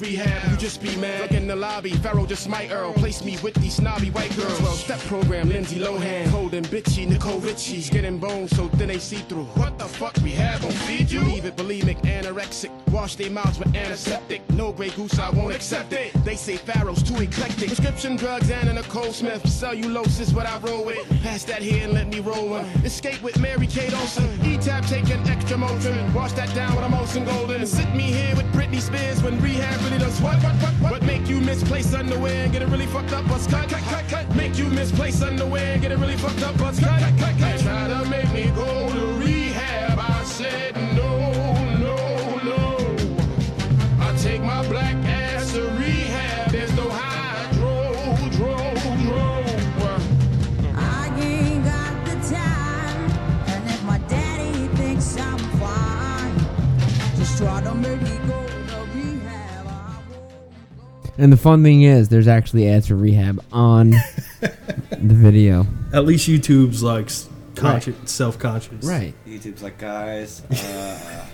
rehab. 0.00 0.50
You 0.50 0.56
just 0.56 0.82
be 0.82 0.94
mad. 0.96 1.20
Look 1.22 1.32
in 1.32 1.46
the 1.46 1.56
lobby. 1.56 1.90
Pharoahe 1.90 2.28
just 2.28 2.48
might 2.48 2.70
Earl. 2.70 2.92
Place 2.94 3.24
me 3.24 3.36
with 3.42 3.54
these 3.54 3.74
snobby 3.74 4.10
white 4.10 4.34
girls. 4.36 4.60
Well, 4.60 4.72
step 4.72 4.98
program. 5.00 5.48
Lindsay 5.48 5.78
Lohan. 5.78 6.26
Holding 6.28 6.64
bitchy. 6.64 7.08
Nicole 7.08 7.40
Richie's 7.40 7.90
getting 7.90 8.18
bones 8.18 8.54
so 8.56 8.68
thin 8.68 8.88
they 8.88 8.98
see 8.98 9.16
through. 9.28 9.44
What 9.54 9.78
the 9.78 9.84
fuck 9.84 10.16
we 10.22 10.30
have 10.32 10.64
on 10.64 10.70
feed 10.70 11.10
you? 11.10 11.20
Believe 11.20 11.44
it, 11.44 11.56
bulimic, 11.56 12.00
anorexic. 12.02 12.70
Wash 12.90 13.16
their 13.16 13.30
mouths 13.30 13.58
with 13.58 13.74
antiseptic. 13.74 14.48
No 14.50 14.72
Grey 14.72 14.90
Goose, 14.90 15.18
I 15.18 15.30
won't 15.30 15.54
accept 15.54 15.92
it. 15.92 16.12
They 16.24 16.36
say 16.36 16.56
Pharoahe's 16.56 17.02
too 17.02 17.20
eclectic. 17.22 17.68
Prescription 17.68 18.16
drugs 18.16 18.50
and 18.50 18.68
Anna 18.68 18.80
Nicole 18.80 19.12
Smith. 19.12 19.46
Cellulose 19.48 20.20
is 20.20 20.34
what 20.34 20.46
I 20.46 20.58
roll 20.58 20.84
with. 20.84 21.06
Pass 21.22 21.44
that 21.44 21.62
here 21.62 21.84
and 21.84 21.92
let 21.92 22.08
me 22.08 22.20
roll 22.20 22.48
one. 22.48 22.64
Escape 22.84 23.22
with 23.22 23.38
Mary 23.38 23.66
Kate 23.66 23.94
Olsen. 23.94 24.28
E-Tab 24.44 24.84
taking 24.86 25.20
extra 25.28 25.56
Motrin. 25.56 26.12
Wash 26.14 26.32
that 26.32 26.54
down 26.54 26.74
with 26.74 26.84
a 26.84 26.88
Molson 26.88 27.24
Golden. 27.26 27.66
Sit 27.66 27.94
me 27.94 28.04
here 28.04 28.34
with 28.36 28.46
Britney 28.52 28.80
Spears 28.80 29.22
when 29.22 29.40
rehab 29.40 29.80
really 29.88 30.04
does 30.04 30.20
what? 30.20 30.36
What, 30.42 30.54
what, 30.54 30.74
what? 30.74 30.92
What 30.92 31.02
make 31.02 31.28
you 31.28 31.40
misplace 31.40 31.94
underwear 31.94 32.44
and 32.44 32.52
get 32.52 32.62
it 32.62 32.68
really 32.68 32.86
fucked 32.86 33.12
up? 33.12 33.26
Buzz 33.28 33.46
cut, 33.46 33.68
cut, 33.68 33.82
cut, 33.82 34.08
cut. 34.08 34.36
Make 34.36 34.58
you 34.58 34.66
misplace 34.66 35.22
underwear 35.22 35.74
and 35.74 35.82
get 35.82 35.92
it 35.92 35.98
really 35.98 36.16
fucked 36.16 36.42
up? 36.42 36.56
Buzz 36.58 36.78
cut, 36.80 37.00
cut, 37.00 37.18
cut, 37.18 37.38
cut. 37.38 37.60
Try 37.60 37.88
to 37.88 38.08
make 38.10 38.32
me 38.32 38.50
go 38.54 38.77
And 61.18 61.32
the 61.32 61.36
fun 61.36 61.62
thing 61.64 61.82
is, 61.82 62.08
there's 62.08 62.28
actually 62.28 62.68
ads 62.68 62.86
for 62.88 62.94
rehab 62.94 63.44
on 63.52 63.90
the 64.40 64.98
video. 65.00 65.66
At 65.92 66.04
least 66.04 66.28
YouTube's 66.28 66.82
like 66.82 67.06
s- 67.06 67.28
conscious, 67.56 67.96
self-conscious. 68.04 68.84
Right. 68.84 69.14
YouTube's 69.26 69.62
like, 69.62 69.78
guys, 69.78 70.42
uh, 70.50 71.26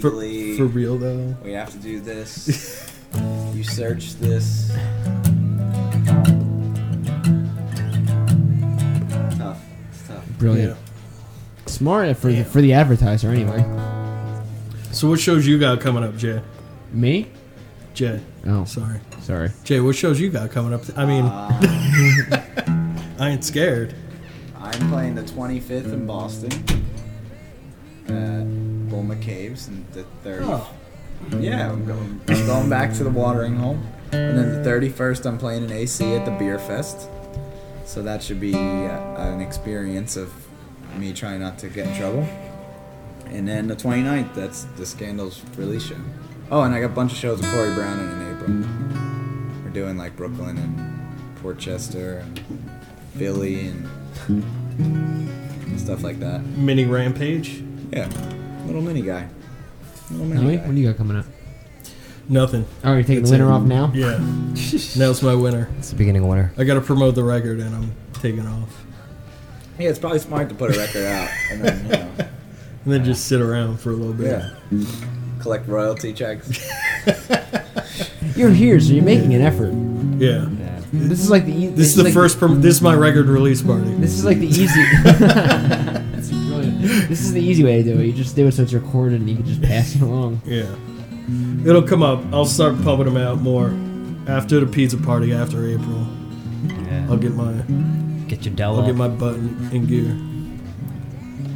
For, 0.00 0.08
legally, 0.10 0.56
for 0.56 0.64
real 0.64 0.96
though. 0.96 1.36
we 1.44 1.52
have 1.52 1.70
to 1.72 1.78
do 1.78 2.00
this. 2.00 2.90
you 3.54 3.62
search 3.62 4.14
this. 4.14 4.70
Tough. 9.36 9.62
It's 9.90 10.08
tough. 10.08 10.24
Brilliant. 10.38 10.78
Smart 11.66 12.16
for 12.16 12.32
the, 12.32 12.42
for 12.44 12.62
the 12.62 12.72
advertiser 12.72 13.28
anyway. 13.30 13.60
So 14.92 15.08
what 15.10 15.20
shows 15.20 15.46
you 15.46 15.58
got 15.58 15.80
coming 15.80 16.04
up, 16.04 16.16
Jay? 16.16 16.40
Me? 16.92 17.26
Jay. 17.96 18.20
Oh, 18.46 18.64
Sorry. 18.66 19.00
sorry. 19.22 19.50
Jay, 19.64 19.80
what 19.80 19.96
shows 19.96 20.20
you 20.20 20.28
got 20.28 20.50
coming 20.50 20.74
up? 20.74 20.82
I 20.98 21.06
mean, 21.06 21.24
Uh, 21.24 23.14
I 23.18 23.30
ain't 23.30 23.42
scared. 23.42 23.94
I'm 24.54 24.90
playing 24.90 25.14
the 25.14 25.22
25th 25.22 25.92
in 25.94 26.06
Boston 26.06 26.52
at 28.08 28.90
Bull 28.90 29.16
Caves, 29.22 29.68
and 29.68 29.86
the 29.94 30.04
30th. 30.24 30.66
Yeah, 31.40 31.72
I'm 31.72 31.86
going, 31.86 32.20
I'm 32.28 32.46
going 32.46 32.68
back 32.68 32.92
to 32.96 33.04
the 33.04 33.08
watering 33.10 33.56
hole. 33.56 33.78
And 34.12 34.36
then 34.38 34.62
the 34.62 34.68
31st, 34.70 35.24
I'm 35.24 35.38
playing 35.38 35.64
an 35.64 35.72
AC 35.72 36.04
at 36.14 36.26
the 36.26 36.32
Beer 36.32 36.58
Fest. 36.58 37.08
So 37.86 38.02
that 38.02 38.22
should 38.22 38.40
be 38.40 38.54
uh, 38.54 38.58
an 38.58 39.40
experience 39.40 40.18
of 40.18 40.34
me 40.98 41.14
trying 41.14 41.40
not 41.40 41.58
to 41.60 41.68
get 41.70 41.86
in 41.86 41.96
trouble. 41.96 42.28
And 43.26 43.48
then 43.48 43.68
the 43.68 43.74
29th, 43.76 44.34
that's 44.34 44.64
the 44.76 44.84
Scandals 44.84 45.40
release 45.56 45.86
show. 45.86 45.96
Oh, 46.50 46.62
and 46.62 46.74
I 46.74 46.80
got 46.80 46.86
a 46.86 46.94
bunch 46.94 47.12
of 47.12 47.18
shows 47.18 47.40
with 47.40 47.50
Corey 47.52 47.74
Brown 47.74 47.98
in 47.98 48.34
April. 48.36 49.64
We're 49.64 49.70
doing 49.70 49.96
like 49.96 50.16
Brooklyn 50.16 50.56
and 50.58 51.36
Port 51.42 51.58
Chester 51.58 52.18
and 52.18 52.40
Philly 53.16 53.68
and 53.68 53.88
stuff 55.80 56.02
like 56.02 56.20
that. 56.20 56.44
Mini 56.44 56.84
Rampage. 56.84 57.62
Yeah, 57.92 58.08
little 58.66 58.82
mini 58.82 59.02
guy. 59.02 59.28
Little 60.10 60.26
mini 60.26 60.40
Really? 60.40 60.56
guy. 60.58 60.66
What 60.66 60.74
do 60.74 60.80
you 60.80 60.88
got 60.88 60.96
coming 60.96 61.16
up? 61.16 61.26
Nothing. 62.28 62.64
Oh, 62.84 62.92
you're 62.92 63.02
taking 63.02 63.16
That's 63.18 63.30
the 63.30 63.34
winter 63.38 63.50
it. 63.50 63.54
off 63.54 63.62
now? 63.62 63.92
Yeah. 63.94 64.18
Now's 64.96 65.22
my 65.22 65.34
winter. 65.34 65.68
It's 65.78 65.90
the 65.90 65.96
beginning 65.96 66.22
of 66.22 66.28
winter. 66.28 66.52
I 66.58 66.64
got 66.64 66.74
to 66.74 66.80
promote 66.80 67.14
the 67.14 67.22
record, 67.22 67.60
and 67.60 67.74
I'm 67.74 67.92
taking 68.14 68.46
off, 68.46 68.84
Yeah, 69.78 69.90
it's 69.90 69.98
probably 69.98 70.18
smart 70.20 70.48
to 70.48 70.54
put 70.54 70.74
a 70.74 70.78
record 70.78 71.04
out 71.04 71.28
and 71.52 71.60
then 71.64 71.84
you 71.84 71.90
know, 71.90 72.08
and 72.84 72.92
then 72.92 73.04
just 73.04 73.26
sit 73.26 73.40
around 73.40 73.78
for 73.78 73.90
a 73.90 73.94
little 73.94 74.12
bit. 74.14 74.26
yeah, 74.72 74.86
collect 75.40 75.66
royalty 75.68 76.12
checks. 76.12 76.68
You're 78.36 78.50
here, 78.50 78.78
so 78.80 78.92
you're 78.92 79.02
making 79.04 79.32
an 79.34 79.40
effort. 79.40 79.72
Yeah. 80.22 80.46
This 80.92 81.20
is 81.20 81.30
like 81.30 81.46
the. 81.46 81.52
e- 81.52 81.66
This 81.68 81.88
is 81.88 81.94
the 81.96 82.04
like 82.04 82.12
first. 82.12 82.38
Perm- 82.38 82.60
this 82.60 82.76
is 82.76 82.82
my 82.82 82.94
record 82.94 83.26
release 83.28 83.62
party. 83.62 83.94
This 83.94 84.12
is 84.12 84.24
like 84.26 84.38
the 84.38 84.46
easy. 84.46 84.82
That's 85.04 86.28
brilliant. 86.30 86.80
This 87.08 87.20
is 87.22 87.32
the 87.32 87.40
easy 87.42 87.64
way 87.64 87.82
to 87.82 87.94
do 87.94 87.98
it. 88.00 88.04
You 88.06 88.12
just 88.12 88.36
do 88.36 88.46
it 88.46 88.52
so 88.52 88.62
it's 88.62 88.72
recorded 88.74 89.20
and 89.20 89.28
you 89.30 89.36
can 89.36 89.46
just 89.46 89.62
pass 89.62 89.94
it 89.94 90.02
along. 90.02 90.40
Yeah. 90.44 90.66
It'll 91.68 91.82
come 91.82 92.02
up. 92.02 92.22
I'll 92.32 92.44
start 92.44 92.80
pumping 92.82 93.06
them 93.06 93.16
out 93.16 93.40
more 93.40 93.72
after 94.30 94.60
the 94.60 94.66
pizza 94.66 94.96
party 94.98 95.32
after 95.32 95.66
April. 95.68 96.06
Yeah. 96.66 97.06
I'll 97.10 97.16
get 97.16 97.32
my 97.34 97.52
Get 98.28 98.44
your 98.44 98.54
Dell 98.54 98.74
I'll 98.74 98.80
up. 98.80 98.86
get 98.86 98.96
my 98.96 99.08
button 99.08 99.68
in 99.72 99.86
gear. 99.86 100.14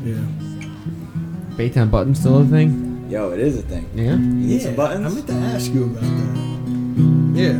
Yeah. 0.04 1.56
Baytown 1.56 1.90
button 1.90 2.14
still 2.14 2.40
a 2.40 2.44
thing? 2.44 2.89
Yo, 3.10 3.32
it 3.32 3.40
is 3.40 3.58
a 3.58 3.62
thing. 3.62 3.90
Yeah. 3.92 4.12
You 4.12 4.18
need 4.18 4.62
some 4.62 4.76
buttons? 4.76 5.04
I 5.04 5.08
meant 5.12 5.26
to 5.26 5.32
ask 5.32 5.72
you 5.72 5.82
about 5.86 6.00
that. 6.00 7.34
Yeah. 7.34 7.54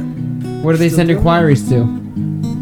Where 0.63 0.75
do 0.75 0.79
they 0.79 0.87
Still 0.89 0.99
send 0.99 1.09
doing 1.09 1.19
inquiries 1.19 1.69
to? 1.71 1.87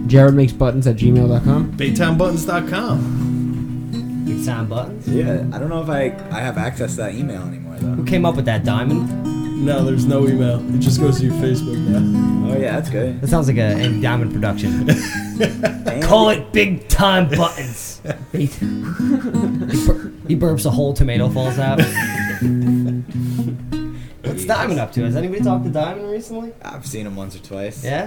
Jared 0.07 0.33
makes 0.35 0.55
buttons 0.55 0.87
at 0.87 0.97
gmail.com. 0.97 1.73
BaytownButtons.com. 1.73 4.25
Big 4.25 4.41
sign 4.43 4.65
buttons. 4.69 5.07
Yeah, 5.07 5.45
I 5.53 5.59
don't 5.59 5.69
know 5.69 5.83
if 5.83 5.91
I 5.91 6.17
I 6.35 6.41
have 6.41 6.57
access 6.57 6.93
to 6.93 6.97
that 7.03 7.15
email 7.15 7.43
anymore 7.43 7.77
though. 7.79 7.89
Who 7.89 8.07
came 8.07 8.25
up 8.25 8.37
with 8.37 8.47
that 8.47 8.65
diamond? 8.65 9.67
No, 9.67 9.85
there's 9.85 10.07
no 10.07 10.27
email. 10.27 10.61
It 10.75 10.79
just 10.79 10.99
goes 10.99 11.19
to 11.19 11.25
your 11.27 11.35
Facebook 11.35 11.77
now. 11.77 12.51
Oh 12.51 12.57
yeah, 12.59 12.73
that's 12.77 12.89
good. 12.89 13.21
That 13.21 13.29
sounds 13.29 13.49
like 13.49 13.59
a 13.59 13.65
Andy 13.65 14.01
Diamond 14.01 14.33
production. 14.33 14.87
Call 16.03 16.31
it 16.31 16.51
big 16.55 16.89
time 16.89 17.29
buttons. 17.29 18.01
he, 18.33 18.47
bur- 18.47 20.13
he 20.27 20.35
burps 20.37 20.65
a 20.65 20.71
whole 20.71 20.95
tomato 20.95 21.29
falls 21.29 21.59
out. 21.59 21.81
What's 24.23 24.45
Diamond 24.45 24.79
up 24.79 24.93
to? 24.93 25.03
Has 25.05 25.17
anybody 25.17 25.43
talked 25.43 25.65
to 25.65 25.71
Diamond 25.71 26.09
recently? 26.11 26.53
I've 26.63 26.87
seen 26.87 27.07
him 27.07 27.17
once 27.17 27.35
or 27.35 27.41
twice. 27.41 27.83
Yeah? 27.85 28.07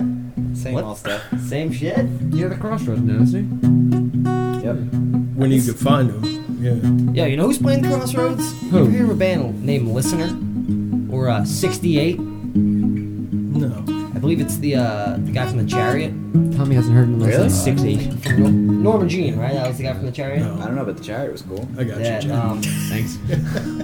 Same 0.53 0.73
What? 0.75 0.85
old 0.85 0.97
stuff. 0.97 1.21
Same 1.41 1.71
shit? 1.73 1.97
Yeah, 2.29 2.47
the 2.47 2.55
crossroads 2.55 3.01
now, 3.01 3.21
is 3.23 3.33
he? 3.33 3.39
Yep. 3.39 4.75
When 5.35 5.51
you 5.51 5.61
could 5.61 5.75
find 5.77 6.09
them. 6.09 6.23
Yeah. 6.61 7.23
Yo, 7.23 7.25
you 7.29 7.35
know 7.35 7.47
who's 7.47 7.57
playing 7.57 7.81
the 7.81 7.89
Crossroads? 7.89 8.51
Who? 8.69 8.77
You 8.77 8.79
ever 8.83 8.91
hear 8.91 9.03
of 9.05 9.09
a 9.09 9.15
band 9.15 9.65
named 9.65 9.87
Listener? 9.89 10.29
Or 11.13 11.27
uh, 11.27 11.43
68? 11.43 12.17
No. 14.31 14.31
I 14.31 14.35
believe 14.35 14.45
it's 14.45 14.57
the 14.57 14.75
uh, 14.75 15.15
the 15.17 15.31
guy 15.31 15.47
from 15.47 15.57
the 15.57 15.65
Chariot. 15.69 16.09
Tommy 16.55 16.75
hasn't 16.75 16.95
heard 16.95 17.05
him 17.05 17.15
unless 17.15 17.31
Really? 17.33 17.43
he's 17.45 17.63
six 17.63 17.83
eight. 17.83 18.39
Norma 18.39 19.07
Jean, 19.07 19.37
right? 19.37 19.53
That 19.53 19.67
was 19.67 19.77
the 19.77 19.83
guy 19.83 19.93
from 19.93 20.05
the 20.05 20.11
Chariot. 20.11 20.41
No. 20.41 20.59
I 20.61 20.65
don't 20.65 20.75
know, 20.75 20.85
but 20.85 20.97
the 20.97 21.03
chariot 21.03 21.31
was 21.31 21.41
cool. 21.41 21.67
I 21.77 21.83
got 21.83 21.99
Yeah, 21.99 22.15
you, 22.17 22.21
Jim. 22.21 22.31
um, 22.31 22.61
Thanks. 22.89 23.17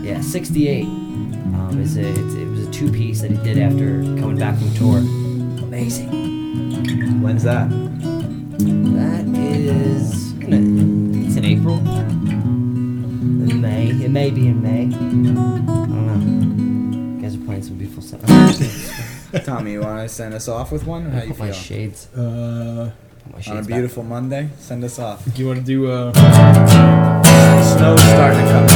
yeah, 0.04 0.22
68. 0.22 0.86
Um, 0.86 1.80
is 1.82 1.98
a, 1.98 2.08
it's, 2.10 2.34
it 2.36 2.48
was 2.48 2.68
a 2.68 2.72
two 2.72 2.92
piece 2.92 3.22
that 3.22 3.32
he 3.32 3.38
did 3.38 3.58
after 3.58 4.02
coming 4.20 4.38
back 4.38 4.58
from 4.58 4.74
tour. 4.76 4.98
Amazing. 5.00 7.22
When's 7.22 7.44
that? 7.44 7.70
That 7.70 9.26
is. 9.38 10.32
Gonna, 10.34 10.58
it's 11.26 11.36
in 11.36 11.46
April. 11.46 11.78
In 13.50 13.62
May. 13.62 13.88
It 13.90 14.12
may 14.12 14.30
be 14.30 14.48
in 14.48 14.62
May. 14.62 14.86
I 14.86 15.00
don't 15.00 15.24
know. 15.24 17.16
You 17.18 17.22
guys 17.22 17.36
are 17.36 17.40
playing 17.46 17.64
some 17.64 17.76
beautiful 17.78 18.04
stuff. 18.04 18.22
Tommy, 19.46 19.72
you 19.74 19.82
want 19.82 20.08
to 20.08 20.14
send 20.14 20.34
us 20.34 20.48
off 20.48 20.72
with 20.72 20.86
one? 20.86 21.10
How 21.12 21.22
you 21.24 21.30
Put 21.30 21.40
my 21.40 21.52
shades. 21.52 22.08
Uh, 22.14 22.92
Put 23.24 23.32
my 23.32 23.34
On 23.34 23.40
a 23.40 23.42
shades 23.42 23.68
back. 23.68 23.76
beautiful 23.78 24.04
Monday, 24.04 24.50
send 24.60 24.84
us 24.84 25.00
off. 25.00 25.24
do 25.26 25.42
you 25.42 25.48
want 25.48 25.60
to 25.60 25.66
do 25.66 25.90
uh 25.92 26.12
Snow's 27.64 28.02
starting 28.02 28.40
to 28.40 28.52
come 28.52 28.64
in. 28.64 28.70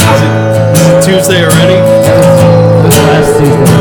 is 0.00 0.20
it, 0.22 0.32
is 0.76 0.86
it 0.88 1.12
Tuesday 1.12 1.44
already? 1.44 1.78
Last 3.06 3.38
Tuesday. 3.38 3.73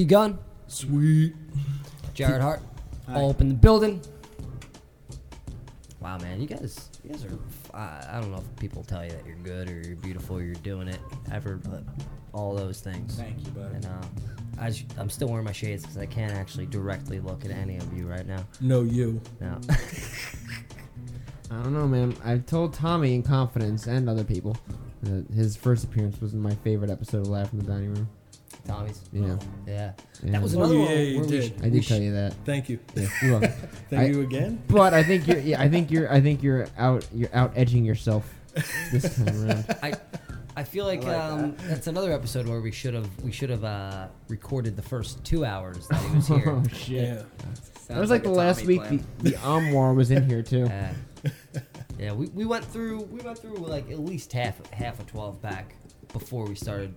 T 0.00 0.06
Gun, 0.06 0.38
Sweet. 0.66 1.34
Jared 2.14 2.40
Hart, 2.40 2.62
all 3.06 3.28
up 3.28 3.42
in 3.42 3.50
the 3.50 3.54
building. 3.54 4.00
Wow, 6.00 6.16
man, 6.16 6.40
you 6.40 6.46
guys, 6.46 6.88
you 7.04 7.10
guys 7.10 7.26
are. 7.26 7.38
I, 7.76 8.16
I 8.16 8.18
don't 8.22 8.30
know 8.30 8.38
if 8.38 8.58
people 8.58 8.82
tell 8.82 9.04
you 9.04 9.10
that 9.10 9.26
you're 9.26 9.36
good 9.36 9.68
or 9.68 9.86
you're 9.86 9.96
beautiful 9.96 10.38
or 10.38 10.42
you're 10.42 10.54
doing 10.54 10.88
it 10.88 11.00
ever, 11.30 11.56
but 11.56 11.82
all 12.32 12.54
those 12.54 12.80
things. 12.80 13.16
Thank 13.16 13.44
you, 13.44 13.52
bud. 13.52 13.72
And 13.74 13.84
uh, 13.84 14.06
I, 14.58 14.70
j- 14.70 14.86
I'm 14.96 15.10
still 15.10 15.28
wearing 15.28 15.44
my 15.44 15.52
shades 15.52 15.82
because 15.82 15.98
I 15.98 16.06
can't 16.06 16.32
actually 16.32 16.64
directly 16.64 17.20
look 17.20 17.44
at 17.44 17.50
any 17.50 17.76
of 17.76 17.92
you 17.92 18.06
right 18.06 18.26
now. 18.26 18.46
No, 18.62 18.84
you. 18.84 19.20
No. 19.38 19.60
I 21.50 21.62
don't 21.62 21.74
know, 21.74 21.86
man. 21.86 22.16
I've 22.24 22.46
told 22.46 22.72
Tommy 22.72 23.14
in 23.14 23.22
confidence 23.22 23.86
and 23.86 24.08
other 24.08 24.24
people 24.24 24.56
that 25.02 25.26
his 25.30 25.56
first 25.56 25.84
appearance 25.84 26.22
was 26.22 26.32
in 26.32 26.40
my 26.40 26.54
favorite 26.54 26.90
episode 26.90 27.20
of 27.20 27.28
Laugh 27.28 27.52
in 27.52 27.58
the 27.58 27.66
Dining 27.66 27.92
Room. 27.92 28.08
Tommy's. 28.70 29.00
Yeah. 29.12 29.36
Yeah. 29.66 29.92
Yeah. 30.22 30.30
That 30.32 30.42
was 30.42 30.54
Oh, 30.54 30.58
another 30.60 30.74
yeah, 30.74 30.80
one. 30.84 30.90
you 30.98 31.16
where 31.16 31.24
we 31.24 31.30
did. 31.30 31.44
sh- 31.44 31.62
I 31.64 31.68
did 31.68 31.84
sh- 31.84 31.88
tell 31.88 32.00
you 32.00 32.12
that. 32.12 32.34
Thank 32.44 32.68
you. 32.68 32.78
Yeah, 32.94 33.06
you're 33.22 33.40
welcome. 33.40 33.68
Thank 33.90 34.02
I- 34.02 34.06
you 34.06 34.20
again. 34.22 34.62
But 34.68 34.94
I 34.94 35.02
think 35.02 35.26
you're. 35.26 35.38
Yeah, 35.40 35.60
I 35.60 35.68
think 35.68 35.90
you're. 35.90 36.12
I 36.12 36.20
think 36.20 36.42
you're 36.42 36.66
out. 36.78 37.06
You're 37.14 37.34
out 37.34 37.52
edging 37.56 37.84
yourself 37.84 38.32
this 38.92 39.16
time 39.16 39.28
around. 39.48 39.76
I, 39.82 39.94
I 40.56 40.64
feel 40.64 40.84
like, 40.84 41.04
like 41.04 41.16
um, 41.16 41.56
that's 41.68 41.86
another 41.86 42.12
episode 42.12 42.46
where 42.48 42.60
we 42.60 42.72
should 42.72 42.92
have 42.94 43.08
we 43.22 43.32
should 43.32 43.50
have 43.50 43.64
uh, 43.64 44.08
recorded 44.28 44.76
the 44.76 44.82
first 44.82 45.22
two 45.24 45.44
hours 45.44 45.86
that 45.88 46.00
he 46.02 46.16
was 46.16 46.26
here. 46.28 46.42
Oh 46.48 46.62
shit! 46.72 47.08
Yeah. 47.08 47.22
That 47.88 47.98
was 47.98 48.10
like, 48.10 48.20
a 48.24 48.28
the 48.28 48.34
last 48.34 48.64
week. 48.66 48.80
plan. 48.82 49.04
The, 49.18 49.30
the 49.30 49.36
Amwar 49.38 49.94
was 49.96 50.10
in 50.12 50.28
here 50.28 50.42
too. 50.42 50.66
Uh, 50.66 50.92
yeah, 51.98 52.12
we, 52.12 52.26
we 52.28 52.44
went 52.44 52.64
through 52.64 53.00
we 53.04 53.20
went 53.20 53.38
through 53.38 53.56
like 53.56 53.90
at 53.90 53.98
least 54.00 54.32
half 54.32 54.64
half 54.72 55.00
a 55.00 55.04
twelve 55.04 55.40
pack 55.42 55.74
before 56.12 56.44
we 56.46 56.54
started. 56.54 56.94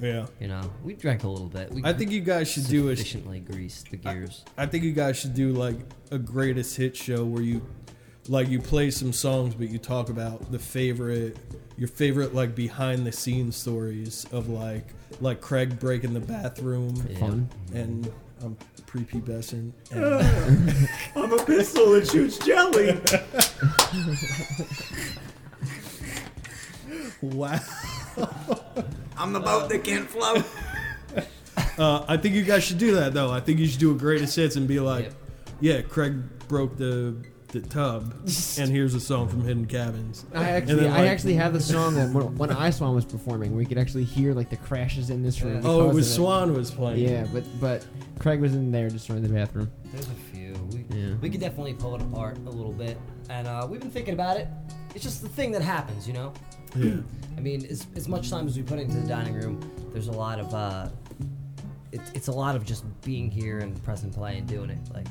Yeah. 0.00 0.26
You 0.40 0.48
know, 0.48 0.70
we 0.82 0.94
drank 0.94 1.24
a 1.24 1.28
little 1.28 1.48
bit. 1.48 1.70
We 1.72 1.82
I 1.84 1.92
think 1.92 2.10
you 2.10 2.20
guys 2.20 2.50
should 2.50 2.66
do 2.66 2.88
a. 2.88 2.96
sufficiently 2.96 3.40
greased 3.40 3.90
the 3.90 3.96
gears. 3.96 4.44
I 4.56 4.66
think 4.66 4.84
you 4.84 4.92
guys 4.92 5.18
should 5.18 5.34
do 5.34 5.52
like 5.52 5.76
a 6.10 6.18
greatest 6.18 6.76
hit 6.76 6.96
show 6.96 7.24
where 7.24 7.42
you, 7.42 7.62
like, 8.28 8.48
you 8.48 8.60
play 8.60 8.90
some 8.90 9.12
songs, 9.12 9.54
but 9.54 9.68
you 9.68 9.78
talk 9.78 10.08
about 10.08 10.50
the 10.50 10.58
favorite, 10.58 11.36
your 11.76 11.88
favorite 11.88 12.34
like 12.34 12.54
behind 12.54 13.06
the 13.06 13.12
scenes 13.12 13.56
stories 13.56 14.26
of 14.32 14.48
like, 14.48 14.88
like 15.20 15.40
Craig 15.40 15.78
breaking 15.78 16.14
the 16.14 16.20
bathroom, 16.20 16.96
Fun. 17.18 17.48
and 17.74 18.10
I'm 18.42 18.56
prepubescent. 18.86 19.72
And, 19.90 20.88
I'm 21.16 21.32
a 21.32 21.44
pistol 21.44 21.92
that 21.92 22.08
shoots 22.08 22.38
jelly. 22.38 22.98
wow. 27.22 27.60
I'm 29.20 29.32
the 29.32 29.40
boat 29.40 29.68
that 29.68 29.84
can't 29.84 30.08
float. 30.08 30.44
Uh, 31.78 32.04
I 32.08 32.16
think 32.18 32.34
you 32.34 32.42
guys 32.42 32.62
should 32.62 32.76
do 32.78 32.94
that 32.96 33.14
though. 33.14 33.30
I 33.30 33.40
think 33.40 33.58
you 33.58 33.66
should 33.66 33.80
do 33.80 33.90
a 33.90 33.94
greatest 33.94 34.36
hits 34.36 34.56
and 34.56 34.68
be 34.68 34.80
like, 34.80 35.04
Yep. 35.06 35.14
yeah, 35.60 35.80
Craig 35.82 36.14
broke 36.48 36.76
the 36.76 37.14
the 37.48 37.60
tub, 37.60 38.12
and 38.58 38.70
here's 38.70 38.94
a 38.94 39.00
song 39.00 39.28
from 39.28 39.42
Hidden 39.42 39.66
Cabins. 39.66 40.24
I 40.32 40.38
And 40.44 40.46
actually, 40.56 40.74
then, 40.82 40.92
I 40.92 40.98
like- 41.00 41.08
actually 41.10 41.34
have 41.34 41.52
the 41.52 41.60
song 41.60 41.96
when, 41.96 42.12
when, 42.12 42.36
when 42.36 42.50
I 42.52 42.70
Swan 42.70 42.94
was 42.94 43.04
performing, 43.04 43.52
where 43.52 43.60
you 43.62 43.66
could 43.66 43.78
actually 43.78 44.04
hear 44.04 44.34
like 44.34 44.50
the 44.50 44.56
crashes 44.58 45.10
in 45.10 45.22
this 45.22 45.40
room. 45.42 45.62
Oh, 45.64 45.88
it 45.90 45.94
was 45.94 46.08
of 46.10 46.14
Swan 46.16 46.54
was 46.54 46.70
playing. 46.70 47.00
Yeah, 47.08 47.26
but 47.32 47.44
but 47.60 47.84
Craig 48.20 48.40
was 48.40 48.54
in 48.54 48.70
there 48.70 48.88
destroying 48.90 49.22
the 49.22 49.28
bathroom. 49.30 49.70
There's 49.86 50.06
a 50.06 50.14
few. 50.32 50.52
We, 50.72 50.84
Yeah. 50.96 51.14
we 51.20 51.28
could 51.30 51.40
definitely 51.40 51.74
pull 51.74 51.94
it 51.96 52.02
apart 52.02 52.36
a 52.38 52.50
little 52.50 52.72
bit, 52.72 52.98
and 53.30 53.48
uh, 53.48 53.66
we've 53.68 53.80
been 53.80 53.90
thinking 53.90 54.14
about 54.14 54.36
it. 54.36 54.46
It's 54.94 55.02
just 55.04 55.22
the 55.22 55.28
thing 55.28 55.50
that 55.52 55.62
happens, 55.62 56.06
you 56.06 56.12
know. 56.14 56.32
Yeah. 56.76 56.96
I 57.36 57.40
mean, 57.40 57.64
as, 57.66 57.86
as 57.96 58.08
much 58.08 58.30
time 58.30 58.46
as 58.46 58.56
we 58.56 58.62
put 58.62 58.78
into 58.78 58.96
the 58.96 59.08
dining 59.08 59.34
room, 59.34 59.60
there's 59.92 60.08
a 60.08 60.12
lot 60.12 60.38
of 60.38 60.54
uh, 60.54 60.88
it, 61.92 62.00
it's 62.14 62.28
a 62.28 62.32
lot 62.32 62.56
of 62.56 62.64
just 62.64 62.84
being 63.02 63.30
here 63.30 63.58
and 63.58 63.82
press 63.82 64.02
and 64.02 64.12
play 64.12 64.38
and 64.38 64.46
doing 64.46 64.70
it. 64.70 64.78
Like 64.92 65.06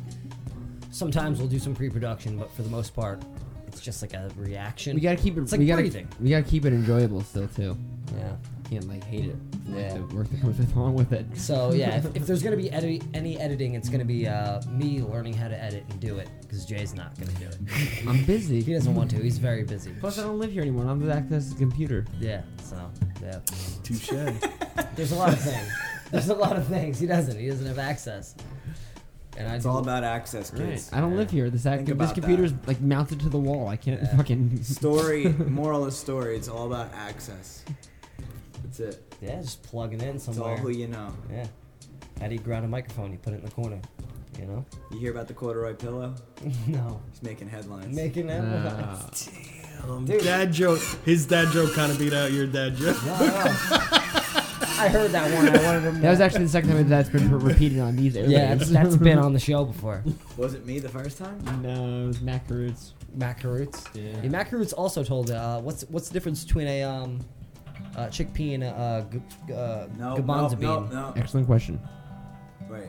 sometimes 0.91 1.40
we'll 1.40 1.48
do 1.48 1.60
some 1.60 1.76
pre-production, 1.76 2.38
but 2.38 2.52
for 2.53 2.61
the 2.61 2.69
most 2.69 2.95
part, 2.95 3.22
it's 3.68 3.81
just 3.81 4.02
like 4.02 4.14
a 4.14 4.30
reaction. 4.36 4.95
We 4.95 5.02
gotta 5.02 5.18
keep 5.18 5.38
it. 5.38 5.41
It's 5.41 5.52
like 5.52 5.60
we 5.60 5.65
gotta, 5.65 5.81
breathing. 5.81 6.07
We 6.19 6.30
gotta 6.30 6.44
keep 6.44 6.65
it 6.65 6.73
enjoyable 6.73 7.22
still 7.22 7.48
too. 7.48 7.77
Yeah. 8.18 8.36
Can't 8.70 8.88
like 8.88 9.04
hate 9.04 9.26
it. 9.26 9.36
Yeah. 9.68 9.94
Like 9.94 10.10
the 10.10 10.16
work 10.16 10.30
that 10.30 10.41
comes 10.41 10.74
along 10.74 10.94
with 10.94 11.12
it. 11.12 11.26
So 11.38 11.72
yeah, 11.74 11.98
if, 11.98 12.16
if 12.16 12.28
there's 12.28 12.44
gonna 12.44 12.56
be 12.58 12.70
edit- 12.72 13.04
any 13.16 13.40
editing, 13.40 13.74
it's 13.74 13.90
gonna 13.90 14.06
be 14.06 14.28
uh, 14.28 14.62
me 14.70 15.02
learning 15.02 15.34
how 15.34 15.48
to 15.48 15.60
edit 15.62 15.86
and 15.90 16.00
do 16.00 16.18
it 16.20 16.30
because 16.41 16.66
Jay's 16.66 16.94
not 16.94 17.18
gonna 17.20 17.32
do 17.34 17.46
it. 17.48 17.58
I'm 18.08 18.24
busy. 18.26 18.62
He 18.62 18.74
doesn't 18.74 18.94
want 18.94 19.10
to. 19.12 19.18
He's 19.18 19.40
very 19.40 19.64
busy. 19.64 19.91
Plus, 20.00 20.20
I 20.20 20.24
don't 20.24 20.38
live 20.38 20.52
here 20.52 20.62
anymore. 20.62 20.86
I'm 20.86 21.00
back 21.08 21.28
to 21.30 21.40
the 21.40 21.56
computer. 21.56 22.06
Yeah. 22.20 22.41
So 22.64 22.78
yeah. 23.24 23.40
Touche. 23.84 24.10
There's 24.96 25.12
a 25.14 25.16
lot 25.16 25.34
of 25.34 25.40
things. 25.41 25.70
There's 26.12 26.30
a 26.30 26.36
lot 26.36 26.56
of 26.56 26.68
things. 26.68 27.00
He 27.00 27.08
doesn't. 27.08 27.40
He 27.40 27.48
doesn't 27.48 27.66
have 27.68 27.80
access. 27.80 28.36
And 29.38 29.52
It's 29.54 29.64
do- 29.64 29.70
all 29.72 29.78
about 29.80 30.04
access, 30.04 30.52
Right. 30.54 30.70
kids. 30.72 30.90
I 30.91 31.00
don't 31.00 31.16
live 31.16 31.32
here. 31.32 31.50
This 31.50 31.66
act, 31.66 31.86
this 31.86 32.12
computer's 32.12 32.52
that. 32.52 32.68
like 32.68 32.82
mounted 32.82 33.20
to 33.22 33.30
the 33.30 33.38
wall. 33.40 33.68
I 33.68 33.78
can't 33.78 34.02
Yeah. 34.02 34.16
fucking. 34.18 34.62
Story, 34.64 35.30
moral 35.48 35.86
of 35.86 35.94
story, 35.94 36.36
it's 36.36 36.50
all 36.50 36.68
about 36.68 36.94
access. 36.94 37.64
That's 38.70 38.98
it. 38.98 39.16
Yeah, 39.22 39.41
just 39.41 39.64
plugging 39.64 40.02
in 40.02 40.20
somewhere. 40.20 40.54
It's 40.54 40.62
all 40.62 40.68
who 40.68 40.72
you 40.72 40.88
know. 40.88 41.12
Yeah. 41.32 41.48
How 42.22 42.28
do 42.28 42.36
you 42.36 42.40
ground 42.40 42.66
a 42.66 42.68
microphone? 42.68 43.12
You 43.12 43.18
put 43.18 43.34
it 43.34 43.38
in 43.38 43.46
the 43.46 43.52
corner. 43.52 43.80
You 44.38 44.46
know? 44.46 44.66
You 44.91 45.00
hear 45.00 45.12
about 45.12 45.28
the 45.28 45.34
corduroy 45.34 45.74
pillow? 45.74 46.14
no. 46.68 47.02
He's 47.10 47.24
making 47.24 47.50
headlines. 47.50 47.96
Making 47.96 48.28
that. 48.28 48.44
Ah. 48.44 49.10
Um, 49.90 50.06
Dude. 50.06 50.24
dad 50.24 50.54
joke. 50.54 50.82
His 51.04 51.26
dad 51.26 51.52
joke 51.52 51.74
kind 51.74 51.91
of 51.91 51.98
beat 51.98 52.14
out 52.14 52.32
your 52.32 52.46
dad 52.46 52.76
joke. 52.76 52.98
I 54.80 54.88
heard 54.88 55.12
that 55.12 55.34
one. 55.34 55.50
I 55.50 55.64
wanted 55.64 55.94
to. 55.94 56.00
That 56.00 56.12
was 56.12 56.22
actually 56.22 56.46
the 56.46 56.50
second 56.50 56.70
time 56.70 56.88
that's 56.88 57.10
been 57.10 57.38
repeated 57.38 57.80
on 57.80 57.96
these 57.98 58.16
airwaves. 58.16 58.30
Yeah, 58.30 58.56
that's, 58.56 58.70
that's 58.70 58.96
been 58.96 59.18
on 59.18 59.34
the 59.34 59.40
show 59.40 59.66
before. 59.66 60.04
Was 60.38 60.54
it 60.54 60.66
me 60.66 60.80
the 60.80 60.88
first 60.88 61.18
time? 61.18 61.44
no, 61.62 62.04
it 62.04 62.08
was 62.08 62.22
Mac 62.22 62.50
Roots. 62.50 62.94
Mac 63.14 63.44
Yeah. 63.44 63.72
Yeah, 63.94 64.30
Mac 64.30 64.52
Roots 64.52 64.72
also 64.72 65.04
told 65.04 65.32
uh, 65.32 65.60
what's 65.60 65.84
what's 65.90 66.08
the 66.08 66.14
difference 66.14 66.46
between 66.46 66.68
a 66.68 66.84
um, 66.84 67.20
uh, 67.95 68.07
chickpea 68.07 68.56
and 68.56 68.64
a 68.64 68.68
uh, 68.70 69.02
g- 69.11 69.22
g- 69.48 69.53
uh, 69.53 69.88
No, 69.98 70.16
garbanzo 70.18 70.52
no, 70.60 70.80
bean? 70.82 70.90
no, 70.94 71.10
no. 71.10 71.14
Excellent 71.16 71.48
question. 71.48 71.80
Wait. 72.70 72.84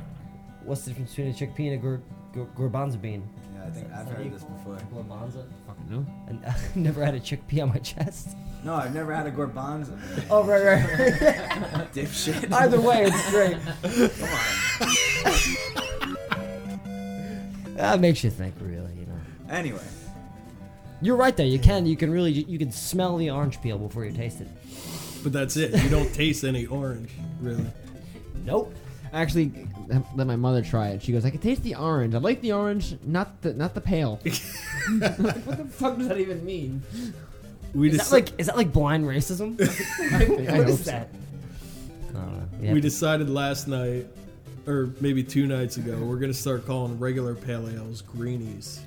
What's 0.65 0.83
the 0.83 0.91
difference 0.91 1.11
between 1.15 1.29
a 1.29 1.35
chickpea 1.35 1.73
and 1.73 1.75
a 1.75 1.79
gar- 1.79 2.01
gar- 2.35 2.69
garbanzo 2.69 3.01
bean? 3.01 3.29
Yeah, 3.55 3.65
I 3.67 3.71
think 3.71 3.93
I've 3.93 4.09
heard 4.09 4.33
this 4.33 4.43
before. 4.45 4.77
Garbanzo. 4.93 5.45
Fucking 5.67 5.89
no. 5.91 6.07
And 6.29 6.45
I've 6.47 6.77
never 6.77 7.05
had 7.05 7.15
a 7.15 7.21
chickpea 7.21 7.63
on 7.63 7.69
my 7.71 7.79
chest. 7.79 8.37
No, 8.63 8.75
I've 8.75 8.95
never 8.95 9.15
had 9.15 9.27
a 9.27 9.31
gorbanza. 9.33 9.99
Oh 10.31 10.45
right, 10.45 10.63
right. 10.63 10.83
Dipshit. 11.95 12.53
Either 12.53 12.79
way, 12.81 13.05
it's 13.05 13.31
great. 13.31 13.57
Come 14.81 16.11
on. 17.67 17.75
That 17.77 18.01
makes 18.01 18.23
you 18.23 18.29
think, 18.31 18.55
really. 18.61 18.93
You 18.95 19.07
know. 19.07 19.19
Anyway, 19.49 19.81
You're 21.03 21.17
right 21.17 21.37
though. 21.37 21.45
You 21.45 21.59
can 21.59 21.87
you 21.87 21.97
can 21.97 22.11
really 22.11 22.31
you 22.33 22.59
can 22.59 22.71
smell 22.73 23.17
the 23.17 23.31
orange 23.31 23.61
peel 23.63 23.79
before 23.79 24.05
you 24.05 24.13
taste 24.13 24.41
it. 24.41 24.49
But 25.23 25.33
that's 25.33 25.57
it. 25.57 25.83
You 25.83 25.89
don't 25.91 26.13
taste 26.15 26.45
any 26.45 26.67
orange, 26.67 27.11
really. 27.41 27.67
Nope. 28.45 28.75
I 29.13 29.21
actually 29.23 29.53
let 30.15 30.27
my 30.27 30.37
mother 30.37 30.63
try 30.63 30.91
it. 30.91 31.03
She 31.03 31.11
goes, 31.13 31.25
"I 31.25 31.31
can 31.31 31.41
taste 31.41 31.63
the 31.63 31.75
orange. 31.75 32.15
I 32.15 32.19
like 32.19 32.41
the 32.43 32.53
orange, 32.53 32.97
not 33.05 33.43
the 33.43 33.53
not 33.55 33.75
the 33.75 33.81
pale." 33.81 34.21
Like, 34.25 34.35
what 35.45 35.59
the 35.59 35.65
fuck 35.71 35.99
does 35.99 36.09
that 36.09 36.19
even 36.19 36.45
mean? 36.45 36.83
We 37.75 37.91
Is 37.91 37.99
that 37.99 38.13
like 38.13 38.29
is 38.39 38.47
that 38.47 38.57
like 38.57 38.73
blind 38.73 39.05
racism? 39.05 39.61
I 40.13 40.25
what 40.29 40.55
hope 40.57 40.69
is 40.69 40.85
so. 40.85 40.91
that? 40.93 41.09
I 42.11 42.13
don't 42.13 42.33
know. 42.63 42.69
You 42.69 42.75
we 42.75 42.81
to- 42.81 42.89
decided 42.89 43.29
last 43.31 43.69
night, 43.69 44.07
or 44.67 44.91
maybe 45.01 45.23
two 45.25 45.47
nights 45.47 45.77
ago, 45.77 45.97
we're 45.99 46.17
gonna 46.19 46.33
start 46.35 46.67
calling 46.67 46.99
regular 46.99 47.35
pale 47.35 47.69
ales 47.69 48.03
greenies 48.03 48.81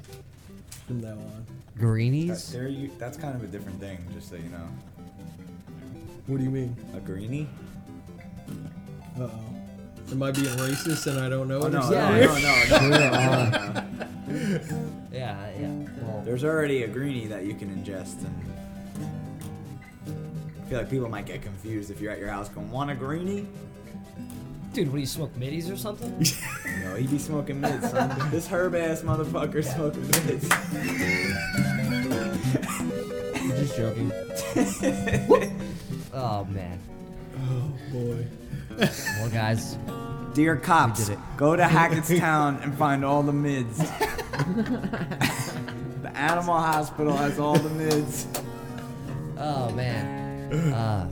from 0.88 1.02
now 1.02 1.12
on. 1.14 1.46
Greenies. 1.78 2.52
there 2.52 2.68
you, 2.68 2.92
that's 2.98 3.18
kind 3.18 3.36
of 3.36 3.44
a 3.44 3.48
different 3.48 3.80
thing, 3.80 3.98
just 4.14 4.30
so 4.30 4.36
you 4.36 4.50
know. 4.50 4.68
What 6.28 6.38
do 6.38 6.44
you 6.44 6.50
mean? 6.50 6.76
A 6.96 7.00
greenie? 7.00 7.48
Uh 9.20 9.24
oh. 9.24 9.32
Am 10.12 10.22
I 10.24 10.32
being 10.32 10.46
racist 10.58 11.08
and 11.08 11.20
I 11.20 11.30
don't 11.30 11.48
know 11.48 11.62
Oh, 11.62 11.66
it? 11.68 11.72
no, 11.72 11.80
or 11.80 11.92
no, 11.92 12.36
something? 12.36 12.90
no, 12.90 12.90
no, 12.90 13.10
no, 13.10 13.50
no, 13.50 13.74
no. 13.74 13.84
Yeah, 15.14 15.50
yeah. 15.60 15.72
Well, 16.02 16.22
There's 16.26 16.44
already 16.44 16.84
a 16.84 16.88
greenie 16.88 17.28
that 17.28 17.46
you 17.46 17.54
can 17.54 17.70
ingest, 17.70 18.24
and 18.26 18.54
I 20.08 20.70
feel 20.70 20.78
like 20.80 20.90
people 20.90 21.08
might 21.10 21.26
get 21.26 21.42
confused 21.42 21.92
if 21.92 22.02
you're 22.02 22.12
at 22.12 22.20
your 22.20 22.30
house 22.30 22.50
going, 22.50 22.72
"Want 22.72 22.90
a 22.90 22.96
greenie?" 22.96 23.46
Dude, 24.74 24.88
what 24.88 24.96
do 24.96 25.02
you 25.02 25.06
smoke 25.06 25.36
middies 25.38 25.70
or 25.70 25.78
something? 25.78 26.10
no, 26.66 26.90
know, 26.90 26.96
he 26.96 27.06
be 27.08 27.18
smoking 27.20 27.62
mids, 27.62 27.90
son. 27.92 28.14
this 28.32 28.48
herb 28.48 28.76
ass 28.76 29.02
motherfucker 29.02 29.64
smoking 29.64 30.08
mids. 30.08 30.48
I'm 33.36 33.50
just 33.52 33.78
joking. 33.78 34.12
oh 36.14 36.46
man. 36.46 36.80
Oh 37.38 37.72
boy. 37.92 38.26
Well, 38.78 39.30
guys, 39.30 39.78
Dear 40.34 40.56
cops, 40.56 41.06
did 41.06 41.14
it. 41.14 41.20
go 41.38 41.56
to 41.56 41.62
Hackettstown 41.68 42.64
and 42.64 42.76
find 42.76 43.06
all 43.06 43.22
the 43.22 43.34
mids. 43.34 43.78
the 43.78 43.88
animal 46.16 46.58
hospital 46.58 47.16
has 47.16 47.38
all 47.38 47.56
the 47.56 47.70
mids. 47.70 48.26
Oh 49.38 49.70
man. 49.72 50.52
Uh, 50.74 51.08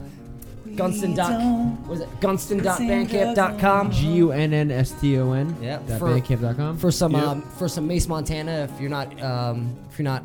Gunnston 0.76 1.15
dot 1.15 1.39
what 1.88 1.95
is 1.95 2.02
it? 2.02 2.10
Gunnston.bandcamp.com. 2.22 3.91
G 3.91 4.07
U 4.14 4.31
N 4.31 4.53
N 4.53 4.72
S 4.72 4.91
T 4.99 5.18
O 5.18 5.31
N. 5.34 5.56
Yeah, 5.61 5.80
Dot 5.88 5.99
for- 5.99 6.07
bandcamp.com. 6.10 6.77
for 6.77 6.91
some 6.91 7.14
Yep. 7.14 7.23
um, 7.23 7.41
for 7.41 7.68
some 7.68 7.88
Mace 7.88 8.07
Montana. 8.07 8.69
If 8.73 8.80
you're 8.81 8.89
not 8.89 9.22
um, 9.22 9.76
if 9.89 9.98
you're 9.99 10.03
not 10.03 10.23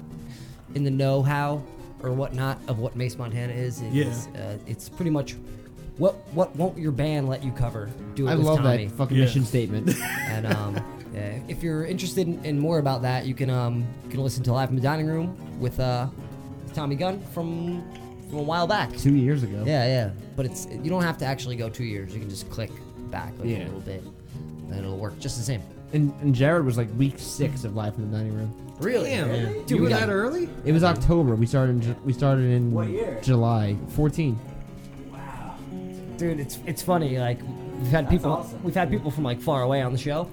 in 0.75 0.85
the 0.85 0.91
know 0.91 1.23
how 1.23 1.63
or 2.03 2.13
whatnot 2.13 2.59
of 2.69 2.79
what 2.79 2.95
Mace 2.97 3.17
Montana 3.19 3.53
is, 3.53 3.81
it 3.81 3.93
Yeah. 3.93 4.05
is, 4.07 4.27
uh, 4.29 4.59
it's 4.67 4.89
pretty 4.89 5.11
much 5.11 5.37
what 5.99 6.15
what 6.35 6.55
won't 6.57 6.77
your 6.79 6.93
band 6.93 7.29
let 7.29 7.43
you 7.45 7.51
cover? 7.53 7.89
Do 8.15 8.29
it 8.29 8.33
I 8.33 8.35
with 8.37 8.47
love 8.47 8.59
Tommy. 8.59 8.87
that 8.87 8.97
fucking 8.97 9.19
mission 9.19 9.45
statement. 9.45 9.95
and 10.29 10.47
um, 10.47 10.77
yeah, 11.15 11.39
if 11.49 11.63
you're 11.63 11.87
interested 11.87 12.27
in, 12.29 12.45
in 12.45 12.59
more 12.59 12.79
about 12.79 13.03
that, 13.03 13.27
you 13.27 13.35
can 13.35 13.49
um, 13.51 13.87
you 14.05 14.11
can 14.11 14.21
listen 14.23 14.43
to 14.45 14.53
Live 14.53 14.69
in 14.71 14.77
the 14.77 14.83
Dining 14.83 15.07
Room 15.07 15.35
with 15.61 15.81
uh, 15.81 16.07
Tommy 16.75 16.97
Gunn 16.97 17.21
from 17.33 17.83
from 18.29 18.39
a 18.39 18.43
while 18.43 18.67
back. 18.67 18.95
Two 18.97 19.15
years 19.15 19.43
ago. 19.43 19.63
Yeah, 19.67 19.87
yeah. 19.87 20.11
But 20.37 20.47
it's 20.47 20.67
you 20.71 20.91
don't 20.91 21.03
have 21.03 21.19
to 21.19 21.25
actually 21.25 21.57
go 21.57 21.69
two 21.69 21.85
years. 21.85 22.13
You 22.15 22.21
can 22.21 22.29
just 22.31 22.51
click 22.51 22.71
back 23.11 23.33
like 23.39 23.49
Yeah. 23.49 23.59
a 23.59 23.67
little 23.67 23.81
bit, 23.81 24.03
and 24.71 24.79
it'll 24.79 24.97
work 24.99 25.19
just 25.19 25.37
the 25.39 25.43
same. 25.45 25.63
And, 25.93 26.13
and 26.21 26.35
Jared 26.35 26.65
was 26.65 26.77
like 26.77 26.89
week 26.99 27.15
six 27.19 27.65
of 27.65 27.77
Live 27.77 27.95
from 27.95 28.11
the 28.11 28.17
Dining 28.17 28.35
Room. 28.35 28.53
Really? 28.81 29.11
Damn, 29.11 29.29
Yeah. 29.31 29.51
you 29.69 29.77
we 29.77 29.83
were 29.83 29.89
got- 29.89 30.01
that 30.01 30.09
early? 30.11 30.49
It 30.65 30.73
was 30.73 30.85
October. 30.85 31.35
We 31.37 31.47
started. 31.47 31.77
In, 31.77 31.81
Ju- 31.83 31.97
we 32.05 32.13
started 32.13 32.51
in 32.51 32.73
What 32.73 32.89
year? 32.89 33.19
July 33.23 33.77
14. 33.91 34.39
Wow, 35.13 35.55
dude 36.19 36.41
it's 36.41 36.59
it's 36.67 36.83
funny 36.83 37.19
like 37.19 37.39
we've 37.81 37.91
had 37.91 38.09
people 38.11 38.33
awesome. 38.33 38.63
we've 38.63 38.75
had 38.75 38.91
people 38.91 39.11
from 39.11 39.25
like 39.25 39.41
far 39.41 39.63
away 39.63 39.81
on 39.83 39.93
the 39.93 39.99
show 39.99 40.29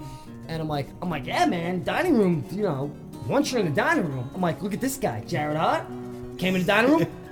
and 0.48 0.62
i'm 0.62 0.68
like 0.68 0.88
i'm 1.02 1.10
like 1.10 1.26
yeah 1.26 1.46
man 1.46 1.84
dining 1.84 2.18
room 2.18 2.44
you 2.52 2.64
know 2.64 2.90
once 3.28 3.52
you're 3.52 3.60
in 3.62 3.66
the 3.68 3.76
dining 3.76 4.06
room 4.06 4.30
i'm 4.34 4.42
like 4.42 4.62
look 4.62 4.74
at 4.74 4.80
this 4.82 4.96
guy 4.98 5.22
jared 5.28 5.58
hart 5.58 5.86
came 6.38 6.56
in 6.56 6.62
the 6.62 6.68
dining 6.68 6.92
room 6.92 7.06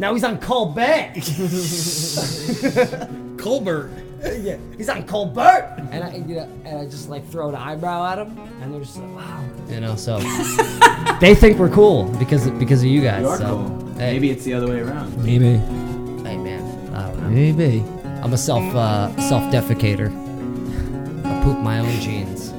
now 0.00 0.12
he's 0.14 0.24
on 0.24 0.38
colbert 0.38 1.12
Colbert. 3.38 3.90
yeah 4.40 4.56
he's 4.76 4.88
on 4.90 5.02
colbert 5.06 5.74
and 5.92 6.04
i 6.04 6.14
you 6.16 6.34
know 6.36 6.42
and 6.64 6.78
i 6.78 6.84
just 6.84 7.08
like 7.08 7.26
throw 7.28 7.48
an 7.48 7.54
eyebrow 7.54 8.04
at 8.12 8.18
him 8.18 8.36
and 8.60 8.72
they're 8.74 8.80
just 8.82 8.98
like 8.98 9.14
wow 9.16 9.42
you 9.68 9.80
know 9.80 9.96
so 9.96 10.18
they 11.20 11.34
think 11.34 11.58
we're 11.58 11.70
cool 11.70 12.04
because 12.18 12.46
of, 12.46 12.58
because 12.58 12.80
of 12.82 12.88
you 12.88 13.00
guys 13.00 13.22
You 13.22 13.28
are 13.28 13.38
so 13.38 13.56
cool. 13.56 13.86
hey, 13.94 14.12
Maybe 14.14 14.30
it's 14.30 14.44
the 14.44 14.52
other 14.54 14.66
way 14.68 14.80
around. 14.80 15.16
Maybe. 15.24 15.56
hey 16.28 16.36
man 16.36 16.62
i 16.94 17.06
don't 17.08 17.22
know 17.22 17.30
Maybe. 17.30 17.82
I'm 18.22 18.32
a 18.34 18.38
self 18.38 18.74
uh, 18.74 19.08
self 19.28 19.44
defecator. 19.50 20.10
I 21.24 21.42
poop 21.42 21.58
my 21.60 21.78
own 21.78 22.00
jeans. 22.00 22.50
Uh, 22.50 22.52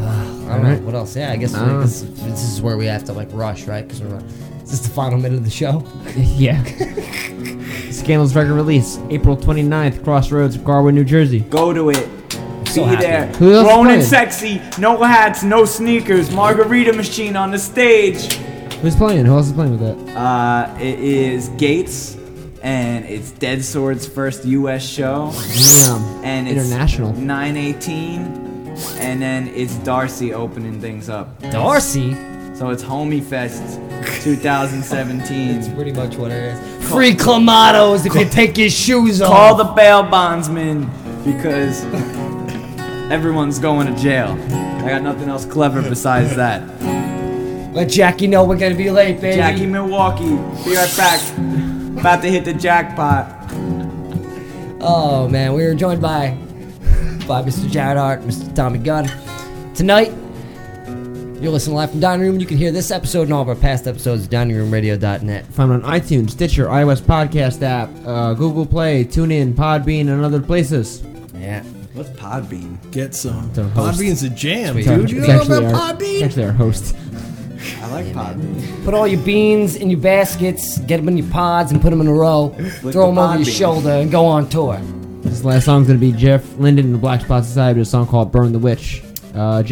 I 0.00 0.04
don't 0.04 0.50
Alright. 0.50 0.80
know 0.80 0.84
what 0.86 0.94
else. 0.94 1.16
Yeah, 1.16 1.32
I 1.32 1.36
guess, 1.36 1.54
I 1.54 1.64
don't 1.64 1.78
I 1.78 1.82
guess 1.84 2.02
this 2.02 2.42
is 2.42 2.60
where 2.60 2.76
we 2.76 2.84
have 2.84 3.04
to 3.04 3.14
like 3.14 3.28
rush, 3.32 3.64
right? 3.66 3.86
Because 3.88 4.02
we're 4.02 4.20
is 4.64 4.70
this 4.70 4.80
the 4.80 4.88
final 4.88 5.18
minute 5.18 5.36
of 5.38 5.44
the 5.44 5.50
show? 5.50 5.84
yeah. 6.16 6.62
Scandal's 7.90 8.34
record 8.34 8.54
release 8.54 8.98
April 9.10 9.36
29th, 9.36 10.02
Crossroads, 10.04 10.56
Garwood, 10.56 10.94
New 10.94 11.04
Jersey. 11.04 11.40
Go 11.40 11.72
to 11.72 11.90
it. 11.90 12.08
So 12.68 12.82
Be 12.82 12.88
happy. 12.90 13.02
there. 13.02 13.26
Who 13.34 13.52
else 13.54 13.66
is 13.68 13.72
Grown 13.72 13.90
and 13.90 14.02
sexy. 14.02 14.60
No 14.78 15.00
hats, 15.02 15.44
no 15.44 15.64
sneakers. 15.64 16.30
Margarita 16.32 16.92
machine 16.92 17.36
on 17.36 17.50
the 17.52 17.58
stage. 17.58 18.34
Who's 18.82 18.96
playing? 18.96 19.26
Who 19.26 19.32
else 19.36 19.46
is 19.46 19.52
playing 19.52 19.78
with 19.78 19.80
that? 19.80 20.16
Uh, 20.16 20.76
it 20.80 20.98
is 20.98 21.50
Gates, 21.50 22.16
and 22.62 23.04
it's 23.04 23.30
Dead 23.30 23.64
Sword's 23.64 24.06
first 24.08 24.44
U.S. 24.44 24.84
show. 24.84 25.30
Damn. 25.54 26.24
And 26.24 26.48
it's 26.48 26.66
International. 26.66 27.12
918, 27.12 28.20
and 28.98 29.22
then 29.22 29.48
it's 29.48 29.76
Darcy 29.76 30.34
opening 30.34 30.80
things 30.80 31.08
up. 31.08 31.38
Darcy. 31.50 32.16
So 32.54 32.70
it's 32.70 32.84
Homie 32.84 33.22
Fest 33.22 33.80
2017. 34.22 35.74
Pretty 35.74 35.92
much 35.92 36.14
what 36.16 36.30
it 36.30 36.54
is. 36.54 36.88
Free 36.88 37.12
clamatos 37.12 38.06
if 38.06 38.14
you 38.14 38.28
take 38.28 38.56
your 38.56 38.70
shoes 38.70 39.20
off. 39.20 39.32
Call 39.32 39.56
the 39.56 39.64
bail 39.64 40.04
bondsman 40.04 40.88
because 41.24 41.82
everyone's 43.10 43.58
going 43.58 43.92
to 43.92 44.00
jail. 44.00 44.38
I 44.84 44.88
got 44.88 45.02
nothing 45.02 45.28
else 45.28 45.44
clever 45.44 45.82
besides 45.82 46.36
that. 46.36 46.62
Let 47.74 47.88
Jackie 47.88 48.28
know 48.28 48.44
we're 48.44 48.56
gonna 48.56 48.76
be 48.76 48.88
late, 48.88 49.20
baby. 49.20 49.34
Jackie 49.34 49.66
Milwaukee, 49.66 50.36
be 50.64 50.76
right 50.76 50.96
back. 50.96 51.20
About 51.98 52.22
to 52.22 52.30
hit 52.30 52.44
the 52.44 52.54
jackpot. 52.54 53.50
Oh 54.80 55.26
man, 55.28 55.54
we 55.54 55.64
were 55.64 55.74
joined 55.74 56.00
by 56.00 56.38
by 57.26 57.42
Mr. 57.42 57.68
Jared 57.68 57.98
Hart, 57.98 58.20
Mr. 58.20 58.54
Tommy 58.54 58.78
Gunn. 58.78 59.10
Tonight, 59.74 60.12
you're 61.44 61.52
listening 61.52 61.76
live 61.76 61.90
from 61.90 62.00
Dining 62.00 62.24
Room. 62.26 62.40
You 62.40 62.46
can 62.46 62.56
hear 62.56 62.72
this 62.72 62.90
episode 62.90 63.24
and 63.24 63.32
all 63.34 63.42
of 63.42 63.48
our 63.50 63.54
past 63.54 63.86
episodes 63.86 64.24
at 64.24 64.30
diningroomradio.net. 64.30 65.46
Find 65.48 65.72
on 65.72 65.82
iTunes, 65.82 66.30
Stitcher, 66.30 66.66
iOS 66.66 67.02
podcast 67.02 67.60
app, 67.62 67.90
uh, 68.06 68.32
Google 68.34 68.64
Play, 68.64 69.04
TuneIn, 69.04 69.52
Podbean, 69.52 70.08
and 70.08 70.24
other 70.24 70.40
places. 70.40 71.04
Yeah. 71.36 71.62
What's 71.92 72.08
Podbean? 72.10 72.78
Get 72.92 73.14
some. 73.14 73.50
It's 73.50 73.58
our 73.58 73.68
host. 73.68 74.00
Podbean's 74.00 74.22
a 74.22 74.30
jam, 74.30 74.78
It's 74.78 74.86
dude. 74.86 75.10
You 75.10 75.18
it's 75.18 75.28
know 75.28 75.34
actually 75.40 75.58
about 75.66 75.74
our- 75.74 75.92
Podbean? 75.94 76.14
it's 76.14 76.22
actually 76.24 76.44
our 76.44 76.52
host. 76.52 76.96
I 77.82 77.90
like 77.92 78.06
Podbean. 78.06 78.84
Put 78.86 78.94
all 78.94 79.06
your 79.06 79.20
beans 79.20 79.76
in 79.76 79.90
your 79.90 80.00
baskets, 80.00 80.78
get 80.78 80.96
them 80.96 81.08
in 81.08 81.18
your 81.18 81.28
pods, 81.30 81.70
and 81.72 81.80
put 81.82 81.90
them 81.90 82.00
in 82.00 82.06
a 82.06 82.12
row. 82.12 82.54
Throw 82.80 82.90
the 82.90 82.90
them 82.90 83.00
over 83.00 83.14
pod 83.14 83.36
your 83.40 83.44
bean. 83.44 83.54
shoulder 83.54 83.90
and 83.90 84.10
go 84.10 84.24
on 84.24 84.48
tour. 84.48 84.80
This 85.20 85.44
last 85.44 85.64
song's 85.66 85.86
gonna 85.88 85.98
be 85.98 86.12
Jeff 86.12 86.56
Linden 86.58 86.86
and 86.86 86.94
the 86.94 86.98
Black 86.98 87.20
Spot 87.20 87.44
Society 87.44 87.80
with 87.80 87.88
a 87.88 87.90
song 87.90 88.06
called 88.06 88.32
"Burn 88.32 88.52
the 88.52 88.58
Witch." 88.58 89.02
Uh, 89.34 89.62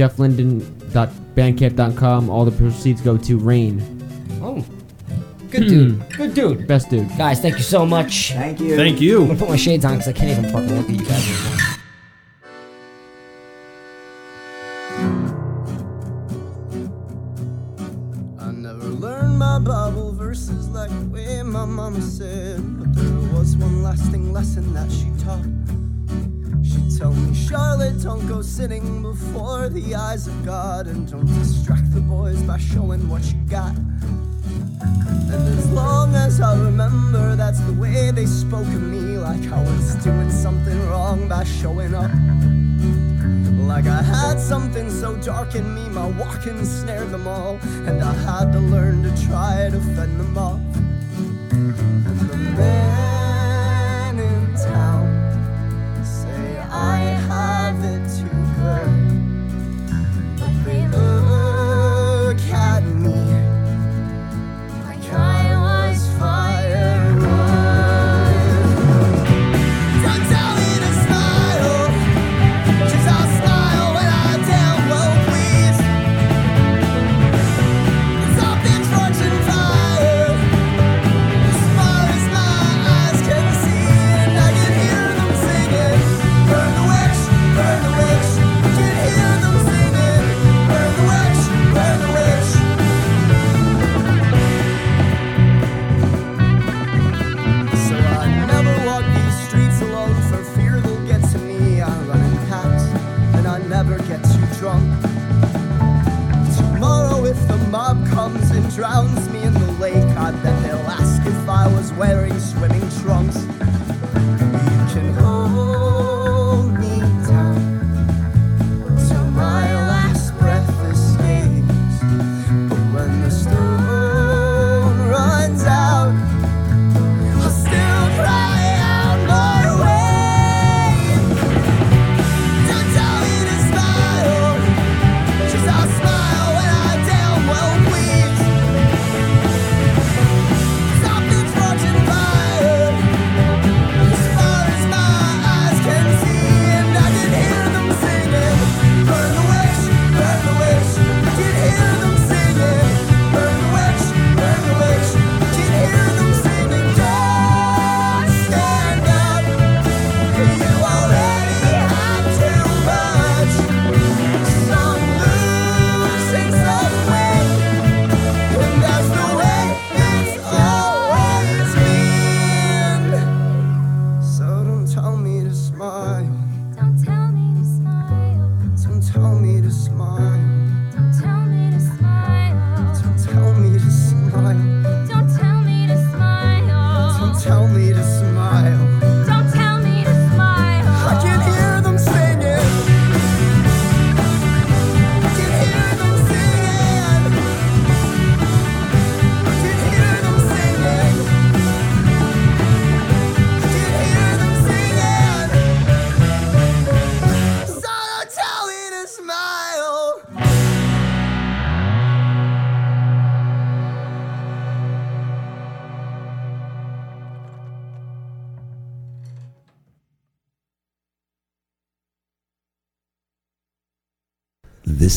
JeffLinden.bandcamp.com. 1.34 2.30
All 2.30 2.44
the 2.44 2.52
proceeds 2.52 3.00
go 3.00 3.16
to 3.18 3.38
Rain. 3.38 3.80
Oh, 4.42 4.64
good 5.50 5.68
dude. 5.68 5.92
Hmm. 6.02 6.16
Good 6.16 6.34
dude. 6.34 6.66
Best 6.66 6.90
dude. 6.90 7.08
Guys, 7.16 7.40
thank 7.40 7.56
you 7.56 7.62
so 7.62 7.86
much. 7.86 8.32
Thank 8.32 8.60
you. 8.60 8.76
Thank 8.76 9.00
you. 9.00 9.16
I'm 9.16 9.22
you. 9.22 9.26
gonna 9.28 9.38
put 9.38 9.48
my 9.48 9.56
shades 9.56 9.84
on 9.84 9.92
because 9.92 10.08
I 10.08 10.12
can't 10.12 10.30
even 10.38 10.50
fucking 10.50 10.76
look 10.76 10.88
at 10.88 10.96
you 10.96 11.04
guys 11.04 11.28
anymore. 11.28 11.58
I 18.38 18.50
never 18.50 18.84
learned 18.88 19.38
my 19.38 19.58
Bible 19.58 20.12
verses 20.12 20.68
like 20.68 20.90
the 20.90 21.06
way 21.06 21.42
my 21.42 21.64
mama 21.64 22.00
said, 22.02 22.60
but 22.78 22.94
there 22.94 23.38
was 23.38 23.56
one 23.56 23.82
lasting 23.82 24.32
lesson 24.32 24.72
that 24.74 24.90
she 24.90 25.10
taught. 25.24 25.61
Tell 27.02 27.14
me, 27.14 27.34
Charlotte, 27.34 28.00
don't 28.00 28.28
go 28.28 28.42
sitting 28.42 29.02
before 29.02 29.68
the 29.68 29.92
eyes 29.92 30.28
of 30.28 30.44
God, 30.44 30.86
and 30.86 31.10
don't 31.10 31.26
distract 31.26 31.92
the 31.92 32.00
boys 32.00 32.40
by 32.42 32.58
showing 32.58 33.08
what 33.08 33.24
you 33.24 33.34
got. 33.50 33.74
And 33.74 35.58
as 35.58 35.68
long 35.72 36.14
as 36.14 36.40
I 36.40 36.56
remember, 36.56 37.34
that's 37.34 37.58
the 37.62 37.72
way 37.72 38.12
they 38.12 38.26
spoke 38.26 38.68
of 38.68 38.82
me, 38.82 39.18
like 39.18 39.44
I 39.50 39.60
was 39.64 39.96
doing 39.96 40.30
something 40.30 40.80
wrong 40.90 41.26
by 41.28 41.42
showing 41.42 41.92
up. 41.92 42.12
Like 43.66 43.86
I 43.86 44.00
had 44.00 44.38
something 44.38 44.88
so 44.88 45.16
dark 45.16 45.56
in 45.56 45.74
me, 45.74 45.88
my 45.88 46.06
walking 46.06 46.64
snared 46.64 47.10
them 47.10 47.26
all, 47.26 47.58
and 47.88 48.00
I 48.00 48.12
had 48.12 48.52
to 48.52 48.60
learn 48.60 49.02
to 49.02 49.26
try 49.26 49.70
to 49.72 49.80
fend 49.96 50.20
them 50.20 50.38
off. 50.38 50.60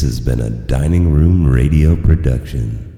Has 0.06 0.19
been 0.19 0.40
a 0.40 0.51
Dining 0.51 1.11
Room 1.11 1.48
Radio 1.48 1.95
production. 1.95 2.92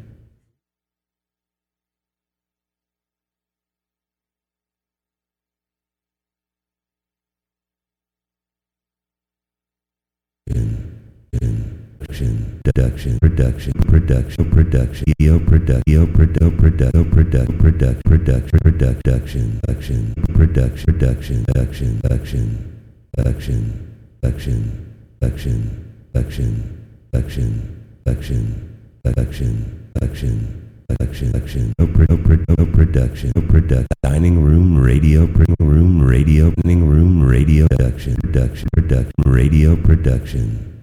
Production, 11.99 12.59
production, 12.65 13.19
production, 13.19 13.73
production, 13.87 14.51
production, 14.51 15.13
yo, 15.17 15.39
product, 15.39 15.83
yo, 15.87 16.05
product, 16.07 16.57
product, 16.57 16.95
yo, 16.95 17.05
product, 17.05 17.57
product, 17.59 18.03
product, 18.03 18.59
production, 18.59 18.59
production, 18.59 19.61
production, 19.61 20.13
production, 20.33 21.45
production, 21.45 21.45
production, 21.45 22.01
production, 23.13 23.97
production, 24.21 24.85
production, 25.21 25.93
production, 26.11 26.86
production, 27.17 27.97
production, 28.05 28.77
production, 29.03 29.91
production, 29.95 30.85
production, 30.87 31.31
production, 31.31 31.73
no, 31.79 31.87
pro, 31.87 32.05
no, 32.09 32.17
pro, 32.17 32.37
no 32.59 32.65
production, 32.71 33.31
no 33.35 33.41
product, 33.41 33.87
dining 34.03 34.39
room 34.43 34.77
radio, 34.77 35.25
pro- 35.25 35.55
room 35.59 35.99
radio, 35.99 36.51
dining 36.61 36.87
room 36.87 37.23
radio. 37.23 37.67
Production, 37.69 38.15
production, 38.17 38.67
production, 38.75 39.13
radio 39.25 39.75
production. 39.75 40.76